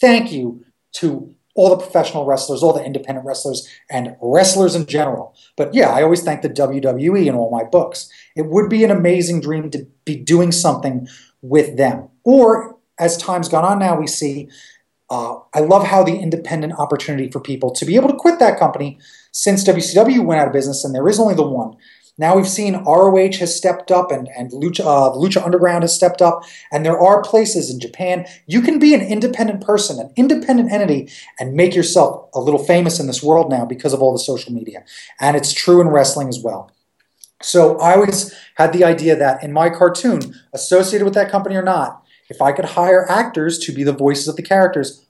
Thank 0.00 0.30
you 0.30 0.64
to 0.92 1.34
all 1.58 1.70
the 1.70 1.84
professional 1.84 2.24
wrestlers, 2.24 2.62
all 2.62 2.72
the 2.72 2.84
independent 2.84 3.26
wrestlers, 3.26 3.68
and 3.90 4.14
wrestlers 4.22 4.76
in 4.76 4.86
general. 4.86 5.34
But 5.56 5.74
yeah, 5.74 5.90
I 5.90 6.04
always 6.04 6.22
thank 6.22 6.42
the 6.42 6.48
WWE 6.48 7.26
in 7.26 7.34
all 7.34 7.50
my 7.50 7.64
books. 7.64 8.08
It 8.36 8.46
would 8.46 8.70
be 8.70 8.84
an 8.84 8.92
amazing 8.92 9.40
dream 9.40 9.68
to 9.72 9.84
be 10.04 10.14
doing 10.14 10.52
something 10.52 11.08
with 11.42 11.76
them. 11.76 12.10
Or 12.22 12.78
as 13.00 13.16
time's 13.16 13.48
gone 13.48 13.64
on 13.64 13.80
now, 13.80 13.98
we 13.98 14.06
see. 14.06 14.48
Uh, 15.10 15.38
I 15.52 15.58
love 15.60 15.84
how 15.84 16.04
the 16.04 16.16
independent 16.16 16.74
opportunity 16.74 17.28
for 17.28 17.40
people 17.40 17.72
to 17.72 17.84
be 17.84 17.96
able 17.96 18.10
to 18.10 18.16
quit 18.16 18.38
that 18.38 18.58
company 18.58 19.00
since 19.32 19.64
WCW 19.64 20.24
went 20.24 20.40
out 20.40 20.46
of 20.46 20.52
business, 20.52 20.84
and 20.84 20.94
there 20.94 21.08
is 21.08 21.18
only 21.18 21.34
the 21.34 21.42
one. 21.42 21.74
Now 22.18 22.36
we've 22.36 22.48
seen 22.48 22.82
ROH 22.84 23.38
has 23.38 23.56
stepped 23.56 23.92
up 23.92 24.10
and, 24.10 24.28
and 24.36 24.50
Lucha, 24.50 24.80
uh, 24.80 25.12
Lucha 25.12 25.42
Underground 25.42 25.84
has 25.84 25.94
stepped 25.94 26.20
up, 26.20 26.42
and 26.72 26.84
there 26.84 26.98
are 26.98 27.22
places 27.22 27.70
in 27.70 27.78
Japan 27.78 28.26
you 28.46 28.60
can 28.60 28.78
be 28.78 28.92
an 28.92 29.00
independent 29.00 29.64
person, 29.64 30.00
an 30.00 30.12
independent 30.16 30.72
entity, 30.72 31.08
and 31.38 31.54
make 31.54 31.74
yourself 31.74 32.28
a 32.34 32.40
little 32.40 32.62
famous 32.62 32.98
in 32.98 33.06
this 33.06 33.22
world 33.22 33.48
now 33.48 33.64
because 33.64 33.92
of 33.92 34.02
all 34.02 34.12
the 34.12 34.18
social 34.18 34.52
media. 34.52 34.84
And 35.20 35.36
it's 35.36 35.52
true 35.52 35.80
in 35.80 35.88
wrestling 35.88 36.28
as 36.28 36.40
well. 36.40 36.72
So 37.40 37.78
I 37.78 37.94
always 37.94 38.34
had 38.56 38.72
the 38.72 38.84
idea 38.84 39.14
that 39.14 39.44
in 39.44 39.52
my 39.52 39.70
cartoon, 39.70 40.34
associated 40.52 41.04
with 41.04 41.14
that 41.14 41.30
company 41.30 41.54
or 41.54 41.62
not, 41.62 42.02
if 42.28 42.42
I 42.42 42.52
could 42.52 42.64
hire 42.64 43.08
actors 43.08 43.58
to 43.60 43.72
be 43.72 43.84
the 43.84 43.92
voices 43.92 44.26
of 44.28 44.36
the 44.36 44.42
characters, 44.42 45.06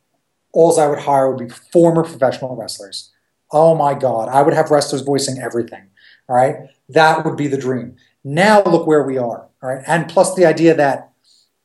all 0.53 0.79
I 0.79 0.87
would 0.87 1.01
hire 1.01 1.31
would 1.31 1.49
be 1.49 1.55
former 1.73 2.05
professional 2.05 2.55
wrestlers. 2.55 3.11
Oh 3.51 3.75
my 3.75 3.95
God, 3.95 4.29
I 4.29 4.43
would 4.43 4.55
have 4.55 4.71
wrestlers 4.71 5.03
voicing 5.03 5.39
everything. 5.39 5.89
All 6.29 6.37
right, 6.37 6.69
that 6.89 7.25
would 7.25 7.37
be 7.37 7.49
the 7.49 7.59
dream. 7.59 7.97
Now 8.25 8.63
look 8.63 8.87
where 8.87 9.03
we 9.03 9.19
are. 9.19 9.49
All 9.63 9.69
right, 9.69 9.83
and 9.87 10.09
plus 10.09 10.35
the 10.35 10.47
idea 10.47 10.75
that 10.75 11.13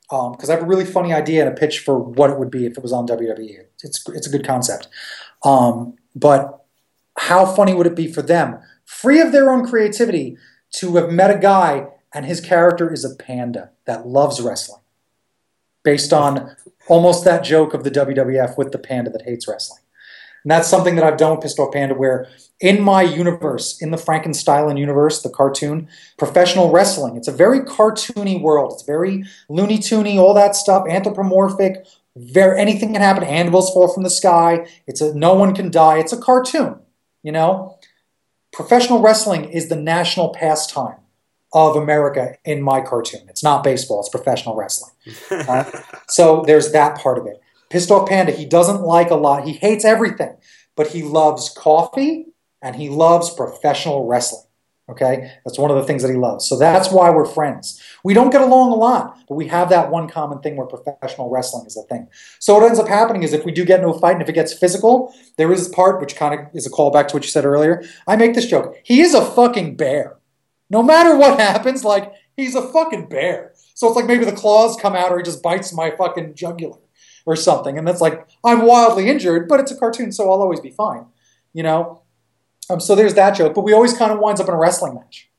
because 0.09 0.49
um, 0.49 0.51
I 0.51 0.53
have 0.53 0.63
a 0.63 0.67
really 0.67 0.85
funny 0.85 1.13
idea 1.13 1.45
and 1.45 1.51
a 1.51 1.59
pitch 1.59 1.79
for 1.79 1.97
what 1.97 2.29
it 2.29 2.37
would 2.37 2.51
be 2.51 2.65
if 2.65 2.77
it 2.77 2.83
was 2.83 2.93
on 2.93 3.07
WWE. 3.07 3.65
It's 3.83 4.07
it's 4.09 4.27
a 4.27 4.31
good 4.31 4.45
concept, 4.45 4.87
um, 5.43 5.95
but 6.15 6.65
how 7.17 7.45
funny 7.45 7.73
would 7.73 7.87
it 7.87 7.95
be 7.95 8.11
for 8.11 8.21
them, 8.21 8.59
free 8.85 9.21
of 9.21 9.31
their 9.31 9.49
own 9.49 9.67
creativity, 9.67 10.37
to 10.73 10.95
have 10.95 11.11
met 11.11 11.29
a 11.29 11.37
guy 11.37 11.87
and 12.13 12.25
his 12.25 12.39
character 12.39 12.91
is 12.91 13.03
a 13.03 13.15
panda 13.15 13.71
that 13.85 14.07
loves 14.07 14.39
wrestling, 14.39 14.81
based 15.83 16.13
on 16.13 16.55
almost 16.87 17.25
that 17.25 17.43
joke 17.43 17.73
of 17.73 17.83
the 17.83 17.91
WWF 17.91 18.57
with 18.57 18.71
the 18.71 18.77
panda 18.77 19.09
that 19.09 19.23
hates 19.23 19.47
wrestling. 19.47 19.81
And 20.43 20.51
that's 20.51 20.67
something 20.67 20.95
that 20.95 21.05
I've 21.05 21.17
done 21.17 21.37
with 21.37 21.59
Off 21.59 21.73
Panda, 21.73 21.95
where 21.95 22.27
in 22.59 22.81
my 22.81 23.01
universe, 23.01 23.81
in 23.81 23.91
the 23.91 23.97
Frankenstein 23.97 24.77
universe, 24.77 25.21
the 25.21 25.29
cartoon, 25.29 25.87
professional 26.17 26.71
wrestling, 26.71 27.15
it's 27.15 27.27
a 27.27 27.31
very 27.31 27.61
cartoony 27.61 28.41
world. 28.41 28.73
It's 28.73 28.83
very 28.83 29.23
Looney 29.49 29.77
Toony, 29.77 30.17
all 30.17 30.33
that 30.33 30.55
stuff, 30.55 30.85
anthropomorphic. 30.87 31.85
Very 32.15 32.59
anything 32.59 32.93
can 32.93 33.01
happen. 33.01 33.23
Anvils 33.23 33.73
fall 33.73 33.91
from 33.91 34.03
the 34.03 34.09
sky. 34.09 34.67
It's 34.85 35.01
a 35.01 35.13
no 35.15 35.33
one 35.33 35.55
can 35.55 35.71
die. 35.71 35.97
It's 35.97 36.13
a 36.13 36.21
cartoon, 36.21 36.79
you 37.23 37.31
know. 37.31 37.79
Professional 38.51 39.01
wrestling 39.01 39.45
is 39.45 39.69
the 39.69 39.75
national 39.75 40.29
pastime 40.29 40.97
of 41.53 41.75
America 41.75 42.35
in 42.45 42.61
my 42.61 42.81
cartoon. 42.81 43.21
It's 43.29 43.43
not 43.43 43.63
baseball. 43.63 43.99
It's 43.99 44.09
professional 44.09 44.55
wrestling. 44.55 44.91
Uh, 45.31 45.69
so 46.07 46.43
there's 46.47 46.71
that 46.71 46.97
part 46.97 47.17
of 47.17 47.25
it. 47.25 47.42
Pissed 47.73 47.89
off 47.89 48.07
panda, 48.07 48.31
he 48.31 48.45
doesn't 48.45 48.83
like 48.83 49.09
a 49.09 49.15
lot. 49.15 49.47
He 49.47 49.53
hates 49.53 49.83
everything, 49.83 50.37
but 50.75 50.89
he 50.89 51.01
loves 51.01 51.49
coffee 51.49 52.27
and 52.61 52.75
he 52.75 52.87
loves 52.87 53.33
professional 53.33 54.05
wrestling. 54.05 54.43
Okay, 54.89 55.31
that's 55.43 55.57
one 55.57 55.71
of 55.71 55.77
the 55.77 55.83
things 55.83 56.03
that 56.03 56.11
he 56.11 56.15
loves. 56.15 56.47
So 56.47 56.55
that's 56.55 56.91
why 56.91 57.09
we're 57.09 57.25
friends. 57.25 57.81
We 58.03 58.13
don't 58.13 58.29
get 58.29 58.41
along 58.41 58.73
a 58.73 58.75
lot, 58.75 59.17
but 59.27 59.33
we 59.33 59.47
have 59.47 59.69
that 59.69 59.89
one 59.89 60.07
common 60.07 60.39
thing 60.41 60.55
where 60.55 60.67
professional 60.67 61.31
wrestling 61.31 61.65
is 61.65 61.75
a 61.75 61.81
thing. 61.87 62.09
So 62.37 62.53
what 62.53 62.63
ends 62.63 62.77
up 62.77 62.87
happening 62.87 63.23
is 63.23 63.33
if 63.33 63.43
we 63.43 63.51
do 63.51 63.65
get 63.65 63.79
into 63.79 63.91
a 63.91 63.99
fight 63.99 64.13
and 64.13 64.21
if 64.21 64.29
it 64.29 64.33
gets 64.33 64.53
physical, 64.53 65.11
there 65.37 65.51
is 65.51 65.67
a 65.67 65.71
part 65.71 65.99
which 65.99 66.15
kind 66.15 66.39
of 66.39 66.45
is 66.53 66.67
a 66.67 66.69
callback 66.69 67.07
to 67.07 67.15
what 67.15 67.23
you 67.23 67.31
said 67.31 67.43
earlier. 67.43 67.83
I 68.05 68.17
make 68.17 68.35
this 68.35 68.45
joke. 68.45 68.75
He 68.83 69.01
is 69.01 69.15
a 69.15 69.25
fucking 69.25 69.77
bear. 69.77 70.17
No 70.69 70.83
matter 70.83 71.17
what 71.17 71.39
happens, 71.39 71.83
like 71.83 72.13
he's 72.37 72.53
a 72.53 72.71
fucking 72.71 73.09
bear. 73.09 73.53
So 73.73 73.87
it's 73.87 73.95
like 73.95 74.05
maybe 74.05 74.25
the 74.25 74.31
claws 74.31 74.77
come 74.79 74.95
out 74.95 75.11
or 75.11 75.17
he 75.17 75.23
just 75.23 75.41
bites 75.41 75.73
my 75.73 75.89
fucking 75.89 76.35
jugular 76.35 76.77
or 77.25 77.35
something. 77.35 77.77
And 77.77 77.87
that's 77.87 78.01
like, 78.01 78.27
I'm 78.43 78.65
wildly 78.65 79.09
injured, 79.09 79.47
but 79.47 79.59
it's 79.59 79.71
a 79.71 79.77
cartoon, 79.77 80.11
so 80.11 80.31
I'll 80.31 80.41
always 80.41 80.59
be 80.59 80.71
fine. 80.71 81.05
You 81.53 81.63
know? 81.63 82.01
Um, 82.69 82.79
so 82.79 82.95
there's 82.95 83.13
that 83.15 83.35
joke, 83.35 83.53
but 83.53 83.63
we 83.63 83.73
always 83.73 83.97
kind 83.97 84.11
of 84.11 84.19
winds 84.19 84.41
up 84.41 84.47
in 84.47 84.53
a 84.53 84.57
wrestling 84.57 84.95
match. 84.95 85.29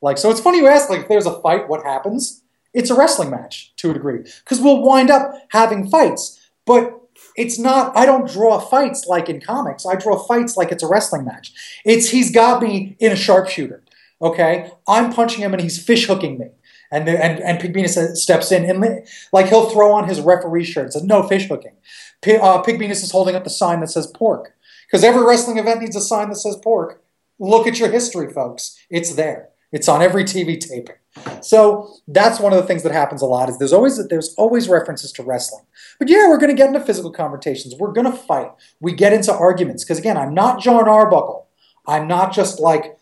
Like, 0.00 0.18
so 0.18 0.30
it's 0.30 0.40
funny 0.40 0.58
you 0.58 0.66
ask, 0.66 0.90
like, 0.90 1.02
if 1.02 1.08
there's 1.08 1.26
a 1.26 1.40
fight, 1.40 1.68
what 1.68 1.84
happens? 1.84 2.42
It's 2.74 2.90
a 2.90 2.94
wrestling 2.94 3.30
match 3.30 3.72
to 3.76 3.90
a 3.90 3.94
degree. 3.94 4.18
Because 4.44 4.60
we'll 4.60 4.82
wind 4.82 5.10
up 5.10 5.32
having 5.50 5.88
fights. 5.88 6.40
But 6.66 6.98
it's 7.36 7.58
not, 7.58 7.96
I 7.96 8.06
don't 8.06 8.28
draw 8.28 8.58
fights 8.58 9.06
like 9.06 9.28
in 9.28 9.40
comics. 9.40 9.86
I 9.86 9.94
draw 9.94 10.18
fights 10.18 10.56
like 10.56 10.72
it's 10.72 10.82
a 10.82 10.88
wrestling 10.88 11.24
match. 11.24 11.52
It's 11.84 12.10
he's 12.10 12.32
got 12.32 12.62
me 12.62 12.96
in 12.98 13.12
a 13.12 13.16
sharpshooter. 13.16 13.82
Okay? 14.20 14.70
I'm 14.88 15.12
punching 15.12 15.40
him 15.40 15.52
and 15.52 15.62
he's 15.62 15.82
fish 15.82 16.06
hooking 16.06 16.38
me 16.38 16.48
and 16.92 17.08
the, 17.08 17.24
and 17.24 17.40
and 17.40 17.58
Pigbenus 17.58 18.16
steps 18.16 18.52
in 18.52 18.68
and 18.68 19.06
like 19.32 19.48
he'll 19.48 19.70
throw 19.70 19.92
on 19.92 20.08
his 20.08 20.20
referee 20.20 20.64
shirt 20.64 20.84
and 20.84 20.92
says 20.92 21.02
no 21.02 21.26
fish 21.26 21.48
hooking. 21.48 21.74
Pig, 22.20 22.38
uh, 22.40 22.62
Pigbenus 22.62 23.02
is 23.02 23.10
holding 23.10 23.34
up 23.34 23.44
the 23.44 23.50
sign 23.50 23.80
that 23.80 23.88
says 23.88 24.06
pork 24.06 24.54
because 24.86 25.02
every 25.02 25.26
wrestling 25.26 25.58
event 25.58 25.80
needs 25.80 25.96
a 25.96 26.00
sign 26.00 26.28
that 26.28 26.36
says 26.36 26.56
pork. 26.62 27.02
Look 27.38 27.66
at 27.66 27.78
your 27.78 27.90
history, 27.90 28.30
folks. 28.30 28.78
It's 28.90 29.14
there. 29.14 29.48
It's 29.72 29.88
on 29.88 30.02
every 30.02 30.24
TV 30.24 30.60
taping. 30.60 30.96
So 31.40 31.94
that's 32.06 32.38
one 32.38 32.52
of 32.52 32.58
the 32.58 32.66
things 32.66 32.82
that 32.84 32.92
happens 32.92 33.22
a 33.22 33.26
lot 33.26 33.48
is 33.48 33.58
there's 33.58 33.72
always 33.72 34.06
there's 34.08 34.34
always 34.34 34.68
references 34.68 35.12
to 35.12 35.22
wrestling. 35.22 35.64
But 35.98 36.10
yeah, 36.10 36.28
we're 36.28 36.38
going 36.38 36.54
to 36.54 36.56
get 36.56 36.68
into 36.68 36.80
physical 36.80 37.10
confrontations. 37.10 37.74
We're 37.78 37.92
going 37.92 38.10
to 38.10 38.16
fight. 38.16 38.50
We 38.80 38.94
get 38.94 39.14
into 39.14 39.32
arguments 39.32 39.82
because 39.82 39.98
again, 39.98 40.18
I'm 40.18 40.34
not 40.34 40.60
Jon 40.60 40.88
Arbuckle. 40.88 41.48
I'm 41.86 42.06
not 42.06 42.32
just 42.32 42.60
like 42.60 42.98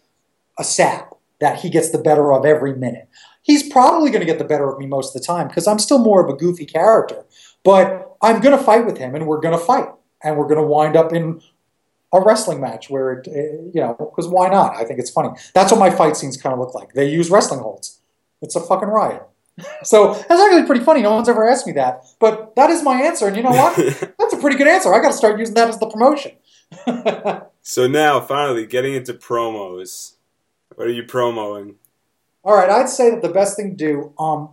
a 0.58 0.64
sap 0.64 1.14
that 1.40 1.60
he 1.60 1.70
gets 1.70 1.90
the 1.90 1.98
better 1.98 2.32
of 2.32 2.44
every 2.44 2.74
minute 2.74 3.08
he's 3.50 3.68
probably 3.68 4.10
going 4.10 4.20
to 4.20 4.26
get 4.26 4.38
the 4.38 4.44
better 4.44 4.70
of 4.70 4.78
me 4.78 4.86
most 4.86 5.14
of 5.14 5.20
the 5.20 5.26
time 5.26 5.48
because 5.48 5.66
I'm 5.66 5.78
still 5.78 5.98
more 5.98 6.24
of 6.24 6.32
a 6.32 6.36
goofy 6.36 6.64
character. 6.64 7.24
But 7.64 8.16
I'm 8.22 8.40
going 8.40 8.56
to 8.56 8.62
fight 8.62 8.86
with 8.86 8.96
him, 8.96 9.14
and 9.14 9.26
we're 9.26 9.40
going 9.40 9.58
to 9.58 9.64
fight, 9.64 9.88
and 10.22 10.36
we're 10.36 10.46
going 10.46 10.60
to 10.60 10.66
wind 10.66 10.96
up 10.96 11.12
in 11.12 11.42
a 12.12 12.20
wrestling 12.20 12.60
match 12.60 12.88
where 12.88 13.12
it, 13.12 13.28
eh, 13.28 13.70
you 13.74 13.80
know, 13.80 13.94
because 13.98 14.28
why 14.28 14.48
not? 14.48 14.76
I 14.76 14.84
think 14.84 14.98
it's 14.98 15.10
funny. 15.10 15.30
That's 15.52 15.70
what 15.72 15.78
my 15.78 15.90
fight 15.90 16.16
scenes 16.16 16.36
kind 16.36 16.52
of 16.52 16.58
look 16.58 16.74
like. 16.74 16.92
They 16.94 17.08
use 17.08 17.30
wrestling 17.30 17.60
holds. 17.60 18.00
It's 18.40 18.56
a 18.56 18.60
fucking 18.60 18.88
riot. 18.88 19.22
So 19.82 20.14
that's 20.14 20.40
actually 20.40 20.64
pretty 20.64 20.82
funny. 20.82 21.02
No 21.02 21.10
one's 21.10 21.28
ever 21.28 21.46
asked 21.46 21.66
me 21.66 21.74
that, 21.74 22.04
but 22.18 22.56
that 22.56 22.70
is 22.70 22.82
my 22.82 23.02
answer. 23.02 23.26
And 23.26 23.36
you 23.36 23.42
know 23.42 23.50
what? 23.50 23.76
that's 24.18 24.32
a 24.32 24.38
pretty 24.38 24.56
good 24.56 24.68
answer. 24.68 24.94
I 24.94 25.02
got 25.02 25.08
to 25.08 25.14
start 25.14 25.38
using 25.38 25.54
that 25.54 25.68
as 25.68 25.78
the 25.78 25.86
promotion. 25.86 26.32
so 27.60 27.86
now, 27.86 28.22
finally, 28.22 28.64
getting 28.64 28.94
into 28.94 29.12
promos. 29.12 30.14
What 30.76 30.86
are 30.86 30.92
you 30.92 31.02
promoing? 31.02 31.74
All 32.42 32.54
right, 32.54 32.70
I'd 32.70 32.88
say 32.88 33.10
that 33.10 33.22
the 33.22 33.28
best 33.28 33.56
thing 33.56 33.70
to 33.70 33.76
do, 33.76 34.14
um, 34.18 34.50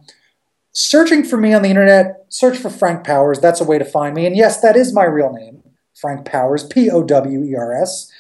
searching 0.74 1.24
for 1.24 1.38
me 1.38 1.54
on 1.54 1.62
the 1.62 1.70
internet, 1.70 2.26
search 2.30 2.58
for 2.58 2.70
Frank 2.70 3.06
Powers. 3.06 3.40
That's 3.40 3.62
a 3.62 3.64
way 3.64 3.78
to 3.78 3.86
find 3.86 4.14
me. 4.14 4.26
And 4.26 4.36
yes, 4.36 4.60
that 4.62 4.76
is 4.76 4.94
my 4.94 5.06
real 5.06 5.32
name, 5.32 5.64
Frank 5.96 6.26
Powers, 6.26 6.66
P 6.66 6.90
O 6.90 7.04
W 7.04 7.44
E 7.44 7.56
R 7.56 7.74
S. 7.74 8.12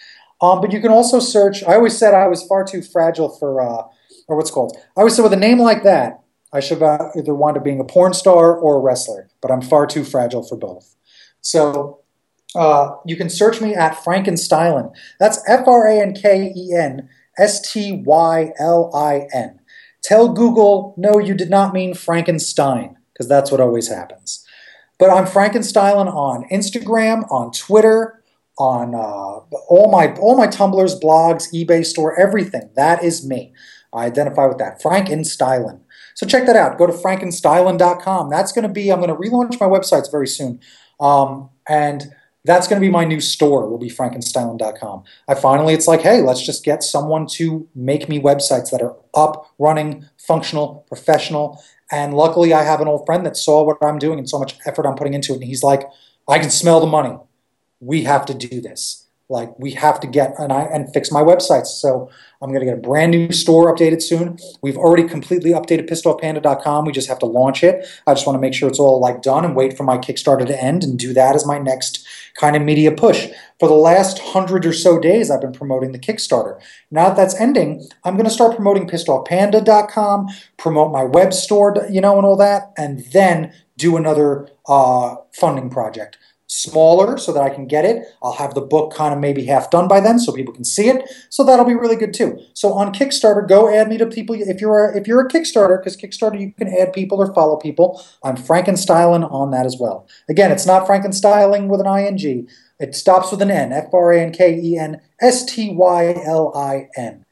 Um, 0.41 0.61
but 0.61 0.72
you 0.72 0.80
can 0.80 0.91
also 0.91 1.19
search. 1.19 1.64
I 1.64 1.76
always 1.76 1.98
said 1.98 2.14
I 2.14 2.27
was 2.27 2.45
far 2.48 2.64
too 2.64 2.81
fragile 2.81 3.30
for, 3.30 3.61
uh, 3.61 3.84
or 4.27 4.38
what's 4.38 4.52
called. 4.52 4.77
I 4.95 5.02
always 5.02 5.15
said 5.15 5.23
with 5.23 5.34
a 5.34 5.38
name 5.38 5.60
like 5.60 5.84
that, 5.84 6.22
I 6.53 6.61
should 6.61 6.81
uh, 6.81 7.10
either 7.18 7.34
wind 7.34 7.57
up 7.57 7.64
being 7.64 7.81
a 7.81 7.84
porn 7.84 8.14
star 8.14 8.56
or 8.56 8.77
a 8.77 8.80
wrestler. 8.80 9.30
But 9.41 9.52
I'm 9.52 9.61
far 9.61 9.85
too 9.85 10.06
fragile 10.06 10.44
for 10.44 10.56
both. 10.56 10.95
So 11.41 11.99
uh, 12.56 12.95
you 13.06 13.18
can 13.18 13.30
search 13.30 13.60
me 13.60 13.76
at 13.76 13.95
Frankenstylin. 13.95 14.94
That's 15.19 15.41
F 15.48 15.68
R 15.68 15.88
A 15.88 16.02
N 16.02 16.14
K 16.14 16.53
E 16.56 16.73
N 16.73 17.10
S 17.38 17.72
T 17.72 18.03
Y 18.06 18.52
L 18.60 18.91
I 18.95 19.27
N. 19.34 19.56
tell 20.07 20.29
Google, 20.29 20.93
no, 20.97 21.19
you 21.19 21.34
did 21.34 21.49
not 21.49 21.73
mean 21.73 21.93
Frankenstein, 21.93 22.95
because 23.11 23.27
that's 23.27 23.51
what 23.51 23.59
always 23.59 23.89
happens. 23.89 24.45
But 24.97 25.09
I'm 25.09 25.25
Frankenstylin 25.25 26.07
on 26.07 26.47
Instagram, 26.49 27.29
on 27.29 27.51
Twitter, 27.51 28.23
on 28.57 28.95
uh, 28.95 29.41
all 29.69 29.91
my 29.91 30.15
all 30.15 30.38
my 30.38 30.47
Tumblrs, 30.47 30.99
blogs, 30.99 31.53
eBay 31.53 31.85
store, 31.85 32.19
everything. 32.19 32.69
That 32.75 33.03
is 33.03 33.27
me. 33.27 33.53
I 33.93 34.05
identify 34.05 34.45
with 34.45 34.57
that. 34.57 34.81
Frankenstylin. 34.81 35.81
So 36.15 36.25
check 36.25 36.45
that 36.47 36.55
out. 36.55 36.77
Go 36.77 36.88
to 36.88 36.93
frankenstylin.com. 36.93 38.29
That's 38.29 38.51
going 38.51 38.63
to 38.63 38.73
be, 38.73 38.91
I'm 38.91 38.99
going 38.99 39.09
to 39.09 39.15
relaunch 39.15 39.59
my 39.59 39.67
websites 39.67 40.09
very 40.09 40.27
soon. 40.27 40.59
Um, 40.99 41.49
and 41.69 42.11
that's 42.48 42.68
going 42.68 42.82
to 42.82 42.86
be 42.86 42.91
my 42.91 43.03
new 43.03 43.19
store, 43.19 43.69
will 43.69 43.78
be 43.78 43.90
frankenstylin.com. 43.90 45.03
I 45.28 45.36
finally, 45.36 45.74
it's 45.74 45.88
like, 45.88 46.02
hey, 46.02 46.22
let's 46.22 46.44
just 46.44 46.64
get 46.64 46.82
someone 46.82 47.28
to 47.34 47.68
make 47.76 48.07
me 48.07 48.19
websites 48.19 48.72
that 48.72 48.82
are 48.82 48.95
up, 49.14 49.53
running, 49.60 50.06
functional, 50.18 50.86
professional. 50.88 51.61
And 51.91 52.14
luckily, 52.14 52.53
I 52.53 52.64
have 52.64 52.80
an 52.80 52.88
old 52.88 53.06
friend 53.06 53.26
that 53.26 53.36
saw 53.36 53.64
what 53.64 53.78
I'm 53.84 53.99
doing 53.99 54.18
and 54.18 54.30
so 54.30 54.40
much 54.40 54.57
effort 54.65 54.86
I'm 54.86 54.95
putting 54.95 55.14
into 55.14 55.34
it. 55.34 55.36
And 55.36 55.44
he's 55.44 55.61
like, 55.61 55.84
I 56.28 56.40
can 56.40 56.49
smell 56.49 56.80
the 56.80 56.88
money. 56.88 57.18
We 57.82 58.03
have 58.03 58.26
to 58.28 58.34
do 58.34 58.61
this. 58.61 59.06
Like 59.30 59.58
we 59.60 59.72
have 59.72 59.99
to 59.99 60.08
get 60.08 60.36
and 60.40 60.54
I 60.54 60.64
and 60.64 60.91
fix 60.94 61.12
my 61.12 61.22
websites. 61.22 61.68
So 61.68 62.10
I'm 62.41 62.49
going 62.49 62.62
to 62.62 62.66
get 62.66 62.78
a 62.78 62.82
brand 62.82 63.12
new 63.12 63.32
store 63.32 63.74
updated 63.74 64.02
soon. 64.02 64.38
We've 64.62 64.78
already 64.78 65.08
completely 65.08 65.52
updated 65.52 65.90
pissedoffpanda.com. 65.90 66.86
We 66.86 66.91
just 66.94 67.10
have 67.10 67.20
to 67.20 67.26
launch 67.26 67.64
it. 67.64 67.86
I 68.06 68.14
just 68.14 68.26
want 68.26 68.36
to 68.36 68.41
make 68.41 68.54
sure 68.54 68.70
it's 68.70 68.80
all 68.80 69.02
like 69.02 69.22
done 69.22 69.44
and 69.44 69.56
wait 69.56 69.76
for 69.76 69.84
my 69.84 69.98
Kickstarter 69.98 70.45
to 70.45 70.64
end 70.64 70.84
and 70.84 70.98
do 70.98 71.14
that 71.14 71.36
as 71.36 71.45
my 71.45 71.58
next 71.58 72.08
kind 72.36 72.56
of 72.56 72.62
media 72.62 72.91
push. 72.91 73.28
For 73.60 73.68
the 73.68 73.76
last 73.76 74.20
hundred 74.20 74.66
or 74.66 74.74
so 74.74 74.99
days, 74.99 75.30
I've 75.30 75.41
been 75.41 75.52
promoting 75.52 75.91
the 75.91 75.99
Kickstarter. 75.99 76.62
Now 76.91 77.10
that 77.10 77.18
that's 77.18 77.36
ending, 77.36 77.88
I'm 78.04 78.16
going 78.16 78.26
to 78.26 78.32
start 78.32 78.56
promoting 78.56 78.88
pissedoffpanda.com, 78.88 80.28
promote 80.58 80.91
my 80.91 81.04
web 81.04 81.34
store, 81.34 81.86
you 81.90 81.99
know, 81.99 82.18
and 82.18 82.26
all 82.26 82.38
that, 82.38 82.72
and 82.78 82.99
then 83.12 83.54
do 83.78 83.98
another 83.98 84.48
uh, 84.68 85.16
funding 85.34 85.70
project 85.70 86.18
smaller 86.57 87.17
so 87.17 87.31
that 87.31 87.43
I 87.43 87.49
can 87.49 87.67
get 87.67 87.85
it. 87.85 88.05
I'll 88.23 88.34
have 88.34 88.53
the 88.53 88.61
book 88.61 88.93
kind 88.93 89.13
of 89.13 89.19
maybe 89.19 89.45
half 89.45 89.69
done 89.69 89.88
by 89.88 89.99
then 89.99 90.19
so 90.19 90.31
people 90.31 90.53
can 90.53 90.65
see 90.65 90.89
it. 90.89 91.09
So 91.29 91.43
that'll 91.43 91.65
be 91.65 91.75
really 91.75 91.95
good 91.95 92.13
too. 92.13 92.39
So 92.53 92.73
on 92.73 92.93
Kickstarter, 92.93 93.47
go 93.47 93.73
add 93.73 93.89
me 93.89 93.97
to 93.97 94.05
people 94.05 94.35
if 94.35 94.59
you're 94.59 94.89
a, 94.89 94.97
if 94.97 95.07
you're 95.07 95.25
a 95.25 95.29
Kickstarter 95.29 95.79
because 95.79 95.95
Kickstarter 95.95 96.39
you 96.39 96.51
can 96.51 96.67
add 96.67 96.93
people 96.93 97.19
or 97.21 97.34
follow 97.34 97.57
people. 97.57 98.03
I'm 98.23 98.35
Frankenstylin 98.35 99.31
on 99.31 99.51
that 99.51 99.65
as 99.65 99.77
well. 99.79 100.07
Again, 100.29 100.51
it's 100.51 100.65
not 100.65 100.88
Frankenstyling 100.88 101.67
with 101.67 101.81
an 101.81 101.88
ing. 101.88 102.47
It 102.79 102.95
stops 102.95 103.31
with 103.31 103.41
an 103.41 103.51
N. 103.51 103.73
F 103.73 103.93
R 103.93 104.11
A 104.11 104.21
N 104.21 104.31
K 104.31 104.59
E 104.59 104.77
N 104.77 105.01
S 105.21 105.45
T 105.45 105.73
Y 105.73 106.21
L 106.25 106.55
I 106.55 106.89
N. 106.95 107.25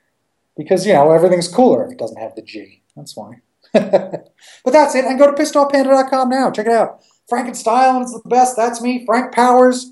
Because 0.57 0.85
you 0.85 0.93
know 0.93 1.11
everything's 1.11 1.47
cooler 1.47 1.85
if 1.85 1.91
it 1.91 1.99
doesn't 1.99 2.19
have 2.19 2.35
the 2.35 2.41
G. 2.41 2.81
That's 2.95 3.15
why. 3.15 3.41
but 3.73 4.31
that's 4.65 4.95
it. 4.95 5.05
And 5.05 5.19
go 5.19 5.29
to 5.29 5.37
pissedoffpanda.com 5.37 6.29
now. 6.29 6.49
Check 6.49 6.67
it 6.67 6.71
out. 6.71 7.01
Frankenstein 7.27 8.01
is 8.03 8.11
the 8.11 8.29
best. 8.29 8.55
That's 8.55 8.81
me, 8.81 9.05
Frank 9.05 9.33
Powers. 9.33 9.91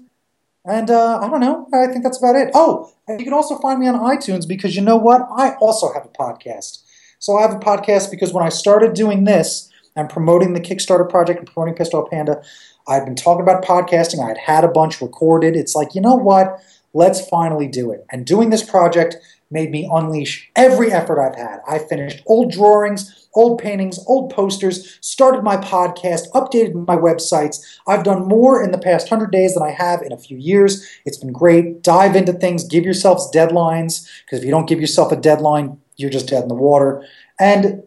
And 0.66 0.90
uh, 0.90 1.20
I 1.20 1.30
don't 1.30 1.42
know. 1.42 1.68
I 1.74 1.88
think 1.88 2.04
that's 2.04 2.18
about 2.18 2.36
it. 2.36 2.52
Oh, 2.54 2.94
and 3.08 3.20
you 3.20 3.26
can 3.26 3.34
also 3.34 3.58
find 3.58 3.80
me 3.80 3.88
on 3.88 3.96
iTunes 3.96 4.48
because 4.48 4.76
you 4.76 4.82
know 4.82 4.96
what? 4.96 5.22
I 5.36 5.56
also 5.56 5.92
have 5.92 6.06
a 6.06 6.10
podcast. 6.10 6.84
So 7.20 7.38
I 7.38 7.42
have 7.42 7.54
a 7.54 7.60
podcast 7.60 8.12
because 8.12 8.34
when 8.34 8.46
I 8.46 8.50
started 8.50 8.94
doing 8.94 9.26
this 9.26 9.70
and 9.96 10.10
promoting 10.10 10.54
the 10.54 10.62
Kickstarter 10.62 11.10
project 11.10 11.40
and 11.40 11.52
promoting 11.52 11.76
Pissed 11.76 11.94
Off 11.94 12.10
Panda, 12.10 12.42
I'd 12.88 13.06
been 13.06 13.16
talking 13.16 13.44
about 13.44 13.64
podcasting. 13.64 14.26
I'd 14.26 14.38
had 14.38 14.64
a 14.64 14.70
bunch 14.70 15.02
recorded. 15.02 15.56
It's 15.56 15.76
like, 15.76 15.96
you 15.96 16.02
know 16.02 16.16
what? 16.16 16.60
Let's 16.94 17.28
finally 17.28 17.68
do 17.68 17.92
it. 17.92 18.06
And 18.12 18.26
doing 18.26 18.50
this 18.50 18.64
project 18.64 19.18
made 19.54 19.72
me 19.72 19.88
unleash 19.90 20.52
every 20.56 20.92
effort 20.92 21.22
I've 21.22 21.36
had. 21.36 21.62
I 21.68 21.80
finished 21.80 22.24
old 22.26 22.52
drawings, 22.52 23.30
old 23.34 23.62
paintings, 23.62 24.00
old 24.08 24.34
posters, 24.34 24.98
started 25.00 25.44
my 25.44 25.56
podcast, 25.58 26.30
updated 26.32 26.88
my 26.88 26.98
websites. 26.98 27.64
I've 27.88 28.04
done 28.04 28.28
more 28.28 28.62
in 28.62 28.72
the 28.72 28.78
past 28.78 29.10
100 29.10 29.32
days 29.32 29.54
than 29.54 29.64
I 29.64 29.72
have 29.72 30.02
in 30.02 30.12
a 30.12 30.18
few 30.18 30.38
years. 30.38 30.86
It's 31.06 31.18
been 31.18 31.32
great. 31.32 31.82
Dive 31.84 32.16
into 32.16 32.34
things, 32.34 32.68
give 32.68 32.84
yourselves 32.84 33.32
deadlines, 33.34 34.10
because 34.26 34.40
if 34.40 34.46
you 34.46 34.52
don't 34.52 34.68
give 34.68 34.82
yourself 34.82 35.12
a 35.12 35.16
deadline, 35.16 35.80
you're 35.96 36.10
just 36.10 36.28
dead 36.28 36.44
in 36.44 36.50
the 36.50 36.56
water. 36.56 37.06
And 37.40 37.84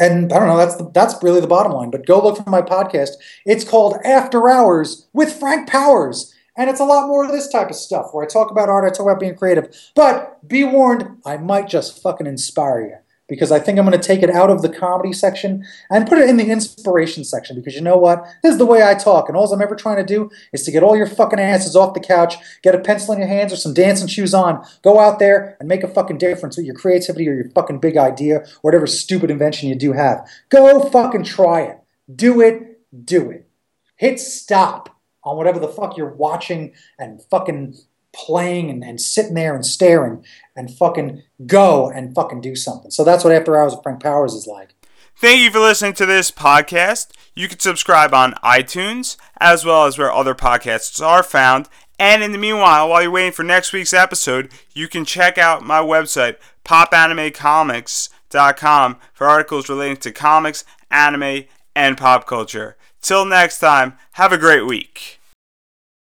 and 0.00 0.32
I 0.32 0.40
don't 0.40 0.48
know, 0.48 0.56
that's 0.56 0.74
the, 0.74 0.90
that's 0.92 1.22
really 1.22 1.40
the 1.40 1.46
bottom 1.46 1.70
line. 1.70 1.90
But 1.90 2.04
go 2.04 2.20
look 2.20 2.42
for 2.42 2.50
my 2.50 2.62
podcast. 2.62 3.10
It's 3.46 3.62
called 3.62 3.96
After 4.04 4.48
Hours 4.48 5.06
with 5.12 5.32
Frank 5.32 5.68
Powers. 5.68 6.33
And 6.56 6.70
it's 6.70 6.80
a 6.80 6.84
lot 6.84 7.08
more 7.08 7.24
of 7.24 7.32
this 7.32 7.48
type 7.48 7.68
of 7.68 7.76
stuff 7.76 8.10
where 8.12 8.24
I 8.24 8.28
talk 8.28 8.50
about 8.50 8.68
art, 8.68 8.84
I 8.84 8.90
talk 8.90 9.06
about 9.06 9.20
being 9.20 9.34
creative. 9.34 9.74
But 9.94 10.46
be 10.46 10.64
warned, 10.64 11.18
I 11.26 11.36
might 11.36 11.68
just 11.68 12.00
fucking 12.00 12.26
inspire 12.26 12.80
you 12.80 12.96
because 13.28 13.50
I 13.50 13.58
think 13.58 13.78
I'm 13.78 13.86
going 13.86 13.98
to 13.98 14.06
take 14.06 14.22
it 14.22 14.30
out 14.30 14.50
of 14.50 14.62
the 14.62 14.68
comedy 14.68 15.12
section 15.12 15.64
and 15.90 16.06
put 16.06 16.18
it 16.18 16.28
in 16.28 16.36
the 16.36 16.50
inspiration 16.50 17.24
section 17.24 17.56
because 17.56 17.74
you 17.74 17.80
know 17.80 17.96
what? 17.96 18.24
This 18.42 18.52
is 18.52 18.58
the 18.58 18.66
way 18.66 18.82
I 18.82 18.94
talk, 18.94 19.28
and 19.28 19.36
all 19.36 19.50
I'm 19.52 19.62
ever 19.62 19.74
trying 19.74 19.96
to 19.96 20.04
do 20.04 20.30
is 20.52 20.62
to 20.64 20.70
get 20.70 20.82
all 20.82 20.96
your 20.96 21.06
fucking 21.06 21.40
asses 21.40 21.74
off 21.74 21.94
the 21.94 22.00
couch, 22.00 22.36
get 22.62 22.74
a 22.74 22.78
pencil 22.78 23.14
in 23.14 23.20
your 23.20 23.28
hands 23.28 23.52
or 23.52 23.56
some 23.56 23.74
dancing 23.74 24.08
shoes 24.08 24.34
on, 24.34 24.64
go 24.82 25.00
out 25.00 25.18
there 25.18 25.56
and 25.58 25.68
make 25.68 25.82
a 25.82 25.88
fucking 25.88 26.18
difference 26.18 26.56
with 26.56 26.66
your 26.66 26.74
creativity 26.74 27.28
or 27.28 27.34
your 27.34 27.50
fucking 27.50 27.80
big 27.80 27.96
idea 27.96 28.38
or 28.38 28.46
whatever 28.62 28.86
stupid 28.86 29.30
invention 29.30 29.68
you 29.68 29.74
do 29.74 29.92
have. 29.92 30.28
Go 30.50 30.80
fucking 30.90 31.24
try 31.24 31.62
it. 31.62 31.78
Do 32.14 32.40
it. 32.40 32.80
Do 33.04 33.30
it. 33.30 33.48
Hit 33.96 34.20
stop 34.20 34.93
on 35.24 35.36
whatever 35.36 35.58
the 35.58 35.68
fuck 35.68 35.96
you're 35.96 36.14
watching 36.14 36.72
and 36.98 37.22
fucking 37.22 37.76
playing 38.12 38.70
and, 38.70 38.84
and 38.84 39.00
sitting 39.00 39.34
there 39.34 39.54
and 39.54 39.66
staring 39.66 40.24
and 40.56 40.70
fucking 40.70 41.22
go 41.46 41.90
and 41.90 42.14
fucking 42.14 42.40
do 42.40 42.54
something. 42.54 42.90
So 42.90 43.04
that's 43.04 43.24
what 43.24 43.32
After 43.32 43.60
Hours 43.60 43.74
with 43.74 43.82
Frank 43.82 44.02
Powers 44.02 44.34
is 44.34 44.46
like. 44.46 44.74
Thank 45.16 45.40
you 45.40 45.50
for 45.50 45.60
listening 45.60 45.94
to 45.94 46.06
this 46.06 46.30
podcast. 46.30 47.08
You 47.34 47.48
can 47.48 47.58
subscribe 47.58 48.14
on 48.14 48.34
iTunes 48.44 49.16
as 49.38 49.64
well 49.64 49.86
as 49.86 49.96
where 49.96 50.12
other 50.12 50.34
podcasts 50.34 51.04
are 51.04 51.22
found. 51.22 51.68
And 51.98 52.22
in 52.22 52.32
the 52.32 52.38
meanwhile, 52.38 52.88
while 52.88 53.02
you're 53.02 53.10
waiting 53.10 53.32
for 53.32 53.44
next 53.44 53.72
week's 53.72 53.94
episode, 53.94 54.50
you 54.74 54.88
can 54.88 55.04
check 55.04 55.38
out 55.38 55.62
my 55.62 55.80
website, 55.80 56.36
popanimecomics.com, 56.64 58.96
for 59.12 59.28
articles 59.28 59.68
relating 59.68 59.98
to 59.98 60.10
comics, 60.10 60.64
anime, 60.90 61.44
and 61.76 61.96
pop 61.96 62.26
culture. 62.26 62.76
Till 63.04 63.26
next 63.26 63.58
time, 63.58 63.98
have 64.12 64.32
a 64.32 64.38
great 64.38 64.64
week. 64.64 65.20